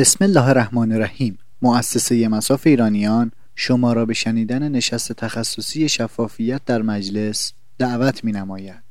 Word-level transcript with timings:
بسم 0.00 0.24
الله 0.24 0.48
الرحمن 0.48 0.92
الرحیم. 0.92 1.38
مؤسسه 1.62 2.28
مساف 2.28 2.66
ایرانیان 2.66 3.32
شما 3.54 3.92
را 3.92 4.06
به 4.06 4.14
شنیدن 4.14 4.68
نشست 4.68 5.12
تخصصی 5.12 5.88
شفافیت 5.88 6.60
در 6.66 6.82
مجلس 6.82 7.52
دعوت 7.78 8.24
می 8.24 8.32
نماید. 8.32 8.82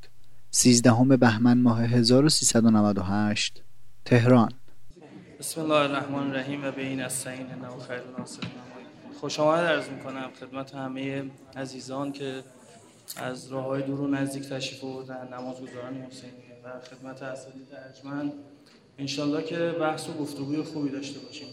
13 0.51 1.17
بهمن 1.17 1.57
ماه 1.57 1.81
1398 1.81 3.63
تهران. 4.05 4.51
بسم 5.39 5.61
الله 5.61 5.75
الرحمن 5.75 6.29
الرحیم 6.29 6.63
و 6.65 6.71
به 6.71 6.81
این 6.81 7.01
استعین 7.01 7.45
انه 7.51 7.67
خیر 7.87 8.01
ناصر 8.17 8.41
خوش 9.19 9.39
آمد 9.39 9.65
عرض 9.65 9.89
می‌کنم 9.89 10.29
خدمت 10.39 10.75
همه 10.75 11.23
عزیزان 11.55 12.11
که 12.11 12.43
از 13.17 13.47
راه 13.47 13.65
های 13.65 13.81
دور 13.83 14.01
و 14.01 14.07
نزدیک 14.07 14.49
تشریف 14.49 14.81
بردن 14.81 15.27
نمازگزاران 15.33 15.93
حسینی 15.93 16.31
و 16.63 16.79
خدمت 16.79 17.23
اساتید 17.23 17.67
ارجمند. 17.87 18.33
انشالله 18.99 19.43
که 19.43 19.57
بحث 19.57 20.09
و 20.09 20.13
گفتگوی 20.13 20.63
خوبی 20.63 20.89
داشته 20.89 21.19
باشیم. 21.19 21.47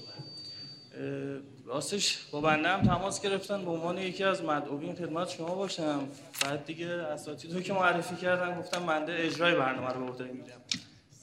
راستش 1.67 2.19
با 2.33 2.41
بنده 2.41 2.69
هم 2.69 2.83
تماس 2.83 3.21
گرفتن 3.21 3.65
به 3.65 3.71
عنوان 3.71 3.99
یکی 3.99 4.25
از 4.25 4.45
مدعوین 4.45 4.95
خدمت 4.95 5.29
شما 5.29 5.55
باشم. 5.55 6.01
بعد 6.45 6.65
دیگه 6.65 6.87
اساتید 6.87 7.55
رو 7.55 7.61
که 7.61 7.73
معرفی 7.73 8.17
کردن 8.17 8.61
گفتم 8.61 8.87
بنده 8.87 9.15
اجرای 9.19 9.55
برنامه 9.55 9.89
رو 9.93 10.05
به 10.05 10.11
عهده 10.11 10.25
می‌گیرم. 10.25 10.61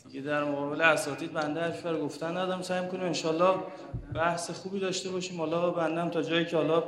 دیگه 0.08 0.22
در 0.22 0.44
مقابل 0.44 0.81
اساتید 0.81 1.34
بنده 1.34 1.62
حرفی 1.62 1.90
رو 1.90 2.05
گفتن 2.05 2.38
ندارم. 2.38 2.62
سعی 2.62 2.81
می‌کنیم 2.81 3.03
انشالله 3.03 3.55
بحث 4.16 4.52
خوبی 4.52 4.80
داشته 4.80 5.09
باشیم. 5.09 5.38
حالا 5.38 5.72
بنده 5.72 6.02
هم 6.02 6.09
تا 6.09 6.22
جایی 6.22 6.45
که 6.45 6.58
حالا 6.58 6.84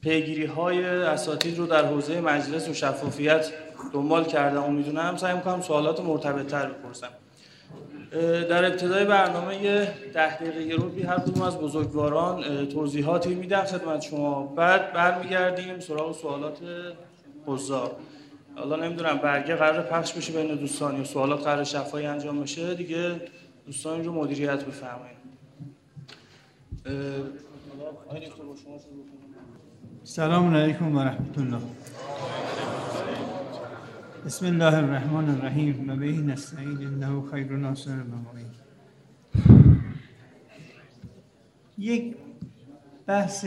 پیگیری 0.00 0.44
های 0.44 0.84
اساتید 0.84 1.58
رو 1.58 1.66
در 1.66 1.84
حوزه 1.84 2.20
مجلس 2.20 2.68
و 2.68 2.74
شفافیت 2.74 3.52
دنبال 3.92 4.24
کردم 4.24 4.64
و 4.64 4.70
می‌دونم 4.70 5.16
سعی 5.16 5.34
می‌کنم 5.34 5.62
سوالات 5.62 6.00
مرتبط 6.00 6.46
تر 6.46 6.66
بپرسم. 6.66 7.08
در 8.50 8.64
ابتدای 8.64 9.04
برنامه 9.04 9.84
ده 10.14 10.36
دقیقه 10.36 10.74
رو 10.74 10.88
بی 10.88 11.02
هر 11.02 11.18
کدوم 11.18 11.42
از 11.42 11.58
بزرگواران 11.58 12.66
توضیحاتی 12.68 13.34
میدم 13.34 13.64
خدمت 13.64 14.00
شما. 14.02 14.46
بعد 14.46 14.92
برمیگردیم 14.92 15.80
سراغ 15.80 16.16
سوالات 16.16 16.58
حضار. 17.46 17.96
حالا 18.56 18.76
نمی‌دونم 18.76 19.18
برگه 19.18 19.56
قرار 19.56 19.82
پخش 19.82 20.12
بشه 20.12 20.32
بین 20.32 20.54
دوستان 20.54 20.96
یا 20.96 21.04
سوالات 21.04 21.44
قرار 21.44 21.64
شفایی 21.64 22.06
انجام 22.06 22.40
بشه؟ 22.40 22.74
دیگه 22.74 23.20
دوستان 23.66 24.04
رو 24.04 24.12
مدیریت 24.12 24.64
بفرمایید. 24.64 25.20
سلام 30.04 30.54
علیکم 30.54 30.96
و 30.96 31.00
رحمت 31.00 31.38
الله. 31.38 31.58
بسم 34.26 34.46
الله 34.46 34.74
الرحمن 34.76 35.28
الرحیم 35.28 35.90
و 35.90 35.96
به 35.96 36.12
نستعین 36.12 36.86
انه 36.86 37.30
خیر 37.30 37.52
ناصر 37.52 38.00
و 38.00 38.14
یک 41.78 42.16
بحث 43.06 43.44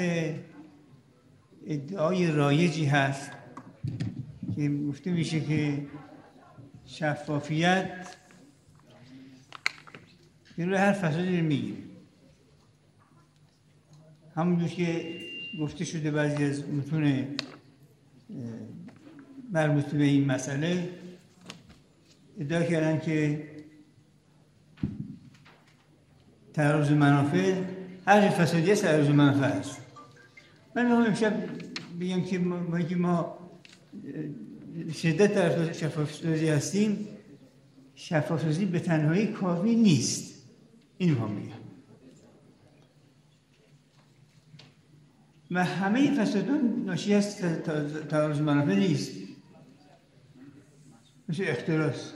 ادعای 1.68 2.32
رایجی 2.32 2.86
هست 2.86 3.32
که 4.56 4.70
گفته 4.70 5.12
میشه 5.12 5.42
که 5.42 5.88
شفافیت 6.86 8.16
روی 10.58 10.76
هر 10.76 10.94
فسادی 10.94 11.38
رو 11.40 11.46
می‌گیره. 11.46 11.78
همونجور 14.36 14.70
که 14.70 15.20
گفته 15.60 15.86
شده 15.86 16.12
بعضی 16.12 16.44
از 16.44 16.70
متون 16.70 17.28
مربوط 19.54 19.86
به 19.86 20.04
این 20.04 20.26
مسئله 20.26 20.90
ادعا 22.40 22.64
کردن 22.64 23.00
که 23.00 23.44
تعرض 26.54 26.92
منافع 26.92 27.62
هر 28.06 28.30
فسادی 28.30 28.76
تعرض 28.76 29.08
منافع 29.08 29.46
است. 29.46 29.78
من 30.76 30.86
می‌خوام 30.86 31.06
امشب 31.06 31.34
بگم 32.00 32.22
که 32.22 32.40
ما, 32.40 32.82
که 32.82 32.96
ما 32.96 33.38
شدت 34.94 35.36
در 35.36 35.74
شفافسازی 35.74 36.48
هستیم 36.48 37.08
شفافسازی 37.96 38.66
به 38.66 38.80
تنهایی 38.80 39.28
کافی 39.28 39.76
نیست. 39.76 40.44
این 40.98 41.10
می‌خوام 41.10 41.32
میگم 41.32 41.54
و 45.52 45.66
همه 45.66 46.12
فسادان 46.12 46.84
ناشی 46.86 47.14
از 47.14 47.38
تعرض 48.10 48.40
منافع 48.42 48.76
نیست. 48.76 49.23
مثل 51.34 51.44
اختراس. 51.48 52.14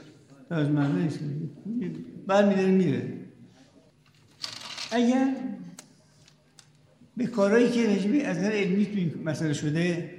تعرض 0.48 0.68
منافع 0.68 0.94
نیست. 0.94 1.18
بر 2.26 2.66
میره. 2.66 3.12
اگر 4.90 5.34
به 7.16 7.26
کارهایی 7.26 7.70
که 7.70 7.86
رجبی 7.86 8.20
از 8.20 8.38
نظر 8.38 8.50
علمی 8.50 8.86
تو 8.86 8.96
این 8.96 9.14
مسئله 9.24 9.52
شده 9.52 10.14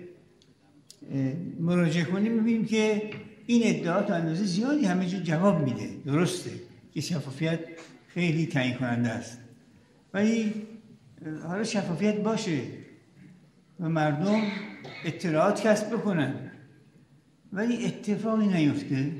مراجعه 1.60 2.04
کنیم 2.04 2.34
می‌بینیم 2.34 2.66
که 2.66 3.02
این 3.46 3.62
ادعا 3.66 4.16
اندازه 4.16 4.44
زیادی 4.44 4.86
همه 4.86 5.08
جا 5.08 5.20
جواب 5.20 5.64
میده. 5.64 5.90
درسته 6.06 6.52
که 6.94 7.02
شفافیت 7.02 7.60
خیلی 8.08 8.46
تعیین 8.46 8.78
کننده 8.78 9.10
است. 9.10 9.38
ولی 10.14 10.54
حالا 11.48 11.64
شفافیت 11.64 12.16
باشه 12.16 12.62
و 13.80 13.90
مردم 13.90 14.42
اطلاعات 15.06 15.68
کسب 15.68 15.90
بکنن. 15.90 16.49
ولی 17.54 17.86
اتفاقی 17.86 18.48
نیفته. 18.48 19.12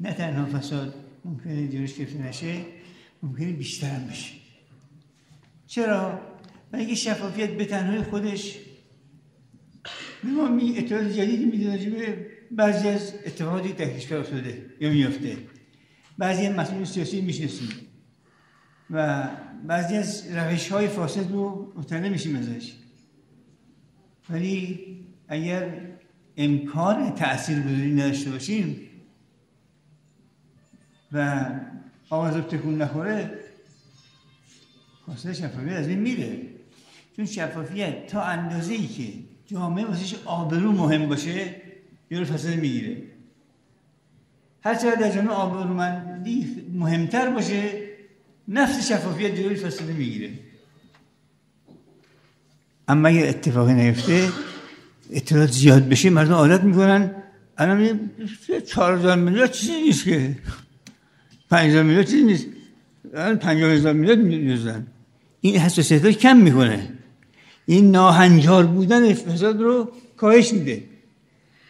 نه 0.00 0.12
تنها 0.12 0.58
فساد 0.58 0.94
ممکنه 1.24 1.68
جلوش 1.68 1.94
گرفته 1.94 2.18
نشه 2.18 2.60
ممکنه 3.22 3.52
بیشتر 3.52 3.90
هم 3.90 4.06
بشه. 4.06 4.34
چرا؟ 5.66 6.20
و 6.72 6.94
شفافیت 6.94 7.50
به 7.50 7.64
تنهای 7.64 8.02
خودش. 8.02 8.58
ما 10.24 10.48
می 10.48 10.78
اطلاعات 10.78 11.12
جدیدی 11.12 11.44
میده 11.44 11.90
به 11.90 12.26
بعضی 12.50 12.88
از 12.88 13.14
اتفاقاتی 13.26 13.72
در 13.72 13.88
کشور 13.88 14.18
افتاده 14.18 14.66
یا 14.80 14.90
میفته 14.90 15.36
بعضی 16.18 16.46
از 16.46 16.56
مسئول 16.56 16.84
سیاسی 16.84 17.20
می‌شناسیم 17.20 17.68
و 18.90 19.28
بعضی 19.66 19.96
از 19.96 20.24
روش 20.32 20.68
های 20.68 20.88
فاسد 20.88 21.32
رو 21.32 21.72
مطلع 21.76 22.08
میشیم 22.08 22.36
ازش. 22.36 22.72
ولی 24.30 24.78
اگر 25.28 25.87
امکان 26.38 27.14
تأثیر 27.14 27.60
گذاری 27.60 27.92
نداشته 27.92 28.30
باشیم 28.30 28.80
و 31.12 31.46
آواز 32.10 32.34
تکون 32.34 32.82
نخوره 32.82 33.30
خواستر 35.04 35.32
شفافیت 35.32 35.72
از 35.72 35.88
این 35.88 35.98
میره. 35.98 36.40
چون 37.16 37.26
شفافیت 37.26 38.06
تا 38.06 38.22
اندازه 38.22 38.74
ای 38.74 38.86
که 38.86 39.12
جامعه 39.46 39.84
واسش 39.84 40.14
آبرو 40.24 40.72
مهم 40.72 41.08
باشه 41.08 41.54
یه 42.10 42.24
فساد 42.24 42.54
می‌گیره. 42.54 43.02
هر 44.64 44.74
چقدر 44.74 45.00
در 45.00 45.10
جامعه 45.10 45.34
آبرومندی 45.34 46.66
مهمتر 46.72 47.30
باشه 47.30 47.88
نفس 48.48 48.92
شفافیت 48.92 49.34
جلوی 49.34 49.56
فساد 49.56 49.88
می‌گیره. 49.88 50.30
اما 52.88 53.08
اگه 53.08 53.28
اتفاقی 53.28 53.74
نیفته 53.74 54.28
اطلاعات 55.10 55.52
زیاد 55.52 55.88
بشه 55.88 56.10
مردم 56.10 56.32
عادت 56.32 56.64
می‌کنن. 56.64 57.14
الان 57.58 58.00
چهار 58.66 58.98
هزار 58.98 59.16
میلیارد؟ 59.16 59.52
چیزی 59.52 59.72
نیست 59.72 60.04
که. 60.04 60.36
پنج 61.50 61.70
هزار 61.70 61.82
میلیارد 61.82 62.06
چیزی 62.06 62.22
نیست. 62.22 62.46
الان 63.14 63.36
پنج 63.36 63.62
هزار 63.62 63.92
میلیارد 63.92 64.18
میزن 64.18 64.86
این 65.40 65.56
حساسیت 65.56 66.04
رو 66.04 66.12
کم 66.12 66.36
می‌کنه. 66.36 66.88
این 67.66 67.90
ناهنجار 67.90 68.66
بودن 68.66 69.14
فساد 69.14 69.60
رو 69.60 69.92
کاهش 70.16 70.52
میده. 70.52 70.84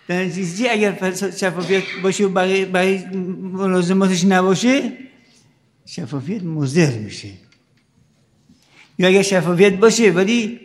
در 0.08 0.24
نتیجه 0.24 0.68
اگر 0.70 1.14
شفافیت 1.36 1.82
باشه 2.02 2.24
و 2.24 2.28
برای 2.28 3.04
ملازماتش 3.52 4.24
نباشه 4.24 4.92
شفافیت 5.86 6.42
مزر 6.42 6.98
میشه. 6.98 7.28
یا 8.98 9.08
اگر 9.08 9.22
شفافیت 9.22 9.72
باشه 9.72 10.10
ولی 10.10 10.60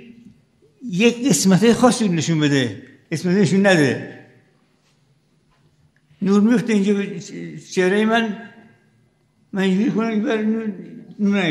یک 0.84 1.30
قسمت 1.30 1.74
خاصی 1.74 2.10
نشون 2.10 2.40
بده. 2.40 2.82
قسمت 3.12 3.38
نشون 3.38 3.68
نده. 3.68 4.20
نور 6.22 6.42
میفته 6.42 6.74
اینجا 6.74 6.94
به 6.94 7.20
چهره 7.72 8.06
من. 8.06 8.38
اینجوری 9.58 9.92
کنم 9.92 10.22
بر 10.24 10.42
نور 11.20 11.44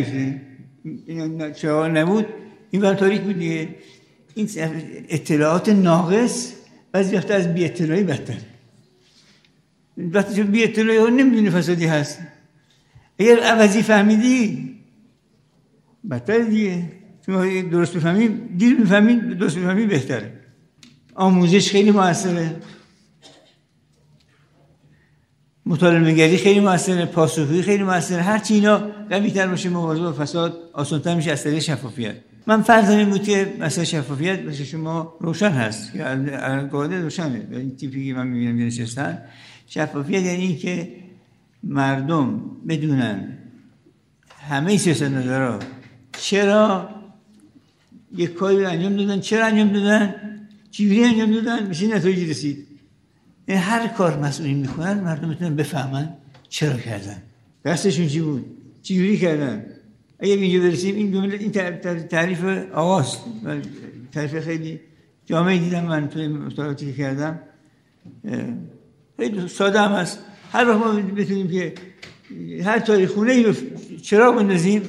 این 1.06 1.52
چهره 1.52 1.88
نبود 1.88 2.26
این 2.70 2.82
بر 2.82 2.94
تاریک 2.94 3.20
بود 3.20 3.38
دیگه. 3.38 3.69
این 4.34 4.49
اطلاعات 5.08 5.69
ناقص. 5.69 6.52
بعضی 6.93 7.17
وقت 7.17 7.31
از 7.31 7.55
بی 7.55 7.64
اطلاعی 7.64 8.05
بدتر. 8.05 8.38
وقتی 9.96 10.35
چون 10.35 10.46
بی 10.46 10.64
اطلاعی 10.64 10.99
ها 10.99 11.08
نمی‌دونی 11.08 11.50
فسادی 11.50 11.87
هست. 11.87 12.19
اگر 13.19 13.40
عوضی 13.40 13.82
فهمیدی 13.82 14.69
بدتر 16.11 16.38
دیگه. 16.38 17.01
چون 17.27 17.69
درست 17.69 17.97
بفهمیم 17.97 18.49
دیر 18.59 18.81
بفهمیم 18.81 19.35
درست 19.35 19.59
بفهمیم 19.59 19.89
بهتره. 19.89 20.33
آموزش 21.15 21.71
خیلی 21.71 21.91
موثره. 21.91 22.57
مطالبه 25.67 26.37
خیلی 26.37 26.61
موثره 26.61 27.07
پاسخگویی 27.07 27.63
خیلی 27.63 27.83
موثره. 27.83 28.23
هر 28.23 28.39
چی 28.39 28.55
اینا 28.55 28.79
قوی‌تر 29.11 29.47
باشه 29.47 29.69
مبارزه 29.69 30.03
با 30.03 30.13
فساد 30.13 30.59
آسان‌تر 30.73 31.15
میشه 31.15 31.33
از 31.33 31.45
طریق 31.45 31.59
شفافیت. 31.59 32.15
من 32.47 32.63
فرض 32.63 32.91
این 32.91 33.11
بود 33.11 33.23
که 33.23 33.55
مثلا 33.61 33.85
شفافیت 33.85 34.43
مثل 34.43 34.65
شما 34.65 35.15
روشن 35.21 35.51
هست. 35.51 35.93
که 35.93 36.05
قاعده 36.73 37.01
روشنه. 37.01 37.47
این 37.51 37.77
تیپی 37.77 38.07
که 38.07 38.15
من 38.15 38.27
می‌بینم 38.27 38.67
نشستن. 38.67 39.19
شفافیت 39.67 40.23
یعنی 40.23 40.43
این 40.43 40.59
که 40.59 40.89
مردم 41.63 42.43
بدونن 42.69 43.39
همه 44.49 44.77
سیاست 44.77 45.11
چرا 46.19 46.89
یک 48.17 48.35
کاری 48.35 48.64
انجام 48.64 48.97
دادن. 48.97 49.20
چرا 49.20 49.47
انجام 49.47 49.73
دادن؟ 49.73 50.14
چجوری 50.70 51.05
انجام 51.05 51.32
دادن؟ 51.32 51.67
میشه 51.67 51.87
نتایجی 51.87 52.26
رسید. 52.26 52.67
این 53.47 53.59
هر 53.59 53.88
کار 53.88 54.19
مسئولین 54.19 54.56
می‌کنن 54.56 55.00
مردم 55.00 55.29
می‌تونن 55.29 55.56
بفهمن 55.56 56.09
چرا 56.49 56.76
کردن. 56.76 57.23
دستشون 57.64 58.09
چی 58.09 58.20
بود؟ 58.20 58.44
چجوری 58.82 59.19
کردن؟ 59.19 59.67
اگر 60.20 60.37
اینجا 60.37 60.61
برسیم 60.61 60.94
این 60.94 61.12
جمله 61.12 61.38
این 61.38 61.50
تعریف 62.03 62.44
آغاز 62.75 63.17
تعریف 64.12 64.38
خیلی 64.38 64.81
جامعه 65.26 65.59
دیدم 65.59 65.85
من 65.85 66.09
توی 66.09 66.29
مطالعاتی 66.29 66.87
که 66.87 66.93
کردم. 66.93 67.41
خیلی 69.17 69.49
ساده 69.49 69.81
هم 69.81 69.93
هست. 69.93 70.19
هر 70.53 70.69
وقت 70.69 70.79
ما 70.79 70.93
بتونیم 70.93 71.49
که 71.50 71.75
هر 72.64 72.79
تاریخ 72.79 73.11
خونه 73.11 73.32
ای 73.32 73.43
رو 73.43 73.55
چرا 74.03 74.32
بندازیم 74.32 74.82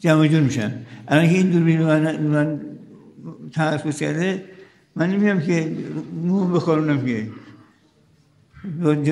جمع 0.00 0.26
جور 0.26 0.40
میشن. 0.40 0.72
الان 1.08 1.28
که 1.28 1.34
این 1.34 1.50
دوربین 1.50 1.82
من, 1.82 2.20
من 2.20 2.60
تحفظ 3.52 3.98
کرده 3.98 4.44
من 4.96 5.10
نمی‌دونم 5.10 5.40
که 5.40 5.76
نور 6.24 6.52
بخورونم 6.52 7.04
که 7.04 7.28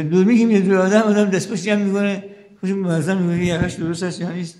دوربین 0.03 0.38
که 0.38 0.47
میاد 0.47 0.71
آدم 0.71 1.00
آدم 1.00 1.25
دست 1.25 1.53
پشت 1.53 1.65
جمع 1.65 1.83
می‌کنه 1.83 2.25
خوش 2.61 2.71
موظم 2.71 3.23
میگه 3.23 3.44
یقش 3.44 3.75
درست 3.75 4.03
هست 4.03 4.21
یا 4.21 4.33
نیست. 4.33 4.59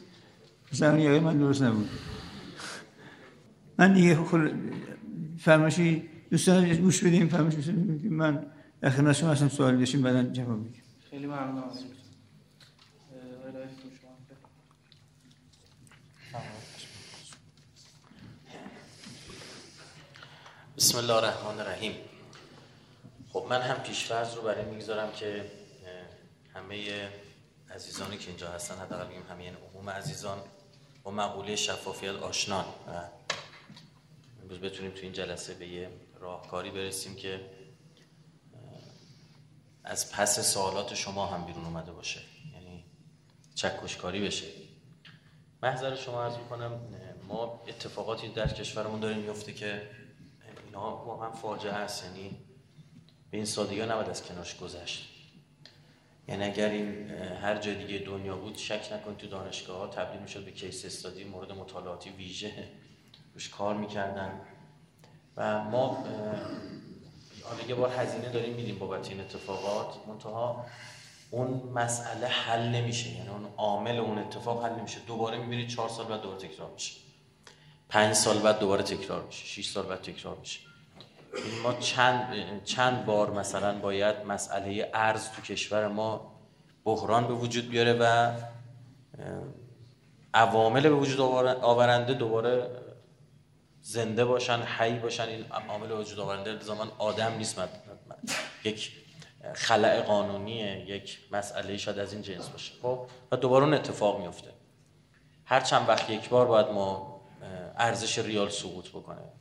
مثلا 0.73 0.99
یقه 0.99 1.21
من 1.21 1.39
درست 1.39 1.63
نبود. 1.63 1.89
من 3.79 3.93
دیگه 3.93 4.15
خل... 4.17 4.51
فرماشی 5.39 6.03
دوستان 6.31 6.75
گوش 6.75 7.05
بدیم 7.05 7.29
فرماشی 7.29 7.73
من 8.11 8.43
خدمت 8.83 9.13
شما 9.13 9.31
هستم 9.31 9.49
سوال 9.49 9.77
داشتیم 9.77 10.03
بعدا 10.03 10.23
جواب 10.23 10.59
میدیم. 10.59 10.83
خیلی 11.11 11.27
ممنون. 11.27 11.63
بسم 20.77 20.99
الله 20.99 21.15
الرحمن 21.15 21.61
الرحیم. 21.61 21.95
خب 23.33 23.47
من 23.51 23.61
هم 23.61 23.77
پیشفرض 23.77 24.35
رو 24.35 24.43
برای 24.43 24.65
می‌گذارم 24.65 25.13
که 25.13 25.51
همه 26.55 27.09
عزیزانی 27.71 28.19
که 28.19 28.29
اینجا 28.29 28.49
هستن 28.49 28.75
حداقل 28.75 29.07
بگیم 29.07 29.23
همه 29.31 29.43
این 29.43 29.55
عموم 29.57 29.91
عزیزان 29.91 30.39
با 31.03 31.11
مقوله 31.11 31.57
شفافیت 31.57 32.15
آشنان 32.15 32.65
و 32.65 33.03
امروز 34.43 34.59
بتونیم 34.59 34.91
تو 34.91 35.01
این 35.03 35.13
جلسه 35.13 35.55
به 35.55 35.69
یه 35.69 35.91
راهکاری 36.21 36.71
برسیم 36.71 37.17
که 37.17 37.41
از 39.85 40.13
پس 40.13 40.53
سوالات 40.53 40.95
شما 40.95 41.27
هم 41.27 41.45
بیرون 41.45 41.65
اومده 41.65 41.93
باشه. 41.93 42.21
یعنی 42.55 42.85
چکشکاری 43.55 44.27
بشه. 44.27 44.47
محضر 45.63 45.97
شما 45.97 46.25
عرض 46.25 46.37
می‌کنم 46.37 46.81
ما 47.29 47.63
اتفاقاتی 47.69 48.29
در 48.29 48.49
کشورمون 48.49 49.01
داریم 49.01 49.19
میفته 49.19 49.53
که 49.53 50.06
اینا 50.77 50.97
واقعا 50.97 51.31
فاجعه 51.31 51.73
است. 51.73 52.05
یعنی 52.05 52.37
به 53.31 53.37
این 53.37 53.47
سادگی 53.47 53.83
نباید 53.83 54.09
از 54.09 54.25
کنارش 54.25 54.57
گذشت. 54.57 55.09
یعنی 56.29 56.45
اگر 56.45 56.69
این 56.69 57.11
هر 57.11 57.59
جای 57.59 57.75
دیگه 57.87 57.99
دنیا 57.99 58.37
بود 58.37 58.57
شک 58.57 58.93
نکن 58.93 59.17
تو 59.17 59.27
دانشگاه 59.27 59.79
ها 59.79 59.87
تبدیل 59.87 60.21
می‌شد 60.21 60.45
به 60.45 60.51
کیس 60.51 60.85
استادی 60.85 61.25
مورد 61.25 61.53
مطالعاتی 61.53 62.11
ویژه. 62.11 62.69
روش 63.35 63.49
کار 63.49 63.77
می‌کردن. 63.77 64.41
و 65.37 65.65
ما 65.65 66.05
حالا 67.43 67.69
یه 67.69 67.75
بار 67.75 67.91
هزینه 67.91 68.29
داریم 68.29 68.55
میدیم 68.55 68.79
بابت 68.79 69.09
این 69.09 69.21
اتفاقات. 69.21 70.09
منتها 70.09 70.67
اون 71.31 71.49
مسئله 71.75 72.27
حل 72.27 72.69
نمیشه. 72.69 73.11
یعنی 73.11 73.29
اون 73.29 73.47
عامل 73.57 73.99
اون 73.99 74.19
اتفاق 74.19 74.65
حل 74.65 74.73
نمیشه. 74.79 74.99
دوباره 75.07 75.39
می‌بینید 75.39 75.69
چهار 75.69 75.89
سال 75.89 76.07
بعد 76.07 76.21
دوباره 76.21 76.49
تکرار 76.49 76.71
میشه. 76.71 77.01
پنج 77.89 78.15
سال 78.15 78.39
بعد 78.39 78.59
دوباره 78.59 78.83
تکرار 78.83 79.27
میشه. 79.27 79.47
شیش 79.47 79.71
سال 79.71 79.87
بعد 79.87 80.03
تکرار 80.03 80.37
میشه. 80.37 80.61
ما 81.63 81.73
چند, 81.73 82.35
چند 82.65 83.07
بار 83.07 83.31
مثلا 83.31 83.79
باید 83.79 84.17
مسئله 84.27 84.91
ارز 84.95 85.31
تو 85.31 85.43
کشور 85.43 85.89
ما 85.89 86.37
بحران 86.85 87.27
به 87.27 87.35
وجود 87.35 87.69
بیاره 87.69 87.93
و 87.93 88.33
عوامل 90.35 90.83
به 90.83 90.95
وجود 90.95 91.21
آورنده 91.21 92.15
دوباره 92.15 92.71
زنده 93.81 94.25
باشن 94.25 94.63
حی 94.63 94.99
باشن. 94.99 95.23
این 95.23 95.45
عامل 95.69 95.91
وجود 95.91 96.21
آورنده 96.21 96.61
زمان 96.61 96.91
آدم 96.99 97.33
نیست. 97.39 97.61
یک 98.65 98.93
خلع 99.55 100.01
قانونیه 100.01 100.91
یک 100.91 101.19
مسئله 101.33 101.77
شاید 101.77 101.99
از 101.99 102.13
این 102.13 102.23
جنس 102.23 102.49
باشه. 102.49 102.73
خب؟ 102.83 103.07
و 103.33 103.37
دوباره 103.37 103.65
اون 103.65 103.75
اتفاق 103.75 104.21
میفته 104.21 104.51
هر 105.45 105.61
چند 105.61 105.89
وقت 105.89 106.11
یک 106.11 106.29
بار 106.29 106.47
باید 106.47 106.67
ما 106.67 107.21
ارزش 107.77 108.19
ریال 108.19 108.49
سقوط 108.51 108.89
بکنه. 108.89 109.36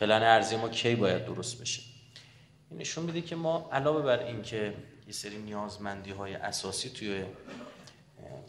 پلن 0.00 0.22
ارزی 0.22 0.56
ما 0.56 0.68
کی 0.68 0.94
باید 0.94 1.24
درست 1.24 1.60
بشه؟ 1.60 1.82
این 2.70 2.80
نشون 2.80 3.04
میده 3.04 3.20
که 3.20 3.36
ما 3.36 3.70
علاوه 3.72 4.02
بر 4.02 4.18
اینکه 4.18 4.74
یه 5.06 5.12
سری 5.12 5.38
نیازمندی 5.38 6.10
های 6.10 6.34
اساسی 6.34 6.90
توی 6.90 7.24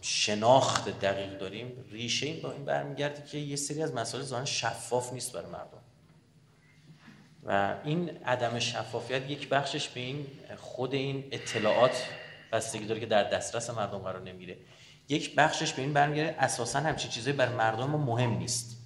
شناخت 0.01 0.99
دقیق 0.99 1.37
داریم 1.37 1.85
ریشه 1.91 2.25
این 2.25 2.41
با 2.41 2.51
این 2.51 2.65
برمیگرده 2.65 3.23
که 3.31 3.37
یه 3.37 3.55
سری 3.55 3.83
از 3.83 3.93
مسائل 3.93 4.23
ظاهرا 4.23 4.45
شفاف 4.45 5.13
نیست 5.13 5.33
برای 5.33 5.51
مردم. 5.51 5.81
و 7.43 7.75
این 7.83 8.09
عدم 8.09 8.59
شفافیت 8.59 9.29
یک 9.29 9.49
بخشش 9.49 9.87
به 9.87 9.99
این 9.99 10.27
خود 10.57 10.93
این 10.93 11.23
اطلاعات 11.31 12.03
بستگی 12.51 12.85
داره 12.85 12.99
که 12.99 13.05
در 13.05 13.23
دسترس 13.23 13.69
مردم 13.69 13.97
قرار 13.97 14.21
نمیره 14.21 14.57
یک 15.09 15.35
بخشش 15.35 15.73
به 15.73 15.81
این 15.81 15.93
برمیگرده 15.93 16.43
اساسا 16.43 16.79
همچین 16.79 17.11
چیزایی 17.11 17.35
بر 17.35 17.49
مردم 17.49 17.89
ما 17.89 17.97
مهم 17.97 18.37
نیست. 18.37 18.76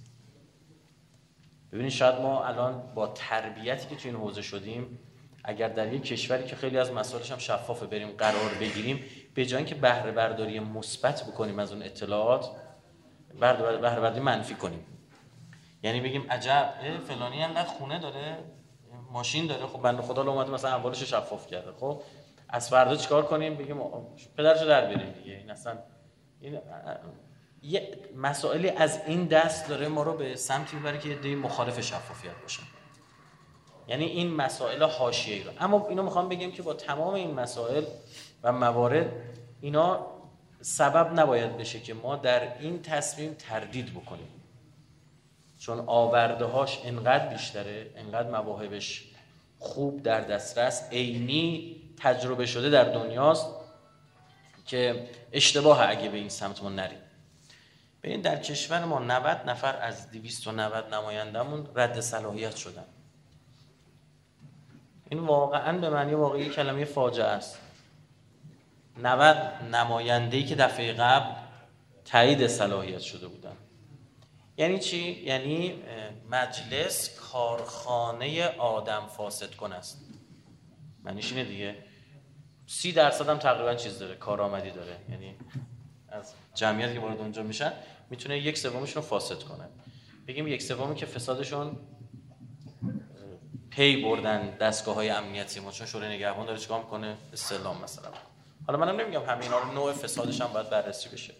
ببینید 1.72 1.92
شاید 1.92 2.14
ما 2.14 2.44
الان 2.44 2.82
با 2.94 3.06
تربیتی 3.06 3.88
که 3.88 3.96
تو 3.96 4.08
این 4.08 4.16
حوزه 4.16 4.42
شدیم 4.42 4.98
اگر 5.44 5.68
در 5.68 5.92
یک 5.92 6.02
کشوری 6.02 6.44
که 6.44 6.56
خیلی 6.56 6.78
از 6.78 6.92
مسائلش 6.92 7.32
هم 7.32 7.38
شفافه 7.38 7.86
بریم 7.86 8.10
قرار 8.10 8.54
بگیریم 8.60 9.04
به 9.34 9.46
جای 9.46 9.56
اینکه 9.56 9.74
بهره 9.74 10.12
برداری 10.12 10.60
مثبت 10.60 11.22
بکنیم 11.22 11.58
از 11.58 11.72
اون 11.72 11.82
اطلاعات 11.82 12.50
بهره 13.40 13.78
برداری 13.80 14.20
منفی 14.20 14.54
کنیم. 14.54 14.86
یعنی 15.82 16.00
بگیم 16.00 16.26
عجب 16.30 16.74
فلانی 17.08 17.42
انقدر 17.42 17.68
خونه 17.68 17.98
داره 17.98 18.38
ماشین 19.12 19.46
داره 19.46 19.66
خب 19.66 19.82
بنده 19.82 20.02
خدا 20.02 20.22
اومده 20.22 20.50
مثلا 20.50 20.74
اموالش 20.74 21.02
شفاف 21.02 21.46
کرده. 21.46 21.72
خب 21.72 22.02
از 22.48 22.70
فردا 22.70 22.96
چیکار 22.96 23.22
کنیم؟ 23.22 23.54
بگیم 23.54 23.76
پدرشو 24.36 24.66
در 24.66 24.84
بریم 24.84 25.12
دیگه. 25.12 25.36
این 25.36 25.50
اصلا 25.50 25.78
این 26.40 26.58
یه 27.62 27.98
مسائلی 28.16 28.68
از 28.68 29.00
این 29.06 29.24
دست 29.24 29.68
داره 29.68 29.88
ما 29.88 30.02
رو 30.02 30.16
به 30.16 30.36
سمتی 30.36 30.76
می‌بره 30.76 30.98
که 30.98 31.08
یه 31.08 31.36
مخالف 31.36 31.80
شفافیت 31.80 32.32
باشن 32.42 32.62
یعنی 33.88 34.04
این 34.04 34.34
مسائل 34.34 34.82
حاشیه‌ای 34.82 35.42
رو. 35.42 35.50
اما 35.60 35.86
اینو 35.88 36.02
می‌خوام 36.02 36.28
بگم 36.28 36.50
که 36.50 36.62
با 36.62 36.74
تمام 36.74 37.14
این 37.14 37.34
مسائل 37.34 37.84
و 38.42 38.52
موارد 38.52 39.12
اینا 39.60 40.06
سبب 40.60 41.20
نباید 41.20 41.56
بشه 41.56 41.80
که 41.80 41.94
ما 41.94 42.16
در 42.16 42.58
این 42.58 42.82
تصمیم 42.82 43.34
تردید 43.34 43.94
بکنیم. 43.94 44.28
چون 45.58 45.84
آورده 45.86 46.44
هاش 46.44 46.78
انقدر 46.84 47.26
بیشتره 47.26 47.90
انقدر 47.96 48.30
مواهبش 48.30 49.04
خوب 49.58 50.02
در 50.02 50.20
دسترس 50.20 50.88
عینی 50.90 51.76
تجربه 51.96 52.46
شده 52.46 52.70
در 52.70 52.84
دنیاست 52.84 53.46
که 54.66 55.08
اشتباه 55.32 55.88
اگه 55.88 56.08
به 56.08 56.18
این 56.18 56.28
سمت 56.28 56.62
ما 56.62 56.68
نریم. 56.68 57.01
ببین 58.02 58.20
در 58.20 58.36
کشور 58.36 58.84
ما 58.84 58.98
90 58.98 59.50
نفر 59.50 59.76
از 59.76 60.10
290 60.10 60.94
نمایندمون 60.94 61.68
رد 61.74 62.00
صلاحیت 62.00 62.56
شدن. 62.56 62.84
این 65.10 65.20
واقعا 65.20 65.78
به 65.78 65.90
معنی 65.90 66.14
واقعی 66.14 66.48
کلمه 66.48 66.84
فاجعه 66.84 67.26
است. 67.26 67.58
90 69.02 69.36
نماینده‌ای 69.72 70.44
که 70.44 70.54
دفعه 70.54 70.92
قبل 70.92 71.34
تایید 72.04 72.46
صلاحیت 72.46 73.00
شده 73.00 73.28
بودن. 73.28 73.56
یعنی 74.56 74.78
چی؟ 74.78 75.22
یعنی 75.24 75.82
مجلس 76.30 77.18
کارخانه 77.32 78.48
آدم 78.48 79.06
فاسد 79.06 79.54
کن 79.54 79.72
است. 79.72 80.00
معنیش 81.04 81.32
اینه 81.32 81.44
دیگه. 81.44 81.76
سی 82.66 82.92
درصد 82.92 83.28
هم 83.28 83.38
تقریبا 83.38 83.74
چیز 83.74 83.98
داره 83.98 84.14
کارآمدی 84.14 84.70
داره. 84.70 84.96
یعنی 85.10 85.34
از 86.08 86.34
جمعیتی 86.54 86.94
که 86.94 87.00
وارد 87.00 87.18
اونجا 87.18 87.42
میشن 87.42 87.72
می‌تونه 88.12 88.38
یک 88.38 88.58
سومشون 88.58 89.02
رو 89.02 89.08
فاسد 89.08 89.42
کنه. 89.42 89.64
بگیم 90.28 90.46
یک 90.48 90.62
سومی 90.62 90.94
که 90.94 91.06
فسادشون 91.06 91.76
پی 93.70 94.02
بردن 94.02 94.56
دستگاه 94.60 94.94
های 94.94 95.10
امنیتی 95.10 95.60
ما 95.60 95.70
چون 95.70 95.86
شورای 95.86 96.16
نگهبان 96.16 96.46
داره 96.46 96.58
چیکار 96.58 96.78
می‌کنه؟ 96.78 97.16
استعلام 97.32 97.82
مثلا. 97.84 98.08
حالا 98.66 98.78
منم 98.78 99.00
نمیگم 99.00 99.20
همه 99.28 99.42
اینا 99.42 99.58
رو 99.58 99.72
نوع 99.72 99.92
فسادش 99.92 100.40
هم 100.40 100.52
باید 100.52 100.70
بررسی 100.70 101.08
بشه. 101.08 101.32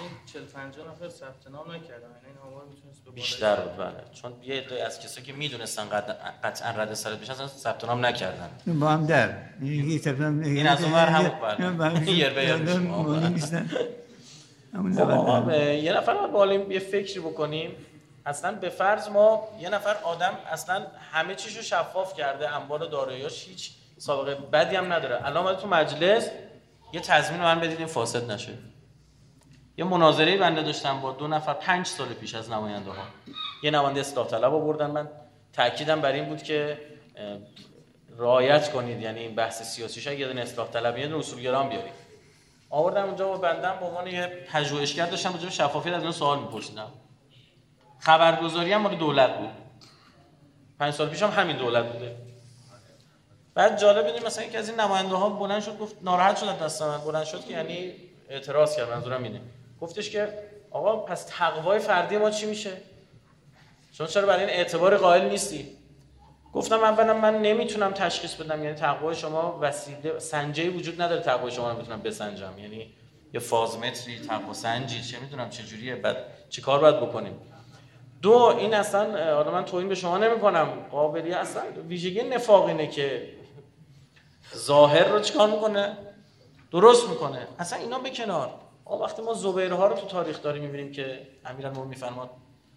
این 0.00 0.10
40 0.32 0.44
50 0.44 0.88
نفر 0.88 1.08
ثبت 1.08 1.46
نام 1.52 1.72
نکردن 1.72 1.92
یعنی 1.92 2.26
این 2.26 2.52
آمار 2.52 2.64
می‌تونست 2.64 3.04
به 3.04 3.10
بیشتر 3.10 3.56
بود 3.56 3.76
بله. 3.76 4.04
چون 4.12 4.32
یه 4.42 4.54
عده 4.54 4.86
از 4.86 5.00
کسایی 5.00 5.26
که 5.26 5.32
می‌دونستن 5.32 5.84
قطعا 6.44 6.70
رد 6.70 6.94
سرت 6.94 7.20
بشن 7.20 7.32
اصلا 7.32 7.46
ثبت 7.46 7.84
نام 7.84 8.06
نکردن. 8.06 8.50
با 8.80 8.88
هم 8.88 9.06
در. 9.06 9.34
یکی 9.62 9.98
ثبت 9.98 10.20
نام 10.20 10.40
این 10.40 10.66
از 10.66 10.84
اونور 10.84 11.06
هم 11.06 11.78
بله. 11.78 12.10
یر 12.10 12.30
به 12.30 12.44
یر 12.44 12.56
خب 14.72 15.50
یه 15.82 15.92
نفر 15.96 16.26
بالیم 16.26 16.70
یه 16.70 16.78
فکری 16.78 17.20
بکنیم. 17.20 17.76
اصلا 18.26 18.52
به 18.52 18.68
فرض 18.68 19.08
ما 19.08 19.48
یه 19.60 19.68
نفر 19.68 19.96
آدم 20.02 20.32
اصلا 20.50 20.86
همه 21.12 21.34
چیشو 21.34 21.62
شفاف 21.62 22.14
کرده 22.14 22.54
انبار 22.54 22.78
داراییاش 22.78 23.48
هیچ 23.48 23.70
سابقه 23.98 24.34
بدی 24.34 24.76
هم 24.76 24.92
نداره. 24.92 25.26
الان 25.26 25.56
تو 25.56 25.68
مجلس 25.68 26.30
یه 26.92 27.00
تضمین 27.00 27.40
من 27.40 27.60
بدید 27.60 27.78
این 27.78 27.86
فاسد 27.86 28.30
نشه. 28.30 28.52
یه 29.78 29.84
مناظره 29.84 30.36
بنده 30.36 30.62
داشتم 30.62 31.00
با 31.00 31.12
دو 31.12 31.28
نفر 31.28 31.52
پنج 31.52 31.86
سال 31.86 32.08
پیش 32.08 32.34
از 32.34 32.50
نماینده 32.50 32.90
ها 32.90 33.02
یه 33.62 33.70
نماینده 33.70 34.00
اصلاح 34.00 34.26
طلب 34.26 34.54
آوردن. 34.54 34.90
من 34.90 35.08
تاکیدم 35.52 36.00
بر 36.00 36.12
این 36.12 36.24
بود 36.24 36.42
که 36.42 36.78
رعایت 38.18 38.72
کنید. 38.72 39.00
یعنی 39.00 39.20
این 39.20 39.34
بحث 39.34 39.62
سیاسی 39.62 40.00
شاید 40.00 40.20
یه 40.20 40.26
دونه 40.26 40.40
اصلاح 40.40 40.68
طلب 40.68 40.98
یه 40.98 41.06
دونه 41.06 41.18
اصولگرام 41.18 41.68
بیارید. 41.68 42.05
آوردم 42.70 43.04
اونجا 43.04 43.28
با 43.28 43.38
بندم 43.38 43.76
به 43.80 43.86
عنوان 43.86 44.06
یه 44.06 44.26
پژوهشگر 44.26 45.06
داشتم 45.06 45.32
راجع 45.32 45.48
شفافیت 45.48 45.94
از 45.94 46.02
اون 46.02 46.12
سوال 46.12 46.38
می‌پرسیدم. 46.38 46.88
خبرگزاری 47.98 48.72
هم 48.72 48.94
دولت 48.94 49.38
بود. 49.38 49.50
پنج 50.78 50.94
سال 50.94 51.08
پیش 51.08 51.22
هم 51.22 51.30
همین 51.30 51.56
دولت 51.56 51.92
بوده. 51.92 52.16
بعد 53.54 53.78
جالب 53.80 54.06
اینه 54.06 54.26
مثلا 54.26 54.44
یکی 54.44 54.56
از 54.56 54.68
این 54.68 54.80
نماینده 54.80 55.14
ها 55.14 55.28
بلند 55.28 55.62
شد 55.62 55.78
گفت 55.78 55.96
ناراحت 56.02 56.38
شد 56.38 56.58
دست 56.58 56.82
من. 56.82 56.98
بلند 56.98 57.24
شد 57.24 57.44
که 57.44 57.52
یعنی 57.52 57.94
اعتراض 58.28 58.76
کرد 58.76 58.90
منظورم 58.90 59.22
اینه. 59.22 59.40
گفتش 59.80 60.10
که 60.10 60.38
آقا 60.70 60.96
پس 60.96 61.24
تقوای 61.24 61.78
فردی 61.78 62.16
ما 62.16 62.30
چی 62.30 62.46
میشه؟ 62.46 62.72
چون 63.92 64.06
چرا 64.06 64.26
برای 64.26 64.44
این 64.44 64.50
اعتبار 64.50 64.96
قائل 64.96 65.28
نیستی؟ 65.28 65.75
گفتم 66.56 66.80
اولا 66.82 67.14
من 67.14 67.42
نمی‌تونم 67.42 67.92
تشخیص 67.92 68.34
بدم 68.34 68.64
یعنی 68.64 68.76
تقوای 68.76 69.14
شما 69.14 69.58
وسیله 69.60 70.18
سنجی 70.18 70.68
وجود 70.68 71.02
نداره 71.02 71.20
تقوای 71.20 71.52
شما 71.52 71.70
رو 71.70 71.78
می‌تونم 71.78 72.02
بسنجم. 72.02 72.58
یعنی 72.58 72.94
یه 73.34 73.40
فازمتری 73.40 74.18
تقوا 74.28 74.52
سنجی 74.52 75.02
چه 75.02 75.20
می‌دونم 75.20 75.50
چه 75.50 75.62
جوریه 75.62 75.96
بعد 75.96 76.16
چیکار 76.50 76.78
باید 76.78 76.96
بکنیم؟ 76.96 77.38
دو 78.22 78.32
این 78.32 78.74
اصلا 78.74 79.34
حالا 79.34 79.50
من 79.50 79.64
توهین 79.64 79.88
به 79.88 79.94
شما 79.94 80.18
نمی‌کنم. 80.18 80.68
قابلی 80.90 81.32
اصلا. 81.32 81.62
ویژگی 81.88 82.22
نفاق 82.22 82.64
اینه 82.64 82.86
که 82.86 83.28
ظاهر 84.56 85.04
رو 85.04 85.20
چیکار 85.20 85.50
می‌کنه؟ 85.50 85.96
درست 86.70 87.08
می‌کنه. 87.08 87.46
اصلا 87.58 87.78
اینا 87.78 87.98
به 87.98 88.10
کنار. 88.10 88.50
وقتی 89.02 89.22
ما 89.22 89.34
زبیرها 89.34 89.86
رو 89.86 89.96
تو 89.96 90.06
تاریخ 90.06 90.42
داریم 90.42 90.62
می‌بینیم 90.62 90.92
که 90.92 91.20
امیرالمومنین 91.44 91.88
میفرماد 91.88 92.30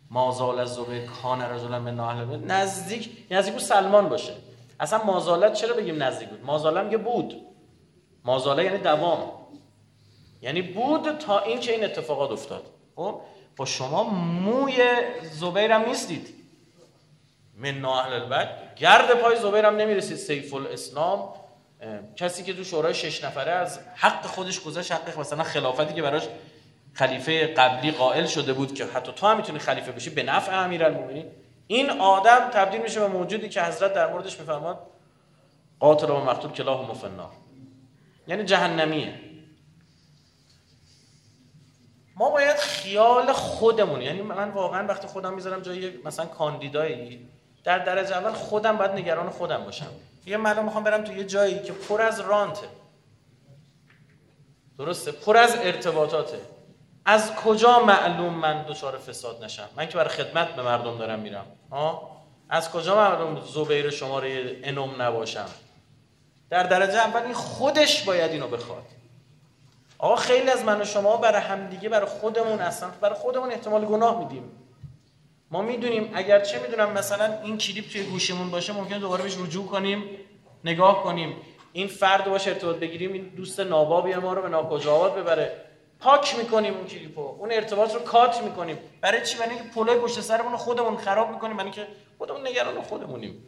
مازال 0.09 0.59
از 0.59 0.75
زبیر 0.75 1.05
کان 1.05 1.41
رجلا 1.41 1.79
من 1.79 1.99
اهل 1.99 2.45
نزدیک 2.45 3.09
نزدیک 3.31 3.53
بود 3.53 3.63
سلمان 3.63 4.09
باشه. 4.09 4.33
اصلا 4.79 5.03
مازالت 5.03 5.53
چرا 5.53 5.73
بگیم 5.73 6.03
نزدیک 6.03 6.29
بود؟ 6.29 6.45
مازاله 6.45 6.81
میگه 6.81 6.97
بود. 6.97 7.45
مازاله 8.23 8.63
یعنی 8.63 8.77
دوام. 8.77 9.31
یعنی 10.41 10.61
بود 10.61 11.17
تا 11.17 11.39
این 11.39 11.59
که 11.59 11.71
این 11.71 11.83
اتفاقات 11.83 12.31
افتاد. 12.31 12.63
خب؟ 12.95 13.21
با 13.57 13.65
شما 13.65 14.03
موی 14.03 14.77
زبیر 15.21 15.71
هم 15.71 15.85
نیستید. 15.85 16.35
من 17.57 17.85
اهل 17.85 18.13
البد. 18.13 18.75
گرد 18.75 19.21
پای 19.21 19.39
زبیر 19.39 19.65
هم 19.65 19.75
نمی‌رسید 19.75 20.17
سیف 20.17 20.53
الاسلام. 20.53 21.33
کسی 22.15 22.43
که 22.43 22.53
تو 22.53 22.63
شورای 22.63 22.93
شش 22.93 23.23
نفره 23.23 23.51
از 23.51 23.79
حق 23.95 24.25
خودش 24.25 24.61
گذاشت 24.61 24.91
حق 24.91 25.19
مثلا 25.19 25.43
خلافتی 25.43 25.93
که 25.93 26.01
براش 26.01 26.27
خلیفه 26.93 27.47
قبلی 27.47 27.91
قائل 27.91 28.25
شده 28.25 28.53
بود 28.53 28.73
که 28.73 28.85
حتی 28.85 29.11
تو 29.11 29.27
هم 29.27 29.37
می‌تونی 29.37 29.59
خلیفه 29.59 29.91
بشی 29.91 30.09
به 30.09 30.23
نفع 30.23 30.63
امیرالمومنین. 30.63 31.25
این 31.67 31.89
آدم 31.89 32.49
تبدیل 32.49 32.81
میشه 32.81 32.99
به 32.99 33.07
موجودی 33.07 33.49
که 33.49 33.63
حضرت 33.63 33.93
در 33.93 34.11
موردش 34.11 34.39
میفرماد 34.39 34.79
قاتل 35.79 36.09
و 36.09 36.19
مقتول 36.19 36.51
کلاه 36.51 36.91
مفنا. 36.91 37.29
یعنی 38.27 38.43
جهنمیه. 38.43 39.13
ما 42.15 42.29
باید 42.29 42.57
خیال 42.57 43.33
خودمون 43.33 44.01
یعنی 44.01 44.21
من 44.21 44.49
واقعا 44.49 44.87
وقتی 44.87 45.07
خودم 45.07 45.33
می‌ذارم 45.33 45.61
جای 45.61 45.97
مثلا 46.05 46.25
کاندیدایی 46.25 47.29
در 47.63 47.79
درجه 47.79 48.17
اول 48.17 48.31
خودم 48.31 48.77
باید 48.77 48.91
نگران 48.91 49.29
خودم 49.29 49.63
باشم. 49.63 49.91
یه 50.25 50.37
من 50.37 50.63
می‌خوام 50.63 50.83
برم 50.83 51.03
تو 51.03 51.13
یه 51.13 51.23
جایی 51.23 51.59
که 51.59 51.73
پر 51.73 52.01
از 52.01 52.19
رانته. 52.19 52.67
درسته؟ 54.77 55.11
پر 55.11 55.37
از 55.37 55.55
ارتباطاته. 55.55 56.39
از 57.09 57.35
کجا 57.35 57.79
معلوم 57.79 58.33
من 58.33 58.63
دچار 58.63 58.97
فساد 58.97 59.43
نشم؟ 59.43 59.69
من 59.77 59.87
که 59.87 59.97
برای 59.97 60.09
خدمت 60.09 60.55
به 60.55 60.61
مردم 60.61 60.97
دارم 60.97 61.19
میرم. 61.19 61.45
ها؟ 61.71 62.09
از 62.49 62.71
کجا 62.71 62.95
معلوم 62.95 63.41
زبیر 63.41 63.89
شماره 63.89 64.59
انوم 64.63 65.01
نباشم؟ 65.01 65.45
در 66.49 66.63
درجه 66.63 66.97
اول 66.97 67.21
این 67.21 67.33
خودش 67.33 68.03
باید 68.03 68.31
اینو 68.31 68.47
بخواد. 68.47 68.83
آقا 69.97 70.15
خیلی 70.15 70.49
از 70.49 70.63
من 70.63 70.81
و 70.81 70.85
شما 70.85 71.17
برای 71.17 71.41
همدیگه 71.41 71.89
برای 71.89 72.05
خودمون 72.05 72.59
اصلا 72.59 72.89
برای 73.01 73.15
خودمون 73.15 73.51
احتمال 73.51 73.85
گناه 73.85 74.19
میدیم. 74.19 74.51
ما 75.51 75.61
می‌دونیم 75.61 76.11
اگر 76.13 76.39
چه 76.39 76.59
می‌دونم 76.59 76.91
مثلا 76.91 77.41
این 77.43 77.57
کلیپ 77.57 77.89
توی 77.91 78.03
گوشمون 78.03 78.51
باشه 78.51 78.73
ممکنه 78.73 78.99
دوباره 78.99 79.23
بهش 79.23 79.37
رجوع 79.37 79.67
کنیم 79.67 80.03
نگاه 80.63 81.03
کنیم. 81.03 81.35
این 81.73 81.87
فرد 81.87 82.25
باشه 82.25 82.51
ارتباط 82.51 82.75
بگیریم 82.75 83.13
این 83.13 83.23
دوست 83.23 83.59
نابابی 83.59 84.13
ما 84.13 84.33
رو 84.33 84.41
به 84.41 84.49
ناکجاوات 84.49 85.15
ببره. 85.15 85.68
پاک 85.99 86.35
می‌کنیم 86.37 86.73
اون 86.73 86.85
کلیپو. 86.85 87.21
اون 87.21 87.51
ارتباط 87.51 87.93
رو 87.93 87.99
کات 87.99 88.43
می‌کنیم. 88.43 88.77
برای 89.01 89.25
چی؟ 89.25 89.37
برای 89.37 89.49
اینکه 89.49 89.69
پلوی 89.69 89.99
پشت 89.99 90.21
سرمون 90.21 90.57
خودمون 90.57 90.97
خراب 90.97 91.31
می‌کنیم 91.31 91.57
برای 91.57 91.71
اینکه 91.71 91.87
خودمون 92.17 92.47
نگران 92.47 92.81
خودمونیم. 92.81 93.45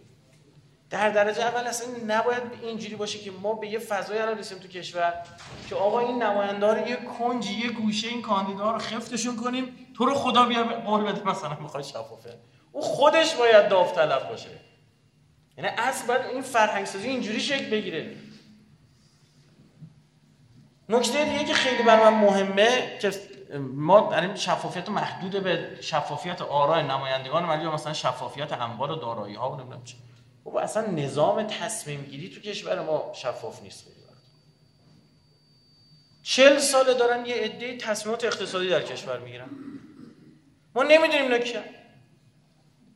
در 0.90 1.10
درجه 1.10 1.42
اول 1.42 1.68
اصلا 1.68 1.88
نباید 2.08 2.42
اینجوری 2.64 2.96
باشه 2.96 3.20
که 3.20 3.32
ما 3.32 3.54
به 3.54 3.68
یه 3.68 3.80
فضای 3.80 4.18
الان 4.18 4.38
رسیم 4.38 4.58
تو 4.58 4.68
کشور 4.68 5.14
که 5.70 5.76
آقا 5.76 6.00
این 6.00 6.24
نمایندار 6.24 6.88
یه 6.88 6.96
کنج 6.96 7.50
یه 7.50 7.70
گوشه 7.70 8.08
این 8.08 8.22
کاندیدا 8.22 8.72
رو 8.72 8.78
خفتشون 8.78 9.36
کنیم 9.36 9.94
تو 9.98 10.06
رو 10.06 10.14
خدا 10.14 10.46
بیا 10.46 10.64
بده 10.64 11.28
مثلا 11.28 11.58
می‌خوای 11.62 11.84
شفافه. 11.84 12.38
او 12.72 12.82
خودش 12.82 13.36
باید 13.36 13.68
داوطلب 13.68 14.30
باشه. 14.30 14.50
یعنی 15.58 15.70
اصل 15.78 16.08
باید 16.08 16.22
این 16.26 16.42
فرهنگ 16.42 16.86
سازی 16.86 17.08
اینجوری 17.08 17.40
شکل 17.40 17.70
بگیره. 17.70 18.16
نکته 20.92 21.26
دیگه 21.26 21.44
که 21.44 21.54
خیلی 21.54 21.84
بر 21.84 22.10
من 22.10 22.20
مهمه 22.20 22.98
که 23.02 23.12
ما 23.60 24.10
داریم 24.12 24.36
شفافیت 24.36 24.90
محدود 24.90 25.44
به 25.44 25.78
شفافیت 25.82 26.42
آرای 26.42 26.84
نمایندگان 26.84 27.46
ملی 27.46 27.68
مثلا 27.68 27.94
شفافیت 27.94 28.54
اموال 28.54 28.92
و 28.92 28.96
دارایی 28.96 29.36
ها 29.36 29.52
و 29.52 29.56
نمی‌دونم 29.56 29.84
چه 29.84 29.96
خب 30.44 30.56
اصلا 30.56 30.86
نظام 30.86 31.44
تصمیم 31.44 32.02
گیری 32.02 32.30
تو 32.30 32.42
کشور 32.42 32.82
ما 32.82 33.12
شفاف 33.16 33.62
نیست. 33.62 33.88
چل 36.24 36.58
ساله 36.58 36.94
دارن 36.94 37.26
یه 37.26 37.36
عده 37.36 37.78
تصمیمات 37.78 38.26
اقتصادی 38.26 38.70
در 38.70 38.82
کشور 38.82 39.20
می‌گیرن. 39.20 39.50
ما 40.76 40.84
نمی‌دونیم 40.84 41.24
اینا 41.24 41.38
کیه 41.38 41.64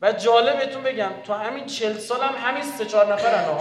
و 0.02 0.12
جالب 0.12 0.58
بهتون 0.58 0.82
بگم 0.82 1.12
تو 1.24 1.32
همین 1.32 1.66
چل 1.66 1.98
سال 1.98 2.20
هم 2.20 2.48
همین 2.48 2.62
سه 2.62 2.84
چهار 2.84 3.12
نفرن 3.12 3.58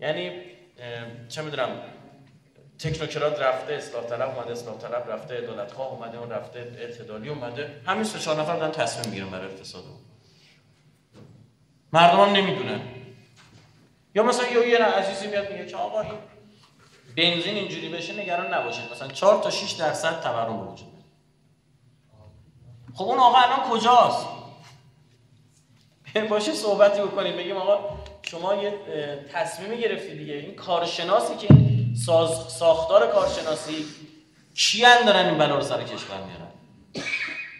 یعنی 0.00 0.42
چه 1.28 1.42
می‌دونم 1.42 1.93
تکنوکرات 2.84 3.40
رفته 3.40 3.74
اصلاح 3.74 4.04
طلب 4.04 4.28
اومده 4.28 4.52
اصلاح 4.52 4.78
طلب 4.78 5.10
رفته 5.10 5.40
دولت 5.40 5.72
خواه 5.72 5.88
اومده 5.88 6.18
اون 6.18 6.30
رفته 6.30 6.72
اعتدالی 6.78 7.28
اومده. 7.28 7.80
همین 7.86 8.04
سه 8.04 8.18
چهار 8.18 8.40
نفر 8.40 8.56
دارن 8.56 8.72
تصمیم 8.72 9.06
می‌گیرن 9.08 9.30
برای 9.30 9.46
اقتصاد 9.46 9.84
مردم 11.92 12.20
هم 12.20 12.32
نمی‌دونن. 12.32 12.80
یا 14.14 14.22
مثلا 14.22 14.48
یه 14.48 14.68
یه 14.68 14.78
عزیزی 14.78 15.26
میاد 15.26 15.52
میگه 15.52 15.66
که 15.66 15.76
آقا 15.76 16.00
این 16.00 16.14
بنزین 17.16 17.54
اینجوری 17.54 17.88
بشه 17.88 18.22
نگران 18.22 18.54
نباشید 18.54 18.92
مثلا 18.92 19.08
4 19.08 19.42
تا 19.42 19.50
6 19.50 19.72
درصد 19.72 20.22
تورم 20.22 20.68
وجود 20.68 20.88
خب 22.94 23.04
اون 23.04 23.18
آقا 23.18 23.38
الان 23.38 23.70
کجاست؟ 23.70 24.26
باشه 26.30 26.52
صحبتی 26.52 27.02
بکنیم. 27.02 27.36
بگیم 27.36 27.56
آقا 27.56 27.98
شما 28.22 28.54
یه 28.54 28.74
تصمیمی 29.32 29.82
گرفتی 29.82 30.18
دیگه. 30.18 30.34
این 30.34 30.54
کارشناسی 30.54 31.36
که 31.36 31.54
این 31.54 31.73
ساز 31.94 32.52
ساختار 32.52 33.06
کارشناسی 33.12 33.86
کیان 34.56 35.04
دارن 35.06 35.26
این 35.26 35.38
بلا 35.38 35.54
رو 35.54 35.62
سر 35.62 35.82
کشور 35.82 36.16
میارن؟ 36.16 36.50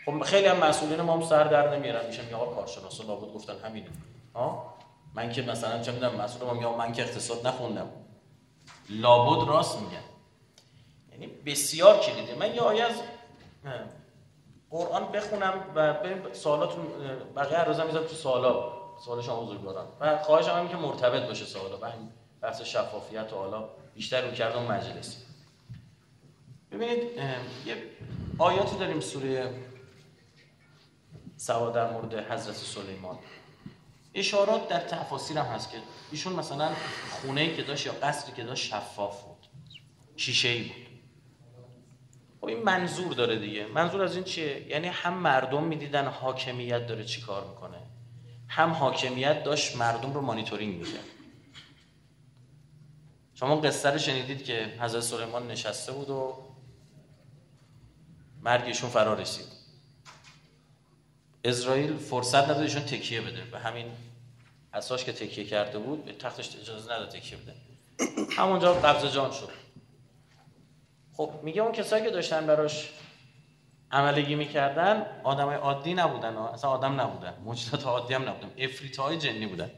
خب 0.07 0.23
خیلی 0.23 0.47
هم 0.47 0.57
مسئولین 0.57 1.01
ما 1.01 1.15
هم 1.15 1.23
سر 1.23 1.45
در 1.45 1.77
نمیارن. 1.77 2.07
میشن 2.07 2.25
میگه 2.25 2.37
آقا 2.37 2.55
کارشناسا 2.55 3.05
لابد 3.05 3.35
گفتن 3.35 3.55
همینه. 3.65 3.87
ها؟ 4.35 4.75
من 5.15 5.33
که 5.33 5.43
مثلا 5.43 5.83
چه 5.83 5.93
می‌دونم 5.93 6.15
مسئول 6.15 6.47
ما 6.47 6.55
میگه 6.55 6.69
من 6.69 6.93
که 6.93 7.03
اقتصاد 7.03 7.47
نخوندم. 7.47 7.91
لابد 8.91 9.49
راست 9.49 9.79
میگن. 9.81 10.05
یعنی 11.13 11.27
بسیار 11.27 11.99
کلیده. 11.99 12.35
من 12.35 12.55
یه 12.55 12.61
آیه 12.61 12.85
از 12.85 12.95
قرآن 14.71 15.13
بخونم 15.13 15.55
و 15.75 15.93
بریم 15.93 16.33
سوالاتون 16.33 16.87
بقیه 17.37 17.59
هر 17.59 17.65
روزم 17.65 17.87
می‌ذارم 17.87 18.07
تو 18.07 18.15
سوالا. 18.15 18.73
سوال 19.05 19.23
شما 19.23 19.41
بزرگواران. 19.41 19.87
و 20.01 20.19
خواهش 20.19 20.49
هم 20.49 20.69
که 20.69 20.77
مرتبط 20.77 21.23
باشه 21.23 21.45
سوالا. 21.45 21.77
بحث 22.41 22.63
شفافیت 22.63 23.33
و 23.33 23.37
حالا 23.37 23.69
بیشتر 23.95 24.51
رو 24.51 24.57
اون 24.57 24.73
مجلس. 24.73 25.17
ببینید 26.73 26.99
یه 27.67 27.77
آیاتی 28.39 28.77
داریم 28.77 29.01
سوره 29.01 29.55
سوا 31.37 31.71
در 31.71 31.93
مورد 31.93 32.15
حضرت 32.15 32.55
سلیمان. 32.55 33.19
اشارات 34.15 34.69
در 34.69 34.81
تفاسیر 34.81 35.39
هم 35.39 35.47
هست 35.47 35.71
که 35.71 35.77
ایشون 36.13 36.33
مثلا 36.33 36.73
خونه 37.11 37.57
که 37.57 37.63
داشت 37.63 37.87
یا 37.87 37.93
قصری 37.93 38.33
که 38.33 38.45
داشت 38.45 38.71
شفاف 38.71 39.23
بود 39.23 39.47
شیشه 40.17 40.49
ای 40.49 40.63
بود. 40.63 40.87
خب 42.41 42.47
این 42.47 42.63
منظور 42.63 43.13
داره 43.13 43.39
دیگه. 43.39 43.67
منظور 43.67 44.03
از 44.03 44.15
این 44.15 44.25
چیه؟ 44.25 44.67
یعنی 44.69 44.89
هم 44.89 45.15
مردم 45.15 45.65
می‌دیدن 45.65 46.07
حاکمیت 46.07 46.87
داره 46.87 47.05
چی 47.05 47.21
کار 47.21 47.49
می‌کنه 47.49 47.79
هم 48.49 48.71
حاکمیت 48.71 49.45
داشت 49.45 49.77
مردم 49.77 50.13
رو 50.13 50.21
مانیتورینگ 50.21 50.75
می‌کرد. 50.75 51.05
شما 53.35 53.57
قصه 53.57 53.91
رو 53.91 53.99
شنیدید 53.99 54.45
که 54.45 54.75
حضرت 54.81 55.03
سلیمان 55.03 55.51
نشسته 55.51 55.93
بود 55.93 56.11
و 56.11 56.37
مرگشون 58.43 58.91
فرا 58.91 59.15
رسید. 59.15 59.47
اسرائیل 61.45 61.97
فرصت 61.97 62.45
نداد 62.45 62.61
ایشون 62.61 62.83
تکیه 62.83 63.21
بده. 63.21 63.45
به 63.45 63.59
همین 63.59 63.87
اساس 64.73 65.05
که 65.05 65.13
تکیه 65.13 65.45
کرده 65.45 65.79
بود 65.79 66.05
به 66.05 66.13
تختش 66.13 66.57
اجازه 66.57 66.93
نداد 66.93 67.09
تکیه 67.09 67.39
بده. 67.39 67.55
همونجا 68.37 68.75
قبض 68.75 69.15
جان 69.15 69.33
شد. 69.33 69.51
خب 71.13 71.31
میگه 71.43 71.63
اون 71.63 71.73
کسایی 71.73 72.05
که 72.05 72.11
داشتن 72.11 72.47
براش 72.47 72.91
عملگی 73.91 74.35
می‌کردن 74.35 75.21
آدم 75.25 75.45
های 75.45 75.57
عادی 75.57 75.95
نبودن 75.95 76.37
اصلا 76.37 76.71
آدم 76.71 77.01
نبودن. 77.01 77.35
موجودات 77.45 77.87
عادی 77.87 78.15
هم 78.15 78.29
نبودن. 78.29 78.51
افریت 78.59 78.97
های 78.97 79.19
جنی 79.19 79.47
بودن. 79.47 79.71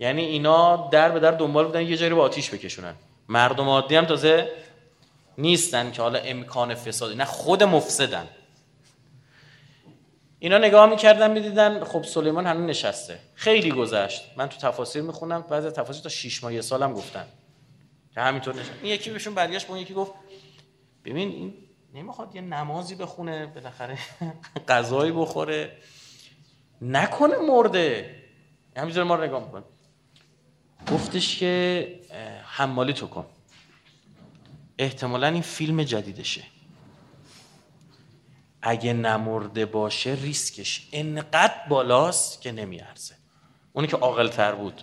یعنی 0.00 0.22
اینا 0.24 0.88
در 0.88 1.10
به 1.10 1.20
در 1.20 1.30
دنبال 1.30 1.66
بودن 1.66 1.82
یه 1.82 1.96
جایی 1.96 2.10
رو 2.10 2.20
آتیش 2.20 2.54
بکشونن. 2.54 2.94
مردم 3.28 3.68
عادی 3.68 3.96
هم 3.96 4.04
تازه 4.04 4.52
نیستن 5.38 5.92
که 5.92 6.02
حالا 6.02 6.18
امکان 6.18 6.74
فسادی. 6.74 7.14
نه 7.14 7.24
خود 7.24 7.62
مفسدن. 7.62 8.28
اینا 10.38 10.58
نگاه 10.58 10.90
می‌کردن 10.90 11.30
می‌دیدن 11.30 11.84
خب 11.84 12.02
سلیمان 12.02 12.46
هنوز 12.46 12.70
نشسته. 12.70 13.18
خیلی 13.34 13.70
گذشت. 13.70 14.22
من 14.36 14.48
تو 14.48 14.58
تفاسیر 14.58 15.02
می‌خونم. 15.02 15.42
بعضی 15.42 15.70
تفاسیر 15.70 16.02
تا 16.02 16.08
6 16.08 16.44
ماه 16.44 16.54
یه 16.54 16.60
سالم 16.60 16.92
گفتن 16.92 17.24
که 18.14 18.20
همینطور 18.20 18.54
نشد 18.54 18.70
این 18.82 18.92
یکی 18.92 19.10
بهشون 19.10 19.34
برگشت 19.34 19.66
با 19.66 19.78
یکی 19.78 19.94
گفت 19.94 20.12
ببین 21.04 21.28
این 21.28 21.54
نمی‌خواد 21.94 22.34
یه 22.34 22.40
نمازی 22.40 22.94
بخونه 22.94 23.46
بالاخره 23.46 23.98
غذایی 24.68 25.12
بخوره. 25.12 25.76
نکنه 26.82 27.38
مرده. 27.38 28.16
همینجور 28.76 29.04
ما 29.04 29.14
رو 29.14 29.24
نگاه 29.24 29.44
میکن 29.44 29.64
گفتش 30.88 31.38
که 31.38 32.00
حمالی 32.44 32.92
تو 32.92 33.06
کن. 33.06 33.26
احتمالا 34.78 35.26
این 35.26 35.42
فیلم 35.42 35.82
جدیدشه. 35.82 36.42
اگه 38.62 38.92
نمرده 38.92 39.66
باشه 39.66 40.18
ریسکش. 40.22 40.88
انقدر 40.92 41.54
بالاست 41.68 42.42
که 42.42 42.52
نمیارزه. 42.52 43.14
اونی 43.72 43.88
که 43.88 43.96
تر 44.28 44.54
بود. 44.54 44.82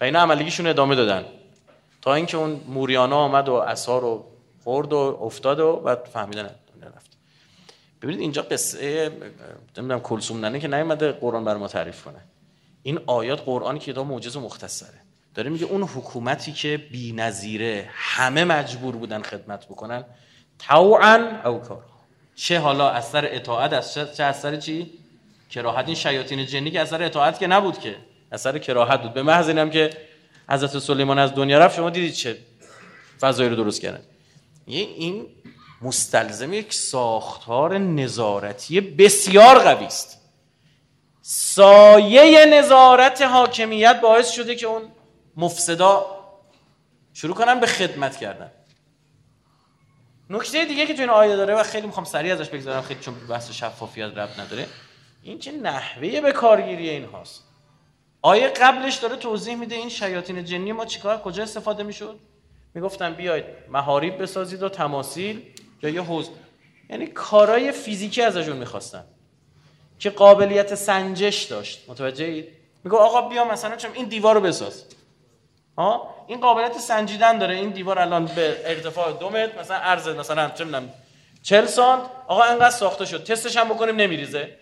و 0.00 0.04
اینا 0.04 0.20
عملیگیشون 0.20 0.66
ادامه 0.66 0.94
دادن. 0.94 1.24
تا 2.02 2.14
اینکه 2.14 2.36
اون 2.36 2.50
موریانا 2.50 3.16
آمد 3.16 3.48
و 3.48 3.54
اصها 3.54 3.98
رو 3.98 4.26
خورد 4.64 4.92
و 4.92 5.18
افتاد 5.22 5.60
و 5.60 5.76
بعد 5.76 6.04
فهمیدن 6.04 6.44
رفت. 6.96 7.16
ببینید 8.02 8.20
اینجا 8.20 8.42
قصه 8.42 9.08
نمی‌دونم 9.76 10.00
کلسوم 10.00 10.44
ننه 10.44 10.60
که 10.60 10.68
نیومده 10.68 11.12
قرآن 11.12 11.44
بر 11.44 11.56
ما 11.56 11.68
تعریف 11.68 12.04
کنه. 12.04 12.20
این 12.82 13.00
آیات 13.06 13.40
قرآنی 13.40 13.78
که 13.78 13.92
دا 13.92 14.04
معجز 14.04 14.36
مختصره. 14.36 15.00
داره 15.34 15.50
میگه 15.50 15.64
اون 15.66 15.82
حکومتی 15.82 16.52
که 16.52 16.76
بی‌نظیره 16.92 17.88
همه 17.92 18.44
مجبور 18.44 18.96
بودن 18.96 19.22
خدمت 19.22 19.66
بکنن 19.66 20.04
طوعا 20.58 21.40
او 21.44 21.58
کار 21.58 21.82
چه 22.34 22.58
حالا 22.58 22.90
اثر 22.90 23.28
اطاعت 23.34 23.72
از 23.72 23.94
چه 23.94 24.24
اثر 24.24 24.56
چی؟ 24.56 24.90
کراهت. 25.50 25.86
این 25.86 25.94
شیاطین 25.94 26.46
جنی 26.46 26.70
که 26.70 26.80
اثر 26.80 27.02
اطاعت 27.02 27.38
که 27.38 27.46
نبود 27.46 27.78
که. 27.78 27.96
اثر 28.32 28.58
کراهت 28.58 29.02
بود. 29.02 29.14
به 29.14 29.22
محض 29.22 29.48
اینم 29.48 29.70
که 29.70 29.90
حضرت 30.48 30.78
سلیمان 30.78 31.18
از 31.18 31.34
دنیا 31.34 31.58
رفت. 31.58 31.76
شما 31.76 31.90
دیدید 31.90 32.12
چه 32.12 32.38
فضایی 33.20 33.48
رو 33.50 33.56
درست 33.56 33.80
کردن. 33.80 34.02
این 34.66 35.26
مستلزم 35.82 36.52
یک 36.52 36.72
ساختار 36.72 37.78
نظارتی 37.78 38.80
بسیار 38.80 39.58
قوی 39.58 39.86
است. 39.86 40.19
سایه 41.54 42.46
نظارت 42.46 43.22
حاکمیت 43.22 44.00
باعث 44.00 44.30
شده 44.30 44.54
که 44.54 44.66
اون 44.66 44.82
مفسدا 45.36 46.06
شروع 47.14 47.34
کنن 47.34 47.60
به 47.60 47.66
خدمت 47.66 48.16
کردن. 48.16 48.50
نکته 50.30 50.64
دیگه 50.64 50.86
که 50.86 50.94
تو 50.94 51.00
این 51.00 51.10
آیه 51.10 51.36
داره 51.36 51.54
و 51.54 51.62
خیلی 51.62 51.86
می‌خوام 51.86 52.04
سریع 52.04 52.32
ازش 52.32 52.48
بگذارم 52.48 52.82
خیلی 52.82 53.00
چون 53.00 53.14
بحث 53.28 53.50
شفافیت 53.50 54.18
رب 54.18 54.40
نداره 54.40 54.66
این 55.22 55.38
که 55.38 55.52
نحوه 55.52 56.20
به 56.20 56.32
کارگیری 56.32 56.90
این 56.90 57.04
هاست؟ 57.04 57.44
آیه 58.22 58.48
قبلش 58.48 58.96
داره 58.96 59.16
توضیح 59.16 59.54
میده 59.54 59.74
این 59.74 59.88
شیاطین 59.88 60.44
جنی 60.44 60.72
ما 60.72 60.84
چیکار 60.84 61.18
کجا 61.18 61.42
استفاده 61.42 61.82
می‌شد؟ 61.82 62.18
می‌گفتن 62.74 63.14
بیاید 63.14 63.44
محاریب 63.68 64.22
بسازید 64.22 64.62
و 64.62 64.68
تماثیل 64.68 65.42
یا 65.82 65.90
یه 65.90 66.02
حوز. 66.02 66.30
یعنی 66.90 67.06
کارای 67.06 67.72
فیزیکی 67.72 68.22
ازشون 68.22 68.56
می‌خواستن. 68.56 69.04
که 70.00 70.10
قابلیت 70.10 70.74
سنجش 70.74 71.42
داشت. 71.42 71.84
متوجه 71.88 72.24
اید 72.24 72.48
میگه 72.84 72.96
آقا 72.96 73.28
بیا 73.28 73.44
مثلا 73.44 73.76
چون 73.76 73.90
این 73.94 74.08
دیوار 74.08 74.34
رو 74.34 74.40
بساز. 74.40 74.84
ها؟ 75.78 76.14
این 76.26 76.40
قابلیت 76.40 76.78
سنجیدن 76.78 77.38
داره. 77.38 77.54
این 77.54 77.70
دیوار 77.70 77.98
الان 77.98 78.26
به 78.26 78.56
ارتفاع 78.64 79.12
دو 79.12 79.30
متر 79.30 79.60
مثلا 79.60 79.76
عرض 79.76 80.08
مثلا 80.08 80.50
چه 80.50 80.64
می‌دونم 80.64 80.90
40 81.42 81.66
سانت. 81.66 82.02
آقا 82.26 82.42
انقدر 82.42 82.70
ساخته 82.70 83.04
شد. 83.04 83.24
تستش 83.24 83.56
هم 83.56 83.68
بکنیم 83.68 83.96
نمیریزه. 83.96 84.56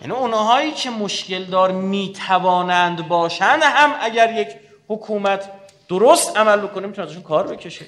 یعنی 0.00 0.12
اونهایی 0.12 0.72
که 0.72 0.90
مشکل 0.90 1.44
دار 1.44 1.72
می‌توانند 1.72 3.08
باشند 3.08 3.62
هم 3.62 3.94
اگر 4.00 4.40
یک 4.40 4.48
حکومت 4.88 5.50
درست 5.88 6.36
عمل 6.36 6.60
بکنه 6.60 6.86
می‌تونه 6.86 7.08
ازشون 7.08 7.22
کار 7.22 7.46
بکشه. 7.46 7.86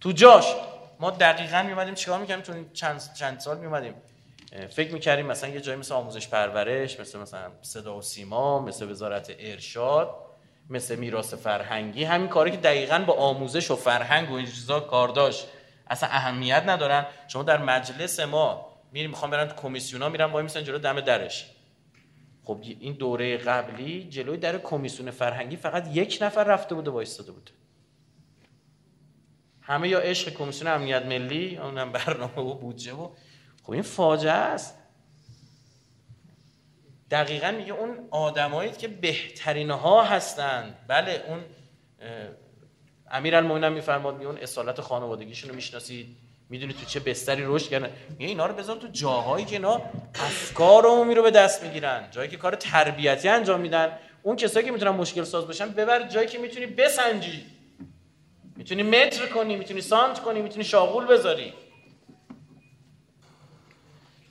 تو 0.00 0.12
جاش 0.12 0.44
ما 1.00 1.10
دقیقا 1.10 1.62
میومدیم 1.62 1.94
چیکار 1.94 2.20
می‌کردیم؟ 2.20 2.44
تو 2.44 2.72
چند, 2.72 3.02
چند 3.14 3.40
سال 3.40 3.58
میومدیم 3.58 3.94
فکر 4.70 4.92
می‌کردیم 4.92 5.26
مثلا 5.26 5.50
یه 5.50 5.60
جایی 5.60 5.78
مثل 5.78 5.94
آموزش 5.94 6.28
پرورش 6.28 7.00
مثل 7.00 7.18
مثلا 7.18 7.50
صدا 7.62 7.96
و 7.96 8.02
سیما 8.02 8.60
مثل 8.60 8.90
وزارت 8.90 9.32
ارشاد 9.38 10.16
مثل 10.70 10.96
میراث 10.96 11.34
فرهنگی 11.34 12.04
همین 12.04 12.28
کاری 12.28 12.50
که 12.50 12.56
دقیقا 12.56 12.98
با 12.98 13.14
آموزش 13.14 13.70
و 13.70 13.76
فرهنگ 13.76 14.30
و 14.30 14.34
این 14.34 14.46
چیزا 14.46 14.80
کار 14.80 15.08
داشت. 15.08 15.46
اصلا 15.90 16.08
اهمیت 16.08 16.62
ندارن. 16.66 17.06
شما 17.28 17.42
در 17.42 17.58
مجلس 17.58 18.20
ما 18.20 18.66
میریم 18.92 19.10
می‌خوام 19.10 19.30
برن 19.30 19.48
تو 19.48 19.54
کمیسیونا 19.54 20.08
میرن 20.08 20.30
وای 20.30 20.42
میسن 20.42 20.64
جلو 20.64 20.78
دم 20.78 21.00
درش. 21.00 21.50
خب 22.44 22.58
این 22.80 22.92
دوره 22.92 23.36
قبلی 23.36 24.04
جلوی 24.04 24.36
در 24.36 24.58
کمیسیون 24.58 25.10
فرهنگی 25.10 25.56
فقط 25.56 25.88
یک 25.92 26.18
نفر 26.20 26.44
رفته 26.44 26.74
بوده 26.74 26.90
وایستاده 26.90 27.32
بود. 27.32 27.50
همه 29.66 29.88
یا 29.88 29.98
عشق 29.98 30.28
کمیسیون 30.34 30.70
امنیت 30.70 31.02
ملی 31.02 31.56
اونم 31.56 31.92
برنامه 31.92 32.38
و 32.38 32.54
بودجه 32.54 32.92
و 32.92 33.08
خب 33.62 33.72
این 33.72 33.82
فاجعه 33.82 34.32
است. 34.32 34.78
دقیقا 37.10 37.50
میگه 37.50 37.72
اون 37.72 38.08
آدمایی 38.10 38.70
که 38.72 38.88
بهترین 38.88 39.70
ها 39.70 40.04
هستند 40.04 40.76
بله 40.88 41.24
اون 41.28 41.40
امیر 43.10 43.36
المومنین 43.36 43.68
میفرماد 43.68 44.14
میگه 44.14 44.26
اون 44.26 44.38
اصالت 44.38 44.80
خانوادگیشون 44.80 45.50
رو 45.50 45.56
می‌شناسید. 45.56 46.16
می‌دونی 46.48 46.72
تو 46.72 46.84
چه 46.84 47.00
بستری 47.00 47.42
رشد 47.46 47.68
کردن. 47.68 47.90
میگه 48.10 48.26
اینا 48.26 48.46
رو 48.46 48.54
بذار 48.54 48.76
تو 48.76 48.88
جاهایی 48.88 49.44
که 49.44 49.56
اینا 49.56 49.82
افکار 50.14 50.86
عمومی 50.86 51.14
رو 51.14 51.22
به 51.22 51.30
دست 51.30 51.62
می‌گیرن. 51.62 52.08
جایی 52.10 52.28
که 52.30 52.36
کار 52.36 52.54
تربیتی 52.54 53.28
انجام 53.28 53.60
میدن. 53.60 53.98
اون 54.22 54.36
کسایی 54.36 54.66
که 54.66 54.72
می‌تونن 54.72 54.90
مشکل 54.90 55.24
ساز 55.24 55.46
باشن 55.46 55.68
ببر 55.68 56.08
جایی 56.08 56.28
که 56.28 56.38
می‌تونی 56.38 56.66
بسنجی. 56.66 57.53
می‌تونی 58.56 58.82
متر 58.82 59.26
کنی 59.26 59.56
می‌تونی 59.56 59.80
سانت 59.80 60.20
کنی 60.20 60.42
می‌تونی 60.42 60.64
شاغول 60.64 61.06
بذاری. 61.06 61.54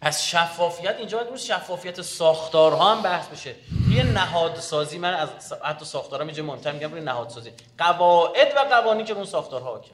پس 0.01 0.23
شفافیت 0.23 0.95
اینجا 0.97 1.23
باید 1.23 1.35
شفافیت 1.35 2.01
ساختارها 2.01 2.95
هم 2.95 3.01
بحث 3.01 3.27
بشه. 3.27 3.55
یه 3.91 4.03
نهاد 4.03 4.55
سازی 4.55 4.97
من 4.97 5.13
از 5.13 5.53
حتی 5.63 5.85
ساختارها 5.85 6.25
اینجا 6.25 6.43
مهمتر 6.43 6.71
میگم 6.71 6.95
نهاد 6.95 7.29
سازی 7.29 7.51
قواعد 7.77 8.53
و 8.55 8.59
قوانین 8.59 9.05
که 9.05 9.13
اون 9.13 9.25
ساختارها 9.25 9.71
حاکم 9.71 9.91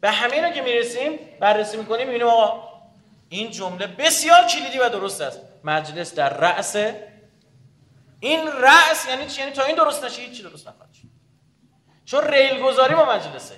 به 0.00 0.10
همین 0.10 0.52
که 0.52 0.62
می‌رسیم 0.62 1.18
بررسی 1.40 1.76
می‌کنیم 1.76 2.06
می‌بینیم 2.06 2.26
آقا 2.26 2.70
این 3.28 3.50
جمله 3.50 3.86
بسیار 3.86 4.44
کلیدی 4.44 4.78
و 4.78 4.88
درست 4.88 5.20
است. 5.20 5.40
مجلس 5.64 6.14
در 6.14 6.36
رأس. 6.36 6.76
این 8.20 8.46
رأس 8.46 9.06
یعنی 9.08 9.26
چی؟ 9.26 9.40
یعنی 9.40 9.52
تا 9.52 9.64
این 9.64 9.76
درست 9.76 10.04
نشه 10.04 10.22
هیچ 10.22 10.36
چی 10.36 10.42
درست 10.42 10.68
نخواهد 10.68 10.90
چون 12.10 12.24
ریل 12.24 12.62
گذاری 12.62 12.94
با 12.94 13.04
مجلسه. 13.04 13.54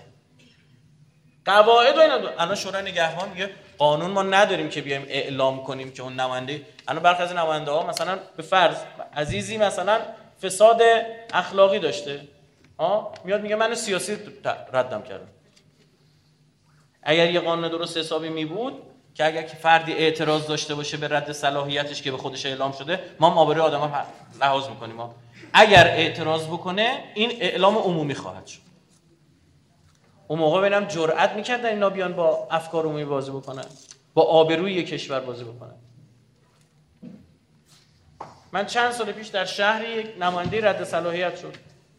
قواعد 1.44 1.96
و 1.96 2.00
اینا 2.00 2.14
الان 2.38 2.54
شورای 2.54 2.82
نگهبان 2.82 3.28
میگه 3.28 3.50
قانون 3.78 4.10
ما 4.10 4.22
نداریم 4.22 4.68
که 4.68 4.80
بیایم 4.80 5.04
اعلام 5.08 5.64
کنیم 5.64 5.92
که 5.92 6.02
اون 6.02 6.12
نماینده 6.20 6.66
الان 6.88 7.02
برخی 7.02 7.22
از 7.22 7.32
نماینده 7.32 7.70
ها 7.70 7.86
مثلا 7.86 8.18
به 8.36 8.42
فرض 8.42 8.76
عزیزی 9.16 9.58
مثلا 9.58 10.00
فساد 10.42 10.82
اخلاقی 11.34 11.78
داشته. 11.78 12.20
ها 12.78 13.12
میاد 13.24 13.40
میگه 13.40 13.56
من 13.56 13.74
سیاسی 13.74 14.18
ردم 14.72 15.02
کردم. 15.02 15.28
اگر 17.02 17.30
یه 17.30 17.40
قانون 17.40 17.70
درست 17.70 17.96
حسابی 17.96 18.28
می 18.28 18.44
بود 18.44 18.82
که 19.14 19.26
اگر 19.26 19.42
که 19.42 19.56
فردی 19.56 19.92
اعتراض 19.92 20.46
داشته 20.46 20.74
باشه 20.74 20.96
به 20.96 21.08
رد 21.08 21.32
صلاحیتش 21.32 22.02
که 22.02 22.10
به 22.10 22.16
خودش 22.16 22.46
اعلام 22.46 22.72
شده 22.72 23.00
ما 23.20 23.34
آبروی 23.34 23.60
آدم 23.60 24.06
لحاظ 24.40 24.68
می‌کنیم. 24.68 24.96
ما 24.96 25.14
اگر 25.52 25.86
اعتراض 25.86 26.46
بکنه 26.46 27.04
این 27.14 27.30
اعلام 27.40 27.78
عمومی 27.78 28.14
خواهد 28.14 28.46
شد. 28.46 28.60
اون 30.28 30.38
موقع 30.38 30.60
ببینم 30.60 30.84
جرأت 30.84 31.32
می‌کردن 31.32 31.68
اینا 31.68 31.90
بیان 31.90 32.12
با 32.12 32.48
افکار 32.50 32.84
عمومی 32.84 33.04
بازی 33.04 33.30
بکنن 33.30 33.64
با 34.14 34.22
آبروی 34.22 34.82
کشور 34.84 35.20
بازی 35.20 35.44
بکنن. 35.44 35.74
من 38.52 38.66
چند 38.66 38.92
سال 38.92 39.12
پیش 39.12 39.28
در 39.28 39.44
شهری 39.44 39.88
یک 39.88 40.14
نماینده 40.20 40.68
رد 40.68 40.84
صلاحیت 40.84 41.36
شد. 41.36 41.54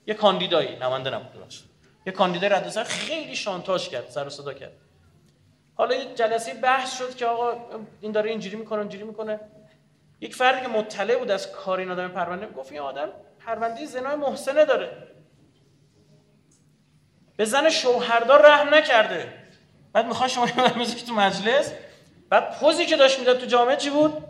یه 0.07 0.13
کاندیدایی 0.13 0.75
نماینده 0.75 1.09
نبود 1.09 1.43
باشه 1.43 1.63
یه 2.05 2.13
کاندیدای 2.13 2.49
رد 2.49 2.69
صلاحیت 2.69 2.91
خیلی 2.91 3.35
شانتاژ 3.35 3.89
کرد 3.89 4.09
سر 4.09 4.27
و 4.27 4.29
صدا 4.29 4.53
کرد. 4.53 4.71
حالا 5.75 5.95
یه 5.95 6.15
جلسه 6.15 6.53
بحث 6.53 6.97
شد 6.97 7.15
که 7.15 7.25
آقا 7.25 7.53
این 8.01 8.11
داره 8.11 8.29
اینجوری 8.29 8.55
می‌کنه 8.55 8.79
اینجوری 8.79 9.03
می‌کنه. 9.03 9.39
یک 10.21 10.35
فردی 10.35 10.61
که 10.61 10.67
مطلع 10.67 11.15
بود 11.15 11.31
از 11.31 11.51
کار 11.51 11.79
این 11.79 11.91
آدم 11.91 12.07
پرونده 12.07 12.47
گفت 12.47 12.71
این 12.71 12.81
آدم 12.81 13.09
پرونده 13.45 13.85
زنای 13.85 14.15
محسنه 14.15 14.65
داره. 14.65 15.07
به 17.37 17.45
زن 17.45 17.69
شوهردار 17.69 18.45
رحم 18.45 18.73
نکرده. 18.73 19.33
بعد 19.93 20.05
می‌خواد 20.05 20.29
شما 20.29 20.45
این 20.45 20.85
تو 20.85 21.13
مجلس. 21.13 21.71
بعد 22.29 22.59
پوزی 22.59 22.85
که 22.85 22.97
داشت 22.97 23.19
می‌داد 23.19 23.39
تو 23.39 23.45
جامعه 23.45 23.75
چی 23.75 23.89
بود؟ 23.89 24.23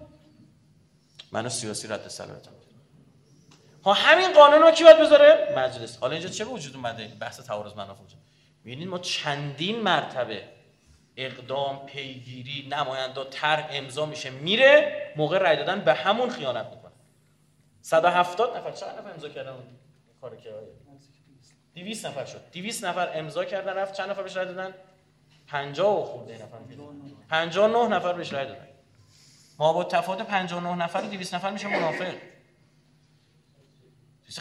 منو 1.32 1.50
سیاسی 1.50 1.88
رد 1.88 2.08
صلاحیتم 2.08 2.52
ها 3.86 3.94
همین 3.94 4.34
قانون 4.34 4.62
رو 4.62 4.72
کی 4.72 4.84
باید 4.84 5.00
بذاره؟ 5.00 5.54
مجلس. 5.58 5.98
حالا 5.98 6.14
اینجا 6.14 6.30
چه 6.30 6.46
وجود 6.46 6.76
اومده؟ 6.76 7.08
بحث 7.20 7.40
تعارض 7.40 7.74
منافع 7.74 8.02
می‌بینید 8.64 8.88
ما 8.88 9.00
چندین 9.00 9.80
مرتبه 9.80 10.44
اقدام 11.18 11.86
پیگیری 11.86 12.68
نماینده 12.72 13.24
تر 13.24 13.70
امضا 13.72 14.06
میشه. 14.06 14.30
میره 14.30 15.14
موقع 15.16 15.38
رای 15.38 15.56
دادن 15.56 15.80
به 15.80 15.94
همون 15.94 16.30
خیانت 16.30 16.72
170 17.84 18.58
نفر. 18.58 18.72
چند 18.72 19.00
نفر 19.00 19.12
امضا 19.12 19.30
کردن 19.30 19.54
کار 20.22 20.36
که؟ 20.36 20.50
200 21.76 22.06
نفر 22.06 22.26
شد. 22.26 22.52
200 22.52 22.86
نفر 22.86 23.20
امضا 23.20 23.46
کردن 23.46 23.74
رفت 23.74 23.94
چند 23.94 24.10
نفر 24.10 24.22
بهش 24.24 24.38
رای 24.38 24.46
دادن؟ 24.46 24.74
50 25.48 26.00
و 26.00 26.04
خورده 26.04 26.34
نفر 26.34 26.58
59 27.30 27.88
نفر 27.88 28.14
بهش 28.14 28.34
رای 28.34 28.46
دادن. 28.46 28.68
ما 29.60 29.74
با 29.74 29.84
تفاوت 29.84 30.22
59 30.22 30.76
نفر 30.76 31.02
و 31.02 31.08
200 31.08 31.36
نفر 31.36 31.52
میشه 31.52 31.68
منافق. 31.68 32.14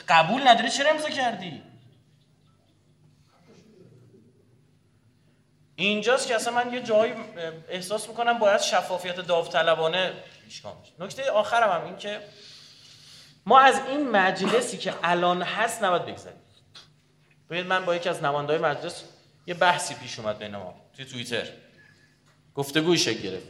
قبول 0.08 0.48
نداری؟ 0.48 0.70
چرا 0.70 0.90
امضا 0.90 1.08
کردی؟ 1.08 1.62
اینجاست 5.76 6.28
که 6.28 6.34
اصلا 6.34 6.54
من 6.54 6.72
یه 6.72 6.82
جایی 6.82 7.14
احساس 7.68 8.08
می‌کنم 8.08 8.38
باید 8.38 8.60
شفافیت 8.60 9.16
داوطلبانه 9.16 10.12
پیشگام 10.44 10.76
نکته 10.98 11.30
آخرم 11.30 11.70
هم 11.70 11.84
این 11.84 11.96
که 11.96 12.20
ما 13.46 13.60
از 13.60 13.80
این 13.88 14.10
مجلسی 14.10 14.78
که 14.78 14.94
الان 15.02 15.42
هست 15.42 15.84
نباید 15.84 16.06
بگذاریم 16.06 16.40
ببینید 17.50 17.66
من 17.66 17.84
با 17.84 17.96
یکی 17.96 18.08
از 18.08 18.22
نماینده‌های 18.22 18.62
مجلس 18.62 19.04
یه 19.46 19.54
بحثی 19.54 19.94
پیش 19.94 20.18
اومد 20.18 20.38
بین 20.38 20.56
ما 20.56 20.74
توی 20.96 21.04
توییتر. 21.04 21.48
گفتگوی 22.54 22.98
شکل 22.98 23.20
گرفت. 23.20 23.48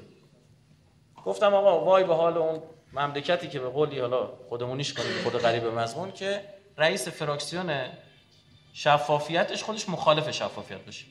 گفتم 1.24 1.55
آقا 1.55 1.85
وای 1.85 2.05
به 2.05 2.14
حال 2.14 2.38
اون 2.38 2.62
مملکتی 2.92 3.48
که 3.48 3.61
به 3.61 3.68
قولی 3.68 3.98
حالا 3.98 4.26
خودمونیش 4.48 4.92
کنیم 4.94 5.22
خود 5.22 5.38
غریب 5.38 5.66
مضمون 5.66 6.12
که 6.12 6.44
رئیس 6.76 7.09
فراکسیون 7.09 7.85
شفافیتش 8.72 9.62
خودش 9.62 9.88
مخالف 9.88 10.31
شفافیت 10.31 10.85
باشه. 10.85 11.05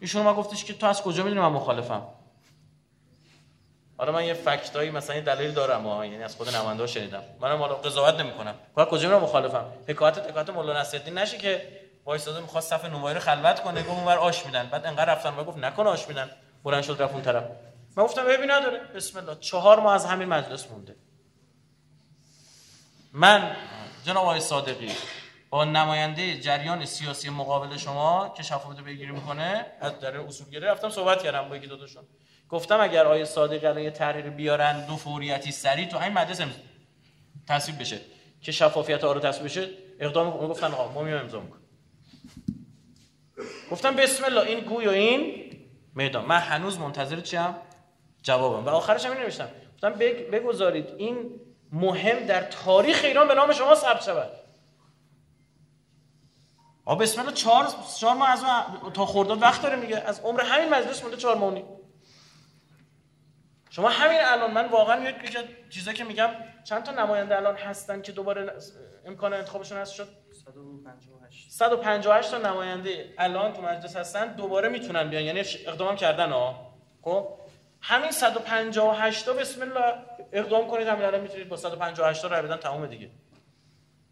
ایشون 0.00 0.22
ما 0.22 0.34
گفتش 0.34 0.64
که 0.64 0.74
تو 0.74 0.86
از 0.86 1.02
کجا 1.02 1.22
می‌دونی 1.22 1.40
من 1.40 1.48
مخالفم؟ 1.48 2.02
حالا 3.98 4.12
من 4.12 4.24
یه 4.24 4.34
فکتایی 4.34 4.90
مثلا 4.90 5.20
دلیل 5.20 5.50
دارم 5.52 5.86
ها 5.86 6.06
یعنی 6.06 6.22
از 6.22 6.36
خود 6.36 6.48
نماینده 6.48 6.86
شنیدم. 6.86 7.22
منم 7.40 7.58
حالا 7.58 7.74
قضاوت 7.74 8.20
نمی‌کنم. 8.20 8.54
کجا 8.90 9.08
میرم؟ 9.08 9.22
مخالفم. 9.22 9.64
حکایت 9.88 10.18
حکایت 10.18 10.50
مولانا 10.50 10.80
نصرالدین 10.80 11.18
نشه 11.18 11.38
که 11.38 11.68
وایساده 12.04 12.40
می‌خواد 12.40 12.62
صف 12.62 12.84
نمایی 12.84 13.14
رو 13.14 13.20
خلوت 13.20 13.62
کنه 13.62 13.82
گفت 13.82 13.90
اونور 13.90 14.18
آش 14.18 14.46
میدن. 14.46 14.68
بعد 14.68 14.86
انقدر 14.86 15.12
رفتن 15.12 15.34
و 15.34 15.44
گفت 15.44 15.58
نکن 15.58 15.86
آش 15.86 16.08
میدن. 16.08 16.30
بلند 16.64 16.82
شد 16.82 16.96
رفت 17.02 17.14
اون 17.14 17.22
طرف. 17.22 17.44
من 17.96 18.04
گفتم 18.04 18.24
ببین 18.24 18.50
نداره. 18.50 18.78
بسم 18.78 19.18
الله. 19.18 19.36
چهار 19.40 19.80
ماه 19.80 19.94
از 19.94 20.06
همین 20.06 20.28
مجلس 20.28 20.70
مونده. 20.70 20.96
من 23.12 23.56
جناب 24.04 24.22
آقای 24.22 24.40
صادقی 24.40 24.92
با 25.50 25.64
نماینده 25.64 26.40
جریان 26.40 26.84
سیاسی 26.84 27.30
مقابل 27.30 27.76
شما 27.76 28.34
که 28.36 28.42
شفافیت 28.42 28.84
بگیری 28.84 29.12
می‌کنه 29.12 29.66
از 29.80 30.00
در 30.00 30.16
اصولگرا 30.16 30.72
رفتم 30.72 30.90
صحبت 30.90 31.22
کردم 31.22 31.48
با 31.48 31.56
یکی 31.56 31.66
دو 31.66 31.86
گفتم 32.50 32.80
اگر 32.80 33.06
آیه 33.06 33.24
صادقی 33.24 33.66
الان 33.66 33.82
یه 33.82 33.90
تحریر 33.90 34.30
بیارن 34.30 34.86
دو 34.86 34.96
فوریتی 34.96 35.52
سری 35.52 35.86
تو 35.86 35.98
همین 35.98 36.18
مجلس 36.18 36.40
تصویب 37.48 37.80
بشه. 37.80 38.00
که 38.40 38.52
شفافیت 38.52 39.04
رو 39.04 39.20
تصویب 39.20 39.44
بشه 39.44 39.68
اقدام 40.00 40.30
گفتن 40.30 40.66
آقا 40.66 40.92
ما 40.92 41.02
میام 41.02 41.20
امضا 41.20 41.40
می‌کنیم. 41.40 41.66
گفتم 43.70 43.96
بسم 43.96 44.24
الله 44.24 44.40
این 44.40 44.60
گوی 44.60 44.86
و 44.86 44.90
این 44.90 45.52
میدان. 45.94 46.24
من 46.24 46.38
هنوز 46.38 46.78
منتظر 46.78 47.20
چیم 47.20 47.54
جوابم. 48.22 48.66
و 48.66 48.68
آخرش 48.68 49.06
هم 49.06 49.12
نوشتم. 49.12 49.48
گفتم 49.74 49.92
بگذارید 50.32 50.88
این 50.96 51.40
مهم 51.72 52.26
در 52.26 52.42
تاریخ 52.42 53.00
ایران 53.04 53.28
به 53.28 53.34
نام 53.34 53.52
شما 53.52 53.74
ثبت 53.74 54.02
شود. 54.02 54.30
آ 56.84 56.94
بسم 56.94 57.20
الله 57.20 57.32
چهار 57.32 57.66
چهار 58.00 58.16
ماه 58.16 58.30
از 58.30 58.44
تا 58.94 59.06
خرداد 59.06 59.42
وقت 59.42 59.62
داره 59.62 59.76
میگه. 59.76 59.96
از 59.96 60.20
عمر 60.20 60.40
همین 60.40 60.68
مجلس 60.68 61.02
مونده 61.02 61.16
چهار 61.16 61.36
ماه 61.36 61.62
شما 63.76 63.88
همین 63.88 64.18
الان 64.22 64.50
من 64.50 64.68
واقعا 64.68 65.08
یک 65.08 65.16
چیزا 65.70 65.92
که 65.92 66.04
میگم. 66.04 66.30
چند 66.64 66.82
تا 66.82 66.92
نماینده 66.92 67.36
الان 67.36 67.56
هستن 67.56 68.02
که 68.02 68.12
دوباره 68.12 68.52
امکان 69.06 69.34
انتخابشون 69.34 69.78
هست؟ 69.78 69.94
شد 69.94 70.08
158 70.44 71.50
158 71.52 72.30
تا 72.30 72.38
نماینده 72.38 73.14
الان 73.18 73.52
تو 73.52 73.62
مجلس 73.62 73.96
هستن 73.96 74.32
دوباره 74.32 74.68
می‌تونن 74.68 75.10
بیان. 75.10 75.22
یعنی 75.22 75.40
اقدام 75.66 75.96
کردن 75.96 76.30
ها 76.32 76.72
خب؟ 77.02 77.28
همین 77.80 78.10
158 78.10 79.26
تا 79.26 79.32
بسم 79.32 79.62
الله 79.62 79.94
اقدام 80.32 80.68
کنید 80.68 80.86
همین 80.86 81.04
الان 81.04 81.20
می‌تونید 81.20 81.48
با 81.48 81.56
158 81.56 82.22
تا 82.22 82.28
رای 82.28 82.42
بدن 82.42 82.56
تمام 82.56 82.86
دیگه. 82.86 83.10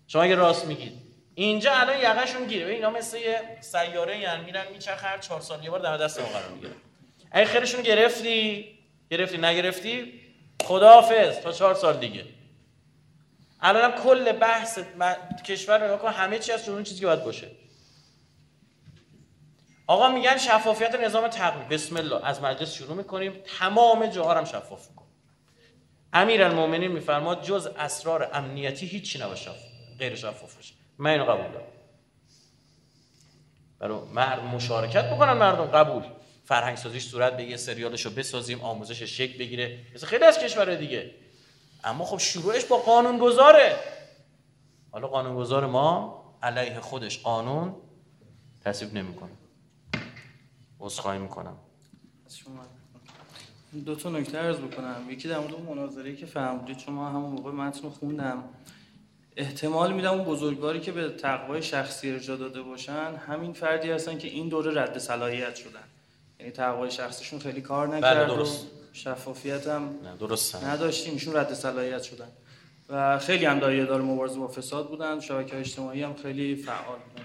شما 0.07 0.23
اگه 0.23 0.35
راست 0.35 0.67
میگید. 0.67 0.93
اینجا 1.35 1.73
الان 1.73 1.99
یقهشون 1.99 2.47
گیره. 2.47 2.73
اینا 2.73 2.91
مثل 2.91 3.19
یه 3.19 3.59
سیاره 3.61 4.19
یعنی 4.19 4.45
میرن 4.45 4.65
میچرخ 4.73 5.05
هر 5.05 5.19
4 5.19 5.41
سال 5.41 5.65
یه 5.65 5.71
بار 5.71 5.81
دم 5.81 5.97
دست 5.97 6.21
ما 6.21 6.27
قرار 6.27 6.49
می‌گیره. 6.49 6.73
اگه 7.33 7.47
خیرشون 7.47 7.83
گرفتی؟ 7.83 8.74
گرفتی 9.11 9.39
نگرفتی؟ 9.39 10.21
خداحافظ 10.63 11.39
تا 11.39 11.53
4 11.53 11.75
سال 11.75 11.97
دیگه. 11.97 12.25
الان 13.61 13.93
کل 13.93 14.33
بحث 14.33 14.79
کشور 15.47 15.97
رو 15.97 16.09
همه 16.09 16.39
چی 16.39 16.53
از 16.53 16.69
اون 16.69 16.83
چیزی 16.83 17.01
که 17.01 17.07
باید 17.07 17.25
باشه. 17.25 17.51
آقا 19.87 20.09
میگن 20.09 20.39
شفافیت 20.39 20.95
نظام 20.95 21.29
تقویم. 21.29 21.69
بسم 21.69 21.97
الله 21.97 22.27
از 22.27 22.43
مجلس 22.43 22.75
شروع 22.75 22.97
می‌کنیم. 22.97 23.33
تمام 23.59 24.07
جاها 24.07 24.35
هم 24.35 24.45
شفاف 24.45 24.89
می‌کنیم. 24.89 25.11
المومنین 26.43 26.93
میفرماد 26.93 27.43
جز 27.43 27.67
اسرار 27.67 28.31
امنیتی 28.33 28.87
هیچی 28.87 29.19
نباشه 29.19 29.51
غیر 29.99 30.15
شفاف 30.15 30.57
باشه. 30.57 30.75
من 30.99 31.11
اینو 31.11 31.25
قبول 31.25 31.53
دارم. 31.53 31.67
برای 34.15 34.41
مشارکت 34.41 35.05
بکنن 35.05 35.33
مردم 35.33 35.67
قبول. 35.67 36.03
فرهنگ 36.45 36.77
سازیش 36.77 37.07
صورت 37.07 37.37
بگیره 37.37 37.57
سریالشو 37.57 38.11
بسازیم 38.11 38.61
آموزش 38.61 39.03
شکل 39.03 39.39
بگیره. 39.39 39.79
مثل 39.95 40.07
خیلی 40.07 40.25
از 40.25 40.39
کشورهای 40.39 40.77
دیگه. 40.77 41.15
اما 41.85 42.05
خب 42.05 42.19
شروعش 42.19 42.65
با 42.65 42.77
قانون 42.77 43.19
گذاره 43.19 43.77
حالا 44.91 45.09
قانون 45.09 45.37
گذار 45.37 45.67
ما 45.67 46.25
علیه 46.43 46.81
خودش 46.81 47.19
قانون 47.19 47.75
تصویب 48.65 48.95
نمی‌کنه. 48.95 49.31
عذرخواهی 50.81 51.19
می‌کنم. 51.19 51.57
دو 53.87 53.95
تا 53.95 54.11
نکته 54.11 54.39
عرض 54.39 54.59
بکنم. 54.59 55.11
یکی 55.11 55.29
در 55.29 55.39
مورد 55.39 55.61
مناظره 55.61 56.17
که 56.17 56.27
فهمیدید 56.27 56.79
شما 56.79 57.09
همون 57.09 57.31
موقع 57.31 57.51
متن 57.51 57.89
خوندم. 57.89 58.45
احتمال 59.37 59.93
میدم 59.93 60.11
اون 60.11 60.25
بزرگواری 60.25 60.81
که 60.81 60.93
به 60.93 61.11
تقوای 61.11 61.63
شخصی 61.63 62.11
ارجا 62.11 62.37
داده 62.37 62.63
باشن 62.63 63.15
همین 63.27 63.53
فردی 63.53 63.91
هستن 63.91 64.19
که 64.19 64.29
این 64.29 64.49
دوره 64.49 64.83
رد 64.83 64.99
صلاحیت 64.99 65.57
شدن. 65.57 65.85
یعنی 66.45 66.57
تقوای 66.57 66.91
شخصیشون 66.91 67.39
خیلی 67.39 67.61
کار 67.61 67.87
بله، 67.87 67.97
نکرد 67.97 68.31
و 68.31 68.47
شفافیت 68.93 69.67
هم. 69.67 69.95
درست 70.21 70.65
نداشتیم 70.65 71.13
ایشون 71.13 71.37
رد 71.37 71.55
صلاحیت 71.55 72.03
شدن. 72.03 72.29
و 72.89 73.19
خیلی 73.19 73.45
هم 73.45 73.59
دایره 73.59 73.87
دار 73.87 74.03
مبارزه 74.03 74.39
با 74.39 74.49
فساد 74.49 74.89
بودن. 74.89 75.21
شبکه 75.21 75.59
اجتماعی 75.59 76.03
هم 76.03 76.15
خیلی 76.15 76.57
فعال 76.57 76.99
بودن 76.99 77.25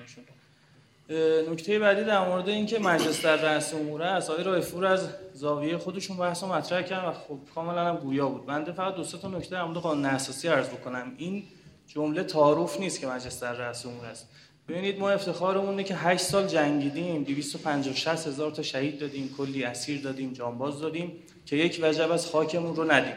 نکته 1.52 1.80
بعدی 1.80 2.04
در 2.04 2.28
مورد 2.28 2.50
اینکه 2.50 2.80
مجلس 2.80 3.26
در 3.26 3.36
رأس 3.36 3.74
امور 3.74 4.04
است 4.04 4.30
آقای 4.30 4.44
رایفور 4.44 4.86
از 4.86 5.10
زاویه 5.34 5.78
خودشون 5.78 6.18
بحث 6.18 6.44
مطرح 6.44 6.82
کردن 6.82 7.08
و 7.08 7.12
خب 7.12 7.40
کاملا 7.56 7.86
هم 7.86 7.96
گویا 7.96 8.30
بود. 8.30 8.46
بنده 8.46 8.72
فقط 8.72 8.96
دو 8.96 9.04
تا 9.04 9.28
نکته 9.28 9.50
در 9.50 9.64
مورد 9.64 9.78
قانون 9.78 10.06
اساسی 10.06 10.48
عرض 10.48 10.68
بکنم. 10.68 11.14
این 11.18 11.44
جمله 11.88 12.24
تعارف 12.24 12.80
نیست 12.80 13.00
که 13.00 13.08
مجلس 13.08 13.44
در 13.44 13.54
رأس 13.54 13.86
امور 13.86 14.06
است. 14.06 14.30
ببینید 14.70 15.00
ما 15.00 15.10
افتخارمون 15.10 15.70
اینه 15.70 15.84
که 15.84 15.96
8 15.96 16.24
سال 16.24 16.48
جنگیدیم 16.48 17.24
250 17.24 18.14
هزار 18.28 18.52
تا 18.52 18.62
شهید 18.62 19.00
دادیم 19.00 19.36
کلی 19.38 19.64
اسیر 19.64 20.02
دادیم 20.02 20.34
جانباز 20.34 20.80
دادیم 20.80 21.12
که 21.46 21.56
یک 21.56 21.80
وجب 21.84 22.12
از 22.12 22.28
خاکمون 22.28 22.76
رو 22.76 22.92
ندیم. 22.92 23.14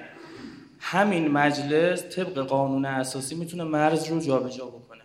همین 0.80 1.28
مجلس 1.28 2.02
طبق 2.02 2.38
قانون 2.38 2.84
اساسی 2.84 3.34
می‌تونه 3.34 3.64
مرز 3.64 4.06
رو 4.06 4.20
جابجا 4.20 4.66
بکنه. 4.66 5.02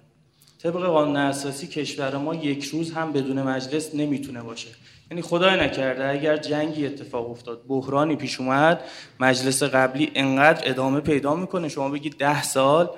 طبق 0.63 0.85
قانون 0.85 1.15
اساسی 1.15 1.67
کشور 1.67 2.17
ما 2.17 2.35
یک 2.35 2.63
روز 2.63 2.91
هم 2.91 3.13
بدون 3.13 3.41
مجلس 3.41 3.95
نمی‌تونه 3.95 4.41
باشه. 4.41 4.69
یعنی 5.11 5.21
خدای 5.21 5.59
نکرده 5.59 6.09
اگر 6.09 6.37
جنگی 6.37 6.85
اتفاق 6.85 7.29
افتاد 7.29 7.63
بحرانی 7.67 8.15
پیش 8.15 8.39
اومد 8.39 8.81
مجلس 9.19 9.63
قبلی 9.63 10.11
انقدر 10.15 10.69
ادامه 10.69 10.99
پیدا 10.99 11.35
می‌کنه. 11.35 11.69
شما 11.69 11.89
بگید 11.89 12.17
ده 12.17 12.43
سال 12.43 12.89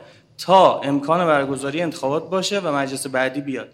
تا 0.46 0.80
امکان 0.80 1.26
برگزاری 1.26 1.82
انتخابات 1.82 2.30
باشه 2.30 2.60
و 2.60 2.76
مجلس 2.76 3.08
بعدی 3.08 3.42
بیاد. 3.42 3.70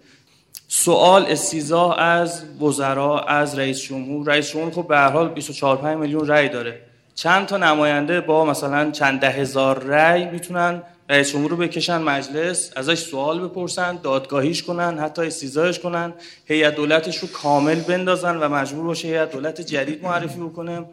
سوال 0.68 1.26
استیزاه 1.26 2.00
از 2.00 2.44
وزرا 2.62 3.20
از 3.20 3.60
رئیس 3.60 3.82
جمهور. 3.82 4.28
رئیس 4.28 4.52
جمهور 4.52 4.74
خب 4.74 4.88
به 4.88 4.98
هر 4.98 5.10
حال 5.10 5.30
24 5.30 5.78
5 5.78 5.98
میلیون 5.98 6.28
رأی 6.28 6.50
داره. 6.50 6.82
چند 7.16 7.46
تا 7.46 7.58
نماینده 7.58 8.22
با 8.22 8.46
مثلا 8.46 8.92
چند 8.92 9.20
ده 9.20 9.30
هزار 9.30 9.84
رأی 9.84 10.26
می‌تونن 10.26 10.82
رئیس 11.10 11.32
جمهور 11.32 11.52
رو 11.52 11.58
بکشن 11.58 12.02
مجلس 12.02 12.72
ازش 12.76 13.00
سوال 13.00 13.48
بپرسن 13.48 14.00
دادگاهیش 14.04 14.64
کنن 14.64 15.00
حتی 15.00 15.22
استیزایش 15.22 15.80
کنن 15.80 16.14
هیئت 16.46 16.76
دولتش 16.76 17.18
رو 17.18 17.28
کامل 17.28 17.80
بندازن 17.80 18.38
و 18.38 18.50
مجبور 18.50 18.86
باشه 18.86 19.08
هیئت 19.08 19.32
دولت 19.32 19.62
جدید 19.62 20.04
معرفی 20.04 20.40
بکنه. 20.40 20.86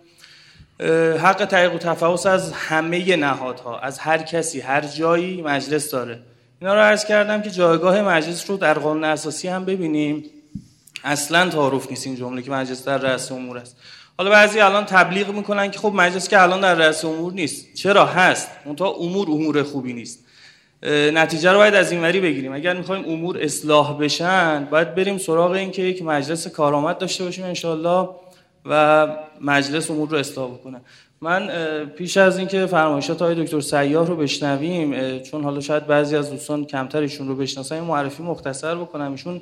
حق 1.18 1.44
تحقیق 1.44 1.74
و 1.74 1.78
تفحص 1.78 2.26
از 2.26 2.52
همه 2.52 3.16
نهادها 3.16 3.78
از 3.78 3.98
هر 3.98 4.18
کسی 4.18 4.60
هر 4.60 4.80
جایی 4.80 5.42
مجلس 5.42 5.90
داره. 5.90 6.18
اینا 6.60 6.74
رو 6.74 6.80
عرض 6.80 7.04
کردم 7.04 7.42
که 7.42 7.50
جایگاه 7.50 8.02
مجلس 8.02 8.50
رو 8.50 8.56
در 8.56 8.74
قانون 8.74 9.04
اساسی 9.04 9.48
هم 9.48 9.64
ببینیم. 9.64 10.24
اصلا 11.04 11.48
تعارف 11.48 11.90
نیست 11.90 12.06
این 12.06 12.16
جمله 12.16 12.42
که 12.42 12.50
مجلس 12.50 12.84
در 12.84 12.98
رأس 12.98 13.32
امور 13.32 13.58
است. 13.58 13.76
حالا 14.18 14.30
بعضی 14.30 14.60
الان 14.60 14.84
تبلیغ 14.84 15.28
می‌کنن 15.28 15.70
که 15.70 15.78
خب 15.78 15.92
مجلس 15.94 16.28
که 16.28 16.42
الان 16.42 16.60
در 16.60 16.74
رأس 16.74 17.04
امور 17.04 17.32
نیست. 17.32 17.74
چرا؟ 17.74 18.06
هست. 18.06 18.48
منتها 18.66 18.90
امور 18.90 19.30
امور 19.30 19.62
خوبی 19.62 19.92
نیست. 19.92 20.24
نتیجه 21.12 21.52
رو 21.52 21.58
باید 21.58 21.74
از 21.74 21.92
اینوری 21.92 22.20
بگیریم. 22.20 22.52
اگر 22.52 22.76
می‌خوایم 22.76 23.04
امور 23.04 23.38
اصلاح 23.42 23.98
بشن 23.98 24.64
باید 24.70 24.94
بریم 24.94 25.18
سراغ 25.18 25.50
این 25.50 25.70
که 25.70 25.82
یک 25.82 26.02
مجلس 26.02 26.46
کارآمد 26.46 26.98
داشته 26.98 27.24
باشیم 27.24 27.44
انشالله 27.44 28.08
و 28.66 29.06
مجلس 29.40 29.90
امور 29.90 30.08
رو 30.08 30.16
اصلاح 30.16 30.50
بکنه. 30.50 30.80
من 31.20 31.50
پیش 31.84 32.16
از 32.16 32.38
اینکه 32.38 32.66
فرمایشات 32.66 33.22
های 33.22 33.44
دکتر 33.44 33.60
سیاه 33.60 34.06
رو 34.06 34.16
بشنویم 34.16 35.18
چون 35.18 35.44
حالا 35.44 35.60
شاید 35.60 35.86
بعضی 35.86 36.16
از 36.16 36.30
دوستان 36.30 36.64
کمتر 36.64 37.00
ایشون 37.00 37.28
رو 37.28 37.36
بشناسن 37.36 37.80
معرفی 37.80 38.22
مختصر 38.22 38.74
بکنم. 38.74 39.10
ایشون 39.10 39.40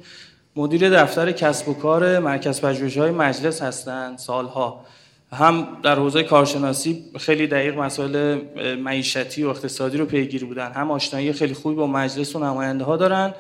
مدیر 0.57 0.91
دفتر 0.91 1.33
کسب 1.33 1.69
و 1.69 1.75
کار 1.75 2.19
مرکز 2.19 2.61
های 2.61 3.11
مجلس 3.11 3.63
هستند 3.63 4.19
سالها. 4.19 4.85
هم 5.33 5.69
در 5.83 5.95
حوزه 5.95 6.23
کارشناسی 6.23 7.05
خیلی 7.19 7.47
دقیق 7.47 7.79
مسائل 7.79 8.39
معیشتی 8.75 9.45
و 9.45 9.49
اقتصادی 9.49 9.99
رو 9.99 10.07
پیگیری 10.07 10.47
بودن. 10.47 10.73
هم 10.73 10.91
آشنایی 10.91 11.33
خیلی 11.33 11.55
خوبی 11.55 11.75
با 11.75 11.87
مجلس 11.87 12.37
و 12.37 12.39
نماینده 12.39 12.85
ها 12.85 12.97
دارن 12.97 13.35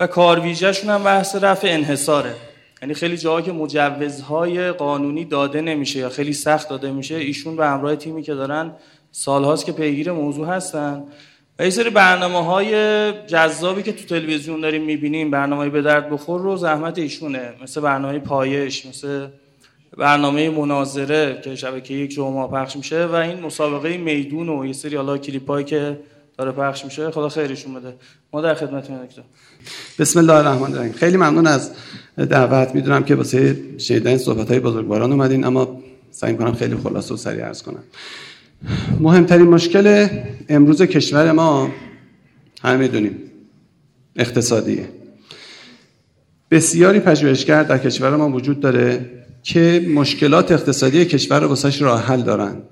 و 0.00 0.06
کارویژهشون 0.06 0.90
هم 0.90 1.04
بحث 1.04 1.36
رفع 1.36 1.68
انحصاره. 1.70 2.34
یعنی 2.82 2.94
خیلی 2.94 3.16
جاها 3.16 3.42
که 3.42 3.52
مجوزهای 3.52 4.72
قانونی 4.72 5.24
داده 5.24 5.60
نمیشه 5.60 5.98
یا 5.98 6.08
خیلی 6.08 6.32
سخت 6.32 6.68
داده 6.68 6.92
میشه 6.92 7.14
ایشون 7.14 7.56
به 7.56 7.66
همراه 7.66 7.96
تیمی 7.96 8.22
که 8.22 8.34
دارن 8.34 8.72
سالهاست 9.10 9.66
که 9.66 9.72
پیگیر 9.72 10.12
موضوع 10.12 10.46
هستن. 10.46 11.04
و 11.58 11.64
یه 11.64 11.70
سری 11.70 11.90
برنامه 11.90 12.44
های 12.44 12.72
جذابی 13.26 13.82
که 13.82 13.92
تو 13.92 14.04
تلویزیون 14.04 14.60
داریم 14.60 14.82
می‌بینیم 14.82 15.30
برنامه 15.30 15.68
به 15.68 15.82
درد 15.82 16.10
بخور 16.10 16.40
رو 16.40 16.56
زحمت 16.56 16.98
ایشونه. 16.98 17.52
مثل 17.62 17.80
برنامه 17.80 18.18
پایش 18.18 18.86
مثل 18.86 19.26
برنامه 19.96 20.50
مناظره 20.50 21.40
که 21.44 21.54
شبکه 21.54 21.94
یک 21.94 22.10
جمعه 22.10 22.48
پخش 22.48 22.76
میشه 22.76 23.06
و 23.06 23.14
این 23.14 23.40
مسابقه 23.40 23.96
میدون 23.96 24.48
و 24.48 24.66
یه 24.66 24.72
سری 24.72 24.96
حالا 24.96 25.18
کلیپایی 25.18 25.64
که 25.64 25.98
داره 26.38 26.52
پخش 26.52 26.84
میشه 26.84 27.10
خدا 27.10 27.28
خیرشون 27.28 27.74
بده 27.74 27.94
ما 28.32 28.40
در 28.40 28.54
خدمتتون 28.54 29.04
دکتر. 29.04 29.22
بسم 29.98 30.18
الله 30.18 30.32
الرحمن 30.32 30.72
الرحیم. 30.72 30.92
خیلی 30.92 31.16
ممنون 31.16 31.46
از 31.46 31.70
دعوت. 32.16 32.74
می‌دونم 32.74 33.04
که 33.04 33.14
واسه 33.14 33.56
شنیدن 33.78 34.16
صحبت 34.16 34.50
های 34.50 34.60
بزرگواران 34.60 35.12
اومدین 35.12 35.44
اما 35.44 35.82
سعی 36.10 36.34
کنم 36.34 36.52
خیلی 36.52 36.76
خلاصه 36.76 37.14
و 37.14 37.16
سریع 37.16 37.44
عرض 37.44 37.62
کنم. 37.62 37.82
مهمترین 39.00 39.46
مشکل 39.46 40.08
امروز 40.48 40.82
کشور 40.82 41.32
ما 41.32 41.70
همه 42.62 42.76
می‌دونیم. 42.76 43.16
اقتصادیه. 44.16 44.88
بسیاری 46.50 47.00
پژوهشگر 47.00 47.62
در 47.62 47.78
کشور 47.78 48.16
ما 48.16 48.28
وجود 48.28 48.60
داره 48.60 49.10
که 49.42 49.86
مشکلات 49.94 50.52
اقتصادی 50.52 51.04
کشور 51.04 51.40
رو 51.40 51.48
واسش 51.48 51.82
راه 51.82 52.02
حل 52.02 52.22
دارند. 52.22 52.62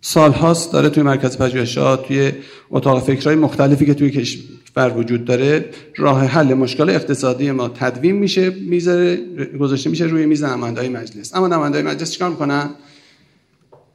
سالهاست 0.00 0.72
داره 0.72 0.88
توی 0.88 1.02
مرکز 1.02 1.38
پژوهشات 1.38 2.06
توی 2.06 2.32
اتاق 2.70 3.02
فکرهای 3.02 3.36
مختلفی 3.36 3.86
که 3.86 3.94
توی 3.94 4.10
کشور 4.10 4.98
وجود 4.98 5.24
داره 5.24 5.64
راه 5.96 6.24
حل 6.24 6.54
مشکل 6.54 6.90
اقتصادی 6.90 7.50
ما 7.50 7.68
تدوین 7.68 8.16
میشه 8.16 8.50
می‌ذاره 8.50 9.18
گذاشته 9.60 9.90
میشه 9.90 10.04
روی 10.04 10.26
میز 10.26 10.44
نمایندهای 10.44 10.88
مجلس. 10.88 11.34
اما 11.34 11.48
نمایندهای 11.48 11.84
مجلس 11.84 12.10
چیکار 12.10 12.30
می‌کنن؟ 12.30 12.70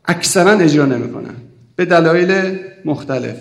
اکثرا 0.06 0.52
اجرا 0.52 0.86
نمی‌کنن. 0.86 1.36
به 1.76 1.86
دلایل 1.86 2.58
مختلف. 2.86 3.36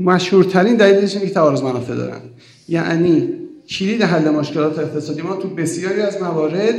مشهورترین 0.00 0.76
دلیلش 0.76 1.14
اینه 1.14 1.26
که 1.26 1.34
تعارض 1.34 1.62
منافع 1.62 1.94
دارن. 1.94 2.20
یعنی 2.68 3.28
کلید 3.68 4.02
حل 4.02 4.30
مشکلات 4.30 4.78
اقتصادی 4.78 5.22
ما 5.22 5.36
تو 5.36 5.48
بسیاری 5.48 6.00
از 6.00 6.22
موارد 6.22 6.74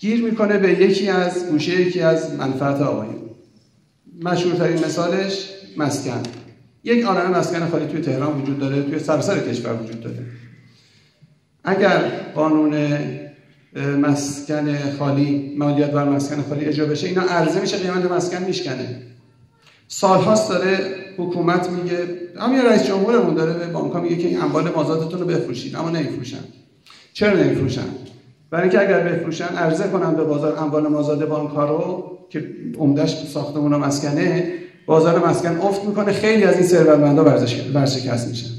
گیر 0.00 0.22
می‌کنه 0.22 0.58
به 0.58 0.80
یکی 0.80 1.08
از 1.08 1.46
گوشه 1.46 1.80
یکی 1.80 2.00
از 2.00 2.34
منفعت 2.34 2.80
آقایون. 2.80 3.31
مشهورترین 4.22 4.84
مثالش 4.84 5.48
مسکن. 5.76 6.22
یک 6.84 7.04
عالم 7.04 7.30
مسکن 7.30 7.68
خالی 7.68 7.86
توی 7.86 8.00
تهران 8.00 8.42
وجود 8.42 8.58
داره 8.58 8.82
توی 8.82 8.98
سراسر 8.98 9.38
کشور 9.38 9.74
وجود 9.82 10.00
داره. 10.00 10.26
اگر 11.64 11.98
قانون 12.34 12.74
مسکن 14.00 14.78
خالی 14.98 15.54
مالیات 15.58 15.90
بر 15.90 16.08
مسکن 16.08 16.42
خالی 16.48 16.64
اجرا 16.64 16.86
بشه 16.86 17.06
اینا 17.06 17.22
عرضه 17.22 17.60
میشه 17.60 17.76
قیمت 17.76 18.10
مسکن 18.10 18.42
میشکنه. 18.42 19.02
سالهاست 19.88 20.48
داره 20.48 20.78
حکومت 21.18 21.70
میگه 21.70 21.96
همین 22.40 22.62
رئیس 22.62 22.86
جمهورمون 22.86 23.34
داره 23.34 23.52
به 23.52 23.66
بانک‌ها 23.66 24.00
میگه 24.00 24.16
که 24.16 24.28
این 24.28 24.42
اموال 24.42 24.70
مازادتون 24.76 25.20
رو 25.20 25.26
بفروشید 25.26 25.76
اما 25.76 25.90
نمیفروشن. 25.90 26.44
چرا 27.12 27.36
نمیفروشن؟ 27.36 27.84
برای 28.50 28.68
اینکه 28.68 28.80
اگر 28.80 29.00
بفروشن 29.00 29.44
عرضه 29.44 29.84
کنن 29.84 30.14
به 30.14 30.24
بازار 30.24 30.58
اموال 30.58 30.86
مازاد 30.86 31.28
بانک 31.28 31.50
ها 31.50 31.64
رو 31.64 32.11
که 32.32 32.46
عمدش 32.78 33.26
ساختمون 33.26 33.76
مسکنه 33.76 34.52
بازار 34.86 35.28
مسکن 35.28 35.56
افت 35.56 35.84
می‌کنه 35.84 36.12
خیلی 36.12 36.44
از 36.44 36.54
این 36.54 36.66
ثروتمندا 36.66 37.24
ورشکست 37.74 38.28
میشن. 38.28 38.50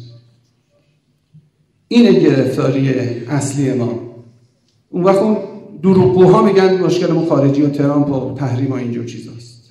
این 1.87 2.19
گرفتاری 2.19 2.89
اصلی 3.29 3.73
ما. 3.73 4.15
اون 4.89 5.03
وقت 5.03 5.17
اون 5.17 5.37
دروغگوها 5.83 6.41
میگن 6.41 6.77
مشکل 6.77 7.25
خارجی 7.25 7.61
و 7.61 7.69
ترامپ 7.69 8.09
و 8.09 8.35
تحریم 8.37 8.71
و 8.71 8.73
اینجور 8.73 9.05
چیزاست. 9.05 9.63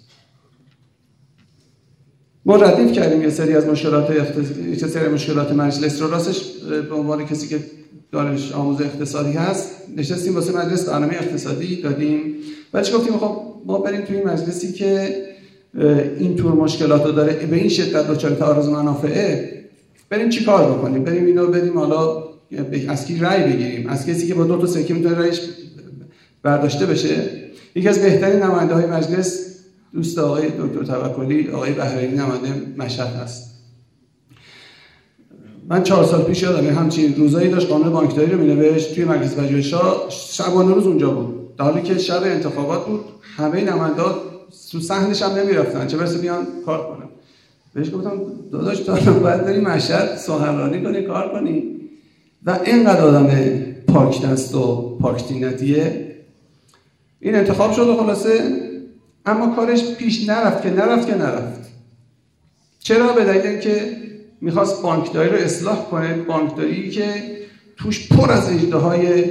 ما 2.45 2.57
ردیف 2.57 2.93
کردیم 2.93 3.23
یه 3.23 3.31
سری 3.31 3.55
از 3.55 3.67
مشکلات 3.67 4.11
اقتص... 4.11 4.93
سری 4.93 5.09
مشکلات 5.09 5.53
مجلس 5.53 6.03
رو. 6.03 6.11
راستش 6.11 6.43
به 6.89 6.95
عنوان 6.95 7.27
کسی 7.27 7.49
که 7.49 7.61
دانش 8.13 8.53
آموز 8.53 8.81
اقتصادی 8.81 9.33
هست 9.33 9.71
نشستیم 9.97 10.35
واسه 10.35 10.59
مجلس 10.59 10.89
برنامه 10.89 11.15
اقتصادی 11.15 11.83
دادیم. 11.83 12.35
بعدش 12.73 12.95
گفتیم 12.95 13.19
خب 13.19 13.52
ما 13.67 13.79
بریم 13.79 14.01
توی 14.01 14.17
این 14.17 14.29
مجلسی 14.29 14.73
که 14.73 15.17
این 16.19 16.37
طور 16.37 16.53
مشکلات 16.53 17.07
رو 17.07 17.13
داره. 17.13 17.33
به 17.33 17.57
این 17.57 17.69
شدت 17.69 18.09
دچار 18.09 18.31
تعارض 18.31 18.69
منافعه. 18.69 19.53
بریم 20.11 20.29
چی 20.29 20.45
کار 20.45 20.73
بکنیم؟ 20.73 21.05
بریم 21.05 21.27
اینو 21.27 21.47
بریم 21.47 21.79
حالا 21.79 22.23
از 22.89 23.07
کی 23.07 23.19
رأی 23.19 23.53
بگیریم؟ 23.53 23.89
از 23.89 24.07
کسی 24.07 24.27
که 24.27 24.35
با 24.35 24.45
دو 24.45 24.59
تا 24.59 24.67
سکه 24.67 24.95
می‌تونه 24.95 25.19
رأیش 25.19 25.41
برداشته 26.43 26.87
بشه؟ 26.87 27.17
یکی 27.75 27.89
از 27.89 28.03
بهترین 28.03 28.43
نماینده 28.43 28.75
های 28.75 28.87
مجلس 28.87 29.57
دوست 29.93 30.19
آقای 30.19 30.49
دکتر 30.49 30.83
توکلی 30.85 31.51
آقای 31.51 31.73
بهرینی 31.73 32.17
نماینده 32.17 32.49
مشهد 32.77 33.07
هست. 33.07 33.53
من 35.69 35.83
چهار 35.83 36.05
سال 36.05 36.23
پیش 36.23 36.43
یادم 36.43 36.67
همچین 36.67 37.15
روزایی 37.17 37.49
داشت 37.49 37.69
قانون 37.69 37.93
بانکداری 37.93 38.33
رو 38.33 38.39
مینوشت 38.39 38.95
توی 38.95 39.05
مرکز 39.05 39.37
پژوهش‌ها 39.37 40.07
شبانه 40.11 40.75
روز 40.75 40.87
اونجا 40.87 41.11
بود. 41.11 41.42
در 41.59 41.65
حالی 41.65 41.83
که 41.83 41.99
شب 41.99 42.23
انتخابات 42.23 42.87
بود 42.87 43.05
همه 43.37 43.65
تو 44.71 44.81
صحنش 44.81 45.23
هم 45.23 45.31
نمی‌رفتن. 45.33 45.87
چه 45.87 45.97
برسه 45.97 46.19
بیان 46.19 46.47
کار 46.67 46.87
کنن. 46.87 47.09
بهش 47.75 47.91
گفتم 47.95 48.21
داداش 48.53 48.81
تو 48.81 49.15
باید 49.15 49.45
بری 49.45 49.61
مشهد 49.61 50.17
سخنرانی 50.17 50.83
کنی 50.83 51.03
کار 51.03 51.33
کنی. 51.33 51.63
و 52.47 52.59
اینقدر 52.65 53.01
آدم 53.01 53.27
پاک 53.89 54.23
دست 54.23 54.55
و 54.55 54.97
پاک 55.01 55.25
این 57.21 57.35
انتخاب 57.35 57.73
شد 57.73 57.89
و 57.89 57.97
خلاصه 57.97 58.41
اما 59.27 59.55
کارش 59.57 59.95
پیش 59.95 60.29
نرفت 60.29 60.63
که 60.63 60.71
نرفت 60.71 61.07
که 61.07 61.15
نرفت. 61.15 61.71
چرا؟ 62.79 63.13
به 63.13 63.25
دلیل 63.25 63.47
اینکه 63.47 63.97
می‌خواست 64.41 64.83
بانکداری 64.83 65.29
رو 65.29 65.37
اصلاح 65.37 65.85
کنه. 65.91 66.15
بانکداری 66.15 66.91
که 66.91 67.05
توش 67.77 68.09
پر 68.09 68.31
از 68.31 68.53
اجده 68.53 68.77
های 68.77 69.25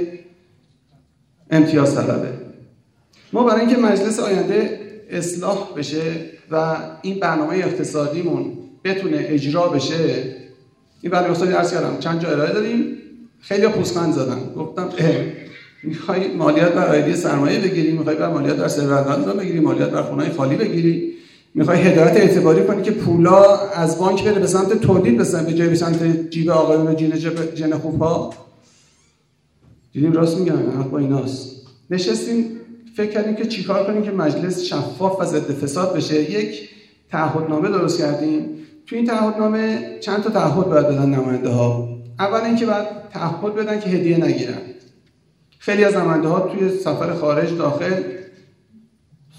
امتیاز 1.52 1.94
طلبه. 1.94 2.28
ما 3.32 3.44
برای 3.44 3.60
اینکه 3.60 3.76
مجلس 3.76 4.20
آینده 4.20 4.80
اصلاح 5.10 5.68
بشه 5.76 6.02
و 6.50 6.76
این 7.02 7.20
برنامه 7.20 7.54
اقتصادیمون 7.54 8.52
بتونه 8.84 9.26
اجرا 9.28 9.68
بشه 9.68 10.34
این 11.02 11.12
برنامه 11.12 11.30
اقتصادی 11.30 11.52
عرض 11.52 11.72
کردم 11.72 11.96
چند 12.00 12.20
جا 12.20 12.28
ارائه 12.28 12.52
دادیم؟ 12.52 12.84
خیلی 13.40 13.68
پوزخند 13.68 14.12
زدن. 14.12 14.38
گفتم 14.56 14.88
می‌خوای 15.82 16.32
مالیات 16.32 16.72
بر 16.72 16.88
آیدی 16.88 17.14
سرمایه 17.14 17.58
بگیری 17.58 17.92
می‌خوای 17.92 18.16
بر 18.16 18.28
مالیات 18.28 18.56
بر 18.56 18.68
ثروتمندان 18.68 19.36
بگیری 19.36 19.60
مالیات 19.60 19.90
بر 19.90 20.02
خونه 20.02 20.32
خالی 20.32 20.56
بگیری. 20.56 21.12
می‌خوای 21.54 21.78
هدایت 21.78 22.16
اعتباری 22.16 22.64
کنی 22.64 22.82
که 22.82 22.90
پولا 22.90 23.56
از 23.56 23.98
بانک 23.98 24.24
بره 24.24 24.38
به 24.38 24.46
سمت 24.46 24.80
تولید 24.80 25.18
به 25.18 25.42
به 25.42 25.52
جای 25.52 25.68
به 25.68 25.74
سمت 25.74 26.30
جیب 26.30 26.50
آقایون 26.50 26.86
و 26.86 26.94
جین 26.94 27.12
جن 27.54 27.78
خوب 27.78 28.02
ها 28.02 28.34
دیدیم 29.92 30.12
راست 30.12 30.38
میگن 30.38 30.56
حق 30.56 30.90
با 30.90 30.98
ایناست. 30.98 31.56
نشستیم 31.90 32.46
فکر 32.96 33.10
کردیم 33.10 33.34
که 33.34 33.46
چیکار 33.46 33.86
کنیم 33.86 34.02
که 34.02 34.10
مجلس 34.10 34.62
شفاف 34.62 35.20
و 35.20 35.24
ضد 35.24 35.52
فساد 35.52 35.96
بشه. 35.96 36.30
یک 36.30 36.68
تعهدنامه 37.10 37.68
درست 37.68 37.98
کردیم. 37.98 38.48
تو 38.86 38.96
این 38.96 39.06
تعهدنامه 39.06 39.78
چند 40.00 40.22
تا 40.22 40.30
تعهد 40.30 40.66
باید 40.66 40.86
بدن 40.86 41.06
نماینده 41.06 41.48
ها 41.48 41.88
اول 42.18 42.40
اینکه 42.40 42.66
باید 42.66 42.86
تعهد 43.12 43.54
بدن 43.54 43.80
که 43.80 43.88
هدیه 43.88 44.24
نگیرن. 44.24 44.58
خیلی 45.58 45.84
از 45.84 45.96
نماینده 45.96 46.28
ها 46.28 46.40
توی 46.40 46.78
سفر 46.78 47.14
خارج 47.14 47.56
داخل 47.56 48.02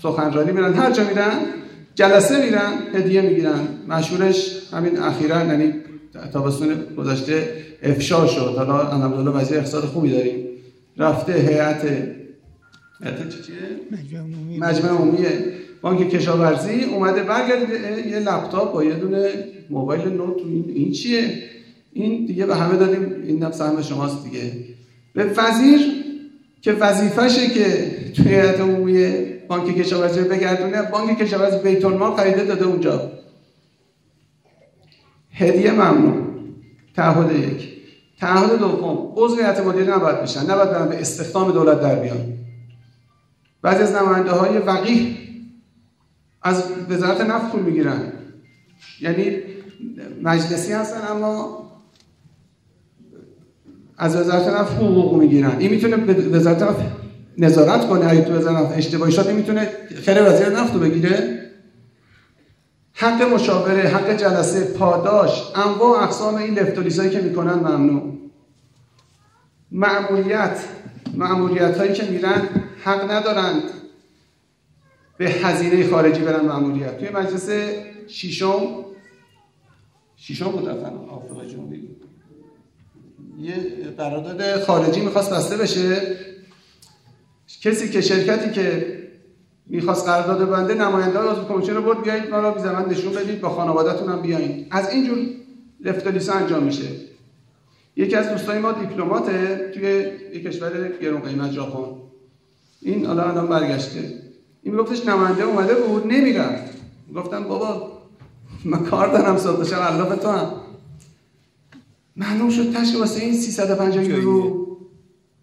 سخنرانی 0.02 0.52
میرن. 0.52 0.74
هر 0.74 0.92
جا 0.92 1.04
میرن 1.04 1.32
جلسه 1.96 2.46
میرن 2.46 2.72
هدیه 2.94 3.22
می‌گیرن. 3.22 3.68
مشهورش 3.88 4.60
همین 4.74 5.00
اخیرا 5.00 5.46
یعنی 5.46 5.74
تابستون 6.34 6.76
گذشته 6.98 7.48
افشا 7.84 8.28
شد. 8.28 8.54
حالا 8.58 8.90
الحمدلله 8.90 9.32
وضعیت 9.32 9.60
اقتصاد 9.60 9.84
خوبی 9.84 10.12
داریم 10.12 10.46
رفته 10.98 11.34
هیئت 11.34 11.82
مجمع 14.60 14.90
عمومی. 14.90 15.26
بانک 15.82 16.10
کشاورزی 16.10 16.84
اومده 16.84 17.24
برگرده 17.24 18.08
یه 18.08 18.20
لپتاپ 18.20 18.74
با 18.74 18.84
یه 18.84 18.94
دونه 18.94 19.30
موبایل 19.70 20.08
نوت. 20.08 20.38
این 20.38 20.66
این 20.76 20.92
چیه؟ 20.92 21.44
این 21.94 22.26
دیگه 22.26 22.46
به 22.46 22.56
همه 22.56 22.78
دادیم. 22.78 23.16
این 23.28 23.44
نفس 23.44 23.62
همه 23.62 23.82
شماست 23.82 24.24
دیگه. 24.24 24.52
به 25.14 25.24
وزیر 25.38 25.80
که 26.62 26.74
وظیفشه 26.74 27.48
که 27.48 27.92
توی 28.16 28.28
هیئت 28.28 28.60
عمومی 28.60 29.14
بانک 29.48 29.78
کشاورزی 29.78 30.22
بگردونه. 30.22 30.82
بانک 30.82 31.18
کشاورزی 31.20 31.58
بیت 31.58 31.86
المال 31.86 32.16
خریده 32.16 32.46
داده 32.46 32.66
اونجا. 32.66 33.12
هدیه 35.34 35.72
ممنوع. 35.72 36.24
تعهد 36.96 37.32
یک. 37.36 37.70
تعهد 38.20 38.60
دوم. 38.60 39.14
عضو 39.16 39.36
هیئت 39.36 39.60
مدیره 39.60 39.96
نباید 39.96 40.22
بشن. 40.22 40.52
نباید 40.52 40.72
برن 40.72 40.90
به 40.90 41.02
استخدام 41.02 41.52
دولت 41.52 41.82
در 41.82 41.96
بیان. 41.96 42.34
بعضی 43.62 43.84
از 43.84 43.96
نماینده 43.96 44.32
های 44.32 44.58
وقیح 44.58 45.18
از 46.42 46.64
وزارت 46.90 47.22
نفت 47.22 47.52
پول 47.52 47.62
می‌گیرن. 47.62 48.02
یعنی 49.02 49.38
مجلسی 50.22 50.74
هستن 50.74 51.08
اما 51.12 51.64
از 53.98 54.16
وزارت 54.16 54.48
نفت 54.48 54.72
حقوق 54.74 55.20
می‌گیرن. 55.20 55.56
این 55.60 55.72
می‌تونه 55.72 55.98
به 55.98 56.14
وزارت 56.14 56.76
نظارت 57.38 57.88
کنه. 57.88 58.10
اگه 58.10 58.22
تو 58.22 58.34
وزارت 58.34 58.58
نفت 58.58 58.78
اشتباهی 58.78 59.12
شد 59.12 59.32
می‌تونه 59.32 59.70
خیر 60.06 60.18
وزیر 60.22 60.50
نفت 60.50 60.74
رو 60.74 60.80
بگیره. 60.80 61.43
حق 62.94 63.22
مشاوره 63.22 63.82
حق 63.82 64.18
جلسه 64.18 64.74
پاداش 64.78 65.52
انواع 65.56 66.04
اقسام 66.04 66.36
این 66.36 66.60
لفتولیزایی 66.60 67.10
که 67.10 67.22
می‌کنن 67.22 67.54
ممنوع. 67.54 68.14
معمولیت 69.72 70.64
معمولیت 71.14 71.78
هایی 71.78 71.94
که 71.94 72.04
میرن 72.04 72.50
حق 72.84 73.12
ندارند 73.12 73.64
به 75.18 75.26
هزینه 75.30 75.90
خارجی 75.90 76.22
برن 76.22 76.46
معمولیت 76.46 76.98
توی 76.98 77.10
مجلس 77.10 77.50
شیشم 78.08 78.86
شیشم 80.16 80.52
بود 80.52 80.68
آفریقای 80.68 81.48
جنوبی 81.48 81.90
یه 83.40 83.54
قرارداد 83.98 84.64
خارجی 84.64 85.02
می‌خواست 85.02 85.34
بسته 85.34 85.58
بشه. 85.58 86.18
کسی 87.62 87.90
که 87.90 88.02
شرکتی 88.02 88.52
که 88.52 88.93
می‌خواست 89.68 90.08
قرارداد 90.08 90.50
بنده 90.50 90.74
نماینده 90.74 91.20
های 91.20 91.28
عضو 91.28 91.44
کمیسیون 91.44 91.78
رو 91.78 91.84
برد 91.84 92.02
بیایید 92.02 92.30
ما 92.30 92.40
رو 92.40 92.52
بی 92.52 92.60
زمان 92.60 92.90
نشون 92.90 93.14
بدید 93.14 93.42
با 93.42 93.50
خانوادهتون 93.50 94.10
هم 94.10 94.22
بیایید. 94.22 94.68
از 94.72 94.90
اینجور 94.90 95.18
لفتالیسا 95.80 96.34
انجام 96.34 96.64
میشه. 96.64 96.88
یکی 97.96 98.16
از 98.16 98.30
دوستای 98.30 98.60
ما 98.60 98.72
دیپلماته 98.72 99.72
توی 99.74 99.84
یک 100.38 100.44
کشور 100.44 100.92
گرون 101.02 101.22
قیمت 101.22 101.52
ژاپن. 101.52 101.96
این 102.82 103.06
حالا 103.06 103.24
الان 103.24 103.48
برگشته. 103.48 104.14
این 104.64 104.74
میگفتش 104.76 105.06
نماینده 105.06 105.44
اومده 105.44 105.76
بود 105.76 106.08
نمی‌رفت. 106.08 106.74
گفتم 107.16 107.44
بابا 107.44 107.92
من 108.66 108.84
کار 108.84 109.08
دارم 109.08 109.38
صبح 109.38 109.64
شب 109.64 109.80
علاف 109.80 110.20
تو 110.20 110.30
هم. 110.30 110.52
معلوم 112.16 112.50
شد 112.50 112.74
تشک 112.74 113.00
واسه 113.00 113.22
این 113.22 113.34
350 113.34 114.04
یورو 114.04 114.68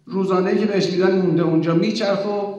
روزانه 0.05 0.57
که 0.57 0.65
بهش 0.65 0.91
میدن 0.91 1.21
مونده 1.21 1.41
اونجا. 1.41 1.75
میچرخ 1.75 2.25
و 2.25 2.50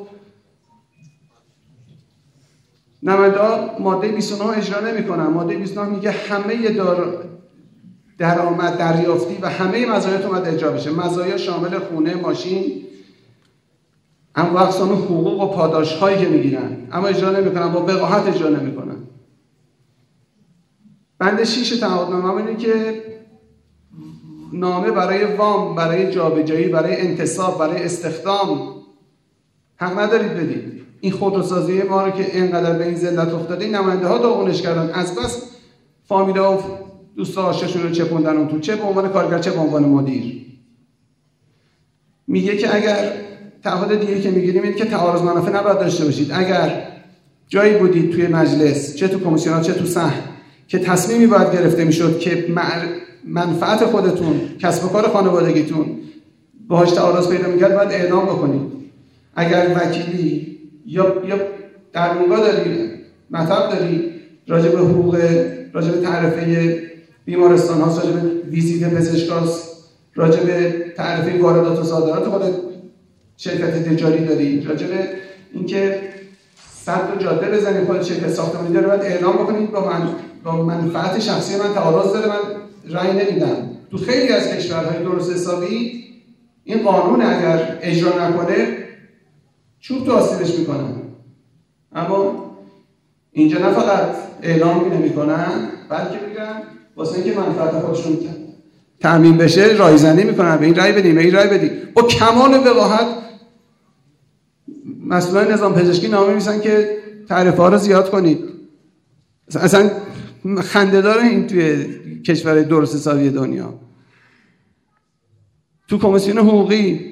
نماینده 3.02 3.80
ماده 3.80 4.08
29 4.08 4.58
اجرا 4.58 4.80
نمی‌کنن. 4.80 5.26
ماده 5.26 5.56
29 5.56 5.88
میگه 5.88 6.10
همه 6.10 6.68
دار 6.68 7.24
درآمد 8.18 8.78
دریافتی 8.78 9.38
و 9.42 9.48
همه 9.48 9.86
مزایات 9.86 10.26
اومد 10.26 10.48
اجرا 10.48 10.70
بشه. 10.70 10.90
مزایا 10.90 11.36
شامل 11.36 11.78
خونه 11.78 12.14
ماشین 12.14 12.82
اما 14.34 14.60
اقسام 14.60 14.92
حقوق 14.92 15.40
و 15.42 15.46
پاداش 15.46 15.94
هایی 15.96 16.18
که 16.18 16.28
می‌گیرن. 16.28 16.88
اما 16.92 17.06
اجرا 17.06 17.30
نمی‌کنن 17.30 17.68
با 17.68 17.86
وقاحت 17.86 18.28
اجرا 18.28 18.48
نمی‌کنن. 18.48 18.96
بند 21.18 21.44
شیش 21.44 21.70
تعهدنامه 21.70 22.34
اینه 22.34 22.56
که 22.56 23.02
نامه 24.52 24.90
برای 24.90 25.24
وام 25.24 25.74
برای 25.74 26.12
جابجایی 26.12 26.68
برای 26.68 27.00
انتصاب 27.00 27.58
برای 27.58 27.82
استخدام. 27.82 28.72
حق 29.76 29.98
ندارید 29.98 30.32
بدید. 30.34 30.81
این 31.02 31.12
خودروسازی 31.12 31.82
ما 31.82 32.06
رو 32.06 32.10
که 32.10 32.36
اینقدر 32.36 32.72
به 32.72 32.86
این 32.86 32.96
ذلت 32.96 33.34
افتاده 33.34 33.64
این 33.64 33.74
نماینده 33.74 34.06
ها 34.06 34.18
داغونش 34.18 34.62
کردن. 34.62 34.90
از 34.94 35.14
بس 35.14 35.42
فامیلا 36.04 36.58
و 36.58 36.60
دوست 37.16 37.38
آششون 37.38 37.82
رو 37.82 37.90
چپوندن 37.90 38.36
اون 38.36 38.48
تو؟ 38.48 38.58
چه 38.58 38.76
به 38.76 38.82
عنوان 38.82 39.08
کارگر 39.08 39.38
چه 39.38 39.50
به 39.50 39.58
عنوان 39.58 39.84
مدیر؟ 39.84 40.46
میگه 42.26 42.56
که 42.56 42.74
اگر 42.74 43.12
تعهد 43.64 44.00
دیگه 44.00 44.20
که 44.20 44.30
می‌گیریم 44.30 44.62
اینه 44.62 44.74
که 44.74 44.84
تعارض 44.84 45.22
منافع 45.22 45.50
نباید 45.50 45.78
داشته 45.78 46.04
باشید. 46.04 46.30
اگر 46.34 46.88
جایی 47.48 47.74
بودید 47.74 48.12
توی 48.12 48.26
مجلس 48.26 48.96
چه 48.96 49.08
تو 49.08 49.20
کمیسیون 49.20 49.62
چه 49.62 49.72
تو 49.72 49.86
سه 49.86 50.00
که 50.68 50.78
تصمیمی 50.78 51.26
باید 51.26 51.52
گرفته 51.52 51.84
می‌شد 51.84 52.18
که 52.18 52.46
منفعت 53.24 53.84
خودتون 53.84 54.40
کسب 54.58 54.84
و 54.84 54.88
کار 54.88 55.08
خانوادگیتون 55.08 55.86
باهاش 56.68 56.90
تعارض 56.90 57.28
پیدا 57.28 57.48
می‌کرد 57.48 57.74
باید 57.74 57.92
اعلام 57.92 58.24
بکنید. 58.24 58.72
اگر 59.36 59.76
وکیلی 59.76 60.51
یا 60.86 61.22
یا 61.28 61.38
درمونگاه 61.92 62.40
داری 62.40 62.90
مطب 63.30 63.70
داری 63.70 64.12
راجع 64.48 64.68
به 64.68 64.78
حقوق 64.78 65.16
راجع 65.72 65.90
به 65.90 66.00
تعرفه 66.00 66.82
بیمارستان 67.24 67.80
ها 67.80 67.96
راجع 67.96 68.10
به 68.10 68.28
ویزیت 68.50 68.94
پزشکاست 68.94 69.72
راجع 70.14 70.42
به 70.44 70.84
تعرفه 70.96 71.42
واردات 71.42 71.78
و 71.78 71.82
صادرات. 71.82 72.24
خود 72.24 72.42
شرکت 73.36 73.88
تجاری 73.88 74.24
داری 74.24 74.60
راجع 74.60 74.86
به 74.86 75.08
اینکه 75.52 76.00
صد 76.84 77.18
جاده 77.18 77.50
بزنید 77.50 77.86
خود 77.86 78.02
شرکت 78.02 78.28
ساختمانی 78.28 78.74
داره. 78.74 78.86
باید 78.86 79.00
اعلام 79.00 79.34
بکنید 79.36 79.70
با 79.70 79.90
من 79.90 80.08
با 80.44 80.64
منفعت 80.64 81.20
شخصی 81.20 81.56
من 81.56 81.74
تعارض 81.74 82.12
داره 82.12 82.26
من 82.26 82.40
رأی 82.90 83.12
نمیدم. 83.12 83.56
تو 83.90 83.98
خیلی 83.98 84.32
از 84.32 84.48
کشورهای 84.48 85.02
درست 85.02 85.32
حسابی 85.32 86.04
این 86.64 86.82
قانون 86.82 87.22
اگر 87.22 87.78
اجرا 87.82 88.28
نکنه 88.28 88.81
چوب 89.82 90.06
تو 90.06 90.12
آسیبش 90.12 90.58
می‌کنن. 90.58 90.94
اما 91.92 92.50
اینجا 93.32 93.58
نه 93.58 93.72
فقط 93.72 94.16
اعلام 94.42 94.92
نمی‌کنن 94.92 95.68
بلکه 95.88 96.26
میگن 96.28 96.62
واسه 96.96 97.14
اینکه 97.14 97.40
منفعت 97.40 97.70
خودشون 97.70 98.18
تامین 99.00 99.36
بشه 99.36 99.66
رایزنی 99.66 100.24
می‌کنن 100.24 100.56
به 100.56 100.64
این 100.66 100.74
رای 100.74 100.92
بدیم 100.92 101.14
به 101.14 101.20
این 101.20 101.34
رای 101.34 101.48
بدیم 101.48 101.70
با 101.94 102.02
کمال 102.02 102.54
وقاحت 102.54 103.06
مسئولان 105.06 105.52
نظام 105.52 105.74
پزشکی 105.74 106.08
نامه 106.08 106.34
میسن 106.34 106.60
که 106.60 106.98
تعریف 107.28 107.56
ها 107.56 107.68
رو 107.68 107.78
زیاد 107.78 108.10
کنید. 108.10 108.38
اصلا 109.54 109.90
خنده 110.62 111.00
داره 111.00 111.22
این 111.22 111.46
توی 111.46 111.86
کشور 112.22 112.62
درست 112.62 112.94
حسابی 112.94 113.30
دنیا. 113.30 113.74
تو 115.88 115.98
کمیسیون 115.98 116.38
حقوقی 116.38 117.11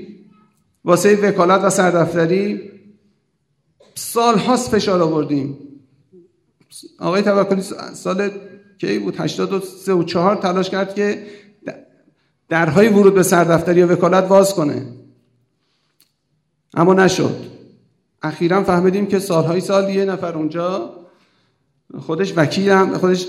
واسه 0.85 1.28
وکالت 1.28 1.64
و 1.64 1.70
سردفتری 1.70 2.70
سال 3.95 4.39
هاست 4.39 4.70
فشار 4.70 5.03
آوردیم. 5.03 5.59
آقای 6.99 7.22
توکلی 7.22 7.62
سال 7.95 8.31
کی 8.78 8.99
بود؟ 8.99 9.20
83 9.20 9.93
و 9.93 10.03
4 10.03 10.37
تلاش 10.37 10.70
کرد 10.70 10.95
که 10.95 11.26
درهای 12.49 12.89
ورود 12.89 13.14
به 13.14 13.22
سردفتری 13.22 13.83
و 13.83 13.93
وکالت 13.93 14.28
باز 14.28 14.55
کنه. 14.55 14.87
اما 16.74 16.95
نشد. 16.95 17.37
اخیرا 18.22 18.64
فهمیدیم 18.64 19.07
که 19.07 19.18
سالهای 19.18 19.61
سال 19.61 19.91
یه 19.91 20.05
نفر 20.05 20.35
اونجا 20.35 20.95
خودش 21.99 22.33
وکیل 22.37 22.70
هم 22.70 22.99
خودش 22.99 23.26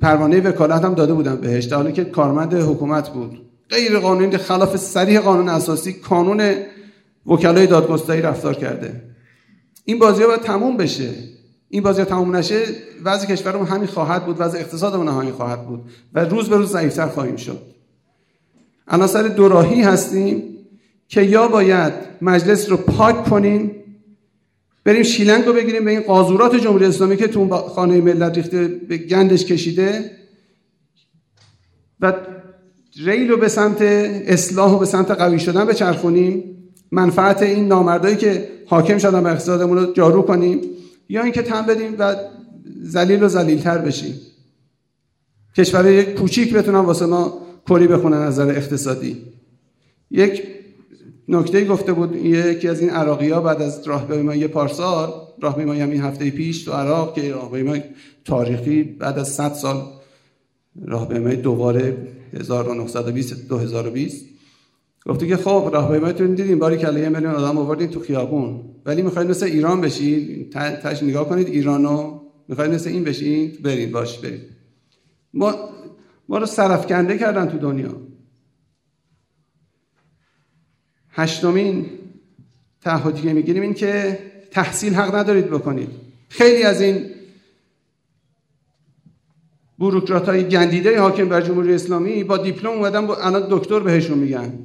پروانه 0.00 0.40
وکالت 0.40 0.84
هم 0.84 0.94
داده 0.94 1.14
بودن 1.14 1.36
بهش 1.36 1.64
در 1.64 1.76
حالی 1.76 1.92
که 1.92 2.04
کارمند 2.04 2.54
حکومت 2.54 3.08
بود. 3.08 3.45
غیر 3.70 3.98
قانونی 3.98 4.36
خلاف 4.36 4.76
سریح 4.76 5.20
قانون 5.20 5.48
اساسی 5.48 5.92
کانون 5.92 6.54
وکلای 7.26 7.66
دادگستری 7.66 8.22
رفتار 8.22 8.54
کرده. 8.54 9.02
این 9.84 9.98
بازی 9.98 10.22
ها 10.22 10.28
باید 10.28 10.40
تموم 10.40 10.76
بشه. 10.76 11.10
این 11.68 11.82
بازی 11.82 11.98
ها 11.98 12.04
تموم 12.04 12.36
نشه 12.36 12.62
وضع 13.04 13.26
کشورمون 13.26 13.66
همین 13.66 13.86
خواهد 13.86 14.26
بود 14.26 14.36
وضع 14.38 14.58
اقتصادمون 14.58 15.08
همین 15.08 15.32
خواهد 15.32 15.66
بود 15.66 15.80
و 16.14 16.24
روز 16.24 16.48
به 16.48 16.56
روز 16.56 16.72
ضعیفتر 16.72 17.06
خواهیم 17.06 17.36
شد. 17.36 17.62
سر 19.06 19.22
دوراهی 19.22 19.82
هستیم 19.82 20.42
که 21.08 21.22
یا 21.22 21.48
باید 21.48 21.92
مجلس 22.22 22.70
رو 22.70 22.76
پاک 22.76 23.24
کنیم 23.24 23.70
بریم 24.84 25.02
شیلنگ 25.02 25.44
رو 25.44 25.52
بگیریم 25.52 25.84
به 25.84 25.90
این 25.90 26.00
قاضورات 26.00 26.56
جمهوری 26.56 26.84
اسلامی 26.84 27.16
که 27.16 27.28
تو 27.28 27.48
خانه 27.48 28.00
ملت 28.00 28.36
ریخته 28.36 28.68
به 28.68 28.96
گندش 28.96 29.44
کشیده 29.44 30.10
و 32.00 32.12
ریل 33.04 33.30
رو 33.30 33.36
به 33.36 33.48
سمت 33.48 33.82
اصلاح 33.82 34.72
و 34.72 34.78
به 34.78 34.86
سمت 34.86 35.10
قوی 35.10 35.38
شدن 35.38 35.64
بچرخونیم. 35.64 36.44
منفعت 36.90 37.42
این 37.42 37.68
نامردایی 37.68 38.16
که 38.16 38.48
حاکم 38.66 38.98
شدن 38.98 39.22
به 39.22 39.30
اقتصادمون 39.30 39.78
رو 39.78 39.92
جارو 39.92 40.22
کنیم 40.22 40.60
یا 41.08 41.22
اینکه 41.22 41.42
تن 41.42 41.66
بدیم 41.66 41.94
و 41.98 42.16
ذلیل 42.84 43.22
و 43.22 43.28
ذلیلتر 43.28 43.78
بشیم. 43.78 44.14
کشورهای 45.56 46.04
کوچیک 46.14 46.54
بتونن 46.54 46.78
واسه 46.78 47.06
ما 47.06 47.38
کری 47.68 47.86
بخونن 47.86 48.18
نظر 48.18 48.48
اقتصادی. 48.48 49.16
یک 50.10 50.42
نکته 51.28 51.64
گفته 51.64 51.92
بود 51.92 52.16
یکی 52.16 52.68
از 52.68 52.80
این 52.80 52.90
عراقی 52.90 53.30
ها 53.30 53.40
بعد 53.40 53.62
از 53.62 53.88
راهپیمایی 53.88 54.46
پارسال 54.46 55.12
راهپیمایی 55.40 55.80
همین 55.80 56.00
هفته 56.00 56.30
پیش 56.30 56.64
تو 56.64 56.72
عراق 56.72 57.14
که 57.14 57.32
راهپیمایی 57.32 57.82
تاریخی 58.24 58.82
بعد 58.82 59.18
از 59.18 59.28
100 59.28 59.52
سال 59.52 59.82
راهپیمایی 60.84 61.36
دوباره 61.36 61.96
1920 62.40 63.48
2020 63.48 64.26
گفته 65.06 65.26
که 65.26 65.36
خب 65.36 65.70
راهپیماییتون 65.72 66.34
دیدین 66.34 66.58
باری 66.58 66.76
کله 66.76 67.00
یه 67.00 67.08
میلیون 67.08 67.34
آدم 67.34 67.58
آوردین 67.58 67.88
تو 67.88 68.00
خیابون. 68.00 68.60
ولی 68.86 69.02
می‌خواید 69.02 69.30
مثل 69.30 69.46
ایران 69.46 69.80
بشین 69.80 70.50
تاش 70.82 71.02
نگاه 71.02 71.28
کنید 71.28 71.48
ایرانو 71.48 72.20
می‌خواید 72.48 72.70
مثل 72.70 72.90
این 72.90 73.04
بشین 73.04 73.52
برید 73.62 73.92
باش 73.92 74.18
برید. 74.18 74.42
ما 75.34 75.54
ما 76.28 76.38
رو 76.38 76.46
سرفکنده 76.46 77.18
کردن 77.18 77.46
تو 77.48 77.58
دنیا. 77.58 78.00
هشتمین 81.10 81.86
تعهدی 82.80 83.22
که 83.22 83.32
می‌گیریم 83.32 83.62
این 83.62 83.74
که 83.74 84.18
تحصیل 84.50 84.94
حق 84.94 85.14
ندارید 85.14 85.46
بکنید. 85.46 85.88
خیلی 86.28 86.62
از 86.62 86.80
این 86.80 87.04
بروکرات 89.78 90.28
های 90.28 90.48
گندیده 90.48 91.00
حاکم 91.00 91.28
بر 91.28 91.40
جمهوری 91.40 91.74
اسلامی 91.74 92.24
با 92.24 92.36
دیپلم 92.36 92.70
اومدن 92.70 93.06
با 93.06 93.16
الان 93.16 93.46
دکتر 93.50 93.80
بهشون 93.80 94.18
میگن. 94.18 94.58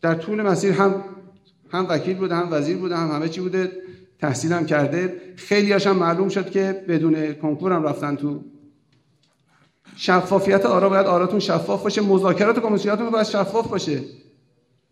در 0.00 0.14
طول 0.14 0.42
مسیر 0.42 0.72
هم 0.72 1.04
هم 1.72 1.86
وکیل 1.88 2.16
بوده 2.16 2.34
هم 2.34 2.48
وزیر 2.50 2.76
بوده 2.76 2.96
هم 2.96 3.10
همه 3.10 3.28
چی 3.28 3.40
بوده 3.40 3.72
تحصیل 4.20 4.52
هم 4.52 4.66
کرده. 4.66 5.20
خیلی 5.36 5.72
هم 5.72 5.96
معلوم 5.96 6.28
شد 6.28 6.50
که 6.50 6.84
بدون 6.88 7.32
کنکور 7.32 7.72
هم 7.72 7.82
رفتن 7.82 8.16
تو 8.16 8.44
شفافیت 9.96 10.66
آرا 10.66 10.88
باید 10.88 11.06
آراتون 11.06 11.40
شفاف 11.40 11.82
باشه 11.82 12.02
مذاکرات 12.02 12.58
کمیسیوناتون 12.58 13.10
باید 13.10 13.26
شفاف 13.26 13.68
باشه. 13.68 14.00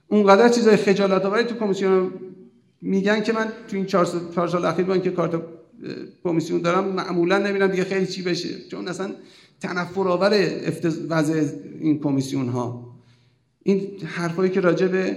اونقدر 0.08 0.48
چیزای 0.48 0.76
خجالت 0.76 1.24
آوری 1.24 1.44
تو 1.44 1.54
کمیسیون 1.54 2.12
میگن 2.82 3.22
که 3.22 3.32
من 3.32 3.52
تو 3.68 3.76
این 3.76 3.86
چهار 3.86 4.04
سال, 4.04 4.48
سال 4.48 4.64
اخیر 4.64 4.84
با 4.84 4.92
اینکه 4.92 5.10
کارت 5.10 5.42
کمیسیون 6.24 6.60
دارم 6.60 6.84
معمولا 6.84 7.38
نمیرم 7.38 7.66
دیگه 7.66 7.84
خیلی 7.84 8.06
چی 8.06 8.22
بشه. 8.22 8.68
چون 8.70 8.88
اصلا 8.88 9.12
تنفر 9.60 10.08
آور 10.08 10.60
وضع 11.08 11.44
این 11.80 12.00
کمیسیون 12.00 12.48
ها 12.48 12.92
این 13.62 13.98
حرفایی 14.04 14.50
که 14.50 14.60
راجع 14.60 14.86
به 14.86 15.16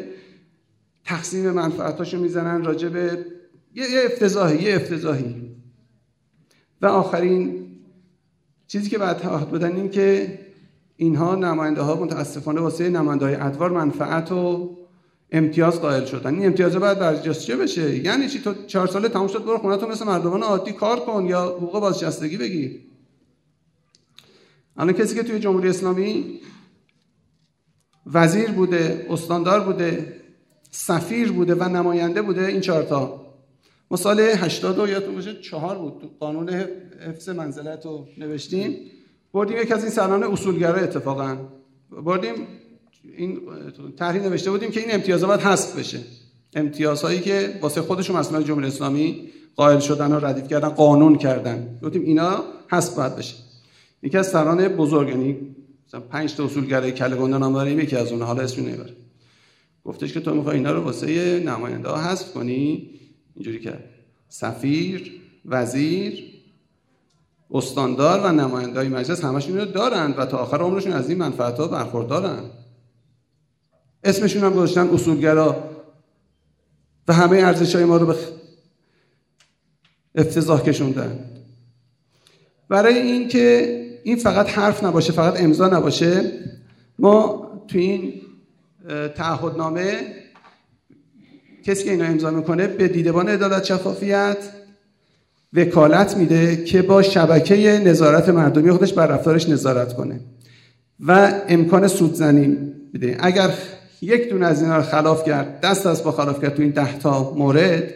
تقسیم 1.05 1.51
منفعتاشو 1.51 2.19
می‌زنن 2.19 2.63
راجع 2.63 2.89
به 2.89 3.25
یه, 3.75 3.85
افتضاحی 4.05 4.63
یه 4.63 4.75
افتضاحی. 4.75 5.35
و 6.81 6.85
آخرین 6.85 7.65
چیزی 8.67 8.89
که 8.89 8.97
بعد 8.97 9.17
تعهد 9.17 9.51
بدن 9.51 9.75
این 9.75 9.89
که 9.89 10.39
اینها 10.97 11.35
نماینده 11.35 11.81
ها 11.81 11.95
متاسفانه 11.95 12.61
واسه 12.61 12.89
نماینده 12.89 13.25
های 13.25 13.35
ادوار 13.35 13.71
منفعت 13.71 14.31
و 14.31 14.74
امتیاز 15.31 15.81
قائل 15.81 16.05
شدن. 16.05 16.35
این 16.35 16.45
امتیاز 16.45 16.75
باید 16.75 16.99
برجسته 16.99 17.55
بشه؟ 17.55 17.95
یعنی 17.97 18.29
چی؟ 18.29 18.39
تو 18.39 18.53
چهار 18.67 18.87
ساله 18.87 19.09
تموم 19.09 19.27
شد 19.27 19.45
برو 19.45 19.57
خونه 19.57 19.77
تو 19.77 19.87
مثل 19.87 20.05
مردمان 20.05 20.43
عادی 20.43 20.71
کار 20.71 20.99
کن 20.99 21.25
یا 21.25 21.45
حقوق 21.45 21.79
بازنشستگی 21.79 22.37
بگیر. 22.37 22.81
الان 24.77 24.93
کسی 24.93 25.15
که 25.15 25.23
توی 25.23 25.39
جمهوری 25.39 25.69
اسلامی 25.69 26.39
وزیر 28.13 28.51
بوده 28.51 29.05
استاندار 29.09 29.59
بوده 29.59 30.21
سفیر 30.71 31.31
بوده 31.31 31.55
و 31.55 31.63
نماینده 31.63 32.21
بوده 32.21 32.45
این 32.45 32.61
چهارتا 32.61 33.25
ما 33.91 33.97
سال 33.97 34.19
80 34.19 34.89
یادتون 34.89 35.15
باشه 35.15 35.41
چهار 35.41 35.77
بود. 35.77 36.01
تو 36.01 36.07
قانون 36.19 36.49
حفظ 37.07 37.29
منزلت 37.29 37.85
رو 37.85 38.07
نوشتیم. 38.17 38.77
بردیم 39.33 39.57
یک 39.57 39.71
از 39.71 39.83
این 39.83 39.91
سران 39.91 40.23
اصولگرا 40.23 40.75
اتفاقا. 40.75 41.37
بردیم 42.05 42.47
این 43.17 43.39
تحریم 43.97 44.23
نوشته 44.23 44.51
بودیم 44.51 44.71
که 44.71 44.79
این 44.79 44.93
امتیازات 44.93 45.29
باید 45.29 45.41
حذف 45.41 45.79
بشه. 45.79 45.99
امتیازهایی 46.55 47.19
که 47.19 47.59
واسه 47.61 47.81
خودشون 47.81 48.15
مسئله 48.15 48.43
جمهوری 48.43 48.67
اسلامی 48.67 49.29
قائل 49.55 49.79
شدن 49.79 50.11
و 50.11 50.25
ردیف 50.25 50.47
کردن 50.47 50.69
قانون 50.69 51.15
کردن. 51.17 51.79
گفتیم 51.83 52.01
اینا 52.01 52.43
حذف 52.67 52.95
باید 52.95 53.15
بشه. 53.15 53.35
یکی 54.03 54.17
از 54.17 54.27
سران 54.27 54.67
بزرگ 54.67 55.09
یعنی 55.09 55.55
مثلا 55.87 55.99
5 55.99 56.35
تا 56.35 56.45
اصولگرای 56.45 56.91
گنده 56.91 57.37
نام 57.37 57.53
داریم 57.53 57.79
یکی 57.79 57.95
از 57.95 58.11
اونها 58.11 58.27
حالا 58.27 58.41
اسمی 58.41 58.65
نمی‌بره 58.65 58.93
گفتش 59.85 60.13
که 60.13 60.19
تو 60.19 60.33
می‌خوای 60.33 60.57
اینا 60.57 60.71
رو 60.71 60.81
واسه 60.81 61.39
نماینده 61.45 61.89
ها 61.89 61.97
حذف 61.97 62.33
کنی؟ 62.33 62.89
اینجوری 63.35 63.59
کرد. 63.59 63.83
سفیر 64.29 65.11
وزیر 65.45 66.23
استاندار 67.51 68.19
و 68.19 68.31
نماینده 68.31 68.79
های 68.79 68.89
مجلس 68.89 69.23
همشون 69.23 69.57
رو 69.57 69.65
دارند 69.65 70.15
و 70.17 70.25
تا 70.25 70.37
آخر 70.37 70.57
عمرشون 70.57 70.93
از 70.93 71.09
این 71.09 71.17
منفعت 71.17 71.57
ها 71.57 71.67
برخوردارن. 71.67 72.39
اسمشون 74.05 74.43
هم 74.43 74.53
گذاشتن 74.53 74.87
اصولگرا. 74.87 75.69
و 77.07 77.13
همه 77.13 77.37
ارزش 77.37 77.75
های 77.75 77.85
ما 77.85 77.97
رو 77.97 78.05
به 78.05 78.15
افتضاح 80.15 80.63
کشوندن. 80.63 81.19
برای 82.69 82.97
اینکه 82.97 83.81
این 84.03 84.15
فقط 84.15 84.49
حرف 84.49 84.83
نباشه 84.83 85.13
فقط 85.13 85.41
امضا 85.41 85.67
نباشه 85.67 86.31
ما 86.99 87.45
تو 87.67 87.77
این 87.77 88.13
تعهدنامه 89.15 89.99
کسی 91.63 91.83
که 91.83 91.91
اینا 91.91 92.05
امضا 92.05 92.31
می‌کنه 92.31 92.67
به 92.67 92.87
دیدبان 92.87 93.29
عدالت 93.29 93.63
شفافیت 93.63 94.37
وکالت 95.53 96.17
میده 96.17 96.63
که 96.63 96.81
با 96.81 97.01
شبکه 97.01 97.81
نظارت 97.85 98.29
مردمی 98.29 98.71
خودش 98.71 98.93
بر 98.93 99.07
رفتارش 99.07 99.49
نظارت 99.49 99.93
کنه 99.93 100.19
و 100.99 101.41
امکان 101.47 101.87
سودزنی 101.87 102.57
بده 102.93 103.17
اگر 103.19 103.53
یک 104.01 104.29
دونه 104.29 104.45
از 104.45 104.61
اینا 104.61 104.77
رو 104.77 104.83
خلاف 104.83 105.23
کرد 105.23 105.61
دست 105.61 105.85
از 105.85 106.03
با 106.03 106.11
خلاف 106.11 106.41
کرد 106.41 106.55
تو 106.55 106.61
این 106.61 106.71
ده 106.71 106.99
تا 106.99 107.33
مورد. 107.33 107.93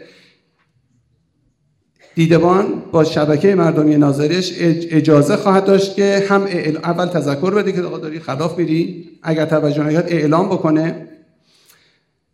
دیدبان 2.16 2.66
با 2.92 3.04
شبکه 3.04 3.56
مردمی 3.56 3.98
ناظریش 3.98 4.54
اجازه 4.92 5.36
خواهد 5.36 5.66
داشت 5.66 5.96
که 5.96 6.26
هم 6.30 6.44
اول 6.84 7.06
تذکر 7.06 7.52
بده 7.52 7.72
که 7.72 7.82
داری 7.82 8.20
خلاف 8.20 8.58
میری 8.58 9.10
اگر 9.24 9.46
توجه 9.46 9.84
نکرد 9.84 10.06
اعلام 10.08 10.50
بکنه. 10.50 11.08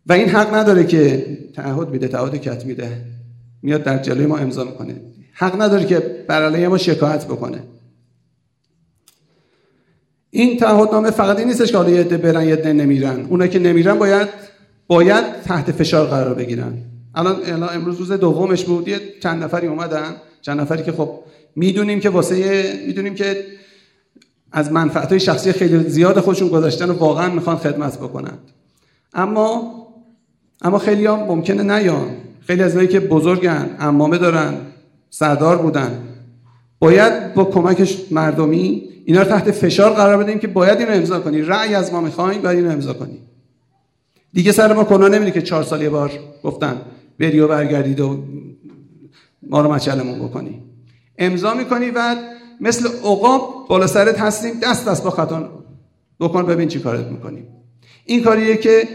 و 0.06 0.12
این 0.12 0.28
حق 0.28 0.54
نداره 0.54 0.84
که 0.84 1.26
تعهد 1.54 1.88
میده 1.88 2.08
تعهد 2.08 2.36
کت 2.36 2.66
میده. 2.66 2.88
میاد 3.62 3.82
در 3.82 3.98
جلوی 3.98 4.26
ما 4.26 4.38
امضا 4.38 4.64
می‌کنه. 4.64 5.00
حق 5.32 5.62
نداره 5.62 5.84
که 5.84 6.24
بر 6.28 6.68
ما 6.68 6.78
شکایت 6.78 7.24
بکنه. 7.24 7.62
این 10.36 10.56
تعهدنامه 10.56 11.10
فقط 11.10 11.38
این 11.38 11.48
نیستش 11.48 11.70
که 11.70 11.76
حالا 11.76 11.90
یه 11.90 12.02
برن 12.04 12.48
یه 12.48 12.56
نمیرن. 12.72 13.26
اونا 13.28 13.46
که 13.46 13.58
نمیرن 13.58 13.98
باید 13.98 14.28
باید 14.86 15.24
تحت 15.44 15.72
فشار 15.72 16.06
قرار 16.06 16.34
بگیرن. 16.34 16.72
الان 17.14 17.36
امروز 17.74 17.98
روز 17.98 18.12
دومش 18.12 18.64
بود. 18.64 18.88
یه 18.88 19.00
چند 19.22 19.44
نفری 19.44 19.66
اومدن. 19.66 20.14
چند 20.42 20.60
نفری 20.60 20.82
که 20.82 20.92
خب 20.92 21.10
می‌دونیم 21.56 22.00
که 22.00 22.10
واسه 22.10 22.36
می‌دونیم 22.86 23.14
که 23.14 23.44
از 24.52 24.72
منفعت 24.72 25.08
های 25.08 25.20
شخصی 25.20 25.52
خیلی 25.52 25.88
زیاد 25.88 26.20
خودشون 26.20 26.48
گذاشتن 26.48 26.90
و 26.90 26.92
واقعا 26.92 27.34
می‌خوان 27.34 27.56
خدمت 27.56 27.98
بکنند 27.98 28.38
اما 29.14 29.72
اما 30.62 30.78
خیلی 30.78 31.06
هم 31.06 31.18
ممکنه 31.18 31.62
نیان. 31.62 32.06
خیلی 32.46 32.62
از 32.62 32.78
که 32.78 33.00
بزرگن 33.00 33.70
امامه 33.78 34.18
دارن 34.18 34.54
سردار 35.10 35.56
بودن. 35.56 35.98
باید 36.78 37.34
با 37.34 37.44
کمکش 37.44 37.98
مردمی 38.10 38.95
اینا 39.08 39.22
رو 39.22 39.28
تحت 39.28 39.50
فشار 39.50 39.92
قرار 39.92 40.24
بدیم 40.24 40.38
که 40.38 40.46
باید 40.46 40.78
اینو 40.78 40.92
امضا 40.92 41.20
کنی. 41.20 41.42
رأی 41.42 41.74
از 41.74 41.92
ما 41.92 42.00
می‌خوایم 42.00 42.42
باید 42.42 42.58
اینو 42.58 42.70
امضا 42.70 42.92
کنی. 42.92 43.18
دیگه 44.32 44.52
سر 44.52 44.72
ما 44.72 44.84
کنا 44.84 45.08
نمیده 45.08 45.30
که 45.30 45.42
چهار 45.42 45.62
سال 45.62 45.82
یه 45.82 45.88
بار 45.88 46.10
گفتن 46.42 46.80
بری 47.18 47.40
و 47.40 47.48
برگردید 47.48 48.00
و 48.00 48.24
ما 49.42 49.60
رو 49.60 49.72
مچلمون 49.72 50.28
بکنی. 50.28 50.62
امضا 51.18 51.54
می‌کنی 51.54 51.90
و 51.90 52.16
مثل 52.60 52.88
عقاب 52.88 53.66
بالا 53.68 53.86
سرت 53.86 54.20
هستیم 54.20 54.54
دست 54.62 54.88
دست 54.88 55.04
با 55.04 55.10
خطا 55.10 55.64
بکن 56.20 56.46
ببین 56.46 56.68
چی 56.68 56.80
کارت 56.80 57.06
می‌کنیم 57.06 57.46
این 58.04 58.22
کاریه 58.22 58.56
که 58.56 58.88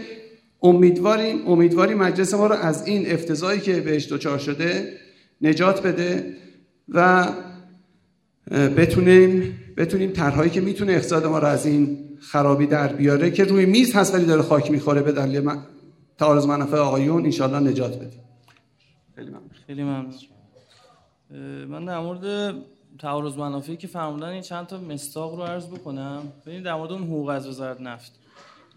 امیدواریم 0.62 1.48
امیدواریم 1.48 1.98
مجلس 1.98 2.34
ما 2.34 2.46
رو 2.46 2.54
از 2.54 2.86
این 2.86 3.12
افتضاحی 3.12 3.60
که 3.60 3.80
بهش 3.80 4.12
دچار 4.12 4.38
شده 4.38 4.92
نجات 5.40 5.82
بده 5.82 6.36
و 6.88 7.28
بتونیم 8.50 9.58
بتونیم 9.76 10.10
طرحهایی 10.10 10.50
که 10.50 10.60
می‌تونه 10.60 10.92
اقتصاد 10.92 11.26
ما 11.26 11.38
رو 11.38 11.46
از 11.46 11.66
این 11.66 11.98
خرابی 12.20 12.66
در 12.66 12.92
بیاره 12.92 13.30
که 13.30 13.44
روی 13.44 13.66
میز 13.66 13.94
هست 13.94 14.14
ولی 14.14 14.24
داره 14.24 14.42
خاک 14.42 14.70
می‌خوره 14.70 15.02
به 15.02 15.12
دلیل 15.12 15.50
تعارض 16.18 16.46
منافع 16.46 16.76
آقایون 16.76 17.24
انشالله 17.24 17.70
نجات 17.70 17.98
بدیم. 17.98 18.20
خیلی 19.16 19.30
ممنون. 19.30 19.50
خیلی 19.66 19.82
ممنون. 19.82 20.14
من 21.68 21.84
در 21.84 21.98
مورد 22.00 22.54
تعارض 22.98 23.36
منافعی 23.36 23.76
که 23.76 23.86
فرمودن 23.86 24.28
این 24.28 24.42
چند 24.42 24.66
تا 24.66 24.78
مستاق 24.78 25.34
رو 25.34 25.42
عرض 25.42 25.66
بکنم. 25.66 26.22
ببینید 26.46 26.64
در 26.64 26.74
مورد 26.74 26.92
اون 26.92 27.02
حقوق 27.02 27.28
از 27.28 27.48
وزارت 27.48 27.80
نفت. 27.80 28.12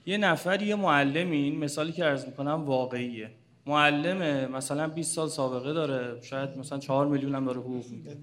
یه 0.06 0.18
نفر 0.18 0.62
یه 0.62 0.76
معلمین 0.76 1.60
مثالی 1.60 1.92
که 1.92 2.04
عرض 2.04 2.26
می‌کنم 2.26 2.66
واقعیه. 2.66 3.32
معلم 3.68 4.52
مثلا 4.52 4.88
20 4.88 5.16
سال 5.16 5.28
سابقه 5.28 5.74
داره 5.74 6.22
شاید 6.22 6.58
مثلا 6.58 6.80
4 6.80 7.08
میلیون 7.08 7.36
هم 7.36 7.46
داره 7.46 7.60
حقوق 7.60 7.86
میده. 7.90 8.18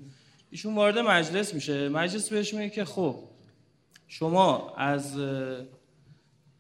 ایشون 0.53 0.75
وارد 0.75 0.99
مجلس 0.99 1.55
میشه. 1.55 1.89
مجلس 1.89 2.29
بهش 2.29 2.55
میگه 2.55 2.71
که 2.71 2.85
خب 2.85 3.17
شما 4.09 4.75
از 4.77 5.21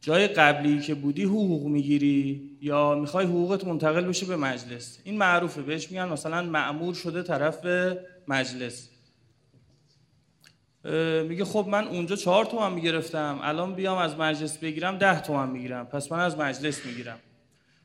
جای 0.01 0.29
قبلی 0.29 0.81
که 0.81 0.95
بودی 0.95 1.25
حقوق 1.25 1.67
می‌گیری 1.67 2.51
یا 2.61 2.95
می‌خوای 2.95 3.27
حقوقت 3.27 3.65
منتقل 3.65 4.05
بشه 4.05 4.27
به 4.27 4.37
مجلس. 4.37 4.99
این 5.05 5.19
معروفه. 5.19 5.63
بهش 5.63 5.91
میگن 5.91 6.09
مثلا 6.09 6.43
معمور 6.43 6.95
شده 6.95 7.23
طرف 7.23 7.67
مجلس. 8.29 8.89
میگه 11.29 11.45
خب 11.45 11.67
من 11.71 11.89
اونجا 11.89 12.17
چهار 12.17 12.45
تومن 12.45 12.73
می‌گرفتم. 12.73 13.39
الان 13.43 13.75
بیام 13.75 13.99
از 13.99 14.17
مجلس 14.17 14.59
بگیرم 14.59 14.99
ده 14.99 15.21
تومن 15.21 15.51
می‌گیرم. 15.51 15.87
پس 15.87 16.13
من 16.13 16.21
از 16.21 16.39
مجلس 16.39 16.87
می‌گیرم. 16.87 17.19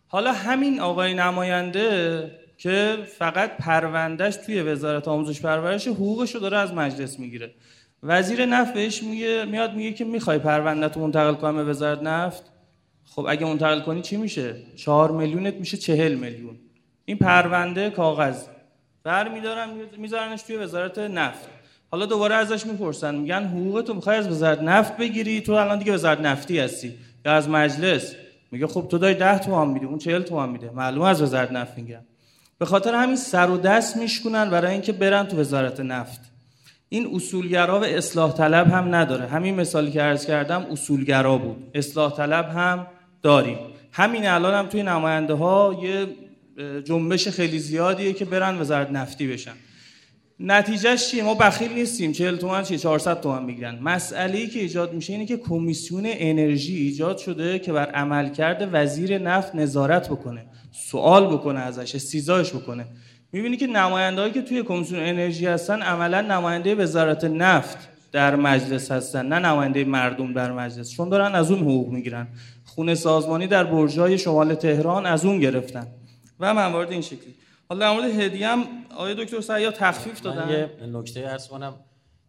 حالا 0.08 0.34
همین 0.34 0.80
آقای 0.80 1.14
نماینده 1.14 2.32
که 2.58 2.98
فقط 3.18 3.58
پروندهش 3.58 4.36
توی 4.36 4.62
وزارت 4.62 5.08
آموزش 5.08 5.42
پرورش 5.42 5.88
حقوقش 5.88 6.36
رو 6.36 6.42
داره 6.42 6.58
از 6.58 6.74
مجلس 6.74 7.20
می‌گیره. 7.20 7.54
وزیر 8.04 8.46
نفت 8.46 8.74
بهش 8.74 9.04
میگه 9.04 9.46
میاد 9.46 9.74
میگه 9.74 9.94
که 9.94 10.06
می‌خوای 10.06 10.40
پرونده 10.40 10.90
تو 10.90 11.00
منتقل 11.00 11.34
کنم 11.34 11.56
به 11.56 11.64
وزارت 11.64 12.02
نفت؟ 12.02 12.44
خب 13.06 13.26
اگه 13.30 13.46
منتقل 13.46 13.80
کنی 13.80 14.02
چی 14.02 14.18
میشه؟ 14.18 14.56
چهار 14.76 15.12
میلیونت 15.12 15.54
میشه 15.54 15.78
چهل 15.78 16.14
میلیون. 16.14 16.56
این 17.06 17.18
پرونده 17.18 17.90
کاغذ. 17.90 18.44
بر 19.04 19.30
میدارن 19.30 19.70
میذارنش 19.98 20.42
توی 20.42 20.56
وزارت 20.56 20.98
نفت. 20.98 21.50
حالا 21.92 22.06
دوباره 22.06 22.36
ازش 22.36 22.66
می‌پرسن. 22.66 23.16
میگن 23.16 23.44
حقوق 23.44 23.82
تو 23.82 23.94
می‌خوای 23.94 24.18
از 24.18 24.28
وزارت 24.28 24.62
نفت 24.62 24.98
بگیری؟ 24.98 25.42
تو 25.42 25.52
الان 25.52 25.80
دیگه 25.80 25.94
وزارت 25.94 26.20
نفتی 26.20 26.60
هستی 26.60 26.94
یا 27.26 27.32
از 27.32 27.50
مجلس؟ 27.50 28.16
میگه 28.52 28.68
خب 28.68 28.88
تو 28.92 28.98
دای 28.98 29.14
10 29.14 29.40
تومن 29.40 29.74
میدی 29.74 29.86
اون 29.86 29.98
40 29.98 30.22
تومن 30.22 30.50
میده. 30.50 30.72
معلومه 30.72 31.08
از 31.08 31.22
وزارت 31.22 31.52
نفت 31.52 31.78
میگن 31.78 32.06
به 32.60 32.66
خاطر 32.66 32.96
همین 32.96 33.16
سر 33.16 33.50
و 33.50 33.58
دست 33.58 33.98
میشکنن 33.98 34.50
برای 34.50 34.72
اینکه 34.72 34.92
برن 34.92 35.28
تو 35.28 35.40
وزارت 35.40 35.80
نفت. 35.80 36.20
این 36.90 37.16
اصولگرا 37.16 37.80
و 37.80 37.84
اصلاح 37.84 38.34
طلب 38.34 38.68
هم 38.68 38.96
نداره. 38.96 39.28
همین 39.28 39.56
مثالی 39.56 39.92
که 39.92 40.02
عرض 40.02 40.26
کردم 40.26 40.66
اصولگرا 40.72 41.38
بود. 41.38 41.72
اصلاح 41.74 42.16
طلب 42.16 42.50
هم 42.50 42.88
داریم. 43.24 43.58
همین 43.92 44.28
الان 44.28 44.54
هم 44.54 44.68
توی 44.68 44.84
نماینده 44.84 45.34
ها 45.34 45.80
یه 45.84 46.08
جنبش 46.82 47.28
خیلی 47.28 47.60
زیادیه 47.60 48.14
که 48.14 48.26
برن 48.26 48.62
وزارت 48.62 48.92
نفتی 48.92 49.28
بشن. 49.28 49.54
نتیجهش 50.40 51.08
چیه؟ 51.08 51.24
ما 51.24 51.34
بخیل 51.34 51.74
نیستیم. 51.74 52.12
40 52.12 52.38
تومن 52.38 52.64
چیه 52.64 52.78
400 52.78 53.22
تومن 53.22 53.44
می‌گیرن. 53.44 53.80
مسئله 53.80 54.48
که 54.48 54.60
ایجاد 54.60 54.94
میشه 54.94 55.14
اینه 55.14 55.26
که 55.26 55.38
کمیسیون 55.38 56.04
انرژی 56.06 56.76
ایجاد 56.76 57.18
شده 57.18 57.60
که 57.60 57.74
بر 57.74 57.86
عملکرد 57.92 58.70
وزیر 58.72 59.18
نفت 59.18 59.56
نظارت 59.56 60.10
بکنه. 60.10 60.46
سوال 60.72 61.28
بکنه 61.28 61.60
ازش 61.60 61.96
استیزاش 61.96 62.54
بکنه. 62.54 62.86
می‌بینی 63.32 63.58
که 63.58 63.68
نمایندهایی 63.68 64.34
که 64.34 64.42
توی 64.42 64.64
کمیسیون 64.64 65.04
انرژی 65.04 65.46
هستن 65.46 65.82
عملا 65.82 66.22
نماینده 66.22 66.76
وزارت 66.76 67.24
نفت 67.24 67.78
در 68.12 68.36
مجلس 68.36 68.92
هستن 68.92 69.26
نه 69.26 69.40
نماینده 69.40 69.84
مردم 69.84 70.34
در 70.34 70.52
مجلس. 70.52 70.92
چون 70.92 71.10
دارن 71.10 71.36
از 71.36 71.52
اون 71.52 71.60
حقوق 71.60 71.90
می‌گیرن. 71.90 72.28
خونه 72.66 72.96
سازمانی 72.96 73.48
در 73.48 73.64
برجای 73.64 74.18
شمال 74.18 74.56
تهران 74.56 75.06
از 75.06 75.26
اون 75.26 75.40
گرفتن. 75.40 75.88
و 76.40 76.54
موارد 76.54 76.92
این 76.92 77.02
شکلی. 77.02 77.36
حالا 77.70 77.82
در 77.82 77.94
مورد 77.94 78.20
هدیه 78.20 78.48
هم 78.48 78.64
آقای 78.96 79.16
دکتر 79.16 79.42
سعیا 79.42 79.72
تخفیف 79.72 80.22
دادن. 80.22 80.50
یه 80.50 80.70
نکته 80.88 81.28
عرض 81.28 81.48
کنم. 81.48 81.74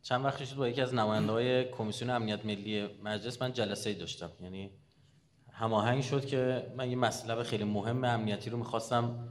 چند 0.03 0.25
وقت 0.25 0.45
شد 0.45 0.57
با 0.57 0.69
یکی 0.69 0.81
از 0.81 0.95
نماینده 0.95 1.33
های 1.33 1.65
کمیسیون 1.65 2.11
امنیت 2.11 2.45
ملی 2.45 2.87
مجلس 3.05 3.43
من 3.43 3.53
جلسه 3.53 3.91
ای 3.91 3.97
داشتم. 3.97 4.31
یعنی 4.43 4.71
هماهنگ 5.59 6.03
شد 6.03 6.27
که 6.27 6.67
من 6.77 6.91
یه 6.91 6.97
مسئله 6.97 7.43
خیلی 7.43 7.65
مهم 7.65 8.05
امنیتی 8.05 8.51
رو 8.51 8.59
می‌خواستم 8.59 9.29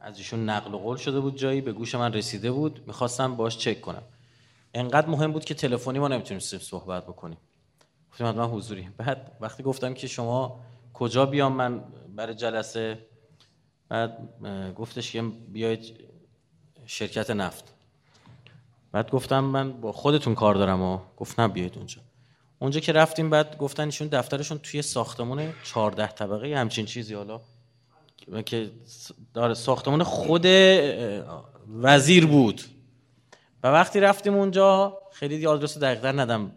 از 0.00 0.18
ایشون 0.18 0.48
نقل 0.48 0.70
قول 0.70 0.96
شده 0.96 1.20
بود 1.20 1.36
جایی 1.36 1.60
به 1.60 1.72
گوش 1.72 1.94
من 1.94 2.12
رسیده 2.12 2.52
بود. 2.52 2.86
می‌خواستم 2.86 3.36
باش 3.36 3.58
چک 3.58 3.80
کنم. 3.80 4.02
انقدر 4.74 5.08
مهم 5.08 5.32
بود 5.32 5.44
که 5.44 5.54
تلفنی 5.54 5.98
ما 5.98 6.08
نمی‌تونیم 6.08 6.40
صحبت 6.40 7.02
بکنیم. 7.02 7.38
گفتم 8.12 8.30
من 8.30 8.46
حضوری. 8.46 8.88
بعد 8.96 9.36
وقتی 9.40 9.62
گفتم 9.62 9.94
که 9.94 10.06
شما 10.06 10.60
کجا 10.94 11.26
بیام 11.26 11.52
من 11.52 11.84
برای 12.16 12.34
جلسه 12.34 13.06
بعد 13.88 14.18
گفتش 14.76 15.12
که 15.12 15.22
بیاید 15.22 15.80
شرکت 16.86 17.30
نفت. 17.30 17.74
بعد 18.92 19.10
گفتم 19.10 19.44
من 19.44 19.72
با 19.80 19.92
خودتون 19.92 20.34
کار 20.34 20.54
دارم 20.54 20.82
و 20.82 20.98
گفتم 21.16 21.48
بیاید 21.48 21.76
اونجا. 21.76 22.00
اونجا 22.58 22.80
که 22.80 22.92
رفتیم 22.92 23.30
بعد 23.30 23.58
گفتن 23.58 23.84
ایشون 23.84 24.08
دفترشون 24.08 24.58
توی 24.58 24.82
ساختمون 24.82 25.52
14 25.64 26.06
طبقه 26.06 26.56
همچین 26.56 26.86
چیزی 26.86 27.14
حالا 27.14 27.40
که 28.46 28.70
داره 29.34 29.54
ساختمون 29.54 30.02
خود 30.02 30.46
وزیر 31.82 32.26
بود. 32.26 32.62
و 33.62 33.68
وقتی 33.68 34.00
رفتیم 34.00 34.34
اونجا 34.34 34.98
خیلی 35.12 35.38
دی 35.38 35.46
آدرس 35.46 35.78
دقیق 35.78 36.06
ندم. 36.06 36.52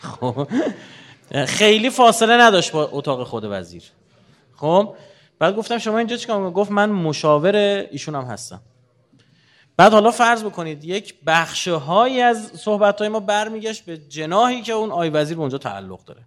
خب 0.00 0.48
خیلی 1.46 1.90
فاصله 1.90 2.36
نداشت 2.40 2.72
با 2.72 2.88
اتاق 2.92 3.26
خود 3.26 3.44
وزیر. 3.44 3.82
خب 4.56 4.94
بعد 5.38 5.56
گفتم 5.56 5.78
شما 5.78 5.98
اینجا 5.98 6.16
چیکار 6.16 6.50
گفت 6.50 6.70
من 6.70 6.90
مشاور 6.90 7.56
ایشون 7.90 8.14
هم 8.14 8.24
هستم. 8.24 8.60
بعد 9.76 9.92
حالا 9.92 10.10
فرض 10.10 10.44
بکنید 10.44 10.84
یک 10.84 11.14
بخشه 11.26 11.74
های 11.74 12.20
از 12.22 12.50
صحبت 12.54 12.98
های 12.98 13.08
ما 13.08 13.20
برمیگشت 13.20 13.84
به 13.84 13.98
جناهی 13.98 14.62
که 14.62 14.72
اون 14.72 14.90
آی 14.90 15.10
وزیر 15.10 15.38
اونجا 15.38 15.58
تعلق 15.58 16.04
داره. 16.04 16.20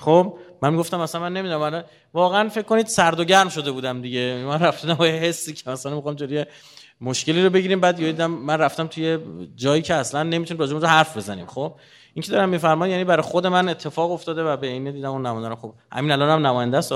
خب 0.00 0.34
من 0.62 0.76
گفتم 0.76 1.00
مثلا 1.00 1.20
من 1.20 1.32
نمی‌دونم 1.32 1.60
من 1.60 1.84
واقعا 2.14 2.48
فکر 2.48 2.62
کنید 2.62 2.86
سرد 2.86 3.20
و 3.20 3.24
گرم 3.24 3.48
شده 3.48 3.70
بودم 3.70 4.02
دیگه. 4.02 4.44
من 4.46 4.58
رفتم 4.58 4.94
با 4.94 5.04
حسی 5.04 5.52
که 5.52 5.70
مثلا 5.70 5.94
می‌خوام 5.94 6.14
جوری 6.14 6.44
مشکلی 7.00 7.44
رو 7.44 7.50
بگیریم 7.50 7.80
بعد 7.80 8.00
یادم 8.00 8.30
من 8.30 8.58
رفتم 8.58 8.86
توی 8.86 9.18
جایی 9.56 9.82
که 9.82 9.94
اصلا 9.94 10.22
نمی‌تونیم 10.22 10.60
راجع 10.60 10.86
حرف 10.86 11.16
بزنیم. 11.16 11.46
خب 11.46 11.74
این 12.14 12.22
که 12.22 12.32
دارم 12.32 12.48
میفرمان 12.48 12.90
یعنی 12.90 13.04
برای 13.04 13.22
خود 13.22 13.46
من 13.46 13.68
اتفاق 13.68 14.12
افتاده 14.12 14.42
و 14.42 14.56
به 14.56 14.66
این 14.66 14.90
دیدم 14.90 15.10
اون 15.10 15.26
نماینده 15.26 15.56
خب 15.56 15.72
همین 15.92 16.10
الان 16.10 16.30
هم 16.30 16.46
نماینده 16.46 16.78
است 16.78 16.92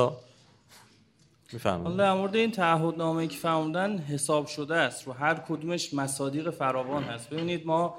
حالا 1.84 1.96
در 1.96 2.12
مورد 2.12 2.36
این 2.36 2.50
تعهدنامه 2.50 3.26
که 3.26 3.36
فرمودن 3.36 3.98
حساب 3.98 4.46
شده 4.46 4.76
است 4.76 5.06
رو 5.06 5.12
هر 5.12 5.34
کدومش 5.34 5.94
مصادیق 5.94 6.50
فراوان 6.50 7.02
هست. 7.02 7.30
ببینید 7.30 7.66
ما 7.66 7.94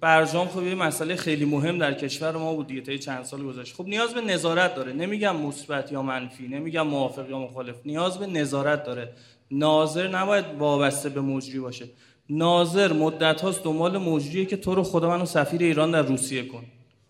برجام 0.00 0.48
خب 0.48 0.62
یه 0.62 0.74
مسئله 0.74 1.16
خیلی 1.16 1.44
مهم 1.44 1.78
در 1.78 1.94
کشور 1.94 2.36
ما 2.36 2.54
بود 2.54 2.66
دیگه 2.66 2.80
تا 2.80 2.96
چند 2.96 3.24
سال 3.24 3.42
گذشته. 3.42 3.76
خب 3.76 3.88
نیاز 3.88 4.14
به 4.14 4.20
نظارت 4.20 4.74
داره. 4.74 4.92
نمیگم 4.92 5.36
مثبت 5.36 5.92
یا 5.92 6.02
منفی 6.02 6.48
نمیگم 6.48 6.86
موافق 6.86 7.30
یا 7.30 7.38
مخالف. 7.38 7.76
نیاز 7.84 8.18
به 8.18 8.26
نظارت 8.26 8.84
داره. 8.84 9.12
ناظر 9.50 10.08
نباید 10.08 10.44
وابسته 10.58 11.08
به 11.08 11.20
مجری 11.20 11.58
باشه. 11.58 11.86
ناظر 12.30 12.92
مدت 12.92 13.40
هاست 13.40 13.64
دنبال 13.64 13.98
مجریه 13.98 14.44
که 14.44 14.56
تو 14.56 14.74
رو 14.74 14.82
خدا 14.82 15.08
منو 15.08 15.24
سفیر 15.24 15.62
ایران 15.62 15.90
در 15.90 16.02
روسیه 16.02 16.48
کن. 16.48 16.64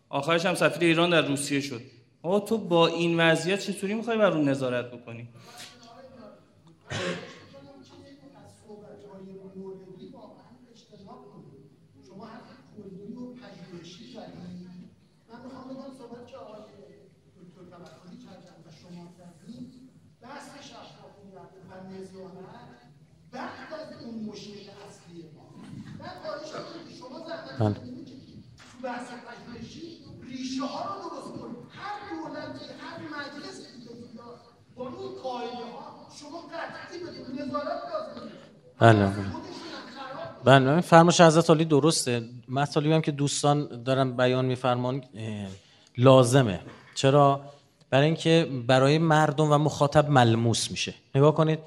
آخرش 0.09 0.47
هم 0.47 0.55
سفیر 0.55 0.89
ایران 0.89 1.11
در 1.11 1.23
روسیه 1.23 1.61
شد. 1.61 1.81
آقا 2.23 2.41
تو 2.41 2.59
با 2.59 2.87
این 2.87 3.21
وضعیت 3.21 3.61
چطوری 3.61 3.95
می‌خوای 3.95 4.19
بر 4.19 4.31
اون 4.31 4.49
نظارت 4.49 4.91
بکنی؟ 4.91 5.29
از 6.91 6.97
شما 12.07 12.27
هر 12.27 12.41
کلی 12.77 13.13
و 13.13 13.35
پژوهشی 13.35 14.13
زدید 14.13 14.69
من 15.29 15.45
می‌خوام 15.45 15.69
بگم 15.69 15.95
صحبت 15.99 16.27
که 16.27 16.37
آقای 16.37 16.61
دکتر 17.37 17.63
توکلی 17.77 18.19
کردن 18.25 18.65
و 18.67 18.71
شما 18.71 19.05
کردید 19.19 19.91
بحث 20.21 20.49
شفافیت 20.63 21.51
و 21.71 21.93
نظارت 21.93 22.79
بعد 23.33 23.73
از 23.73 24.03
اون 24.05 24.25
مشکل 24.25 24.71
اصلی 24.89 25.31
ما 25.37 25.65
شما 26.99 27.27
زحمت 27.29 27.88
بله 38.81 39.07
بله. 39.07 39.13
بله 40.45 40.81
فرمایش 40.81 41.21
حضرت 41.21 41.51
علی 41.51 41.65
درسته. 41.65 42.23
مطالبی 42.49 42.93
هم 42.93 43.01
که 43.01 43.13
دوستان 43.13 43.83
دارن 43.83 44.17
بیان 44.17 44.45
میفرمان 44.45 45.05
لازمه. 45.99 46.61
چرا؟ 46.95 47.41
برای 47.91 48.07
اینکه 48.07 48.49
برای 48.67 48.99
مردم 48.99 49.53
و 49.53 49.59
مخاطب 49.59 50.11
ملموس 50.11 50.71
میشه. 50.71 50.95
نگاه 51.15 51.35
کنید 51.35 51.59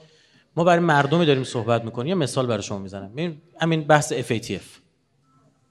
ما 0.55 0.63
برای 0.63 0.79
مردمی 0.79 1.25
داریم 1.25 1.43
صحبت 1.43 1.84
می‌کنیم. 1.84 2.07
یه 2.07 2.15
مثال 2.15 2.47
برای 2.47 2.63
شما 2.63 2.77
می‌زنم. 2.77 3.38
همین 3.59 3.84
بحث 3.84 4.13
FATF 4.13 4.63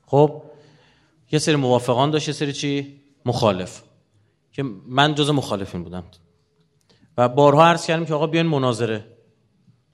خب؟ 0.07 0.43
یه 1.33 1.39
سری 1.39 1.57
موافقان 1.57 2.11
داشت 2.11 2.29
یه 2.29 2.35
سری 2.35 2.53
چی؟ 2.53 3.01
مخالف. 3.27 3.83
که 4.53 4.63
من 4.87 5.15
جز 5.15 5.31
مخالفین 5.31 5.85
بودم. 5.85 6.05
و 7.19 7.29
بارها 7.29 7.67
عرض 7.67 7.87
کردیم 7.87 8.07
که 8.07 8.15
آقا 8.15 8.27
بیاین 8.27 8.47
مناظره. 8.47 9.05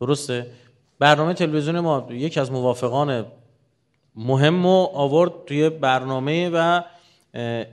درسته؟ 0.01 0.51
برنامه 0.99 1.35
تلویزیون 1.35 1.81
ما 1.81 2.07
یکی 2.11 2.41
از 2.41 2.53
موافقان 2.53 3.27
مهم 4.15 4.67
و 4.67 4.85
آورد 4.85 5.33
توی 5.47 5.71
برنامه 5.71 6.51
و 6.53 6.83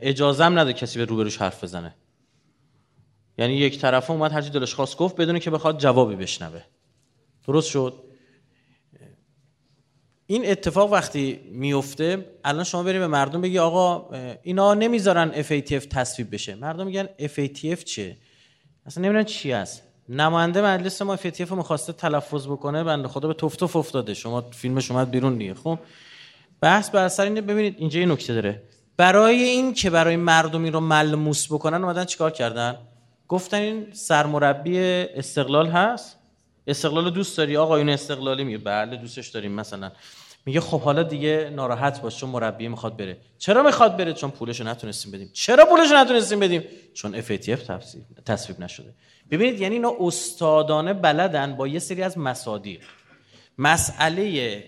اجازه 0.02 0.44
هم 0.44 0.60
نده 0.60 0.74
کسی 0.74 1.00
به 1.00 1.06
روبروش 1.06 1.38
حرف 1.38 1.64
بزنه. 1.64 1.96
یعنی 3.38 3.54
یک 3.54 3.80
طرف 3.80 4.10
اومد 4.10 4.32
هرچی 4.32 4.50
دلش 4.50 4.74
خواست 4.74 4.98
گفت 4.98 5.16
بدونه 5.16 5.40
که 5.40 5.52
بخواد 5.52 5.80
جوابی 5.80 6.16
بشنوه. 6.16 6.62
درست 7.48 7.70
شد؟ 7.70 8.04
این 10.26 10.50
اتفاق 10.50 10.92
وقتی 10.92 11.40
میفته 11.52 12.26
الان 12.44 12.64
شما 12.64 12.84
بریم 12.84 13.02
به 13.02 13.08
مردم 13.08 13.42
بگی 13.42 13.60
آقا 13.60 14.10
اینا 14.44 14.74
نمی‌ذارن 14.74 15.44
FATF 15.44 15.88
تصویب 15.88 16.34
بشه. 16.34 16.56
مردم 16.56 16.86
میگن 16.86 17.10
FATF 17.20 17.84
چیه؟ 17.84 18.18
اصلا 18.86 19.04
نمی‌دونن 19.04 19.26
چی 19.26 19.54
است 19.54 19.84
نماینده 20.10 20.62
مجلس 20.62 21.01
ما 21.01 21.18
رو 21.49 21.56
می‌خواسته 21.56 21.93
تلفظ 21.93 22.47
بکنه 22.47 22.84
بنده 22.84 23.08
خدا 23.08 23.28
به 23.28 23.34
توف 23.34 23.56
توف 23.56 23.76
افتاده. 23.76 24.14
شما 24.14 24.41
فیلمش 24.41 24.91
اومد 24.91 25.12
بیرون 25.12 25.38
دیگه 25.38 25.54
خب؟ 25.54 25.80
بحث 26.62 26.89
بر 26.89 27.04
اثر 27.04 27.24
اینه 27.24 27.41
ببینید 27.41 27.76
اینجا 27.78 27.99
یه 27.99 28.06
نکته 28.06 28.34
داره. 28.34 28.62
برای 28.97 29.43
این 29.43 29.74
که 29.74 29.89
برای 29.89 30.16
مردمی 30.16 30.72
رو 30.72 30.80
ملموس 30.80 31.47
بکنن 31.51 31.84
اومدن 31.84 32.06
چیکار 32.06 32.32
کردن؟ 32.32 32.78
گفتن 33.28 33.58
این 33.58 33.88
سرمربی 33.93 34.80
استقلال 34.80 35.68
هست؟ 35.68 36.18
استقلال 36.68 37.10
دوست 37.10 37.38
داری؟ 37.38 37.58
آقایون 37.58 37.89
استقلالی 37.89 38.43
میگه. 38.43 38.58
بله 38.58 38.95
دوستش 38.95 39.28
داریم 39.28 39.51
مثلا. 39.51 39.91
میگه 40.46 40.62
خب 40.62 40.82
حالا 40.82 41.04
دیگه 41.04 41.52
ناراحت 41.56 42.02
باش 42.02 42.18
چون 42.20 42.30
مربی 42.30 42.68
می‌خواد 42.68 42.98
بره. 42.98 43.18
چرا 43.38 43.64
می‌خواد 43.64 43.98
بره؟ 43.98 44.14
چون 44.14 44.32
پولشو 44.32 44.64
نتونستیم 44.64 45.12
بدیم. 45.12 45.30
چرا 45.34 45.66
پولشو 45.66 45.96
نتونستیم 45.96 46.39
بدیم؟ 46.39 46.64
چون 46.94 47.22
FATF 47.22 47.60
تصویب, 48.26 48.60
نشده. 48.60 48.94
ببینید 49.32 49.62
یعنی 49.62 49.76
اینا 49.76 49.94
استادانه 50.00 50.94
بلدن 50.94 51.56
با 51.56 51.68
یه 51.68 51.80
سری 51.80 52.04
از 52.04 52.18
مصادیق. 52.18 52.82
مسئله 53.58 54.64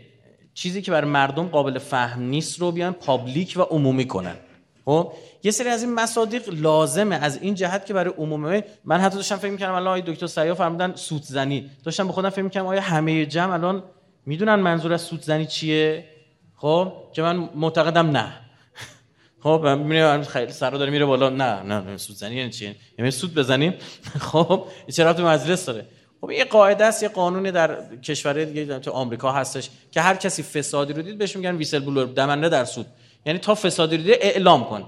چیزی 0.53 0.81
که 0.81 0.91
برای 0.91 1.09
مردم 1.09 1.47
قابل 1.47 1.79
فهم 1.79 2.23
نیست 2.23 2.59
رو 2.59 2.71
بیان 2.71 2.93
پابلیک 2.93 3.53
و 3.57 3.61
عمومی 3.61 4.07
کنن. 4.07 4.35
خب؟ 4.85 5.13
یه 5.43 5.51
سری 5.51 5.69
از 5.69 5.83
این 5.83 5.93
مصادیق 5.93 6.49
لازمه 6.49 7.15
از 7.15 7.41
این 7.41 7.55
جهت 7.55 7.85
که 7.85 7.93
برای 7.93 8.13
عمومی 8.17 8.63
من 8.85 8.99
حتی 8.99 9.15
داشتم 9.15 9.35
فکر 9.35 9.51
می‌کردم 9.51 9.73
الان 9.73 9.99
دکتر 9.99 10.27
سیا 10.27 10.55
فرمودن 10.55 10.95
سوت 10.95 11.23
زنی. 11.23 11.69
داشتم 11.83 12.07
به 12.07 12.13
خودم 12.13 12.29
فکر 12.29 12.41
می‌کردم 12.41 12.67
آیا 12.67 12.81
همه 12.81 13.25
جمع 13.25 13.53
الان 13.53 13.83
می‌دونن 14.25 14.55
منظور 14.55 14.93
از 14.93 15.01
سوت 15.01 15.21
زنی 15.21 15.45
چیه؟ 15.45 16.05
خب؟ 16.55 16.93
که 17.13 17.21
من 17.21 17.49
معتقدم 17.55 18.11
نه. 18.11 18.33
خب 19.43 19.67
می‌بینیم 19.77 20.23
خیلی 20.23 20.51
سرا 20.51 20.77
داره 20.77 20.91
میره 20.91 21.05
بالا. 21.05 21.29
نه 21.29 21.63
نه, 21.63 21.81
نه 21.81 21.97
سود 21.97 22.15
زنی 22.15 22.35
یعنی 22.35 22.49
چیه؟ 22.49 22.75
یعنی 22.99 23.11
سود 23.11 23.33
بزنیم؟ 23.33 23.73
خب 24.31 24.65
چرا 24.93 25.13
تو 25.13 25.27
مجلس 25.27 25.65
داره؟ 25.65 25.85
خب 26.21 26.31
یه 26.31 26.45
قاعده 26.45 26.85
است 26.85 27.03
یه 27.03 27.09
قانونی 27.09 27.51
در 27.51 27.97
کشورهای 27.97 28.45
دیگه 28.45 28.79
تو 28.79 28.91
آمریکا 28.91 29.31
هستش 29.31 29.69
که 29.91 30.01
هر 30.01 30.15
کسی 30.15 30.43
فسادی 30.43 30.93
رو 30.93 31.01
دید 31.01 31.17
بهش 31.17 31.35
میگن 31.35 31.55
ویسل 31.55 31.79
بلور 31.79 32.05
دمنده 32.05 32.49
در 32.49 32.65
سود. 32.65 32.85
یعنی 33.25 33.39
تا 33.39 33.55
فسادی 33.55 33.97
رو 33.97 34.03
دید 34.03 34.17
اعلام 34.21 34.63
کن. 34.63 34.83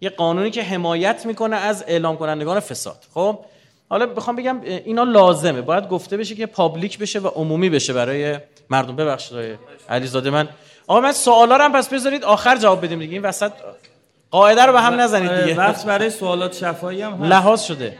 یه 0.00 0.10
قانونی 0.10 0.50
که 0.50 0.62
حمایت 0.62 1.26
می‌کنه 1.26 1.56
از 1.56 1.84
اعلام 1.88 2.16
کنندگان 2.16 2.60
فساد. 2.60 3.04
خب؟ 3.14 3.44
حالا 3.90 4.06
بخوام 4.06 4.36
بگم 4.36 4.60
اینا 4.62 5.04
لازمه. 5.04 5.60
باید 5.60 5.88
گفته 5.88 6.16
بشه 6.16 6.34
که 6.34 6.46
پابلیک 6.46 6.98
بشه 6.98 7.18
و 7.18 7.26
عمومی 7.26 7.70
بشه 7.70 7.92
برای 7.92 8.38
مردم. 8.70 8.96
ببخشید 8.96 9.58
علیزاده 9.88 10.30
من 10.30 10.48
آقا 10.86 11.00
من 11.00 11.12
سوالا 11.12 11.56
رو 11.56 11.64
هم 11.64 11.72
پس 11.72 11.88
بذارید 11.88 12.24
آخر 12.24 12.56
جواب 12.56 12.84
بدیم 12.84 12.98
دیگه. 12.98 13.12
این 13.12 13.22
وسط 13.22 13.52
قاعده 14.30 14.62
رو 14.62 14.72
به 14.72 14.80
هم 14.80 15.00
نزنید 15.00 15.40
دیگه. 15.40 15.56
وقت 15.56 15.86
برای 15.86 16.10
سوالات 16.10 16.54
شفاهی 16.56 17.02
هم 17.02 17.12
هست. 17.12 17.22
لحاظ 17.22 17.62
شده. 17.62 17.96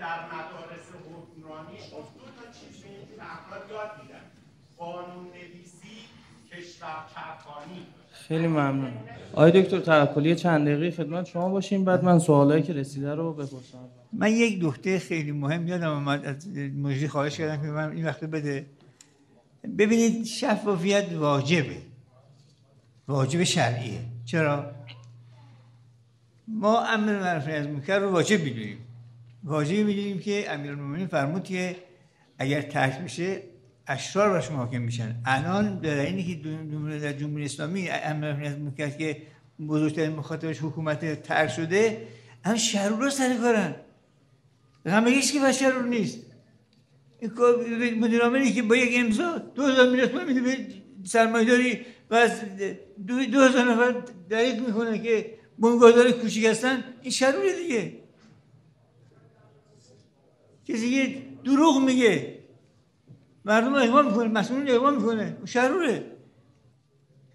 در 0.00 0.26
مدارس 0.26 0.86
حکمرانی 1.06 1.78
دو 1.90 2.26
تا 2.36 2.52
چیز 2.52 2.82
به 3.16 3.22
افراد 3.22 3.70
یاد 3.70 3.90
میدن. 4.02 4.24
قانون 4.78 5.24
نویسی 5.24 5.96
کشور 6.50 7.04
چرخانی. 7.14 7.86
خیلی 8.12 8.46
ممنون. 8.46 8.92
آقای 9.32 9.62
دکتر 9.62 9.78
توکلی 9.80 10.34
چند 10.34 10.68
دقیقه 10.68 10.90
خدمت 10.96 11.26
شما 11.26 11.48
باشیم 11.48 11.84
بعد 11.84 12.04
من 12.04 12.18
سوالایی 12.18 12.62
که 12.62 12.72
رسیده 12.72 13.14
رو 13.14 13.32
بپرسم. 13.32 13.78
من 14.12 14.30
یک 14.30 14.64
نکته 14.64 14.98
خیلی 14.98 15.32
مهم 15.32 15.68
یادم 15.68 15.92
اومد. 15.92 16.24
از 16.26 16.48
مجری 16.58 17.08
خواهش 17.08 17.36
کردم 17.36 17.62
که 17.62 17.68
من 17.68 17.90
این 17.90 18.06
وقت 18.06 18.24
بده. 18.24 18.66
ببینید 19.78 20.24
شفافیت 20.24 21.12
واجبه. 21.12 21.76
واجب 23.08 23.42
شرعیه. 23.44 24.00
چرا؟ 24.24 24.70
ما 26.48 26.84
امر 26.86 27.20
معروف 27.20 27.48
از 27.48 27.66
منکر 27.66 27.98
رو 27.98 28.10
واجب 28.10 28.40
می‌دونیم. 28.40 28.85
واجبی 29.46 29.82
می‌دونیم 29.82 30.18
که 30.18 30.52
امیرالمومنین 30.52 31.06
فرمود 31.06 31.44
که 31.44 31.76
اگر 32.38 32.62
ترک 32.62 32.98
بشه 32.98 33.42
اشرار 33.86 34.30
براش 34.30 34.50
محاکم 34.50 34.82
میشن. 34.82 35.14
الان 35.24 35.80
در 35.80 36.06
اینی 36.06 36.24
که 36.24 36.34
در 36.98 37.12
جمهوری 37.12 37.44
اسلامی 37.44 37.88
از 37.88 38.58
می‌کرد 38.58 38.98
که 38.98 39.22
بزرگترین 39.68 40.12
مخاطبش 40.12 40.58
حکومت 40.58 41.22
ترک 41.22 41.50
شده 41.50 42.06
هم 42.44 42.56
شرور 42.56 43.10
سر 43.10 43.36
کارن. 43.36 43.74
همه 44.86 45.10
هیچ 45.10 45.32
که 45.32 45.52
شرور 45.52 45.84
نیست؟ 45.84 46.18
مدیر 48.00 48.22
عاملی 48.22 48.52
که 48.52 48.62
با 48.62 48.76
یک 48.76 49.00
امضا 49.04 49.38
دو 49.38 49.66
هزار 49.66 49.90
میلیون 49.90 50.24
میده 50.24 50.40
به 50.40 50.56
سرمایه 51.04 51.44
داری 51.44 51.86
و 52.10 52.14
از 52.14 52.30
دو, 53.06 53.14
هزار 53.14 53.72
نفر 53.72 53.94
دریق 54.28 54.66
می‌کنه 54.66 54.98
که 54.98 55.30
بنگاهدار 55.58 56.10
کوچیک 56.10 56.44
هستن 56.44 56.84
این 57.02 57.12
شروره 57.12 57.56
دیگه. 57.62 58.05
کسی 60.68 60.90
که 60.90 61.22
دروغ 61.44 61.78
میگه. 61.78 62.38
مردم 63.44 63.74
اقوا 63.74 64.02
می‌کنه 64.02 64.28
مسئولین 64.28 64.74
اقوا 64.74 64.90
می‌کنه. 64.90 65.36
شروره 65.44 66.04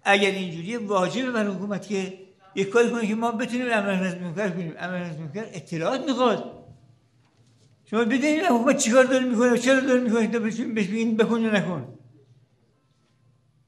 اگر 0.04 0.30
اینجوری 0.30 0.76
واجبه 0.76 1.30
بر 1.30 1.46
حکومت 1.46 1.88
که 1.88 2.18
یک 2.54 2.68
کاری 2.68 2.90
کنه 2.90 3.06
که 3.06 3.14
ما 3.14 3.32
بتونیم 3.32 3.66
امر 3.66 3.90
از 3.90 4.16
منکر 4.16 4.50
کنیم. 4.50 4.74
امر 4.78 4.94
از 4.94 5.18
منکر 5.18 5.44
اطلاعات 5.52 6.00
می‌خواد. 6.00 6.64
شما 7.84 8.04
بدونید 8.04 8.42
حکومت 8.42 8.76
چیکار 8.76 9.04
داره 9.04 9.24
می‌کنه 9.24 9.58
چرا 9.58 9.80
داره 9.80 10.00
می‌کنه 10.00 10.26
تا 10.26 10.38
بهش 10.38 10.60
بگین 10.60 11.16
بکن 11.16 11.40
یا 11.40 11.50
نکن 11.50 11.98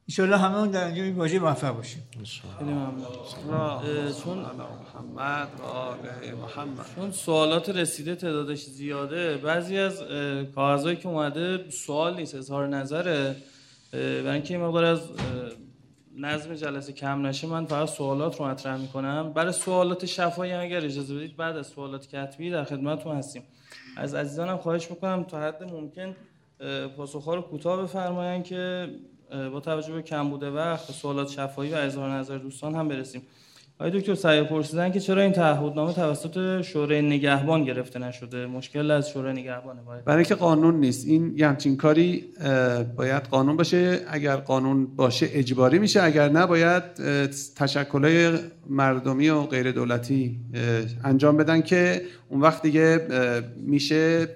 انشالله 0.09 0.37
همه 0.37 0.59
اون 0.59 0.71
در 0.71 0.85
انجام 0.85 1.19
واژه 1.19 1.39
موفق 1.39 1.77
باشیم. 1.77 2.03
خیلی 2.59 2.71
ممنون. 2.71 3.05
چون 4.25 4.39
محمد 4.39 5.49
محمد. 6.43 6.87
چون 6.97 7.11
سوالات 7.11 7.69
رسیده 7.69 8.15
تعدادش 8.15 8.65
زیاده 8.65 9.37
بعضی 9.37 9.79
از 9.79 10.03
کاغذهایی 10.55 10.97
که 10.97 11.09
اومده 11.09 11.71
سوال 11.71 12.17
نیست 12.17 12.35
اظهار 12.35 12.69
نظره. 12.69 13.37
برای 13.93 14.29
اینکه 14.29 14.59
مقدار 14.59 14.85
از 14.85 15.01
نظم 16.17 16.55
جلسه 16.55 16.93
کم 16.93 17.27
نشه 17.27 17.47
من 17.47 17.67
فقط 17.67 17.89
سوالات 17.89 18.41
رو 18.41 18.47
مطرح 18.47 18.77
می‌کنم. 18.77 19.33
برای 19.33 19.53
سوالات 19.53 20.07
شفایی 20.07 20.53
هم 20.53 20.61
اگر 20.61 20.85
اجازه 20.85 21.15
بدید 21.15 21.37
بعد 21.37 21.57
از 21.57 21.67
سوالات 21.67 22.07
کتبی 22.07 22.51
در 22.51 22.65
خدمتتون 22.65 23.17
هستیم. 23.17 23.43
از 23.97 24.15
عزیزانم 24.15 24.57
خواهش 24.57 24.91
می‌کنم 24.91 25.25
تا 25.25 25.41
حد 25.41 25.63
ممکن 25.63 26.17
پاسخها 26.97 27.35
رو 27.35 27.43
کوتاه 27.43 27.83
بفرمایند 27.83 28.45
که 28.45 28.89
با 29.53 29.61
توجه 29.61 29.93
به 29.93 30.03
کم 30.03 30.31
بوده 30.31 30.51
وقت 30.51 30.93
سوالات 30.93 31.29
شفاهی 31.29 31.73
و 31.73 31.75
اظهار 31.75 32.11
نظر 32.11 32.39
دوستان 32.39 32.75
هم 32.75 32.89
برسیم. 32.89 33.23
آقای 33.79 34.01
دکتر 34.01 34.15
سعی 34.15 34.43
پرسیدن 34.43 34.93
که 34.93 35.01
چرا 35.01 35.23
این 35.23 35.33
تعهدنامه 35.33 35.93
توسط 35.93 36.63
شورای 36.63 37.03
نگهبان 37.03 37.65
گرفته 37.65 37.99
نشده؟ 37.99 38.47
مشکل 38.47 38.91
از 38.91 39.11
شورای 39.11 39.33
نگهبانه 39.33 39.83
باید 39.83 40.05
برای 40.05 40.19
اینکه 40.19 40.35
قانون 40.35 40.81
نیست. 40.81 41.07
این 41.07 41.35
یه 41.37 41.49
همچین 41.49 41.77
کاری 41.77 42.25
باید 42.97 43.23
قانون 43.23 43.57
باشه. 43.57 44.01
اگر 44.09 44.37
قانون 44.37 44.87
باشه 44.97 45.29
اجباری 45.33 45.79
میشه. 45.79 46.03
اگر 46.03 46.29
نه 46.29 46.47
باید 46.47 46.83
تشکلهای 47.57 48.39
مردمی 48.67 49.29
و 49.29 49.43
غیر 49.43 49.73
دولتی 49.73 50.41
انجام 51.05 51.37
بدن 51.37 51.61
که 51.63 52.03
اون 52.29 52.41
وقت 52.41 52.63
دیگه 52.63 53.01
میشه 53.57 54.29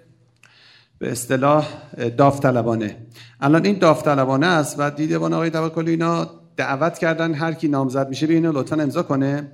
به 0.98 1.10
اصطلاح 1.10 1.68
داوطلبانه. 2.16 2.96
الان 3.40 3.64
این 3.64 3.78
داوطلبانه 3.78 4.46
است 4.46 4.76
و 4.78 4.90
دیدبان 4.90 5.32
آقای 5.32 5.50
توکلی 5.50 5.90
اینا 5.90 6.30
دعوت 6.56 6.98
کردن 6.98 7.34
هر 7.34 7.52
کی 7.52 7.68
نامزد 7.68 8.08
میشه 8.08 8.26
بینه 8.26 8.50
لطفا 8.50 8.76
امضا 8.76 9.02
کنه. 9.02 9.52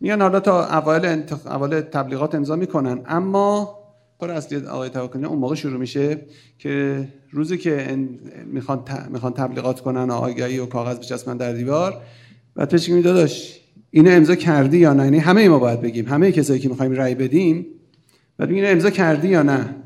میان 0.00 0.22
حالا 0.22 0.40
تا 0.40 0.78
اوایل 0.78 1.04
انتخ... 1.04 1.46
اول 1.46 1.80
تبلیغات 1.80 2.34
امضا 2.34 2.56
می‌کنن. 2.56 3.00
اما 3.06 3.78
کار 4.20 4.30
اصلی 4.30 4.66
آقای 4.66 4.90
توکلی 4.90 5.24
اون 5.24 5.38
موقع 5.38 5.54
شروع 5.54 5.80
میشه 5.80 6.26
که 6.58 7.04
روزی 7.30 7.58
که 7.58 7.98
می‌خوان 8.46 8.84
می‌خوان 9.10 9.32
تبلیغات 9.32 9.80
کنن 9.80 10.10
و 10.10 10.12
آگهی 10.12 10.58
و 10.58 10.66
کاغذ 10.66 10.98
بچسبن 10.98 11.36
در 11.36 11.52
دیوار. 11.52 12.00
بعد 12.54 12.70
پیش 12.70 12.88
می 12.88 13.02
داداش 13.02 13.60
اینو 13.90 14.10
امضا 14.10 14.34
کردی 14.34 14.78
یا 14.78 14.92
نه؟ 14.92 15.04
یعنی 15.04 15.18
همه 15.18 15.48
ما 15.48 15.58
باید 15.58 15.80
بگیم. 15.80 16.08
همه 16.08 16.32
کسایی 16.32 16.60
که 16.60 16.68
می‌خوایم 16.68 16.92
رأی 16.92 17.14
بدیم 17.14 17.66
بعد 18.38 18.50
اینو 18.50 18.68
امضا 18.68 18.90
کردی 18.90 19.28
یا 19.28 19.42
نه؟ 19.42 19.76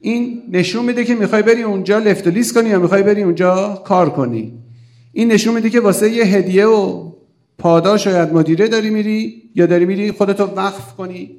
این 0.00 0.42
نشون 0.52 0.84
میده 0.84 1.04
که 1.04 1.14
می‌خوای 1.14 1.42
بری 1.42 1.62
اونجا 1.62 1.98
لفت 1.98 2.26
و 2.26 2.30
لیست 2.30 2.54
کنی 2.54 2.68
یا 2.68 2.78
می‌خوای 2.78 3.02
بری 3.02 3.22
اونجا 3.22 3.82
کار 3.84 4.10
کنی. 4.10 4.52
این 5.12 5.32
نشون 5.32 5.54
میده 5.54 5.70
که 5.70 5.80
واسه 5.80 6.10
یه 6.10 6.24
هدیه 6.24 6.66
و 6.66 7.10
پاداش 7.58 8.04
شاید 8.04 8.32
مدیره 8.32 8.68
داری 8.68 8.90
میری 8.90 9.42
یا 9.54 9.66
داری 9.66 9.84
میری 9.84 10.12
خودتو 10.12 10.44
وقف 10.44 10.94
کنی 10.94 11.30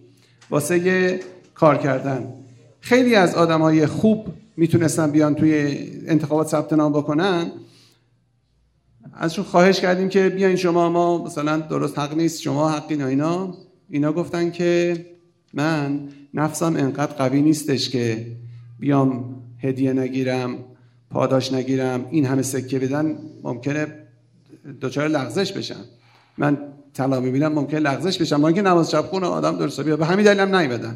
واسه 0.49 0.85
یه 0.85 1.19
کار 1.53 1.77
کردن. 1.77 2.33
خیلی 2.79 3.15
از 3.15 3.35
آدم 3.35 3.61
های 3.61 3.85
خوب 3.85 4.25
می‌تونستن 4.57 5.11
بیان 5.11 5.35
توی 5.35 5.77
انتخابات 6.07 6.47
ثبت 6.47 6.73
نام 6.73 6.93
بکنن. 6.93 7.51
ازشون 9.13 9.45
خواهش 9.45 9.79
کردیم 9.79 10.09
که 10.09 10.29
بیاین 10.29 10.55
شما 10.55 10.89
ما 10.89 11.23
مثلا 11.23 11.57
درست 11.57 11.99
حق 11.99 12.17
نیست 12.17 12.41
شما 12.41 12.69
حقی 12.69 12.95
نه 12.95 13.05
اینا. 13.05 13.53
اینا 13.89 14.13
گفتن 14.13 14.51
که 14.51 15.05
من 15.53 15.99
نفسم 16.33 16.75
انقدر 16.75 17.13
قوی 17.13 17.41
نیستش 17.41 17.89
که 17.89 18.25
بیام 18.81 19.35
هدیه 19.59 19.93
نگیرم 19.93 20.57
پاداش 21.09 21.53
نگیرم 21.53 22.05
این 22.11 22.25
همه 22.25 22.41
سکه 22.41 22.79
بدن 22.79 23.17
ممکنه 23.43 23.87
دچار 24.81 25.07
لغزش 25.07 25.51
بشن. 25.51 25.83
من 26.37 26.57
طلا 26.93 27.19
می‌بینم 27.19 27.53
ممکنه 27.53 27.79
لغزش 27.79 28.21
بشم 28.21 28.35
ما 28.35 28.47
اینکه 28.47 28.61
نماز 28.61 28.91
شب 28.91 29.01
خون 29.01 29.23
آدم 29.23 29.57
درست 29.57 29.81
بیا. 29.81 29.97
به 29.97 30.05
همین 30.05 30.25
دلیل 30.25 30.39
هم 30.39 30.55
نیومدن. 30.55 30.95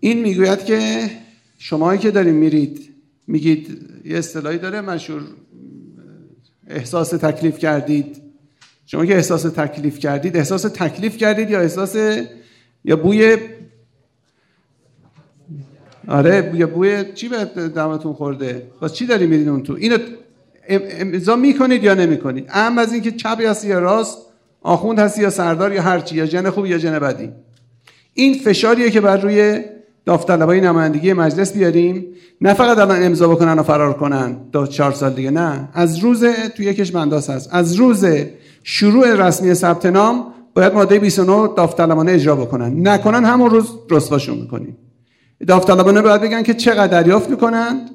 این 0.00 0.22
می‌گوید 0.22 0.64
که 0.64 1.10
شماهایی 1.58 1.98
که 1.98 2.10
داریم 2.10 2.34
میرید 2.34 2.94
میگید 3.26 3.90
یه 4.04 4.18
اصطلاحی 4.18 4.58
داره 4.58 4.80
مشهور 4.80 5.22
احساس 6.68 7.10
تکلیف 7.10 7.58
کردید. 7.58 8.22
شما 8.86 9.06
که 9.06 9.14
احساس 9.14 9.42
تکلیف 9.42 9.98
کردید 9.98 10.36
احساس 10.36 10.62
تکلیف 10.62 11.16
کردید 11.16 11.50
یا 11.50 11.60
احساس 11.60 11.96
یا 12.84 12.96
بوی 12.96 13.36
آره 16.08 16.42
بوی 16.42 16.66
بوی 16.66 17.04
چی 17.14 17.28
به 17.28 17.44
دمتون 17.68 18.12
خورده؟ 18.12 18.62
باز 18.80 18.94
چی 18.94 19.06
داری 19.06 19.26
میرین 19.26 19.48
اون 19.48 19.62
تو؟ 19.62 19.74
اینو 19.74 19.98
امضا 20.68 21.36
می‌کنید 21.36 21.84
یا 21.84 21.94
نمی‌کنید؟ 21.94 22.46
اهم 22.48 22.78
از 22.78 22.92
اینکه 22.92 23.10
چپ 23.10 23.40
هستی 23.40 23.68
یا 23.68 23.78
راست 23.78 24.18
آخوند 24.62 24.98
هستی 24.98 25.22
یا 25.22 25.30
سردار 25.30 25.72
یا 25.72 25.82
هرچی 25.82 26.16
یا 26.16 26.26
جن 26.26 26.50
خوب 26.50 26.66
یا 26.66 26.78
جن 26.78 26.98
بدی. 26.98 27.30
این 28.14 28.34
فشاریه 28.34 28.90
که 28.90 29.00
بر 29.00 29.16
روی 29.16 29.60
داوطلبای 30.04 30.60
نمایندگی 30.60 31.12
مجلس 31.12 31.52
بیاریم. 31.52 32.06
نه 32.40 32.54
فقط 32.54 32.78
الان 32.78 33.02
امضا 33.02 33.28
بکنن 33.28 33.58
و 33.58 33.62
فرار 33.62 33.92
کنن. 33.92 34.36
دو 34.52 34.66
چهار 34.66 34.92
سال 34.92 35.12
دیگه 35.12 35.30
نه. 35.30 35.68
از 35.74 35.98
روز 35.98 36.24
تو 36.24 36.62
یکش 36.62 36.92
بنداس 36.92 37.30
هست. 37.30 37.48
از 37.52 37.74
روز 37.74 38.06
شروع 38.62 39.14
رسمی 39.14 39.54
ثبت 39.54 39.86
نام 39.86 40.24
باید 40.54 40.74
ماده 40.74 40.98
29 40.98 41.48
داوطلبانه 41.56 42.12
اجرا 42.12 42.36
بکنن. 42.36 42.88
نکنن 42.88 43.24
همون 43.24 43.50
روز 43.50 43.68
رسواشون 43.90 44.38
می‌کنیم. 44.38 44.76
داوطلبانه 45.48 46.02
باید 46.02 46.20
بگن 46.20 46.42
که 46.42 46.54
چقدر 46.54 46.86
دریافت 46.86 47.30
می‌کنند 47.30 47.90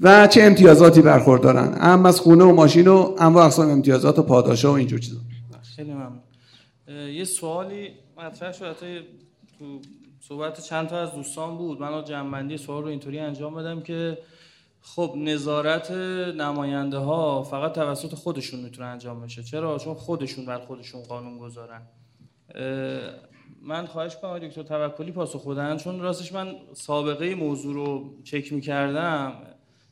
و 0.00 0.26
چه 0.26 0.42
امتیازاتی 0.42 1.02
برخوردارن. 1.02 1.74
هم 1.74 2.06
از 2.06 2.20
خونه 2.20 2.44
و 2.44 2.54
ماشین 2.54 2.88
و 2.88 3.14
انواع 3.18 3.44
اقسام 3.44 3.70
امتیازات 3.70 4.18
و 4.18 4.22
پاداشا 4.22 4.72
و 4.72 4.76
اینجور 4.76 4.98
چیزا. 4.98 5.18
خیلی 5.76 5.92
ممنون. 5.92 6.20
یه 6.88 7.24
سوالی 7.24 7.90
مطرح 8.18 8.52
شد. 8.52 8.76
تو 9.58 9.80
صحبت 10.20 10.60
چند 10.60 10.88
تا 10.88 10.98
از 10.98 11.12
دوستان 11.12 11.56
بود. 11.56 11.80
من 11.80 12.04
جنبندی 12.04 12.56
سوال 12.56 12.82
رو 12.82 12.88
اینطوری 12.88 13.18
انجام 13.18 13.54
بدم 13.54 13.80
که 13.80 14.18
خب 14.80 15.14
نظارت 15.16 15.90
نماینده 16.36 16.98
ها 16.98 17.42
فقط 17.42 17.72
توسط 17.72 18.14
خودشون 18.14 18.60
می‌تونه 18.60 18.88
انجام 18.88 19.20
بشه. 19.20 19.42
چرا؟ 19.42 19.78
چون 19.78 19.94
خودشون 19.94 20.46
بر 20.46 20.58
خودشون 20.58 21.02
قانون 21.02 21.38
گذارن. 21.38 21.82
من 23.62 23.86
خواهش 23.86 24.16
کنم 24.16 24.38
دکتر 24.38 24.62
توکلی 24.62 25.12
پاسخ 25.12 25.48
بدن 25.48 25.76
چون 25.76 26.00
راستش 26.00 26.32
من 26.32 26.54
سابقه 26.74 27.34
موضوع 27.34 27.74
رو 27.74 28.14
چک 28.24 28.52
می‌کردم. 28.52 29.32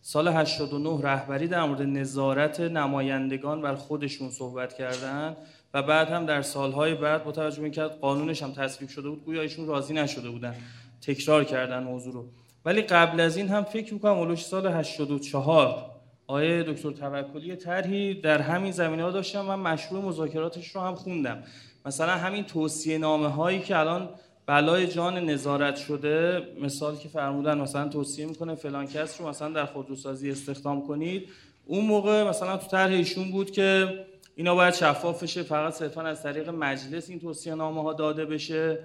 سال 0.02 0.28
89 0.28 1.00
رهبری 1.02 1.48
در 1.48 1.64
مورد 1.64 1.82
نظارت 1.82 2.60
نمایندگان 2.60 3.62
بر 3.62 3.74
خودشون 3.74 4.30
صحبت 4.30 4.74
کردن 4.74 5.36
و 5.74 5.82
بعد 5.82 6.08
هم 6.08 6.26
در 6.26 6.42
سالهای 6.42 6.94
بعد 6.94 7.24
با 7.24 7.32
توجه 7.32 7.62
اینکه 7.62 7.82
قانونش 7.82 8.42
هم 8.42 8.52
تصویب 8.52 8.90
شده 8.90 9.08
بود 9.08 9.24
گویا 9.24 9.42
ایشون 9.42 9.66
راضی 9.66 9.94
نشده 9.94 10.30
بودن 10.30 10.54
تکرار 11.00 11.44
کردن 11.44 11.82
موضوع 11.82 12.12
رو. 12.14 12.24
ولی 12.64 12.82
قبل 12.82 13.20
از 13.20 13.36
این 13.36 13.48
هم 13.48 13.64
فکر 13.64 13.94
می‌کنم 13.94 14.12
اولوش 14.12 14.44
سال 14.44 14.66
84 14.66 15.90
آیه 16.26 16.62
دکتر 16.62 16.90
توکلی 16.90 17.56
طرحی 17.56 18.14
در 18.14 18.40
همین 18.40 18.72
زمینه 18.72 19.02
ها 19.02 19.10
داشتم 19.10 19.48
و 19.48 19.56
مشروع 19.56 20.04
مذاکراتش 20.04 20.68
رو 20.68 20.80
هم 20.80 20.94
خوندم. 20.94 21.42
مثلا 21.86 22.12
همین 22.12 22.44
توصیه 22.44 22.98
نامه 22.98 23.28
هایی 23.28 23.60
که 23.60 23.78
الان 23.78 24.08
بلای 24.46 24.86
جان 24.86 25.18
نظارت 25.18 25.76
شده 25.76 26.42
مثال 26.60 26.96
که 26.96 27.08
فرمودن 27.08 27.58
مثلا 27.58 27.88
توصیه 27.88 28.26
می‌کنه 28.26 28.54
فلان 28.54 28.86
کس 28.86 29.20
رو 29.20 29.28
مثلا 29.28 29.48
در 29.48 29.64
خودروسازی 29.64 30.30
استخدام 30.30 30.86
کنید. 30.86 31.28
اون 31.64 31.84
موقع 31.84 32.28
مثلا 32.28 32.56
تو 32.56 32.66
طرح 32.66 32.92
ایشون 32.92 33.30
بود 33.30 33.50
که 33.50 33.88
اینا 34.36 34.54
باید 34.54 34.74
شفاف 34.74 35.22
بشه 35.22 35.42
فقط 35.42 35.72
صرفا 35.72 36.02
از 36.02 36.22
طریق 36.22 36.48
مجلس 36.48 37.10
این 37.10 37.20
توصیه 37.20 37.54
نامه 37.54 37.82
ها 37.82 37.92
داده 37.92 38.24
بشه 38.24 38.78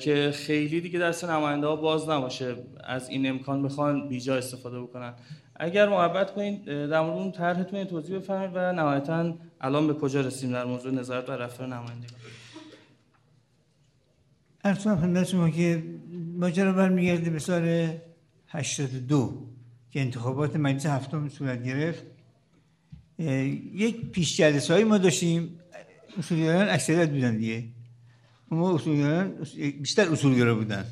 که 0.00 0.32
خیلی 0.34 0.80
دیگه 0.80 0.98
دست 0.98 1.24
نماینده 1.24 1.66
ها 1.66 1.76
باز 1.76 2.08
نباشه 2.08 2.56
از 2.84 3.08
این 3.08 3.28
امکان 3.28 3.62
بخوان 3.62 4.08
بیجا 4.08 4.36
استفاده 4.36 4.80
بکنن. 4.80 5.14
اگر 5.56 5.88
محبت 5.88 6.34
کنید 6.34 6.64
در 6.64 7.00
مورد 7.00 7.18
اون 7.18 7.32
طرحتون 7.32 7.84
توضیح 7.84 8.18
بفرمایید 8.18 8.50
و 8.54 8.72
نهایتا 8.72 9.34
الان 9.60 9.86
به 9.86 9.94
کجا 9.94 10.20
رسیم 10.20 10.52
در 10.52 10.64
موضوع 10.64 10.92
نظارت 10.92 11.28
و 11.28 11.32
رفتار 11.32 11.66
نمایندگان؟ 11.66 12.20
ارسان 14.64 14.96
خدمت 15.00 15.26
شما 15.26 15.50
که 15.50 15.82
ماجرا 16.36 16.72
برمیگرده 16.72 17.30
به 17.30 17.38
سال 17.38 17.92
82 18.48 19.48
که 19.90 20.00
انتخابات 20.00 20.56
مجلس 20.56 20.86
هفتم 20.86 21.28
صورت 21.28 21.64
گرفت. 21.64 22.04
یک 23.18 24.10
پیش 24.10 24.36
جلسه 24.36 24.72
هایی 24.72 24.84
ما 24.84 24.98
داشتیم. 24.98 25.58
اصولیان 26.18 26.68
اکثریت 26.68 27.10
بودن 27.10 27.36
دیگه. 27.36 27.64
ما 28.50 28.74
اصولیان 28.74 29.46
بیشتر 29.80 30.08
اصولگرا 30.08 30.54
بودن. 30.54 30.84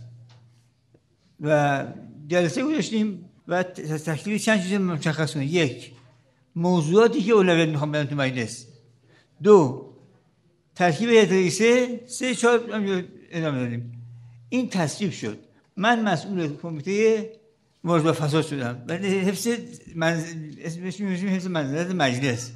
و 1.40 1.86
جلسه 2.26 2.62
داشتیم 2.62 3.24
و 3.48 3.62
تکلیف 3.62 4.44
چند 4.44 4.62
چیز 4.62 4.72
مشخص 4.72 5.36
یک 5.36 5.95
موضوعاتی 6.56 7.22
که 7.22 7.32
اولویت 7.32 7.68
می‌خوام 7.68 7.92
بدم 7.92 8.04
تو 8.04 8.16
مجلس. 8.16 8.66
دو 9.42 9.86
ترکیب 10.74 11.08
هیئت 11.08 11.32
رئیسه 11.32 12.00
سه 12.06 12.34
چهار 12.34 12.60
ادامه 13.30 13.58
دادیم. 13.58 13.92
این 14.48 14.68
تصویب 14.68 15.12
شد. 15.12 15.38
من 15.76 16.02
مسئول 16.02 16.56
کمیته 16.62 17.30
مبارزه 17.84 18.04
با 18.04 18.12
فساد 18.12 18.46
شدم. 18.46 18.84
ولی 18.88 19.08
حفظ 19.18 19.48
اسمش 20.64 21.00
حفظ 21.00 21.46
منزلت 21.46 21.94
مجلس. 21.94 22.52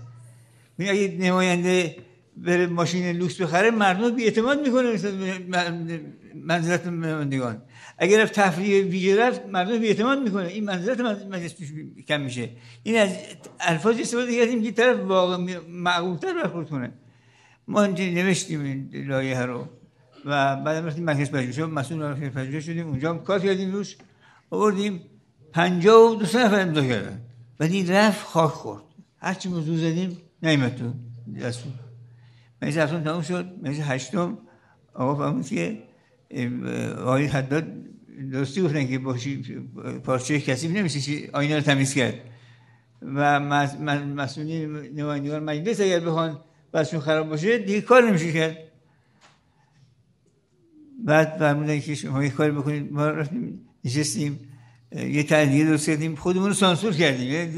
اگه 0.79 1.17
نماینده 1.21 1.97
بره 2.37 2.67
ماشین 2.67 3.17
لوکس 3.17 3.41
بخره 3.41 3.71
مردم 3.71 4.17
بی 4.17 4.25
اعتماد 4.25 4.61
می‌کنه. 4.67 4.89
منزلت 6.35 6.87
نمایندگان 6.87 7.63
اگر 8.03 8.23
رفت 8.23 8.33
تفریح 8.33 8.85
ویژه 8.85 9.27
رفت 9.27 9.47
مردم 9.47 9.83
اعتماد 9.83 10.19
می‌کنه. 10.19 10.47
این 10.47 10.65
منزلت 10.65 11.01
مجلس 11.01 11.55
کم 12.09 12.21
میشه. 12.21 12.49
این 12.83 12.97
از 12.97 13.11
الفاظ 13.61 14.01
استفاده 14.01 14.37
کردیم 14.39 14.63
که 14.63 14.73
طرف 14.73 15.01
واقع 15.01 15.59
معقولتر 15.69 16.43
برخورد 16.43 16.69
کنه. 16.69 16.93
ما 17.69 17.87
نوشتیم 17.87 18.65
این 18.65 18.91
لایه 18.93 19.41
رو 19.41 19.69
و 20.25 20.57
بعد 20.57 20.87
رفتیم 20.87 21.05
مرکز 21.05 21.31
پژوهش. 21.31 21.59
مسئول 21.59 21.99
مرکز 21.99 22.37
پژوهش 22.37 22.67
شدیم. 22.67 22.87
اونجا 22.89 23.11
هم 23.11 23.19
کار 23.19 23.41
کردیم 23.41 23.73
روش. 23.73 23.97
آوردیم. 24.51 25.01
پنجاه 25.53 26.13
و 26.13 26.15
دو 26.15 26.23
نفر 26.23 26.61
امضا 26.61 26.85
کردن. 26.85 27.21
ولی 27.61 27.87
رفت 27.87 28.27
خاک 28.27 28.51
خورد. 28.51 28.83
هرچی 29.19 29.49
موضوع 29.49 29.77
زدیم 29.77 30.17
نیمت 30.43 30.77
تو 30.77 30.93
دستور. 31.41 31.73
مجلس 32.63 32.79
هفتم 32.79 33.05
تموم 33.05 33.23
شد. 33.23 33.53
مجلس 33.63 33.81
هشتم. 33.81 34.39
آقا 34.95 35.15
فهمید 35.15 35.49
که 35.49 35.90
آقای 36.99 37.27
حداد 37.27 37.67
درستی 38.33 38.63
گفتن 38.63 38.87
که 38.87 38.99
پارچه 40.05 40.41
کسی 40.41 40.69
نمیشه 40.69 41.31
آینه 41.33 41.57
رو 41.57 41.61
تمیز 41.61 41.95
کرد. 41.95 42.15
و 43.03 43.41
مسئولین 43.41 44.77
نمایندگان 44.77 45.45
مجلس 45.45 45.81
اگر 45.81 46.01
بخوان 46.01 46.41
بسشون 46.75 47.01
خراب 47.01 47.29
باشه 47.29 47.59
دیگه 47.59 47.81
کار 47.81 48.09
نمیشه 48.09 48.33
کرد. 48.33 48.59
بعد 51.05 51.37
فرمودن 51.39 51.81
که 51.81 51.95
شما 51.95 52.25
یک 52.25 52.33
کاری 52.33 52.53
بکنید 52.53 52.93
ما 52.93 53.07
رفتیم 53.07 53.61
نشستیم 53.85 54.41
یه 54.93 55.23
تهدیه 55.23 55.65
درست 55.65 55.87
کردیم 55.87 56.15
خودمون 56.15 56.49
رو 56.49 56.55
سانسور 56.55 56.93
کردیم. 56.93 57.51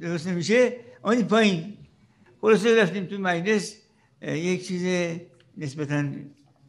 درست 0.00 0.26
نمیشه. 0.26 0.72
آنی 1.02 1.22
پایین. 1.22 1.74
خلاصه 2.40 2.82
رفتیم 2.82 3.04
تو 3.04 3.18
مجلس 3.18 3.76
یک 4.22 4.66
چیز 4.66 5.10
نسبتا 5.58 6.04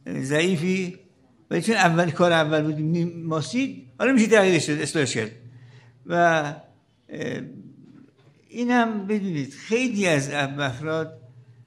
ضعیفی. 0.08 0.98
ولی 1.50 1.62
چون 1.62 1.74
اول 1.74 2.10
کار 2.10 2.32
اول 2.32 2.62
بودیم 2.62 3.22
ماسید 3.22 3.86
حالا 3.98 4.12
میشه 4.12 4.26
تغییرش 4.26 4.66
شد 4.66 4.80
اصلاحش 4.80 5.14
کرد. 5.14 5.30
و 6.06 6.54
این 8.48 8.70
هم 8.70 9.06
بدونید 9.06 9.54
خیلی 9.54 10.06
از 10.06 10.30
افراد 10.30 11.20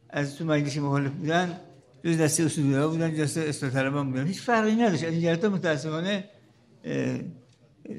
از 0.09 0.37
تو 0.37 0.45
مجلس 0.45 0.77
مخالف 0.77 1.11
بودن 1.11 1.59
جز 2.05 2.17
دسته 2.17 2.43
اصول 2.43 2.87
بودن 2.87 3.15
جز 3.15 3.37
اصلاح 3.37 3.71
طلبان 3.71 4.11
بودن. 4.11 4.27
هیچ 4.27 4.41
فرقی 4.41 4.75
نداشت. 4.75 5.03
از 5.03 5.13
این 5.13 5.35
متاسفانه 5.35 6.23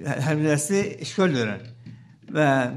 هر 0.06 0.34
دسته 0.34 0.96
اشکال 0.98 1.32
دارن. 1.32 1.60
و 2.34 2.70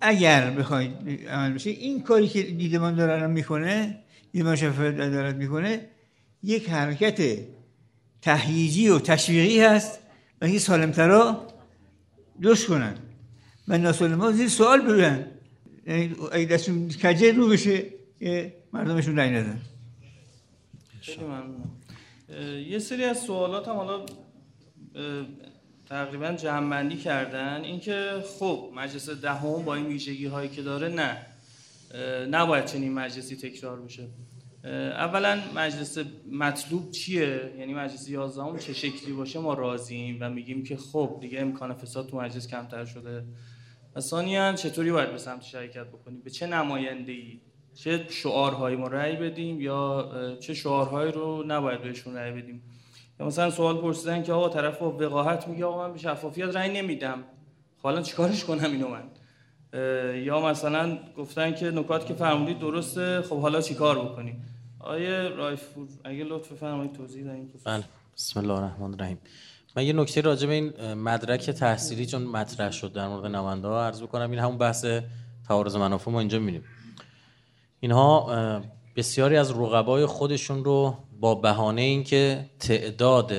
اگر 0.00 0.50
بخواید 0.50 0.92
عمل 1.28 1.52
بشه 1.52 1.70
این 1.70 2.02
کاری 2.02 2.28
که 2.28 2.42
دیدمان 2.42 2.94
دارن 2.94 3.30
می‌کنه 3.30 3.98
دیدمان 4.32 4.56
شفافیت 4.56 5.00
عدالت 5.00 5.34
می‌کنه 5.34 5.86
یک 6.42 6.68
حرکت 6.68 7.38
تهییجی 8.22 8.88
و 8.88 8.98
تشویقی 8.98 9.60
هست 9.60 9.98
و 10.40 10.44
این 10.44 10.58
سالمترا 10.58 11.46
دوست 12.42 12.66
کنن. 12.66 12.94
و 13.68 13.78
ناسالما 13.78 14.32
زیر 14.32 14.48
سوال 14.48 14.80
ببرن 14.80 15.26
یعنی 15.86 16.16
اگه 16.32 16.44
دستون 16.44 16.88
کجه 16.88 17.32
رو 17.32 17.48
بشه 17.48 17.84
مردمشون 18.72 19.16
رای 19.16 19.30
ندن. 19.30 19.60
یه 22.68 22.78
سری 22.78 23.04
از 23.04 23.18
سوالات 23.18 23.68
هم 23.68 23.74
حالا 23.74 24.06
تقریبا 25.88 26.32
جمعبندی 26.32 26.96
کردن. 26.96 27.64
اینکه 27.64 28.24
خب 28.38 28.70
مجلس 28.74 29.10
دهم 29.10 29.62
با 29.62 29.74
این 29.74 29.86
ویژگی 29.86 30.26
هایی 30.26 30.48
که 30.48 30.62
داره 30.62 30.88
نه. 30.88 31.26
نباید 32.30 32.64
چنین 32.64 32.92
مجلسی 32.92 33.36
تکرار 33.36 33.80
بشه. 33.80 34.08
اولا 34.64 35.38
مجلس 35.54 35.98
مطلوب 36.32 36.90
چیه؟ 36.90 37.52
یعنی 37.58 37.74
مجلس 37.74 38.08
11 38.08 38.58
چه 38.58 38.72
شکلی 38.72 39.12
باشه 39.12 39.38
ما 39.38 39.54
راضیم 39.54 40.18
و 40.20 40.30
میگیم 40.30 40.62
که 40.62 40.76
خب 40.76 41.18
دیگه 41.20 41.40
امکان 41.40 41.74
فساد 41.74 42.08
تو 42.08 42.16
مجلس 42.16 42.48
کمتر 42.48 42.84
شده. 42.84 43.24
و 43.96 44.00
ثانیا 44.00 44.52
چطوری 44.52 44.92
باید 44.92 45.12
به 45.12 45.18
سمت 45.18 45.42
شرکت 45.42 45.86
بکنیم؟ 45.86 46.20
به 46.20 46.30
چه 46.30 46.46
نماینده 46.46 47.12
ای 47.12 47.40
چه 47.74 48.06
شعارهایی 48.10 48.76
ما 48.76 48.86
رأی 48.86 49.16
بدیم 49.16 49.60
یا 49.60 50.10
چه 50.40 50.54
شعارهایی 50.54 51.12
رو 51.12 51.44
نباید 51.46 51.82
بهشون 51.82 52.14
رأی 52.14 52.32
بدیم؟ 52.32 52.62
یا 53.20 53.26
مثلا 53.26 53.50
سوال 53.50 53.80
پرسیدن 53.80 54.22
که 54.22 54.32
آقا 54.32 54.48
طرف 54.48 54.78
با 54.78 54.90
وقاحت 54.90 55.48
میگه 55.48 55.64
آقا 55.64 55.86
من 55.88 55.92
به 55.92 55.98
شفافیت 55.98 56.56
رأی 56.56 56.82
نمیدم. 56.82 57.24
حالا 57.82 58.02
چیکارش 58.02 58.44
کنم 58.44 58.72
اینو 58.72 58.88
من؟ 58.88 59.02
یا 60.24 60.40
مثلا 60.40 60.98
گفتن 61.16 61.54
که 61.54 61.70
نکات 61.70 62.06
که 62.06 62.14
فرمودید 62.14 62.58
درسته 62.58 63.22
خب 63.22 63.40
حالا 63.40 63.60
چیکار 63.60 63.98
بکنیم 63.98 64.44
آیه 64.78 65.28
رایفور 65.28 65.88
اگه 66.04 66.24
لطف 66.24 66.52
فرمایید 66.52 66.92
توضیح 66.92 67.24
دهید 67.24 67.60
بله 67.64 67.84
بسم 68.16 68.40
الله 68.40 68.52
الرحمن 68.52 68.94
الرحیم. 68.94 69.18
من 69.76 69.84
یه 69.84 69.92
نکته 69.92 70.20
راجع 70.20 70.46
به 70.46 70.54
این 70.54 70.94
مدرک 70.94 71.50
تحصیلی 71.50 72.06
چون 72.06 72.22
مطرح 72.22 72.70
شد 72.70 72.92
در 72.92 73.08
مورد 73.08 73.26
نماینده 73.26 73.68
ها 73.68 73.86
عرض 73.86 74.02
بکنم 74.02 74.30
این 74.30 74.40
همون 74.40 74.58
بحث 74.58 74.86
تعارض 75.48 75.76
منافع 75.76 76.10
ما 76.10 76.18
اینجا 76.18 76.38
می‌بینیم. 76.38 76.64
اینها 77.80 78.30
بسیاری 78.96 79.36
از 79.36 79.50
رقبای 79.50 80.06
خودشون 80.06 80.64
رو 80.64 80.96
با 81.20 81.34
بهانه 81.34 81.82
اینکه 81.82 82.46
تعداد 82.58 83.32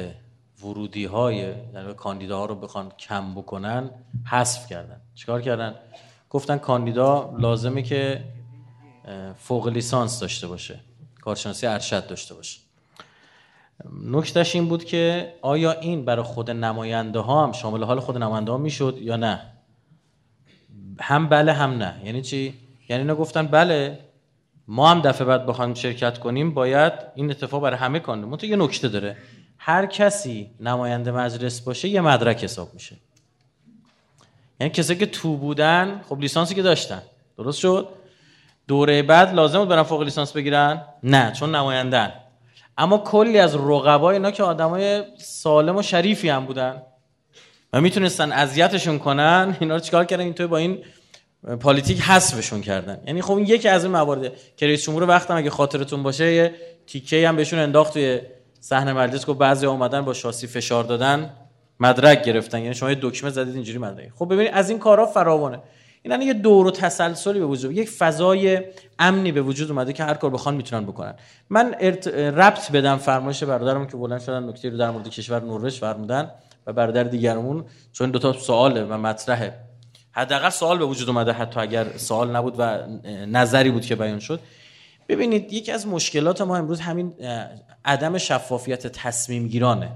ورودی 0.64 1.06
های 1.06 1.36
یعنی 1.36 1.94
کاندیداها 1.98 2.46
رو 2.46 2.56
بخوان 2.56 2.90
کم 2.90 3.36
بکنن 3.36 3.90
حذف 4.26 4.68
کردن. 4.68 5.02
چیکار 5.16 5.42
کردن؟ 5.42 5.76
گفتن 6.32 6.58
کاندیدا 6.58 7.36
لازمه 7.40 7.82
که 7.82 8.24
فوق 9.38 9.68
لیسانس 9.68 10.20
داشته 10.20 10.48
باشه. 10.48 10.80
کارشناسی 11.22 11.68
ارشد 11.68 12.08
داشته 12.08 12.34
باشه. 12.34 12.60
نکتش 14.04 14.56
این 14.56 14.68
بود 14.68 14.84
که 14.84 15.34
آیا 15.42 15.72
این 15.72 16.06
برای 16.06 16.24
خود 16.24 16.52
نماینده 16.52 17.20
ها 17.20 17.44
هم 17.44 17.52
شامل 17.52 17.84
حال 17.84 18.00
خود 18.00 18.18
نماینده 18.18 18.52
ها 18.52 18.58
می‌شد 18.58 18.98
یا 19.02 19.16
نه؟ 19.16 19.42
هم 21.00 21.30
بله 21.30 21.54
هم 21.54 21.72
نه. 21.72 22.02
یعنی 22.06 22.22
چی؟ 22.22 22.54
یعنی 22.90 23.02
اینا 23.02 23.16
گفتن 23.16 23.48
بله 23.48 24.00
ما 24.68 24.90
هم 24.90 25.02
دفعه 25.02 25.28
بعد 25.28 25.46
بخوایم 25.46 25.74
شرکت 25.74 26.20
کنیم 26.20 26.54
باید 26.54 26.94
این 27.16 27.32
اتفاق 27.32 27.62
برای 27.62 27.78
همه 27.78 28.00
تو 28.00 28.46
یه 28.46 28.56
نکته 28.56 28.88
داره. 28.88 29.18
هر 29.58 29.86
کسی 29.86 30.52
نماینده 30.60 31.12
مجلس 31.12 31.62
باشه 31.62 31.88
یه 31.88 32.02
مدرک 32.02 32.44
حساب 32.44 32.74
میشه. 32.74 32.96
یعنی 34.62 34.74
کسی 34.74 34.96
که 34.96 35.06
تو 35.06 35.38
بودن 35.38 36.02
خب 36.10 36.20
لیسانسی 36.20 36.56
که 36.56 36.62
داشتن. 36.62 37.02
درست 37.38 37.60
شد؟ 37.60 37.88
دوره 38.68 39.02
بعد 39.02 39.34
لازم 39.34 39.60
بود 39.60 39.68
برن 39.68 39.84
فوق 39.84 40.02
لیسانس 40.02 40.32
بگیرن؟ 40.32 40.82
نه 41.04 41.32
چون 41.32 41.56
نمایندن. 41.56 42.14
اما 42.78 42.98
کلی 42.98 43.40
از 43.40 43.56
رقبای 43.56 44.16
اینا 44.16 44.32
که 44.32 44.44
آدمای 44.44 45.04
سالم 45.18 45.78
و 45.78 45.82
شریفی 45.82 46.30
هم 46.30 46.46
بودن 46.46 46.82
و 47.74 47.82
می‌تونستن 47.82 48.32
اذیتشون 48.32 49.00
کنن 49.00 49.58
اینا 49.60 49.74
رو 49.74 49.80
چیکار 49.80 50.06
کردن؟ 50.06 50.24
اینطور 50.24 50.48
با 50.48 50.58
این 50.58 50.84
پالیتیک 51.60 52.02
حذفشون 52.02 52.62
کردن. 52.62 53.02
یعنی 53.08 53.22
خب 53.22 53.34
این 53.34 53.46
یکی 53.46 53.68
از 53.68 53.84
این 53.84 53.94
موارد. 53.94 54.32
که 54.58 54.68
رئیس 54.68 54.86
جمهور 54.86 55.04
وقتم 55.04 55.36
اگه 55.36 55.50
خاطرتون 55.50 56.04
باشه 56.04 56.34
یه 56.34 56.56
تیکه 56.88 57.28
هم 57.28 57.36
بهشون 57.36 57.60
انداخت 57.60 57.94
توی 57.94 58.22
صحنه 58.60 58.94
مجلس 58.94 59.26
گفت 59.26 59.40
بعضی 59.40 59.66
اومدن 59.66 60.02
با 60.02 60.14
شاسی 60.14 60.48
فشار 60.48 60.84
دادن. 60.84 61.30
مدرک 61.82 62.24
گرفتن. 62.24 62.60
یعنی 62.60 62.76
شما 62.76 62.90
یه 62.90 62.98
دکمه 63.02 63.30
زدید 63.30 63.56
اینجوری 63.56 63.78
مدرک. 63.78 64.12
خب 64.16 64.26
ببینید 64.26 64.54
از 64.54 64.70
این 64.70 64.80
کارا 64.80 65.06
فراوانه. 65.06 65.60
این 66.04 66.22
یه 66.22 66.34
دور 66.34 66.68
و 66.68 66.72
تسلسلی 66.72 67.40
به 67.40 67.46
وجود 67.46 67.72
یک 67.72 67.90
فضای 67.90 68.62
امنی 69.00 69.32
به 69.32 69.42
وجود 69.42 69.72
اومده 69.72 69.94
که 69.94 70.04
هر 70.04 70.14
کار 70.14 70.30
بخوان 70.30 70.56
می‌تونن 70.56 70.86
بکنن. 70.86 71.14
من 71.50 71.76
ارت... 71.80 72.08
ربط 72.08 72.72
بدم 72.72 72.98
فرمایش 72.98 73.44
برادرم 73.44 73.88
که 73.88 73.98
بلند 73.98 74.22
شدن 74.22 74.50
نکته 74.50 74.70
رو 74.70 74.78
در 74.78 74.92
مورد 74.92 75.10
کشور 75.10 75.44
نروژ 75.44 75.80
فرمودن 75.80 76.32
و 76.68 76.74
برادر 76.74 77.04
دیگرمون 77.04 77.66
چون 77.94 78.12
دو 78.12 78.20
تا 78.20 78.34
سواله 78.34 78.84
و 78.84 78.98
مطرحه. 78.98 79.54
حداقل 80.12 80.50
سوال 80.50 80.78
به 80.78 80.86
وجود 80.86 81.10
اومده 81.10 81.32
حتی 81.32 81.60
اگر 81.60 81.98
سوال 81.98 82.36
نبود 82.36 82.56
و 82.58 82.78
نظری 83.28 83.72
بود 83.72 83.86
که 83.86 83.96
بیان 83.96 84.20
شد. 84.20 84.40
ببینید 85.10 85.54
یکی 85.54 85.72
از 85.72 85.88
مشکلات 85.88 86.42
ما 86.42 86.58
امروز 86.58 86.80
همین 86.80 87.14
عدم 87.86 88.18
شفافیت 88.18 88.88
تصمیم 88.88 89.48
گیرانه 89.48 89.90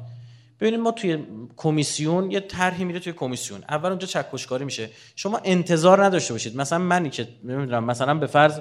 ببینید 0.60 0.80
ما 0.80 0.92
توی 0.92 1.24
کمیسیون 1.58 2.32
یه 2.32 2.40
طرحی 2.40 2.84
میره 2.84 3.00
توی 3.00 3.14
کمیسیون. 3.14 3.64
اول 3.70 3.90
اونجا 3.90 4.08
چکشکاری 4.08 4.66
میشه. 4.66 4.90
شما 5.16 5.40
انتظار 5.44 6.06
نداشته 6.06 6.34
باشید. 6.34 6.58
مثلا 6.58 6.80
منی 6.80 7.10
که 7.10 7.28
نمی‌دونم 7.44 7.84
مثلا 7.84 8.16
به 8.16 8.28
فرض 8.28 8.60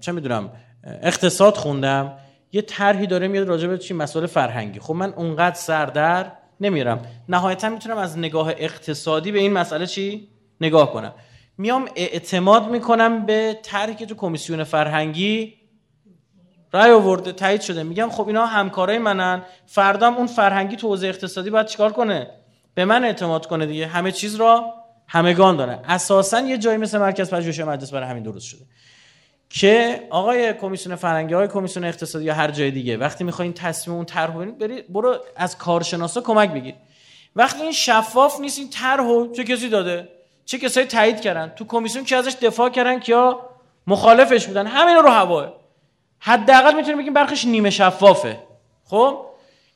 چه 0.00 0.12
می‌دونم 0.12 0.52
اقتصاد 0.84 1.54
خوندم 1.54 2.18
یه 2.52 2.62
طرحی 2.62 3.06
داره 3.06 3.28
میاد 3.28 3.48
راجع 3.48 3.68
به 3.68 3.78
چی؟ 3.78 3.94
مسائل 3.94 4.26
فرهنگی. 4.26 4.80
خب 4.80 4.94
من 4.94 5.12
اونقدر 5.12 5.56
سردر 5.56 6.32
نمیرم. 6.60 7.06
نهایتا 7.28 7.68
می‌تونم 7.68 7.98
از 7.98 8.18
نگاه 8.18 8.48
اقتصادی 8.48 9.32
به 9.32 9.38
این 9.38 9.52
مسئله 9.52 9.86
چی؟ 9.86 10.28
نگاه 10.60 10.92
کنم. 10.92 11.12
میام 11.58 11.88
اعتماد 11.96 12.70
می‌کنم 12.70 13.26
به 13.26 13.58
طرحی 13.62 13.94
که 13.94 14.06
تو 14.06 14.14
کمیسیون 14.14 14.64
فرهنگی 14.64 15.54
رای 16.72 16.90
آورده 16.90 17.32
تایید 17.32 17.60
شده. 17.60 17.82
میگم 17.82 18.10
خب 18.10 18.26
اینا 18.26 18.46
همکارای 18.46 18.98
منن. 18.98 19.42
فردام 19.66 20.16
اون 20.16 20.26
فرهنگی 20.26 20.76
تو 20.76 20.88
حوزه 20.88 21.06
اقتصادی 21.06 21.50
باید 21.50 21.66
چیکار 21.66 21.92
کنه؟ 21.92 22.30
به 22.74 22.84
من 22.84 23.04
اعتماد 23.04 23.46
کنه 23.46 23.66
دیگه. 23.66 23.86
همه 23.86 24.12
چیز 24.12 24.34
را 24.34 24.74
همگان 25.08 25.56
داره 25.56 25.80
اساسا 25.88 26.40
یه 26.40 26.58
جایی 26.58 26.78
مثل 26.78 26.98
مرکز 26.98 27.30
پژوهش 27.30 27.60
مجلس 27.60 27.90
برای 27.90 28.08
همین 28.08 28.22
درست 28.22 28.46
شده. 28.46 28.60
که 29.50 30.02
آقای 30.10 30.54
کمیسیون 30.54 30.96
فرهنگی 30.96 31.34
های 31.34 31.48
کمیسیون 31.48 31.84
اقتصادی 31.84 32.24
یا 32.24 32.34
هر 32.34 32.50
جای 32.50 32.70
دیگه 32.70 32.96
وقتی 32.96 33.24
می‌خواین 33.24 33.52
تصمیم 33.52 33.96
اون 33.96 34.04
طرح 34.04 34.44
بری 34.44 34.82
برو 34.82 35.16
از 35.36 35.58
کارشناسا 35.58 36.20
کمک 36.20 36.50
بگیر. 36.50 36.74
وقتی 37.36 37.62
این 37.62 37.72
شفاف 37.72 38.40
نیست 38.40 38.58
این 38.58 38.70
طرح 38.70 39.32
چه 39.36 39.44
کسی 39.44 39.68
داده؟ 39.68 40.08
چه 40.44 40.58
کسایی 40.58 40.86
تایید 40.86 41.20
کردن؟ 41.20 41.52
تو 41.56 41.64
کمیسیون 41.64 42.04
که 42.04 42.16
ازش 42.16 42.34
دفاع 42.42 42.70
کردن؟ 42.70 43.00
که 43.00 43.12
یا 43.12 43.40
مخالفش 43.86 44.46
بودن 44.46 44.66
همین 44.66 44.96
رو 44.96 45.08
هواه. 45.08 45.61
حداقل 46.24 46.74
می‌تونیم 46.76 46.98
بگیم 46.98 47.12
برخش 47.12 47.44
نیمه 47.44 47.70
شفافه. 47.70 48.38
خب؟ 48.84 49.18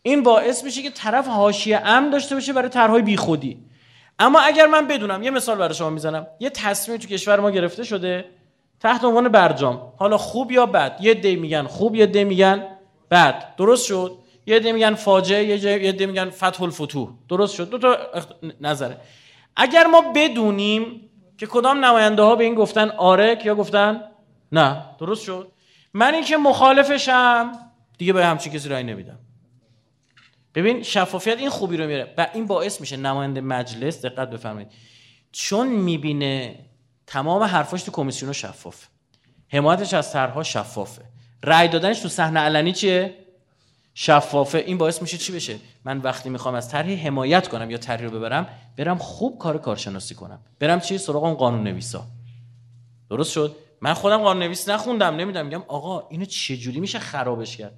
این 0.03 0.22
باعث 0.22 0.64
میشه 0.64 0.82
که 0.82 0.90
طرف 0.90 1.28
حاشیه 1.28 1.80
امن 1.84 2.11
داشته 2.11 2.34
باشه 2.34 2.53
برای 2.53 2.68
طرحهای 2.68 3.03
بیخودی. 3.03 3.59
اما 4.18 4.40
اگر 4.40 4.66
من 4.66 4.86
بدونم 4.86 5.22
یه 5.22 5.30
مثال 5.30 5.59
برای 5.59 5.74
شما 5.74 5.90
می‌زنم. 5.90 6.26
یه 6.40 6.51
تصمیم 6.51 6.99
تو 6.99 7.09
کشور 7.09 7.40
ما 7.40 7.51
گرفته 7.51 7.84
شده 7.84 8.24
تحت 8.80 9.05
عنوان 9.05 9.28
برجام. 9.28 9.92
حالا 9.97 10.18
خوب 10.18 10.53
یا 10.53 10.66
بد؟ 10.66 10.99
یه 11.01 11.14
دی 11.14 11.36
میگن 11.36 11.66
خوب 11.66 11.94
یه 11.94 12.07
دی 12.07 12.24
میگن 12.24 12.66
بد. 13.11 13.57
درست 13.57 13.86
شد؟ 13.86 14.18
یه 14.47 14.59
دی 14.61 14.72
میگن 14.72 14.94
فاجعه 14.94 15.44
یه, 15.44 15.84
یه 15.84 15.92
دی 15.92 16.07
میگن 16.07 16.30
فتح 16.30 16.62
الفتوح 16.62 17.09
درست 17.28 17.55
شد؟ 17.55 17.70
دو 17.70 17.78
تا 17.78 17.94
اخت- 18.14 18.34
نظره. 18.61 18.97
اگر 19.57 19.86
ما 19.86 20.12
بدونیم 20.14 21.11
که 21.38 21.47
کدام 21.47 21.84
نماینده 21.84 22.22
ها 22.22 22.36
به 22.36 22.44
این 22.44 22.55
گفتن 22.55 22.90
آره 22.90 23.38
یا 23.44 23.55
گفتن 23.55 24.03
نه. 24.53 24.82
درست 24.99 25.22
شد؟ 25.24 25.53
من 25.97 26.14
این 26.14 26.24
که 26.24 26.36
مخالفشم 26.36 27.53
دیگه 27.99 28.12
به 28.12 28.26
همچین 28.26 28.53
کسی 28.53 28.68
رأی 28.68 28.82
نمیدم. 28.82 29.18
ببین 30.55 30.82
شفافیت 30.82 31.38
این 31.38 31.51
خوبی 31.51 31.76
رو 31.76 31.86
میاره 31.86 32.14
و 32.18 32.26
این 32.34 32.47
باعث 32.47 32.80
میشه 32.80 32.97
نماینده 32.97 33.40
مجلس 33.40 34.05
دقت 34.05 34.30
بفرمایید 34.30 34.68
چون 35.32 35.68
می‌بینه 35.68 36.59
تمام 37.07 37.42
حرفاش 37.42 37.82
تو 37.82 37.90
کمیسیون 37.90 38.32
شفافه 38.32 38.86
حمایتش 39.49 39.94
از 39.94 40.12
طرحها 40.12 40.42
شفافه. 40.42 41.03
رأی 41.42 41.68
دادنش 41.68 42.01
تو 42.01 42.09
صحنه 42.09 42.40
علنی 42.40 42.72
چیه؟ 42.72 43.14
شفافه. 43.94 44.59
این 44.59 44.78
باعث 44.78 45.03
میشه 45.03 45.18
چی 45.18 45.32
بشه؟ 45.32 45.59
من 45.84 45.99
وقتی 45.99 46.28
می‌خوام 46.28 46.55
از 46.55 46.70
طرحی 46.70 46.97
حمایت 46.97 47.49
کنم 47.49 47.70
یا 47.70 47.78
طرحی 47.78 48.05
رو 48.05 48.11
ببرم 48.11 48.49
برم 48.76 48.99
خوب 48.99 49.38
کار 49.38 49.59
کارشناسی 49.59 50.14
کنم. 50.14 50.40
برم 50.59 50.80
چی؟ 50.80 50.99
سراغ 50.99 51.24
اون 51.24 51.34
قانون 51.34 51.64
نویسا 51.64 52.05
درست 53.11 53.32
شد؟ 53.32 53.57
من 53.81 53.95
خودم 53.95 54.18
قانون 54.18 54.43
نویس 54.43 54.68
نخوندم 54.68 55.16
نمی‌دونم 55.16 55.47
میگم 55.47 55.62
آقا 55.68 56.09
اینو 56.09 56.24
چجوری 56.24 56.81
میشه 56.81 56.99
خرابش 56.99 57.57
کرد؟ 57.57 57.72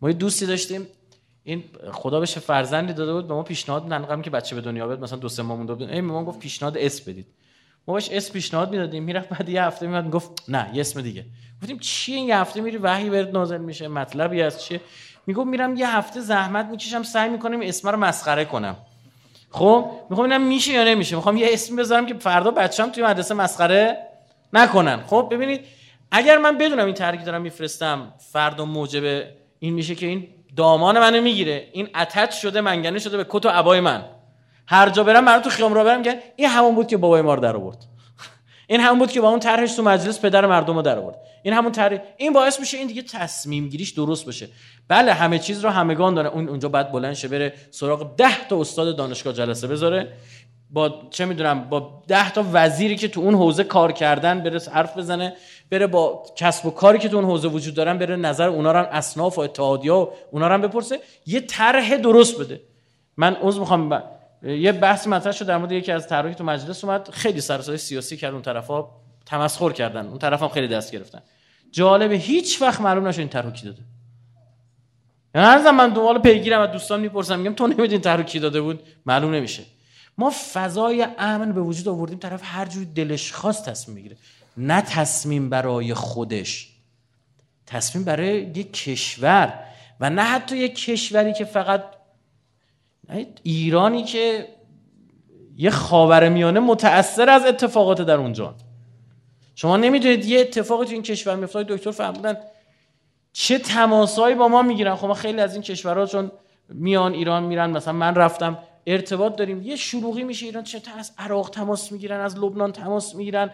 ما 0.00 0.08
یه 0.08 0.14
دوستی 0.14 0.46
داشتیم 0.46 0.86
این 1.44 1.64
خدا 1.92 2.20
بهش 2.20 2.38
فرزندی 2.38 2.92
داده 2.92 3.12
بود 3.12 3.28
به 3.28 3.34
ما 3.34 3.42
پیشنهاد 3.42 3.82
میدن 3.82 4.22
که 4.22 4.30
بچه 4.30 4.56
به 4.56 4.62
دنیا 4.62 4.86
بیاد 4.86 5.00
مثلا 5.00 5.18
دو 5.18 5.28
سه 5.28 5.42
ماه 5.42 5.56
مونده 5.56 5.74
بود. 5.74 5.90
ای 5.90 6.02
گفت 6.02 6.38
پیشنهاد 6.38 6.78
اس 6.78 7.00
بدید. 7.00 7.26
ما 7.86 7.94
بهش 7.94 8.08
اس 8.10 8.32
پیشنهاد 8.32 8.70
می‌دادیم 8.70 9.02
می‌رفت 9.02 9.28
بعد 9.28 9.48
یه 9.48 9.64
هفته 9.64 9.86
میاد 9.86 10.10
گفت 10.10 10.30
نه 10.48 10.70
یه 10.74 10.80
اسم 10.80 11.00
دیگه. 11.00 11.24
گفتیم 11.62 11.78
چی 11.78 12.14
این 12.14 12.28
یه 12.28 12.38
هفته 12.38 12.60
میری 12.60 12.76
وحی 12.76 13.10
برات 13.10 13.30
نازل 13.30 13.58
میشه؟ 13.58 13.88
مطلبی 13.88 14.42
از 14.42 14.64
چیه؟ 14.64 14.80
می‌گفت 15.26 15.46
میرم 15.46 15.76
یه 15.76 15.96
هفته 15.96 16.20
زحمت 16.20 16.66
می‌کشم 16.66 17.02
سعی 17.02 17.28
می‌کنم 17.28 17.60
اسم 17.62 17.88
رو 17.88 17.96
مسخره 17.96 18.44
کنم. 18.44 18.76
خب؟ 19.50 19.90
می‌خوام 20.10 20.28
ببینم 20.28 20.46
میشه 20.46 20.72
یا 20.72 20.84
نمیشه؟ 20.84 21.16
می‌خوام 21.16 21.36
یه 21.36 21.48
اسم 21.50 21.76
بذارم 21.76 22.06
که 22.06 22.14
فردا 22.14 22.50
بچه‌م 22.50 22.90
توی 22.90 23.04
مدرسه 23.04 23.34
مسخره؟ 23.34 24.07
نکنن. 24.52 25.02
خب 25.06 25.28
ببینید 25.30 25.60
اگر 26.10 26.38
من 26.38 26.58
بدونم 26.58 26.86
این 26.86 26.94
که 26.94 27.24
دارم 27.24 27.42
میفرستم 27.42 28.12
فردا 28.32 28.64
موجب 28.64 29.24
این 29.58 29.74
میشه 29.74 29.94
که 29.94 30.06
این 30.06 30.28
دامان 30.56 30.98
منو 30.98 31.20
می‌گیره. 31.20 31.68
این 31.72 31.88
اتچ 31.94 32.34
شده 32.34 32.60
منگنه 32.60 32.98
شده 32.98 33.16
به 33.16 33.26
کت 33.28 33.46
و 33.46 33.48
عبای 33.48 33.80
من. 33.80 34.04
هر 34.66 34.88
جا 34.88 35.04
برم 35.04 35.24
من 35.24 35.42
تو 35.42 35.50
خیام 35.50 35.74
را 35.74 35.84
برم 35.84 36.02
که 36.02 36.22
این 36.36 36.48
همون 36.48 36.74
بود 36.74 36.86
که 36.86 36.96
بابای 36.96 37.22
ما 37.22 37.34
رو 37.34 37.40
در 37.40 37.56
آورد. 37.56 37.78
این 38.66 38.80
همون 38.80 38.98
بود 38.98 39.10
که 39.10 39.20
با 39.20 39.28
اون 39.28 39.40
طرحش 39.40 39.76
تو 39.76 39.82
مجلس 39.82 40.20
پدر 40.20 40.46
مردم 40.46 40.76
رو 40.76 40.82
در 40.82 40.98
آورد. 40.98 41.16
این 41.42 41.54
همون 41.54 41.72
طرح 41.72 41.98
این 42.16 42.32
باعث 42.32 42.60
میشه 42.60 42.78
این 42.78 42.86
دیگه 42.86 43.02
تصمیم 43.02 43.68
گیریش 43.68 43.90
درست 43.90 44.26
بشه 44.26 44.48
بله 44.88 45.12
همه 45.12 45.38
چیز 45.38 45.64
رو 45.64 45.70
همگان 45.70 46.14
داره. 46.14 46.28
اون 46.28 46.48
اونجا 46.48 46.68
بعد 46.68 46.92
بلند 46.92 47.14
شه 47.14 47.28
بره 47.28 47.54
سراغ 47.70 48.16
10 48.16 48.48
تا 48.48 48.60
استاد 48.60 48.96
دانشگاه 48.96 49.32
جلسه 49.32 49.66
بذاره. 49.66 50.12
با 50.70 51.02
چه 51.10 51.24
می‌دونم 51.24 51.68
با 51.68 52.02
10 52.08 52.30
تا 52.30 52.44
وزیری 52.52 52.96
که 52.96 53.08
تو 53.08 53.20
اون 53.20 53.34
حوزه 53.34 53.64
کار 53.64 53.92
کردن 53.92 54.42
بره 54.42 54.60
حرف 54.72 54.98
بزنه 54.98 55.36
بره 55.70 55.86
با 55.86 56.22
کسب 56.36 56.66
و 56.66 56.70
کاری 56.70 56.98
که 56.98 57.08
تو 57.08 57.16
اون 57.16 57.24
حوزه 57.24 57.48
وجود 57.48 57.74
دارن 57.74 57.98
بره 57.98 58.16
نظر 58.16 58.48
اونا 58.48 58.72
رو 58.72 58.78
هم 58.78 58.86
اصناف 58.90 59.38
و 59.38 59.40
اتحادیه 59.40 59.92
و 59.92 60.10
اونا 60.30 60.48
رو 60.48 60.54
هم 60.54 60.60
بپرسه. 60.60 61.00
یه 61.26 61.40
طرح 61.40 61.96
درست 61.96 62.40
بده. 62.40 62.60
من 63.16 63.34
عذر 63.34 63.60
می‌خوام 63.60 63.88
ب... 63.88 64.02
یه 64.42 64.72
بحث 64.72 65.06
مطرح 65.06 65.32
شد 65.32 65.46
در 65.46 65.56
مورد 65.56 65.72
یکی 65.72 65.92
از 65.92 66.08
طرحی 66.08 66.34
تو 66.34 66.44
مجلس 66.44 66.84
اومد. 66.84 67.08
خیلی 67.12 67.40
سر 67.40 67.76
سیاسی 67.76 68.16
کرد 68.16 68.32
اون 68.32 68.42
طرفا 68.42 68.84
تمسخر 69.26 69.70
کردن. 69.70 70.06
اون 70.06 70.18
طرف 70.18 70.42
هم 70.42 70.48
خیلی 70.48 70.68
دست 70.68 70.92
گرفتن. 70.92 71.22
جالبه 71.72 72.14
هیچ 72.14 72.62
وقت 72.62 72.80
معلوم 72.80 73.08
نشد 73.08 73.18
این 73.18 73.28
طرحو 73.28 73.50
کی 73.50 73.64
داده. 73.64 73.82
یعنی 75.34 75.46
هر 75.46 75.70
من 75.70 75.88
دنبال 75.88 76.18
پیگیرم 76.18 76.60
از 76.60 76.70
دوستان 76.70 77.00
می‌پرسم 77.00 77.38
میگم 77.38 77.54
تو 77.54 77.98
طرحو 77.98 78.22
کی 78.22 78.38
داده 78.38 78.60
بود؟ 78.60 78.82
معلوم 79.06 79.34
نمیشه. 79.34 79.62
ما 80.18 80.32
فضای 80.52 81.06
امن 81.18 81.52
به 81.52 81.60
وجود 81.60 81.88
آوردیم 81.88 82.18
طرف 82.18 82.40
هر 82.44 82.66
جوری 82.66 82.86
دلش 82.86 83.32
خواست 83.32 83.68
تصمیم 83.68 83.96
بگیره 83.96 84.16
نه 84.56 84.82
تصمیم 84.82 85.50
برای 85.50 85.94
خودش 85.94 86.68
تصمیم 87.66 88.04
برای 88.04 88.40
یک 88.40 88.72
کشور 88.72 89.54
و 90.00 90.10
نه 90.10 90.22
حتی 90.22 90.56
یک 90.56 90.74
کشوری 90.74 91.32
که 91.32 91.44
فقط 91.44 91.84
ایرانی 93.42 94.04
که 94.04 94.48
یه 95.56 95.70
خاور 95.70 96.28
میانه 96.28 96.60
متأثر 96.60 97.30
از 97.30 97.44
اتفاقات 97.44 98.00
در 98.00 98.16
اونجا. 98.16 98.54
شما 99.54 99.76
نمی‌دونید 99.76 100.24
یه 100.24 100.40
اتفاقی 100.40 100.84
تو 100.84 100.92
این 100.92 101.02
کشور 101.02 101.36
میفته 101.36 101.62
دکتر 101.62 101.90
فهمیدن 101.90 102.36
چه 103.32 103.58
تماسایی 103.58 104.34
با 104.34 104.48
ما 104.48 104.62
می‌گیرن. 104.62 104.96
خب 104.96 105.06
ما 105.06 105.14
خیلی 105.14 105.40
از 105.40 105.54
این 105.54 105.62
کشورها 105.62 106.06
چون 106.06 106.30
میان 106.68 107.12
ایران 107.12 107.42
میرن 107.42 107.70
مثلا 107.70 107.92
من 107.92 108.14
رفتم 108.14 108.58
ارتباط 108.88 109.36
داریم. 109.36 109.62
یه 109.62 109.76
شلوغی 109.76 110.24
میشه. 110.24 110.46
ایران 110.46 110.64
چه 110.64 110.80
از 110.98 111.12
عراق 111.18 111.50
تماس 111.50 111.92
می‌گیرن 111.92 112.20
از 112.20 112.38
لبنان 112.38 112.72
تماس 112.72 113.14
می‌گیرن 113.14 113.50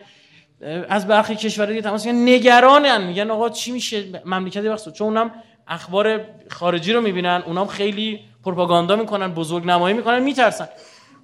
از 0.89 1.07
برخی 1.07 1.37
کشورها 1.37 1.71
دیگه 1.71 1.83
تماس 1.83 2.07
می‌گیرن. 2.07 2.29
نگرانن. 2.29 3.07
میگن 3.07 3.31
آقا 3.31 3.49
چی 3.49 3.73
میشه؟ 3.73 4.23
مملکتی 4.25 4.69
وقت 4.69 4.93
چون 4.93 5.07
اونم 5.07 5.31
اخبار 5.69 6.21
خارجی 6.51 6.93
رو 6.93 7.01
می‌بینن. 7.01 7.43
اونام 7.47 7.67
خیلی 7.67 8.21
پروپاگاندا 8.45 8.97
می‌کنن 8.97 9.35
بزرگ 9.35 9.67
نمایی 9.67 9.97
می‌کنن 9.97 10.23
میترسن. 10.23 10.69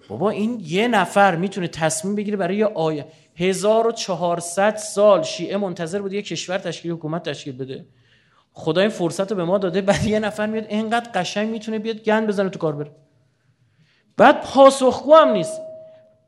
بابا 0.09 0.31
این 0.31 0.63
یه 0.65 0.89
نفر 0.89 1.37
می‌تونه 1.37 1.69
تصمیم 1.69 2.15
بگیره 2.15 2.37
برای 2.37 2.57
یه 2.57 2.67
آیه 2.67 3.07
1400 3.37 4.77
سال 4.77 5.23
شیعه 5.23 5.57
منتظر 5.57 6.03
بود 6.03 6.13
یه 6.13 6.23
کشور 6.23 6.59
تشکیل 6.59 6.93
حکومت 6.93 7.29
تشکیل 7.29 7.57
بده. 7.57 7.87
خدا 8.53 8.81
این 8.81 8.91
فرصت 8.91 9.31
رو 9.31 9.37
به 9.37 9.45
ما 9.45 9.59
داده. 9.59 9.81
بعد 9.81 10.05
یه 10.05 10.19
نفر 10.19 10.47
میاد 10.47 10.67
اینقدر 10.69 11.11
قشنگ 11.15 11.51
می‌تونه 11.51 11.79
بیاد 11.79 11.97
گند 11.97 12.27
بزنه 12.27 12.49
تو 12.49 12.59
کار 12.59 12.77
بره. 12.77 12.91
بعد 14.21 14.41
پاسخگو 14.41 15.14
هم 15.14 15.29
نیست. 15.29 15.61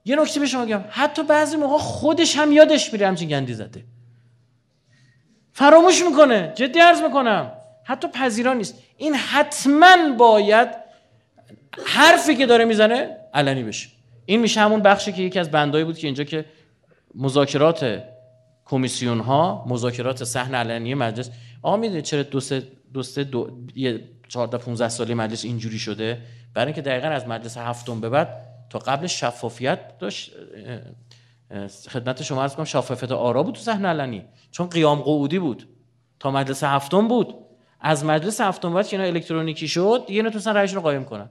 یه 0.04 0.16
نکته 0.16 0.40
به 0.40 0.46
شما 0.46 0.64
بگم. 0.64 0.84
حتی 0.90 1.22
بعضی 1.22 1.56
موقع 1.56 1.78
خودش 1.78 2.36
هم 2.36 2.52
یادش 2.52 2.92
میره 2.92 3.06
همچین 3.06 3.28
گندی 3.28 3.54
زده. 3.54 3.84
فراموش 5.52 6.02
می‌کنه. 6.02 6.52
جدی 6.54 6.78
عرض 6.78 7.02
می‌کنم. 7.02 7.52
حتی 7.84 8.08
پذیران 8.08 8.56
نیست. 8.56 8.74
این 8.96 9.14
حتما 9.14 9.96
باید 10.18 10.68
حرفی 11.84 12.36
که 12.36 12.46
داره 12.46 12.64
می‌زنه 12.64 13.16
علنی 13.34 13.62
بشه. 13.62 13.88
این 14.26 14.40
میشه 14.40 14.60
همون 14.60 14.80
بخشی 14.80 15.12
که 15.12 15.22
یکی 15.22 15.38
از 15.38 15.50
بندایی 15.50 15.84
بود 15.84 15.98
که 15.98 16.06
اینجا 16.06 16.24
که 16.24 16.44
مذاکرات 17.14 18.02
کمیسیون 18.64 19.20
ها 19.20 19.64
مذاکرات 19.68 20.24
صحن 20.24 20.54
علنی 20.54 20.94
مجلس. 20.94 21.30
آقا 21.62 21.76
می‌دونید 21.76 22.04
چرا 22.04 22.22
دو 22.22 22.40
سه 22.40 22.62
دو 22.92 23.02
سه 23.02 23.24
دو 23.24 23.50
یه 23.74 24.00
14 24.28 24.58
15 24.58 24.88
سالی 24.88 25.14
مجلس 25.14 25.44
اینجوری 25.44 25.78
شده؟ 25.78 26.18
برای 26.54 26.66
اینکه 26.66 26.82
دقیقا 26.82 27.08
از 27.08 27.28
مجلس 27.28 27.56
هفتم 27.56 28.00
به 28.00 28.08
بعد 28.08 28.48
تا 28.70 28.78
قبل 28.78 29.06
شفافیت 29.06 29.98
داشت 29.98 30.32
خدمت 31.90 32.22
شما 32.22 32.42
عرض 32.42 32.54
کنم 32.54 32.64
شفافیت 32.64 33.12
آرا 33.12 33.42
بود 33.42 33.54
تو 33.54 33.60
صحن 33.60 33.84
علنی 33.84 34.24
چون 34.50 34.66
قیام 34.66 35.00
قعودی 35.00 35.38
بود 35.38 35.68
تا 36.20 36.30
مجلس 36.30 36.64
هفتم 36.64 37.08
بود. 37.08 37.34
از 37.80 38.04
مجلس 38.04 38.40
هفتم 38.40 38.74
بعد 38.74 38.88
که 38.88 38.96
اینا 38.96 39.08
الکترونیکی 39.08 39.68
شد 39.68 40.04
دیگه 40.06 40.22
نتونستن 40.22 40.54
رأیشون 40.54 40.76
رو 40.76 40.82
قایم 40.82 41.04
کنن. 41.04 41.30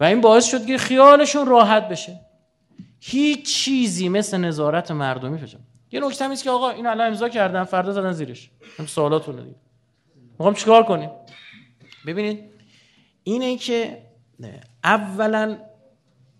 و 0.00 0.04
این 0.04 0.20
باعث 0.20 0.50
شد 0.50 0.66
که 0.66 0.78
خیالشون 0.78 1.46
راحت 1.46 1.88
بشه. 1.88 2.20
هیچ 3.00 3.54
چیزی 3.54 4.08
مثل 4.08 4.38
نظارت 4.38 4.90
مردمی 4.90 5.38
فشم 5.38 5.60
یه 5.92 6.00
نکته 6.00 6.24
هم 6.24 6.34
که 6.34 6.50
آقا 6.50 6.70
این 6.70 6.86
الان 6.86 7.06
امضا 7.06 7.28
کردن 7.28 7.64
فردا 7.64 7.92
زدن 7.92 8.12
زیرش. 8.12 8.50
هم 8.78 8.86
سوالاتون 8.86 9.36
دیگه. 9.36 9.56
می‌خوام 10.38 10.54
چیکار 10.54 10.82
کنیم؟ 10.82 11.10
ببینید 12.06 12.49
اینه 13.24 13.56
که 13.56 14.02
اولا 14.84 15.58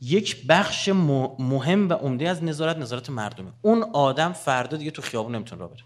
یک 0.01 0.47
بخش 0.47 0.89
مهم 1.39 1.89
و 1.89 1.93
عمده 1.93 2.29
از 2.29 2.45
نظارت 2.45 2.77
نظارت 2.77 3.11
مردمه. 3.11 3.53
اون 3.63 3.83
آدم 3.93 4.33
فردا 4.33 4.77
دیگه 4.77 4.91
تو 4.91 5.03
خیابون 5.03 5.35
نمی‌تونه 5.35 5.61
را 5.61 5.69
بره. 5.69 5.83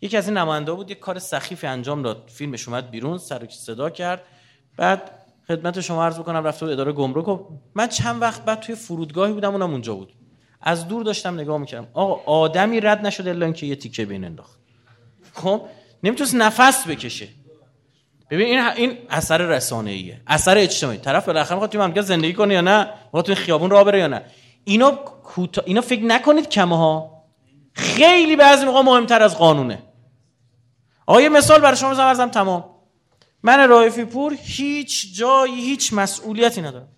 یکی 0.00 0.16
از 0.16 0.28
این 0.28 0.36
نماینده 0.36 0.72
بود 0.72 0.90
یک 0.90 0.98
کار 0.98 1.18
سخیفی 1.18 1.66
انجام 1.66 2.02
داد. 2.02 2.24
فیلمش 2.26 2.68
اومد 2.68 2.90
بیرون 2.90 3.18
سر 3.18 3.48
صدا 3.50 3.90
کرد. 3.90 4.22
بعد 4.76 5.10
خدمت 5.48 5.80
شما 5.80 6.04
عرض 6.04 6.18
بکنم 6.18 6.44
رفته 6.44 6.66
بود 6.66 6.72
اداره 6.72 6.92
گمرک 6.92 7.28
و 7.28 7.38
من 7.74 7.88
چند 7.88 8.22
وقت 8.22 8.44
بعد 8.44 8.60
توی 8.60 8.74
فرودگاهی 8.74 9.32
بودم 9.32 9.52
اونم 9.52 9.70
اونجا 9.70 9.94
بود. 9.94 10.12
از 10.60 10.88
دور 10.88 11.02
داشتم 11.02 11.34
نگاه 11.34 11.58
می‌کردم. 11.58 11.88
آقا 11.92 12.32
آدمی 12.32 12.80
رد 12.80 13.06
نشده 13.06 13.30
الا 13.30 13.46
اینکه 13.46 13.66
یه 13.66 13.76
تیکه 13.76 14.04
بین 14.04 14.24
انداخت. 14.24 14.58
خب 15.34 15.62
نمی‌تونست 16.04 16.34
نفس 16.34 16.86
بکشه. 16.88 17.28
ببین 18.30 18.46
این 18.46 18.60
این 18.60 18.98
اثر 19.10 19.38
رسانه 19.38 19.90
ایه 19.90 20.20
اثر 20.26 20.58
اجتماعی. 20.58 20.98
طرف 20.98 21.26
بالاخره 21.26 21.54
می‌خواد 21.54 21.70
توی 21.70 21.80
مملکت 21.80 22.00
زندگی 22.00 22.32
کنه 22.32 22.54
یا 22.54 22.60
نه؟ 22.60 22.88
می‌خواد 23.04 23.24
توی 23.24 23.34
خیابون 23.34 23.70
راه 23.70 23.84
بره 23.84 23.98
یا 23.98 24.06
نه؟ 24.06 24.24
اینا 24.64 24.90
کوتا... 24.90 25.62
اینا 25.66 25.80
فکر 25.80 26.02
نکنید 26.02 26.48
کمه 26.48 26.76
ها 26.76 27.24
خیلی 27.72 28.36
بعضی 28.36 28.64
موقع 28.64 28.80
مهمتر 28.82 29.22
از 29.22 29.38
قانونه. 29.38 29.82
آقا 31.06 31.20
یه 31.20 31.28
مثال 31.28 31.60
برای 31.60 31.76
شما 31.76 31.90
بزنم 31.90 32.30
تمام. 32.30 32.64
من 33.42 33.68
رایفی 33.68 34.04
پور 34.04 34.36
هیچ 34.42 35.16
جایی 35.16 35.54
هیچ 35.54 35.92
مسئولیتی 35.92 36.62
ندارم. 36.62 36.88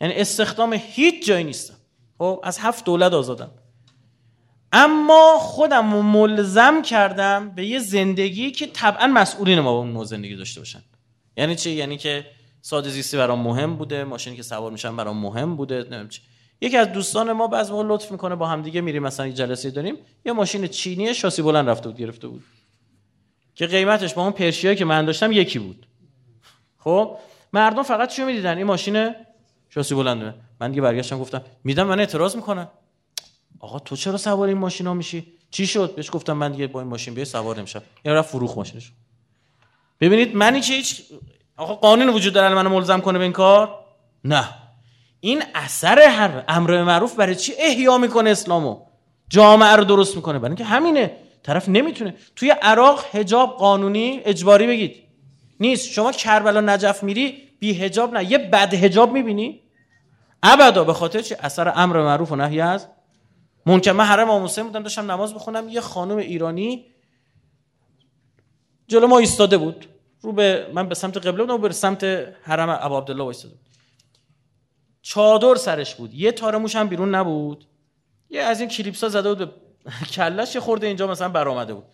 یعنی 0.00 0.14
استخدام 0.14 0.72
هیچ 0.72 1.26
جایی 1.26 1.44
نیستم. 1.44 1.74
خب 2.18 2.40
از 2.44 2.58
هفت 2.58 2.84
دولت 2.84 3.12
آزادم. 3.12 3.50
اما 4.76 5.38
خودم 5.38 5.92
رو 5.92 6.02
ملزم 6.02 6.82
کردم 6.82 7.50
به 7.50 7.66
یه 7.66 7.78
زندگی 7.78 8.50
که 8.50 8.66
طبعا 8.66 9.06
مسئولین 9.06 9.60
ما 9.60 9.72
با 9.72 9.78
اون 9.78 9.92
نوع 9.92 10.04
زندگی 10.04 10.36
داشته 10.36 10.60
باشن. 10.60 10.82
یعنی 11.36 11.56
چی؟ 11.56 11.70
یعنی 11.70 11.96
که 11.96 12.26
ساده 12.60 12.90
زیستی 12.90 13.16
برام 13.16 13.40
مهم 13.40 13.76
بوده 13.76 14.04
ماشینی 14.04 14.36
که 14.36 14.42
سوار 14.42 14.72
میشم 14.72 14.96
برام 14.96 15.16
مهم 15.16 15.56
بوده 15.56 16.06
چی. 16.08 16.20
یکی 16.60 16.76
از 16.76 16.92
دوستان 16.92 17.32
ما 17.32 17.46
بعضی 17.46 17.72
موقع 17.72 17.84
لطف 17.88 18.12
می‌کنه 18.12 18.34
با 18.34 18.46
هم 18.46 18.62
دیگه 18.62 18.80
میریم 18.80 19.02
مثلا 19.02 19.26
یه 19.26 19.32
جلسه 19.32 19.70
داریم 19.70 19.96
یه 20.24 20.32
ماشین 20.32 20.66
چینی 20.66 21.14
شاسی 21.14 21.42
بلند 21.42 21.68
رفته 21.68 21.88
بود 21.88 21.98
گرفته 21.98 22.28
بود. 22.28 22.44
که 23.54 23.66
قیمتش 23.66 24.14
با 24.14 24.22
اون 24.22 24.32
پرشیایی 24.32 24.76
که 24.76 24.84
من 24.84 25.04
داشتم 25.04 25.32
یکی 25.32 25.58
بود. 25.58 25.86
خب؟ 26.78 27.16
مردم 27.52 27.82
فقط 27.82 28.08
چی 28.08 28.24
می‌دیدن؟ 28.24 28.56
این 28.56 28.66
ماشین 28.66 29.14
شاسی 29.68 29.94
بلنده 29.94 30.34
من 30.60 30.70
دیگه 30.70 30.82
برگشتم 30.82 31.18
گفتم 31.18 31.42
میدم 31.64 31.86
من 31.86 32.00
اعتراض 32.00 32.36
می‌کنم. 32.36 32.68
آقا 33.64 33.78
تو 33.78 33.96
چرا 33.96 34.16
سوار 34.16 34.48
این 34.48 34.58
ماشینا 34.58 34.94
میشی؟ 34.94 35.26
چی 35.50 35.66
شد؟ 35.66 35.94
بهش 35.94 36.10
گفتم 36.12 36.32
من 36.32 36.52
دیگه 36.52 36.66
با 36.66 36.80
این 36.80 36.88
ماشین 36.88 37.14
بیای 37.14 37.24
سوار 37.24 37.58
نمیشم. 37.58 37.82
یا 38.04 38.14
رفت 38.14 38.30
فروخ 38.30 38.56
ماشینش. 38.56 38.92
ببینید 40.00 40.36
منی 40.36 40.60
که 40.60 40.72
هیچ 40.72 41.02
آقا 41.56 41.74
قانون 41.74 42.08
وجود 42.08 42.32
داره 42.34 42.54
منو 42.54 42.68
ملزم 42.68 43.00
کنه 43.00 43.18
به 43.18 43.24
این 43.24 43.32
کار؟ 43.32 43.78
نه. 44.24 44.48
این 45.20 45.42
اثر 45.54 45.98
هر 45.98 46.44
امر 46.48 46.82
معروف 46.82 47.14
برای 47.14 47.34
چی 47.34 47.52
احیا 47.58 47.98
می‌کنه 47.98 48.30
اسلامو؟ 48.30 48.80
جامعه 49.28 49.76
رو 49.76 49.84
درست 49.84 50.16
می‌کنه. 50.16 50.38
برای 50.38 50.50
اینکه 50.50 50.64
همینه. 50.64 51.16
طرف 51.42 51.68
نمی‌تونه. 51.68 52.14
توی 52.36 52.50
عراق 52.50 53.04
حجاب 53.12 53.56
قانونی 53.56 54.20
اجباری 54.24 54.66
بگید. 54.66 54.96
نیست. 55.60 55.88
شما 55.88 56.12
کربلا 56.12 56.60
نجف 56.60 57.02
میری 57.02 57.42
بی 57.58 57.74
حجاب 57.74 58.14
نه. 58.14 58.30
یه 58.30 58.38
بد 58.38 58.74
حجاب 58.74 59.12
می‌بینی. 59.12 59.60
ابدا 60.42 60.84
به 60.84 60.92
خاطر 60.92 61.20
چی؟ 61.20 61.34
اثر 61.34 61.72
امر 61.76 62.02
معروف 62.02 62.32
و 62.32 62.36
نهی 62.36 62.60
از 62.60 62.86
منکر 63.66 63.92
من 63.92 64.04
حرم 64.04 64.30
امام 64.30 64.46
بودم 64.46 64.82
داشتم 64.82 65.10
نماز 65.10 65.34
بخونم 65.34 65.68
یه 65.68 65.80
خانم 65.80 66.16
ایرانی 66.16 66.86
جلو 68.88 69.06
ما 69.06 69.18
ایستاده 69.18 69.58
بود. 69.58 69.86
رو 70.20 70.32
به 70.32 70.70
من 70.74 70.88
به 70.88 70.94
سمت 70.94 71.16
قبله 71.16 71.42
بودم 71.42 71.54
و 71.54 71.58
به 71.58 71.72
سمت 71.72 72.04
حرم 72.42 72.78
ابو 72.80 72.96
عبدالله 72.96 73.24
ایستاده 73.24 73.54
بود. 73.54 73.68
چادر 75.02 75.54
سرش 75.54 75.94
بود. 75.94 76.14
یه 76.14 76.32
تار 76.32 76.56
موش 76.56 76.76
هم 76.76 76.88
بیرون 76.88 77.14
نبود. 77.14 77.66
یه 78.30 78.42
از 78.42 78.60
این 78.60 78.68
کلیپسا 78.68 79.08
زده 79.08 79.34
بود 79.34 79.38
به 79.38 79.50
کلش 80.12 80.56
خورده 80.56 80.86
اینجا 80.86 81.06
مثلا 81.06 81.28
برآمده 81.28 81.74
بود. 81.74 81.84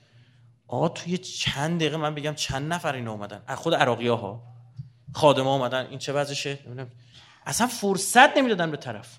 آقا 0.66 0.88
توی 0.88 1.18
چند 1.18 1.80
دقیقه 1.80 1.96
من 1.96 2.14
بگم 2.14 2.34
چند 2.34 2.72
نفر 2.72 2.94
اینا 2.94 3.12
اومدن؟ 3.12 3.42
از 3.46 3.58
خود 3.58 3.74
عراقی 3.74 4.08
ها 4.08 4.42
خادم 5.12 5.44
ها 5.44 5.54
اومدن. 5.54 5.86
این 5.86 5.98
چه 5.98 6.12
وضعشه؟ 6.12 6.58
اصلا 7.46 7.66
فرصت 7.66 8.36
نمی‌دادن 8.36 8.70
به 8.70 8.76
طرف. 8.76 9.18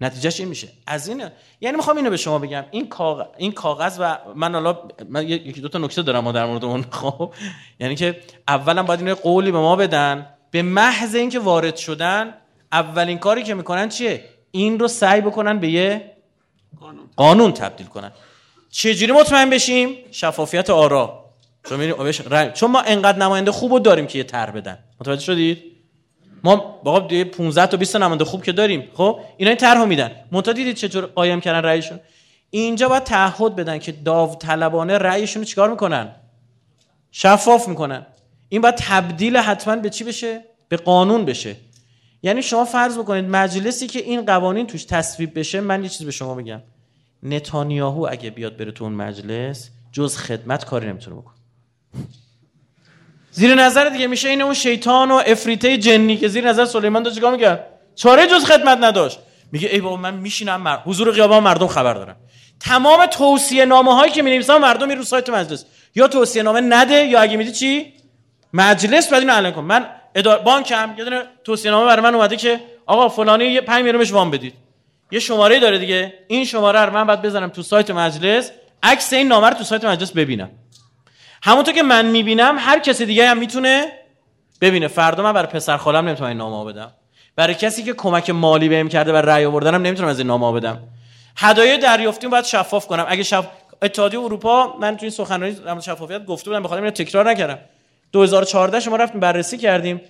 نتیجهش 0.00 0.40
این 0.40 0.48
میشه. 0.48 0.68
از 0.86 1.08
این 1.08 1.22
یعنی 1.60 1.76
می‌خوام 1.76 1.96
اینو 1.96 2.10
به 2.10 2.16
شما 2.16 2.38
بگم 2.38 2.64
این 2.70 2.88
کاغذ 2.88 3.26
این 3.36 3.52
کاغذ 3.52 3.96
و 4.00 4.18
من 4.34 4.52
حالا 4.54 4.78
من 5.08 5.28
یکی 5.28 5.60
دو 5.60 5.68
تا 5.68 5.78
نکته 5.78 6.02
دارم 6.02 6.32
در 6.32 6.46
مورد 6.46 6.64
اون 6.64 6.84
خب؟ 6.90 7.32
یعنی 7.80 7.94
که 7.94 8.20
اولا 8.48 8.82
باید 8.82 9.00
اینو 9.00 9.14
قولی 9.14 9.50
به 9.50 9.58
ما 9.58 9.76
بدن. 9.76 10.26
به 10.50 10.62
محض 10.62 11.14
اینکه 11.14 11.38
وارد 11.38 11.76
شدن 11.76 12.34
اولین 12.72 13.18
کاری 13.18 13.42
که 13.42 13.54
می‌کنن 13.54 13.88
چیه؟ 13.88 14.24
این 14.50 14.78
رو 14.78 14.88
سعی 14.88 15.20
بکنن 15.20 15.58
به 15.58 15.68
یه 15.68 16.16
قانون, 16.80 17.04
قانون 17.16 17.52
تبدیل 17.52 17.86
کنن. 17.86 18.12
چجوری 18.70 19.12
مطمئن 19.12 19.50
بشیم؟ 19.50 19.96
شفافیت 20.10 20.70
آرا. 20.70 21.24
چون 21.68 22.52
چون 22.52 22.70
ما 22.70 22.80
انقدر 22.80 23.18
نماینده 23.18 23.52
خوب 23.52 23.82
داریم 23.82 24.06
که 24.06 24.18
یه 24.18 24.24
تر 24.24 24.50
بدن. 24.50 24.78
متوجه 25.00 25.22
شدید؟ 25.22 25.69
ما 26.44 26.56
با 26.56 27.00
15 27.00 27.66
تا 27.66 27.76
20 27.76 27.96
نماینده 27.96 28.24
خوب 28.24 28.42
که 28.42 28.52
داریم 28.52 28.88
خب؟ 28.94 29.20
اینا 29.36 29.50
این 29.50 29.58
طرحو 29.58 29.86
میدن. 29.86 30.10
منتها 30.32 30.52
دیدید 30.52 30.76
چطور 30.76 31.06
قایم 31.06 31.40
کردن 31.40 31.62
رأیشون؟ 31.62 32.00
اینجا 32.50 32.88
باید 32.88 33.04
تعهد 33.04 33.56
بدن 33.56 33.78
که 33.78 33.92
داوطلبانه 33.92 34.98
رأیشون 34.98 35.42
رو 35.42 35.48
چیکار 35.48 35.70
می‌کنن؟ 35.70 36.08
شفاف 37.10 37.68
می‌کنن. 37.68 38.06
این 38.48 38.60
باید 38.60 38.74
تبدیل 38.74 39.36
حتما 39.36 39.76
به 39.76 39.90
چی 39.90 40.04
بشه؟ 40.04 40.44
به 40.68 40.76
قانون 40.76 41.24
بشه. 41.24 41.56
یعنی 42.22 42.42
شما 42.42 42.64
فرض 42.64 42.98
بکنید 42.98 43.24
مجلسی 43.24 43.86
که 43.86 43.98
این 43.98 44.26
قوانین 44.26 44.66
توش 44.66 44.84
تصویب 44.84 45.38
بشه 45.38 45.60
من 45.60 45.82
یه 45.82 45.88
چیز 45.88 46.06
به 46.06 46.12
شما 46.12 46.34
بگم 46.34 46.62
نتانیاهو 47.22 48.06
اگه 48.10 48.30
بیاد 48.30 48.56
بره 48.56 48.72
تو 48.72 48.84
اون 48.84 48.92
مجلس 48.92 49.70
جز 49.92 50.16
خدمت 50.16 50.64
کاری 50.64 50.88
نمی‌تونه 50.88 51.16
بکنه. 51.16 51.34
زیر 53.30 53.54
نظر 53.54 53.88
دیگه 53.88 54.06
میشه 54.06 54.28
این 54.28 54.42
اون 54.42 54.54
شیطان 54.54 55.10
و 55.10 55.22
افریته 55.26 55.76
جنی 55.76 56.16
که 56.16 56.28
زیر 56.28 56.48
نظر 56.48 56.64
سلیمان 56.64 57.02
داشت 57.02 57.14
چیکار 57.16 57.32
می‌کرد؟ 57.32 57.66
چاره 57.94 58.26
جز 58.26 58.44
خدمت 58.44 58.78
نداشت. 58.80 59.18
میگه 59.52 59.68
ای 59.72 59.80
بابا 59.80 59.96
من 59.96 60.14
میشینم 60.14 60.60
مر... 60.60 60.76
حضور 60.76 61.12
خیابان 61.12 61.42
مردم 61.42 61.66
خبر 61.66 61.94
دارم. 61.94 62.16
تمام 62.60 63.06
توصیه 63.06 63.64
نامه 63.64 63.94
هایی 63.94 64.12
که 64.12 64.22
می 64.22 64.38
مردم 64.48 64.88
میرو 64.88 65.02
سایت 65.02 65.30
مجلس. 65.30 65.64
یا 65.94 66.08
توصیه 66.08 66.42
نامه 66.42 66.60
نده 66.60 66.94
یا 66.94 67.20
اگه 67.20 67.36
میدی 67.36 67.52
چی؟ 67.52 67.92
مجلس 68.52 69.12
بعد 69.12 69.20
اینو 69.20 69.32
اعلام 69.32 69.52
کن. 69.52 69.60
من 69.62 69.86
ادار... 70.14 70.38
بانکم 70.38 70.94
یه 70.98 71.04
دونه 71.04 71.22
توصیه 71.44 71.70
نامه 71.70 71.86
برای 71.86 72.02
من 72.02 72.14
اومده 72.14 72.36
که 72.36 72.60
آقا 72.86 73.08
فلانی 73.08 73.44
یه 73.44 73.60
5 73.60 73.78
میلیون 73.78 73.98
بهش 73.98 74.12
وام 74.12 74.30
بدید. 74.30 74.54
یه 75.10 75.20
شماره 75.20 75.60
داره 75.60 75.78
دیگه. 75.78 76.14
این 76.28 76.44
شماره 76.44 76.80
رو 76.80 76.92
من 76.92 77.06
بعد 77.06 77.22
بزنم 77.22 77.48
تو 77.48 77.62
سایت 77.62 77.90
مجلس. 77.90 78.50
عکس 78.82 79.12
این 79.12 79.28
نامه 79.28 79.48
رو 79.48 79.54
تو 79.54 79.64
سایت 79.64 79.84
مجلس 79.84 80.12
ببینم. 80.12 80.50
همونطور 81.42 81.74
که 81.74 81.82
من 81.82 82.06
می‌بینم 82.06 82.56
هر 82.58 82.78
کسی 82.78 83.06
دیگه 83.06 83.28
هم 83.28 83.38
می‌تونه 83.38 83.92
ببینه. 84.60 84.88
فردا 84.88 85.22
من 85.22 85.32
برای 85.32 85.46
پسر 85.48 85.76
خالم 85.76 86.08
نمی‌تونم 86.08 86.28
این 86.28 86.38
نامه 86.38 86.72
بدم. 86.72 86.92
برای 87.36 87.54
کسی 87.54 87.82
که 87.82 87.92
کمک 87.92 88.30
مالی 88.30 88.68
بهم 88.68 88.88
کرده 88.88 89.12
و 89.12 89.16
رأی 89.16 89.44
آوردنم 89.44 89.82
نمی‌تونم 89.82 90.08
از 90.08 90.18
این 90.18 90.26
نامه 90.26 90.60
بدم. 90.60 90.78
هدایای 91.36 91.78
دریافتی 91.78 92.28
باید 92.28 92.44
شفاف 92.44 92.86
کنم. 92.86 93.06
اگه 93.08 93.22
شف... 93.22 93.46
اتحادیه 93.82 94.20
اروپا 94.20 94.76
من 94.80 94.96
تو 94.96 95.02
این 95.02 95.10
سخنرانی 95.10 95.52
در 95.52 95.80
شفافیت 95.80 96.24
گفته 96.24 96.50
بودم 96.50 96.62
بخاطر 96.62 96.80
اینو 96.80 96.90
تکرار 96.90 97.30
نکردم. 97.30 97.58
2014 98.12 98.80
شما 98.80 98.96
رفتیم 98.96 99.20
بررسی 99.20 99.58
کردیم. 99.58 100.00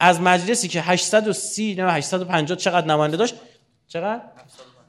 از 0.00 0.20
مجلسی 0.20 0.68
که 0.68 0.80
830 0.80 1.74
نه 1.74 1.92
850 1.92 2.58
چقدر 2.58 2.86
نماینده 2.86 3.16
داشت؟ 3.16 3.34
چقدر؟ 3.88 4.20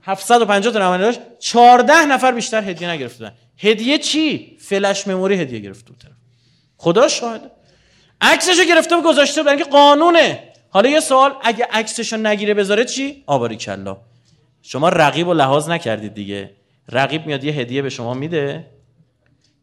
750 0.03 0.73
تا 0.73 0.79
نماینده 0.79 1.05
داشت. 1.05 1.19
14 1.39 2.05
نفر 2.05 2.31
بیشتر 2.31 2.63
هدیه 2.63 2.89
نگرفتن. 2.89 3.31
هدیه 3.57 3.97
چی؟ 3.97 4.57
فلش 4.59 5.07
مموری 5.07 5.35
هدیه 5.35 5.59
گرفته 5.59 5.87
بود 5.87 6.03
خدا 6.77 7.07
شاهد. 7.07 7.51
عکسشو 8.21 8.63
گرفته 8.63 8.95
و 8.95 9.01
گذاشته 9.01 9.41
بود. 9.41 9.49
اینکه 9.49 9.63
قانونه. 9.63 10.43
حالا 10.69 10.89
یه 10.89 10.99
سوال 10.99 11.33
اگه 11.43 11.67
عکسشو 11.71 12.17
نگیره 12.17 12.53
بذاره 12.53 12.85
چی؟ 12.85 13.23
آباری 13.27 13.55
کلا. 13.55 13.97
شما 14.61 14.89
رقیب 14.89 15.27
و 15.27 15.33
لحاظ 15.33 15.69
نکردید 15.69 16.13
دیگه. 16.13 16.51
رقیب 16.89 17.25
میاد 17.25 17.43
یه 17.43 17.53
هدیه 17.53 17.81
به 17.81 17.89
شما 17.89 18.13
میده 18.13 18.65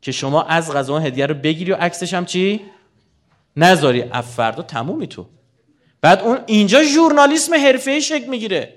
که 0.03 0.13
شما 0.13 0.43
از 0.43 0.73
غذا 0.73 0.99
هدیه 0.99 1.27
رو 1.27 1.35
بگیری 1.35 1.73
و 1.73 1.75
عکسش 1.75 2.15
هم 2.15 2.25
چی؟ 2.25 2.61
نذاری. 3.57 4.05
فردا 4.37 4.63
تمومی 4.63 5.07
تو. 5.07 5.27
بعد 6.01 6.21
اون 6.21 6.39
اینجا 6.47 6.83
ژورنالیسم 6.83 7.55
حرفه‌ای 7.55 8.03
شکل 8.03 8.27
می‌گیره. 8.27 8.75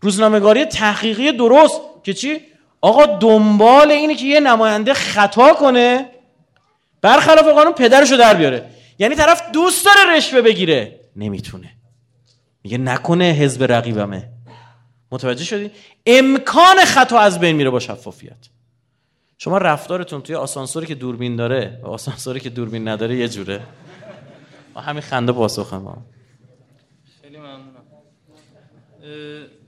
روزنامه‌گاری 0.00 0.64
تحقیقی 0.64 1.32
درست. 1.32 1.80
که 2.04 2.14
چی؟ 2.14 2.40
آقا 2.84 3.06
دنبال 3.06 3.90
اینه 3.90 4.14
که 4.14 4.26
یه 4.26 4.40
نماینده 4.40 4.94
خطا 4.94 5.54
کنه 5.54 6.10
برخلاف 7.02 7.48
قانون 7.48 7.72
پدرشو 7.72 8.16
در 8.16 8.34
بیاره. 8.34 8.70
یعنی 8.98 9.14
طرف 9.14 9.50
دوست 9.52 9.84
داره 9.84 10.16
رشوه 10.16 10.42
بگیره. 10.42 11.00
نمی‌تونه. 11.16 11.70
میگه 12.64 12.78
نکنه 12.78 13.24
حزب 13.24 13.72
رقیبمه. 13.72 14.28
متوجه 15.12 15.44
شدی؟ 15.44 15.70
امکان 16.06 16.84
خطا 16.84 17.18
از 17.18 17.40
بین 17.40 17.56
میره 17.56 17.70
با 17.70 17.80
شفافیت. 17.80 18.48
شما 19.38 19.58
رفتارتون 19.58 20.20
توی 20.20 20.34
آسانسوری 20.34 20.86
که 20.86 20.94
دوربین 20.94 21.36
داره 21.36 21.80
و 21.82 21.86
آسانسوری 21.86 22.40
که 22.40 22.50
دوربین 22.50 22.88
نداره 22.88 23.16
یه 23.16 23.28
جوره. 23.28 23.60
همین 24.76 25.02
خنده 25.02 25.32
پاسخ 25.32 25.74
ما 25.74 25.96
خیلی 27.22 27.36
ممنونم. 27.38 27.84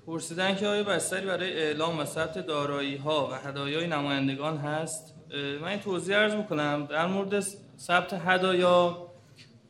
پرسیدن 0.07 0.57
که 0.57 0.67
آیا 0.67 0.83
بستری 0.83 1.27
برای 1.27 1.53
اعلام 1.53 1.99
و 1.99 2.05
ثبت 2.05 2.39
دارایی 2.39 2.97
ها 2.97 3.29
و 3.33 3.49
هدایای 3.49 3.87
نمایندگان 3.87 4.57
هست؟ 4.57 5.15
من 5.63 5.69
این 5.69 5.79
توضیح 5.79 6.17
عرض 6.17 6.35
می‌کنم. 6.35 6.87
در 6.91 7.07
مورد 7.07 7.41
ثبت 7.79 8.13
هدایا 8.13 9.09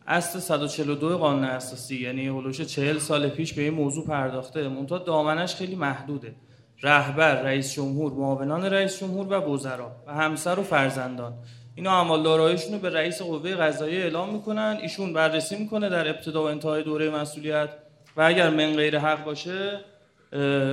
اصل 0.07 0.39
142 0.39 1.19
قانون 1.19 1.45
اساسی 1.45 2.03
یعنی 2.03 2.29
هلوش 2.29 2.61
40 2.61 2.99
سال 2.99 3.29
پیش 3.29 3.55
به 3.55 3.63
این 3.63 3.75
موضوع 3.75 4.07
پرداخته 4.07 4.69
منتها 4.69 4.99
دامنش 4.99 5.55
خیلی 5.55 5.75
محدوده. 5.75 6.35
رهبر 6.83 7.43
رئیس 7.43 7.75
جمهور 7.75 8.13
معاونان 8.13 8.65
رئیس 8.65 9.01
جمهور 9.01 9.27
و 9.27 9.55
وزرا 9.55 9.97
و 10.07 10.15
همسر 10.15 10.59
و 10.59 10.63
فرزندان. 10.63 11.35
اینا 11.75 11.93
اعمال 11.93 12.23
داراییشون 12.23 12.73
رو 12.73 12.79
به 12.79 12.91
رئیس 12.91 13.23
قوه 13.23 13.55
قضاییه 13.55 14.01
اعلام 14.01 14.35
می‌کنن. 14.35 14.79
ایشون 14.83 15.13
بررسی 15.13 15.57
می‌کنه 15.57 15.89
در 15.89 16.09
ابتدا 16.09 16.43
و 16.43 16.47
انتهای 16.47 16.83
دوره 16.83 17.11
مسئولیت 17.11 17.69
و 18.17 18.23
اگر 18.23 18.51
من 18.51 18.77
غیر 18.77 18.99
حق 18.99 19.25
باشه 19.25 19.81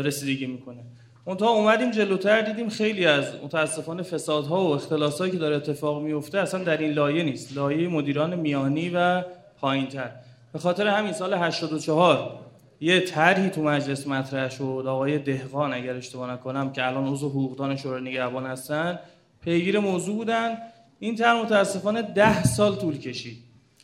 رسیدگی 0.03 0.45
می‌کنه. 0.45 0.83
منتها 1.27 1.49
اومدیم 1.49 1.91
جلوتر 1.91 2.41
دیدیم 2.41 2.69
خیلی 2.69 3.05
از 3.05 3.25
متاسفانه 3.43 4.03
فسادها 4.03 4.63
و 4.63 4.73
اختلاسایی 4.73 5.31
که 5.31 5.37
داره 5.37 5.55
اتفاق 5.55 6.01
میفته 6.01 6.39
اصلا 6.39 6.63
در 6.63 6.77
این 6.77 6.91
لایه 6.91 7.23
نیست. 7.23 7.57
لایه 7.57 7.87
مدیران 7.87 8.35
میانی 8.35 8.91
و 8.95 9.23
پایینتر. 9.59 10.11
به 10.53 10.59
خاطر 10.59 10.87
همین 10.87 11.13
سال 11.13 11.33
84 11.33 12.39
یه 12.81 12.99
طرحی 12.99 13.49
تو 13.49 13.63
مجلس 13.63 14.07
مطرح 14.07 14.49
شد. 14.49 14.83
آقای 14.87 15.17
دهقان 15.17 15.73
اگر 15.73 15.95
اشتباه 15.95 16.31
نکنم 16.31 16.71
که 16.71 16.87
الان 16.87 17.07
عضو 17.07 17.29
حقوقدان 17.29 17.75
شورای 17.75 18.01
نگهبان 18.01 18.45
هستن 18.45 18.99
پیگیر 19.43 19.79
موضوع 19.79 20.15
بودن. 20.15 20.57
این 20.99 21.15
طرح 21.15 21.41
متاسفانه 21.43 22.01
ده 22.01 22.43
سال 22.43 22.75
طول 22.75 22.97
کشید. 22.97 23.37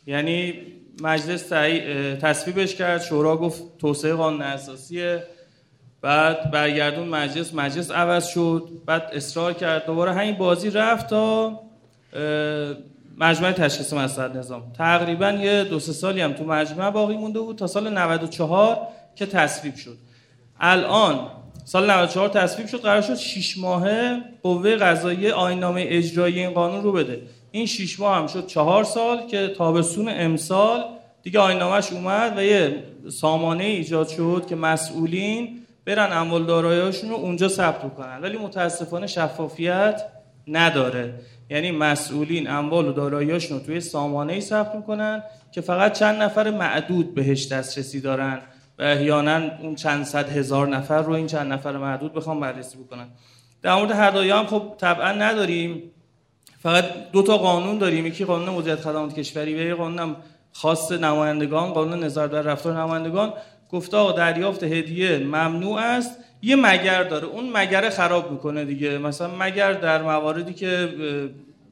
یعنی 0.06 0.54
مجلس 1.02 1.48
تصویبش 2.20 2.74
کرد. 2.74 3.02
شورا 3.02 3.36
گفت 3.36 3.78
توسعه 3.78 4.14
قانون 4.14 4.42
اساسیه. 4.42 5.22
بعد 6.02 6.50
برگردون 6.50 7.08
مجلس 7.08 7.54
مجلس 7.54 7.90
عوض 7.90 8.26
شد. 8.26 8.68
بعد 8.86 9.10
اصرار 9.12 9.52
کرد. 9.52 9.86
دوباره 9.86 10.12
همین 10.12 10.34
بازی 10.34 10.70
رفت 10.70 11.06
تا 11.06 11.60
مجمع 13.18 13.52
تشخیص 13.52 13.92
مسئله 13.92 14.36
نظام. 14.36 14.62
تقریبا 14.78 15.30
یه 15.30 15.64
دو 15.64 15.78
سه 15.78 15.92
سالی 15.92 16.20
هم 16.20 16.32
تو 16.32 16.44
مجمع 16.44 16.90
باقی 16.90 17.16
مونده 17.16 17.40
بود 17.40 17.56
تا 17.56 17.66
سال 17.66 17.98
94 17.98 18.78
که 19.14 19.26
تصویب 19.26 19.74
شد. 19.74 19.96
الان 20.60 21.26
سال 21.64 21.90
94 21.90 22.28
تصویب 22.28 22.66
شد. 22.66 22.80
قرار 22.80 23.00
شد 23.00 23.14
6 23.14 23.58
ماهه 23.58 24.20
قوه 24.42 24.76
قضایی 24.76 25.30
آینامه 25.30 25.84
اجرایی 25.88 26.38
این 26.38 26.50
قانون 26.50 26.82
رو 26.82 26.92
بده. 26.92 27.22
این 27.50 27.66
6 27.66 28.00
ماه 28.00 28.16
هم 28.16 28.26
شد 28.26 28.46
4 28.46 28.84
سال 28.84 29.26
که 29.26 29.48
تابستون 29.48 30.08
امسال 30.08 30.84
دیگه 31.22 31.40
آینامش 31.40 31.92
اومد 31.92 32.38
و 32.38 32.44
یه 32.44 32.84
سامانه 33.08 33.64
ایجاد 33.64 34.08
شد 34.08 34.44
که 34.48 34.56
مسئولین 34.56 35.60
برن 35.84 36.12
اموال 36.12 36.44
دارایی‌هاشون 36.44 37.10
رو 37.10 37.16
اونجا 37.16 37.48
ثبت 37.48 37.94
کنن. 37.94 38.18
ولی 38.22 38.38
متاسفانه 38.38 39.06
شفافیت 39.06 40.02
نداره. 40.48 41.14
یعنی 41.50 41.70
مسئولین 41.70 42.50
اموال 42.50 42.88
و 42.88 42.92
دارایی‌هاشون 42.92 43.58
رو 43.58 43.64
توی 43.64 43.80
سامانه 43.80 44.32
ای 44.32 44.40
ثبت 44.40 44.74
می‌کنن 44.74 45.22
که 45.52 45.60
فقط 45.60 45.92
چند 45.92 46.22
نفر 46.22 46.50
معدود 46.50 47.14
بهش 47.14 47.52
دسترسی 47.52 48.00
دارن 48.00 48.38
و 48.78 48.82
احیانا 48.82 49.40
اون 49.62 49.74
چند 49.74 50.04
صد 50.04 50.28
هزار 50.28 50.68
نفر 50.68 51.02
رو 51.02 51.12
این 51.12 51.26
چند 51.26 51.52
نفر 51.52 51.76
معدود 51.76 52.14
بخوام 52.14 52.40
بررسی 52.40 52.78
بکنن 52.78 53.06
در 53.62 53.74
مورد 53.74 53.90
هدایا 53.90 54.38
هم 54.38 54.46
خب 54.46 54.74
طبعا 54.78 55.12
نداریم. 55.12 55.82
فقط 56.62 56.84
دو 57.12 57.22
تا 57.22 57.38
قانون 57.38 57.78
داریم. 57.78 58.06
یکی 58.06 58.24
قانون 58.24 58.54
مدیریت 58.54 58.80
خدمات 58.80 59.14
کشوری 59.14 59.54
و 59.54 59.58
یه 59.58 59.74
قانون 59.74 60.16
خاص 60.52 60.92
نمایندگان 60.92 61.72
قانون 61.72 62.04
نظارت 62.04 62.30
بر 62.30 62.42
رفتار 62.42 62.80
نمایندگان. 62.80 63.32
گفته 63.72 63.96
آقا 63.96 64.12
دریافت 64.12 64.62
هدیه 64.62 65.18
ممنوع 65.18 65.80
است 65.80 66.10
یه 66.42 66.56
مگر 66.56 67.04
داره. 67.04 67.26
اون 67.26 67.50
مگر 67.52 67.90
خراب 67.90 68.32
می‌کنه 68.32 68.64
دیگه. 68.64 68.98
مثلا 68.98 69.30
مگر 69.38 69.72
در 69.72 70.02
مواردی 70.02 70.54
که 70.54 70.88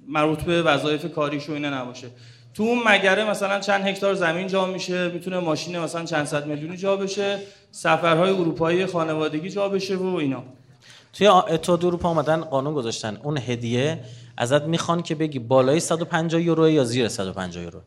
مربوط 0.08 0.42
به 0.42 0.62
وظایف 0.62 1.12
کاریش 1.14 1.48
و 1.48 1.52
اینا 1.52 1.82
نباشه. 1.82 2.06
تو 2.54 2.62
اون 2.62 2.78
مگره 2.86 3.30
مثلا 3.30 3.60
چند 3.60 3.86
هکتار 3.86 4.14
زمین 4.14 4.46
جا 4.46 4.66
میشه 4.66 5.08
می‌تونه 5.08 5.38
ماشین 5.38 5.78
مثلا 5.78 6.04
چند 6.04 6.26
صد 6.26 6.46
میلیونی 6.46 6.76
جا 6.76 6.96
بشه 6.96 7.38
سفرهای 7.70 8.30
اروپایی 8.30 8.86
خانوادگی 8.86 9.50
جا 9.50 9.68
بشه 9.68 9.96
و 9.96 10.14
اینا. 10.14 10.42
توی 11.12 11.26
اتحاد 11.26 11.84
اروپا 11.84 12.08
آمدن 12.08 12.40
قانون 12.40 12.74
گذاشتن. 12.74 13.18
اون 13.22 13.38
هدیه 13.38 14.00
ازت 14.36 14.62
می‌خوان 14.62 15.02
که 15.02 15.14
بگی 15.14 15.38
بالای 15.38 15.80
150 15.80 16.42
یورو 16.42 16.70
یا 16.70 16.84
زیر 16.84 17.08
150 17.08 17.62
یورو. 17.62 17.80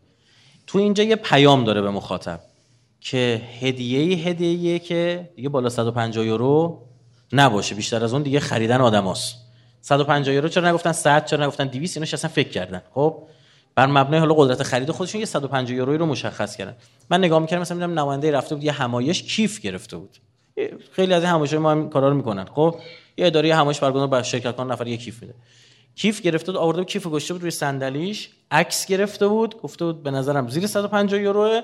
تو 0.67 0.79
اینجا 0.79 1.03
یه 1.03 1.15
پیام 1.15 1.63
داره 1.63 1.81
به 1.81 1.89
مخاطب. 1.89 2.39
که 3.01 3.41
هدیه 3.61 4.27
هدیه 4.27 4.79
که 4.79 5.29
دیگه 5.35 5.49
بالا 5.49 5.69
150 5.69 6.25
یورو 6.25 6.81
نباشه. 7.33 7.75
بیشتر 7.75 8.03
از 8.03 8.13
اون 8.13 8.21
دیگه 8.21 8.39
خریدن 8.39 8.81
آدماست 8.81 9.35
150 9.81 10.35
یورو 10.35 10.49
چرا 10.49 10.69
نگفتن 10.69 10.91
100 10.91 11.25
چرا 11.25 11.45
نگفتن 11.45 11.67
200 11.67 11.97
اینو 11.97 12.07
اصلا 12.13 12.29
فکر 12.29 12.49
کردن. 12.49 12.81
خب 12.93 13.17
بر 13.75 13.85
مبنای 13.85 14.19
حالا 14.19 14.33
قدرت 14.33 14.63
خرید 14.63 14.91
خودشون 14.91 15.19
یه 15.19 15.25
150 15.25 15.77
یورویی 15.77 15.97
رو 15.97 16.05
مشخص 16.05 16.55
کردن. 16.55 16.75
من 17.09 17.19
نگاه 17.19 17.39
می‌کردم 17.39 17.61
مثلا 17.61 17.77
میدم 17.77 17.99
نماینده 17.99 18.31
رفته 18.31 18.55
بود 18.55 18.63
یه 18.63 18.71
همایش 18.71 19.23
کیف 19.23 19.59
گرفته 19.59 19.97
بود. 19.97 20.17
خیلی 20.91 21.13
از 21.13 21.23
این 21.23 21.57
ما 21.61 21.71
هم 21.71 21.89
کارا 21.89 22.09
رو 22.09 22.15
می‌کنن. 22.15 22.45
خب 22.45 22.75
یه 23.17 23.27
اداره 23.27 23.55
همایش 23.55 23.79
برگزار 23.79 24.07
بر 24.07 24.21
شرکت 24.21 24.55
کن 24.55 24.71
نفر 24.71 24.87
یه 24.87 24.97
کیف 24.97 25.21
میده. 25.21 25.33
کیف 25.95 26.21
گرفته 26.21 26.51
بود 26.51 26.61
آورده 26.61 26.79
بود 26.81 26.87
کیف 26.87 27.07
گذاشته 27.07 27.33
بود 27.33 27.41
روی 27.41 27.51
صندلیش 27.51 28.29
عکس 28.51 28.85
گرفته 28.85 29.27
بود 29.27 29.61
گفته 29.61 29.85
بود 29.85 30.03
به 30.03 30.11
نظرم 30.11 30.49
زیر 30.49 30.67
150 30.67 31.21
یورو 31.21 31.61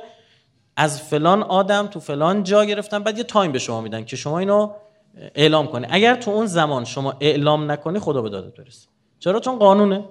از 0.77 1.01
فلان 1.01 1.43
آدم 1.43 1.87
تو 1.87 1.99
فلان 1.99 2.43
جا 2.43 2.65
گرفتن 2.65 2.99
بعد 2.99 3.17
یه 3.17 3.23
تایم 3.23 3.51
به 3.51 3.59
شما 3.59 3.81
میدن 3.81 4.05
که 4.05 4.15
شما 4.15 4.39
اینو 4.39 4.71
اعلام 5.35 5.67
کنی. 5.67 5.87
اگر 5.89 6.15
تو 6.15 6.31
اون 6.31 6.45
زمان 6.45 6.85
شما 6.85 7.17
اعلام 7.21 7.71
نکنی 7.71 7.99
خدا 7.99 8.21
به 8.21 8.29
دادت 8.29 8.57
برسه. 8.57 8.87
چرا؟ 9.19 9.39
چون 9.39 9.55
قانونه. 9.55 10.05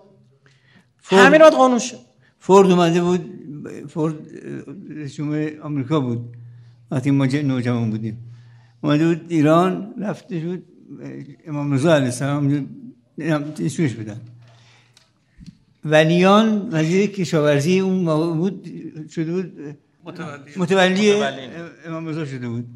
فورد... 0.98 1.20
همین 1.20 1.40
رو 1.40 1.50
قانون 1.50 1.78
شد 1.78 1.98
فورد 2.38 2.70
اومده 2.70 3.02
بود 3.02 3.20
فورد 3.88 4.14
رسوم 4.90 5.48
آمریکا 5.62 6.00
بود. 6.00 6.36
وقتی 6.90 7.10
ما 7.10 7.26
نوجوان 7.26 7.90
بودیم. 7.90 8.32
اومده 8.82 9.06
بود 9.06 9.26
ایران 9.28 9.94
رفته 10.00 10.40
شد 10.40 10.62
امام 11.46 11.72
رضا 11.72 11.94
علیه 11.94 12.06
السلام 12.06 12.68
اسمش 13.18 13.94
بدن 13.94 14.20
ولیان 15.84 16.68
وزیر 16.72 17.10
کشاورزی 17.10 17.80
اون 17.80 18.04
بود 18.36 18.66
شده 19.10 19.32
بود 19.32 19.76
متولی 20.56 21.12
امام 21.86 22.08
رضا 22.08 22.26
شده 22.26 22.48
بود. 22.48 22.66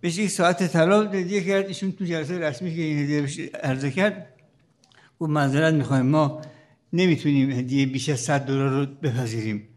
بهش 0.00 0.18
یک 0.18 0.30
ساعت 0.30 0.66
طلا 0.72 1.02
هدیه 1.02 1.44
کرد 1.44 1.66
ایشون 1.66 1.92
تو 1.92 2.04
جلسه 2.04 2.38
رسمی 2.38 2.76
که 2.76 2.82
این 2.82 2.98
هدیه 2.98 3.20
بهش 3.20 3.40
عرضه 3.62 3.90
کرد 3.90 4.26
و 5.20 5.26
معذرت 5.26 5.74
می‌خوایم 5.74 6.06
ما 6.06 6.42
نمی‌تونیم 6.92 7.50
هدیه 7.50 7.86
بیش 7.86 8.08
از 8.08 8.20
100 8.20 8.40
دلار 8.40 8.68
رو 8.68 8.86
بپذیریم. 8.86 9.68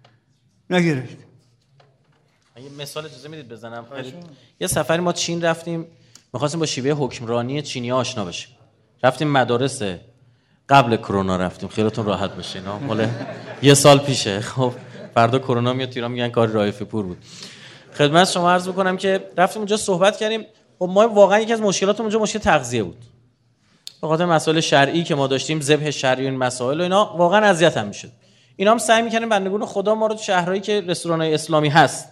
نگرفت. 0.70 1.18
یه 2.58 2.70
مثال 2.80 3.06
اجازه 3.06 3.30
می‌دید 3.30 3.48
بزنم. 3.48 3.86
یه 4.60 4.68
سفری 4.68 5.02
ما 5.02 5.14
چین 5.14 5.42
رفتیم 5.42 5.86
می‌خواستیم 6.34 6.60
با 6.60 6.66
شیوه 6.66 6.92
حکمرانی 6.92 7.62
چینی 7.62 7.92
آشنا 7.92 8.26
بشیم. 8.26 8.50
رفتیم 9.04 9.28
مدارس 9.28 9.82
قبل 10.70 10.98
کرونا 10.98 11.38
رفتیم. 11.38 11.70
خیلیتون 11.70 12.06
راحت 12.06 12.32
بشین 12.32 12.62
مال 12.62 13.08
یه 13.62 13.74
سال 13.74 14.00
پیشه. 14.00 14.40
خب 14.40 14.74
فردا 15.18 15.40
کرونا 15.40 15.74
میاد 15.74 15.98
میگن 15.98 16.30
کار 16.30 16.48
رایفی 16.48 16.86
پور 16.86 17.06
بود. 17.06 17.18
خدمت 17.94 18.30
شما 18.30 18.52
عرض 18.52 18.68
بکنم 18.70 18.98
که 18.98 19.30
رفتیم 19.38 19.60
اونجا 19.60 19.78
صحبت 19.78 20.18
کردیم. 20.18 20.46
خب 20.80 20.86
ما 20.86 21.08
واقعا 21.08 21.40
یکی 21.40 21.54
از 21.54 21.62
مشکلات 21.62 22.00
اونجا 22.00 22.20
مشکل 22.20 22.40
تغذیه 22.40 22.84
بود. 22.84 22.98
به 24.02 24.08
خاطر 24.08 24.26
مسائل 24.26 24.60
شرعی 24.60 25.04
که 25.04 25.16
ما 25.16 25.28
داشتیم 25.28 25.62
ذبح 25.62 25.90
شرعی 25.90 26.26
این 26.26 26.36
مسائل 26.36 26.80
و 26.80 26.84
اینا 26.84 27.16
واقعا 27.18 27.46
اذیت 27.46 27.78
هم 27.78 27.88
می‌شد. 27.88 28.12
اینا 28.56 28.72
هم 28.72 28.78
سعی 28.78 29.02
می‌کنن 29.02 29.30
بندگون 29.30 29.66
خدا 29.66 29.96
ما 29.96 30.08
رو 30.08 30.16
تو 30.16 30.24
شهرهایی 30.24 30.62
که 30.62 30.82
رستوران 30.82 31.22
اسلامی 31.22 31.70
هست 31.70 32.10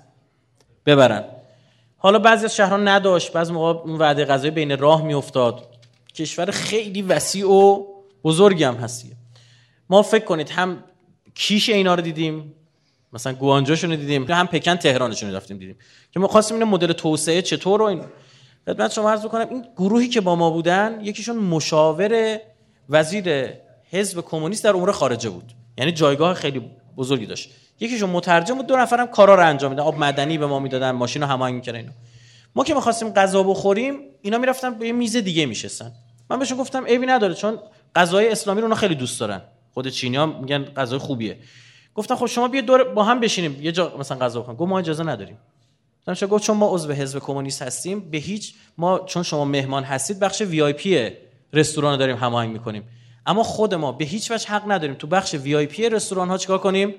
ببرن. 0.85 1.23
حالا 1.97 2.19
بعضی 2.19 2.45
از 2.45 2.55
شهرها 2.55 2.77
نداشت 2.77 3.33
بعضی 3.33 3.53
موقع 3.53 3.89
وعده 3.91 4.25
غذایی 4.25 4.51
بین 4.51 4.77
راه 4.77 5.03
میافتاد. 5.03 5.67
کشور 6.15 6.51
خیلی 6.51 7.01
وسیع 7.01 7.49
و 7.49 7.85
بزرگی 8.23 8.63
هم 8.63 8.75
هستیه. 8.75 9.11
ما 9.89 10.01
فکر 10.01 10.25
کنید 10.25 10.49
هم 10.49 10.83
کیش 11.35 11.69
اینا 11.69 11.95
رو 11.95 12.01
دیدیم 12.01 12.53
مثلا 13.15 13.33
گوانجاشون 13.33 13.89
رو 13.89 13.95
دیدیم 13.95 14.23
هم 14.23 14.47
پکن 14.47 14.75
تهرانشون 14.75 15.29
رو 15.29 15.35
رفتیم 15.35 15.57
دیدیم. 15.57 15.75
که 16.11 16.19
ما 16.19 16.27
خواستیم 16.27 16.57
این 16.57 16.67
مدل 16.67 16.93
توسعه 16.93 17.41
چطور 17.41 17.79
رو 17.79 17.85
این 17.85 18.03
خدمت 18.65 18.91
شما 18.91 19.11
عرض 19.11 19.25
بکنم 19.25 19.49
این 19.49 19.65
گروهی 19.77 20.07
که 20.07 20.21
با 20.21 20.35
ما 20.35 20.49
بودن 20.49 20.99
یکیشون 21.01 21.35
مشاور 21.35 22.39
وزیر 22.89 23.49
حزب 23.91 24.21
کمونیست 24.21 24.63
در 24.63 24.69
امور 24.69 24.91
خارجه 24.91 25.29
بود. 25.29 25.51
یعنی 25.77 25.91
جایگاه 25.91 26.33
خیلی 26.33 26.71
بزرگی 26.97 27.25
داشت. 27.25 27.49
یکیشون 27.79 28.09
مترجم 28.09 28.55
بود 28.55 28.67
دو 28.67 28.77
نفرم 28.77 29.07
کارا 29.07 29.35
رو 29.35 29.47
انجام 29.47 29.71
میدن. 29.71 29.83
آب 29.83 29.97
مدنی 29.97 30.37
به 30.37 30.45
ما 30.45 30.59
می‌دادن 30.59 30.91
ماشین 30.91 31.21
رو 31.21 31.27
هماهنگ 31.27 31.55
می‌کردن 31.55 31.93
ما 32.55 32.63
که 32.63 32.73
می‌خواستیم 32.73 33.09
غذا 33.09 33.43
بخوریم 33.43 33.99
اینا 34.21 34.37
می‌رفتن 34.37 34.73
به 34.73 34.91
میز 34.91 35.17
دیگه 35.17 35.45
میشستن. 35.45 35.91
من 36.29 36.39
بهشون 36.39 36.57
گفتم 36.57 36.85
عیبی 36.85 37.05
نداره 37.05 37.33
چون 37.33 37.59
غذای 37.95 38.31
اسلامی 38.31 38.61
رو 38.61 38.65
اونا 38.65 38.75
خیلی 38.75 38.95
دوست 38.95 39.19
دارن. 39.19 39.41
خود 39.73 39.87
چینی 39.87 40.17
ها 40.17 40.25
میگن 40.25 40.63
غذای 40.63 40.99
خوبیه. 40.99 41.37
گفتم 41.95 42.15
خب 42.15 42.25
شما 42.25 42.47
بیا 42.47 42.61
دور 42.61 42.83
با 42.83 43.03
هم 43.03 43.19
بشینیم 43.19 43.59
یه 43.61 43.71
جا 43.71 43.97
مثلا 43.99 44.17
غذا 44.17 44.39
بخوریم. 44.39 44.57
گفت 44.57 44.69
ما 44.69 44.79
اجازه 44.79 45.03
نداریم. 45.03 45.37
گفتم 46.07 46.27
گفت 46.27 46.43
چون 46.43 46.57
ما 46.57 46.73
عضو 46.73 46.91
حزب 46.91 47.19
کمونیست 47.19 47.61
هستیم 47.61 47.99
به 47.99 48.17
هیچ 48.17 48.53
ما 48.77 48.99
چون 48.99 49.23
شما 49.23 49.45
مهمان 49.45 49.83
هستید 49.83 50.19
بخش 50.19 50.41
وی 50.41 50.61
آی 50.61 50.73
پی 50.73 51.11
رستوران 51.53 51.97
داریم 51.97 52.15
هماهنگ 52.15 52.53
می‌کنیم. 52.53 52.83
اما 53.25 53.43
خود 53.43 53.73
ما 53.73 53.91
به 53.91 54.05
هیچ 54.05 54.31
وجه 54.31 54.47
حق 54.47 54.71
نداریم 54.71 54.95
تو 54.95 55.07
بخش 55.07 55.33
VIP 55.33 55.89
رستوران 55.89 56.29
ها 56.29 56.37
چیکار 56.37 56.57
کنیم؟ 56.57 56.95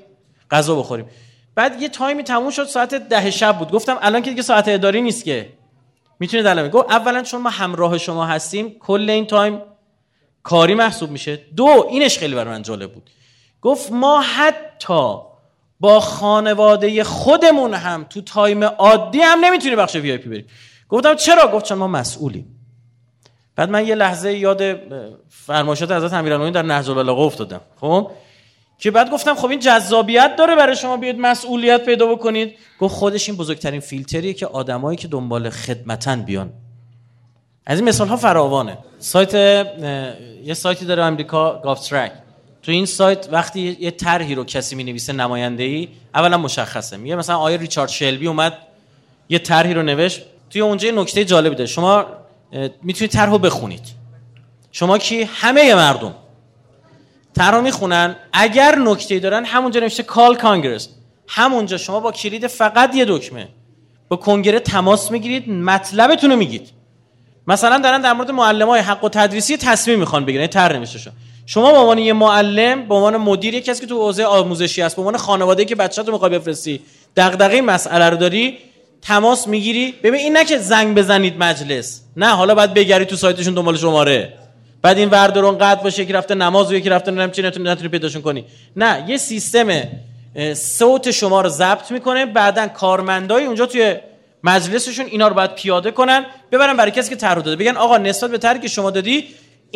غذا 0.51 0.75
بخوریم. 0.77 1.07
بعد 1.55 1.83
یه 1.83 1.89
تایمی 1.89 2.23
تموم 2.23 2.51
شد 2.51 2.65
ساعت 2.65 2.95
ده 2.95 3.31
شب 3.31 3.59
بود. 3.59 3.71
گفتم 3.71 3.99
الان 4.01 4.23
که 4.23 4.31
دیگه 4.31 4.43
ساعت 4.43 4.69
اداری 4.69 5.03
نیست 5.03 5.25
که. 5.25 5.49
می‌تونید 6.19 6.47
الان 6.47 6.69
گفت 6.69 6.91
اولا 6.91 7.23
چون 7.23 7.43
ما 7.43 7.51
همراه 7.51 7.99
شما 7.99 8.27
هستیم 8.27 8.77
کل 8.79 9.11
این 9.11 9.27
تایم 9.27 9.63
کاری 10.43 10.75
محسوب 10.75 11.11
میشه. 11.11 11.37
دومینش 11.57 12.19
خیلی 12.19 12.35
برای 12.35 12.51
من 12.51 12.63
جالب 12.63 12.93
بود. 12.93 13.11
گفت 13.63 13.93
ما 13.93 14.21
حتی 14.21 15.15
با 15.81 16.01
خانواده 16.01 17.05
خودمون 17.05 17.75
هم 17.75 18.07
تو 18.11 18.21
تایم 18.21 18.65
عادی 18.65 19.21
هم 19.21 19.45
نمی‌تونیم 19.45 19.79
بخش 19.79 19.97
VIP 19.97 20.29
بریم. 20.29 20.47
گفتم 20.89 21.15
چرا؟ 21.15 21.49
گفت 21.53 21.65
چون 21.65 21.79
ما 21.79 21.87
مسئولیم. 21.87 22.53
بعد 23.57 23.71
من 23.71 23.87
یه 23.87 23.95
لحظه 23.95 24.33
یاد 24.33 24.63
فرمایشات 25.29 25.93
حضرت 25.93 26.13
امیرالمومنین 26.13 26.55
در 26.55 26.63
نهج 26.63 26.91
البلاغه 26.91 27.23
افتادم. 27.23 27.61
خب؟ 27.81 28.11
که 28.79 28.91
بعد 28.91 29.11
گفتم 29.11 29.35
خب 29.35 29.51
این 29.51 29.61
جذابیت 29.61 30.37
داره 30.37 30.57
برای 30.57 30.77
شما 30.77 30.97
بیاید 30.97 31.19
مسئولیت 31.19 31.85
پیدا 31.85 32.07
بکنید. 32.07 32.55
گفت 32.81 32.95
خودش 32.95 33.29
این 33.29 33.39
بزرگترین 33.39 33.81
فیلتریه 33.81 34.33
که 34.33 34.47
آدمایی 34.47 34.99
که 34.99 35.09
دنبال 35.09 35.51
خدمتن 35.51 36.23
بیان. 36.23 36.53
از 37.67 37.79
این 37.79 37.89
مثال 37.89 38.09
ها 38.09 38.17
فراوانه. 38.17 38.79
سایت 38.99 39.35
یه 40.45 40.55
سایتی 40.55 40.85
داره 40.85 41.05
امریکا 41.05 41.61
گاف 41.65 41.89
ترک 41.89 42.13
تو 42.67 42.73
این 42.73 42.87
سایت 42.87 43.29
وقتی 43.33 43.77
یه 43.81 43.91
طرحی 43.91 44.35
رو 44.35 44.45
کسی 44.45 44.77
می 44.77 44.85
نویسه 44.85 45.13
نماینده 45.13 45.63
ای 45.63 45.89
اولا 46.15 46.39
مشخصه. 46.39 46.97
میگه 46.97 47.17
مثلا 47.17 47.37
آیا 47.37 47.57
ریچارد 47.57 47.89
شلبی 47.89 48.27
اومد 48.27 48.59
یه 49.29 49.39
طرحی 49.39 49.75
رو 49.75 49.83
نوشت. 49.83 50.23
توی 50.51 50.61
اونجا 50.61 50.89
یه 50.89 50.95
نکته 50.95 51.25
جالبی 51.25 51.55
داره. 51.55 51.67
شما 51.67 52.07
می‌تونید 52.83 53.11
طرح 53.11 53.31
رو 53.31 53.39
بخونید. 53.39 53.83
شما 54.73 54.99
کی؟ 54.99 55.23
همه 55.23 55.75
مردم. 55.75 56.15
طرح 57.35 57.61
می‌خونن. 57.61 58.17
اگر 58.33 58.79
نکته 58.79 59.19
دارن 59.19 59.45
همونجا 59.45 59.81
نوشته 59.81 60.03
کال 60.03 60.37
کانگرس 60.37 60.89
همونجا 61.29 61.77
شما 61.77 62.01
با 62.01 62.13
کلید 62.13 62.47
فقط 62.47 62.95
یه 62.95 63.05
دکمه. 63.05 63.49
با 64.09 64.17
کنگره 64.17 64.61
تماس 64.61 65.11
می‌گیرید 65.11 65.51
مطلبتون 65.51 66.31
رو 66.31 66.37
میگید. 66.37 66.69
مثلا 67.47 67.79
دارن 67.79 68.01
در 68.01 68.13
مورد 68.13 68.31
معلم 68.31 68.69
های 68.69 68.81
حق 68.81 69.05
و 69.05 69.09
تدریسی 69.09 69.57
تصمیم 69.57 69.99
می‌خوان 69.99 70.25
بگیرن. 70.25 70.47
طرح 70.47 70.77
نمیشه 70.77 71.13
شما 71.47 71.73
به 71.73 71.79
عنوان 71.79 71.99
یه 71.99 72.13
معلم 72.13 72.89
به 72.89 72.95
عنوان 72.95 73.17
مدیر 73.17 73.55
یه 73.55 73.61
کسی 73.61 73.81
که 73.81 73.87
تو 73.87 73.99
حوزه 73.99 74.25
آموزشی 74.25 74.83
هست 74.83 74.97
به 74.97 75.03
عنوان 75.03 75.17
خانواده 75.17 75.65
که 75.65 75.75
بچه‌تو 75.75 76.13
می‌خوای 76.13 76.31
بفرستی 76.31 76.81
دغدغه 77.17 77.61
مسئله 77.61 78.11
رو 78.11 78.17
داری 78.17 78.59
تماس 79.03 79.49
می‌گیری؟ 79.49 79.95
ببین 80.03 80.21
این 80.21 80.37
نه 80.37 80.45
که 80.45 80.59
زنگ 80.59 80.97
بزنید 80.97 81.35
مجلس 81.39 82.03
نه 82.17 82.27
حالا 82.27 82.55
باید 82.55 82.75
بگری 82.75 83.05
تو 83.05 83.17
سایتشون 83.17 83.55
دنبال 83.55 83.77
شماره. 83.77 84.33
بعد 84.83 84.99
این 84.99 85.09
وردرون 85.09 85.59
قطع 85.59 85.83
باشه 85.83 86.03
یکی 86.03 86.13
رفته 86.13 86.35
نماز 86.35 86.73
و 86.73 86.75
یکی 86.75 86.89
رفته 86.89 87.11
نمی‌دونم 87.11 87.31
چی 87.31 87.43
نتونی 87.43 87.71
نتونی 87.71 87.89
پیداشون 87.89 88.23
کنی. 88.23 88.45
نه 88.77 89.05
یه 89.09 89.17
سیستم 89.17 89.83
صوت 90.55 91.11
شما 91.11 91.41
رو 91.41 91.49
ضبط 91.49 91.91
می‌کنه 91.91 92.27
بعدا 92.27 92.69
کارمندای 92.69 93.45
اونجا 93.45 93.67
توی 93.67 93.97
مجلسشون 94.45 95.07
اینا 95.07 95.29
رو 95.29 95.35
باید 95.35 95.55
پیاده 95.55 95.91
کنن 95.91 96.27
ببرن 96.53 96.77
برای 96.77 96.91
کسی 96.91 97.11
که 97.11 97.17
طرح 97.17 97.41
داده. 97.41 97.57
بگن 97.57 97.77
آقا 97.77 97.99
نسبت 97.99 98.31
به 98.31 98.39
طرحی 98.39 98.61
که 98.61 98.69
شما 98.69 98.91
دادی 98.91 99.25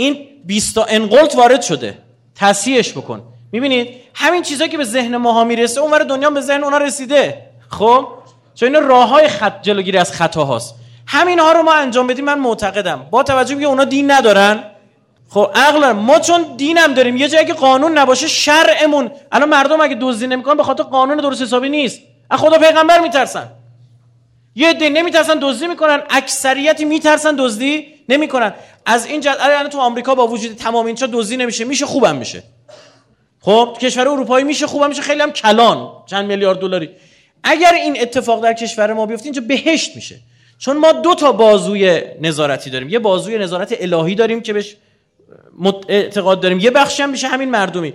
این 0.00 0.26
20 0.44 0.74
تا 0.74 0.84
انقلت 0.84 1.34
وارد 1.34 1.62
شده. 1.62 1.98
تصحیحش 2.34 2.92
بکن. 2.92 3.22
می‌بینید؟ 3.52 3.88
همین 4.14 4.42
چیزایی 4.42 4.70
که 4.70 4.76
به 4.76 4.84
ذهن 4.84 5.16
ماها 5.16 5.44
می‌رسه 5.44 5.80
اونور 5.80 5.98
دنیا 6.02 6.30
به 6.30 6.40
ذهن 6.40 6.64
اونا 6.64 6.78
رسیده. 6.78 7.46
خب؟ 7.68 8.08
چون 8.54 8.66
اینا 8.68 8.88
راه 8.88 9.08
های 9.08 9.28
خط 9.28 9.62
جلوگیری 9.62 9.98
از 9.98 10.12
خطا 10.12 10.44
هاست 10.44 10.74
همین 11.06 11.38
ها 11.38 11.52
رو 11.52 11.62
ما 11.62 11.72
انجام 11.72 12.06
بدیم 12.06 12.24
من 12.24 12.38
معتقدم. 12.38 13.06
با 13.10 13.22
توجه 13.22 13.54
به 13.54 13.64
اونا 13.64 13.84
دین 13.84 14.10
ندارن. 14.10 14.64
خب 15.28 15.50
عقلا 15.54 15.92
ما 15.92 16.18
چون 16.18 16.44
دینم 16.56 16.94
داریم 16.94 17.16
یه 17.16 17.28
جایی 17.28 17.46
که 17.46 17.52
قانون 17.52 17.98
نباشه 17.98 18.28
شرعمون 18.28 19.10
الان 19.32 19.48
مردم 19.48 19.80
اگه 19.80 19.96
دزدی 20.00 20.26
نمی‌کنن 20.26 20.56
به 20.56 20.62
خاطر 20.62 20.82
قانون 20.82 21.16
درست 21.16 21.42
حسابی 21.42 21.68
نیست. 21.68 22.00
از 22.30 22.40
خدا 22.40 22.58
پیغمبر 22.58 23.00
میترسن. 23.00 23.48
یه 24.54 24.68
عده 24.68 24.88
نمیترسن 24.88 25.38
دزدی 25.42 25.66
می‌کنن 25.66 26.02
اکثریتی 26.10 26.84
میترسن 26.84 27.34
دزدی 27.38 27.86
نمی‌کنن. 28.08 28.54
از 28.86 29.06
این 29.06 29.20
جد 29.20 29.36
الان 29.40 29.68
تو 29.68 29.78
آمریکا 29.78 30.14
با 30.14 30.26
وجود 30.26 30.56
تمام 30.56 30.86
اینجا 30.86 31.06
دزدی 31.12 31.36
نمیشه 31.36 31.64
میشه 31.64 31.86
خوبم 31.86 32.16
میشه. 32.16 32.42
خب 33.40 33.76
کشور 33.80 34.08
اروپایی 34.08 34.44
میشه 34.44 34.66
خوبم 34.66 34.88
میشه 34.88 35.02
خیلی 35.02 35.20
هم 35.20 35.32
کلان 35.32 35.92
چند 36.06 36.26
میلیارد 36.26 36.58
دلاری. 36.58 36.90
اگر 37.42 37.74
این 37.74 38.00
اتفاق 38.00 38.42
در 38.42 38.52
کشور 38.52 38.92
ما 38.92 39.06
بیفته 39.06 39.24
اینجا 39.24 39.42
بهشت 39.48 39.96
میشه. 39.96 40.16
چون 40.58 40.76
ما 40.76 40.92
دو 40.92 41.14
تا 41.14 41.32
بازوی 41.32 42.02
نظارتی 42.20 42.70
داریم. 42.70 42.88
یه 42.88 42.98
بازوی 42.98 43.38
نظارت 43.38 43.76
الهی 43.80 44.14
داریم 44.14 44.40
که 44.40 44.52
بهش 44.52 44.76
اعتقاد 45.88 46.40
داریم. 46.40 46.58
یه 46.58 46.70
بخشی 46.70 47.02
هم 47.02 47.10
میشه 47.10 47.28
همین 47.28 47.50
مردمی. 47.50 47.94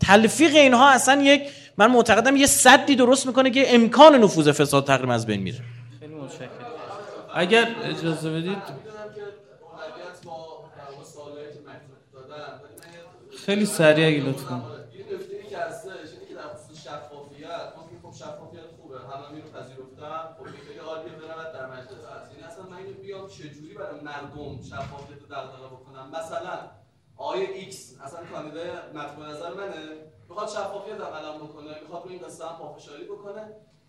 تلفیق 0.00 0.54
اینها 0.54 0.90
اصلا 0.90 1.22
یک 1.22 1.42
من 1.80 1.90
معتقدم 1.90 2.36
یه 2.36 2.46
صدی 2.46 2.96
درست 2.96 3.26
می‌کنه 3.26 3.50
که 3.50 3.74
امکان 3.74 4.14
نفوذ 4.14 4.48
فساد 4.48 4.86
تقریبا 4.86 5.12
از 5.12 5.26
بین 5.26 5.40
میره. 5.42 5.58
خیلی 6.00 6.14
متشکرم. 6.14 6.50
اگر 7.34 7.68
اجازه 7.84 8.30
بدید. 8.30 8.90
خیلی 13.46 13.66
سریع 13.66 14.06
اگه 14.06 14.28
لطف 14.28 14.44
کنید 14.44 14.62
چجوری 23.28 23.74
برای 23.74 24.00
مردم 24.00 24.62
شفافیت 24.62 25.20
رو 25.20 25.26
دغدغه 25.30 25.66
بکنم؟ 25.66 26.08
مثلا 26.08 26.58
آقای 27.16 27.46
ایکس 27.46 27.94
اصلا 28.04 28.20
کاندیدای 28.32 28.66
مطبوع 28.94 29.28
نظر 29.30 29.54
منه؟ 29.54 30.09
می‌خواد 30.30 30.48
شفافیت 30.48 31.00
عملا 31.00 31.32
بکنه 31.38 31.80
می‌خواد 31.82 32.02
روی 32.04 32.14
این 32.14 32.22
قصه 32.26 32.44
هم 32.46 32.56
پافشاری 32.58 33.04
بکنه. 33.04 33.42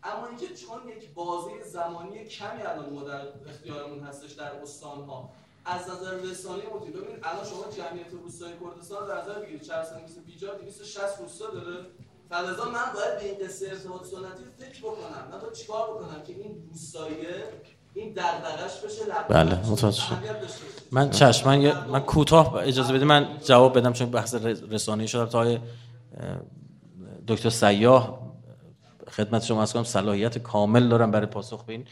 اما 0.03 0.27
اینکه 0.27 0.47
چون 0.55 0.80
یک 0.97 1.13
بازه 1.13 1.63
زمانی 1.63 2.26
کمی 2.26 2.61
الان 2.61 2.93
ما 2.93 3.03
در 3.03 3.22
اختیارمون 3.49 3.99
هستش 3.99 4.31
در 4.31 4.51
استانها 4.63 5.30
از 5.65 5.89
نظر 5.89 6.11
رسانه 6.11 6.63
مدیر 6.76 6.97
ببینید 6.97 7.19
الان 7.23 7.45
شما 7.45 7.63
جمعیت 7.77 8.11
روستای 8.11 8.51
کردستان 8.61 9.07
در 9.07 9.22
نظر 9.22 9.39
بگیرید. 9.39 9.61
چهار 9.61 9.84
سنه 9.84 10.01
بیجا 10.26 10.53
260 10.53 11.19
روستا 11.19 11.49
داره. 11.51 11.85
فلزا 12.30 12.65
من 12.65 12.93
باید 12.93 13.19
به 13.19 13.26
این 13.26 13.47
قصه 13.47 13.69
ارتباط 13.69 14.05
سنتی 14.05 14.43
فکر 14.59 14.81
بکنم. 14.81 15.27
من 15.31 15.39
باید 15.39 15.53
چیکار 15.53 15.89
بکنم 15.89 16.23
که 16.27 16.34
این 16.34 16.69
روستایه 16.69 17.43
این 17.93 18.13
دغدغش 18.13 18.80
بشه 18.80 19.01
بله 19.30 19.69
متوجه 19.69 20.03
من 20.91 21.09
چشم 21.09 21.49
من, 21.49 21.88
من 21.88 21.99
کوتاه 21.99 22.55
اجازه 22.55 22.93
بده 22.93 23.05
من 23.05 23.27
جواب 23.43 23.77
بدم 23.77 23.93
چون 23.93 24.11
بحث 24.11 24.35
رسانه‌ای 24.72 25.07
شده 25.07 25.26
تا 25.26 25.57
دکتر 27.27 27.49
سیاه 27.49 28.31
خدمت 29.11 29.43
شما 29.43 29.61
از 29.61 29.73
کنم 29.73 29.83
صلاحیت 29.83 30.38
کامل 30.38 30.89
دارم 30.89 31.11
برای 31.11 31.25
پاسخ 31.25 31.63
به 31.63 31.73
این. 31.73 31.85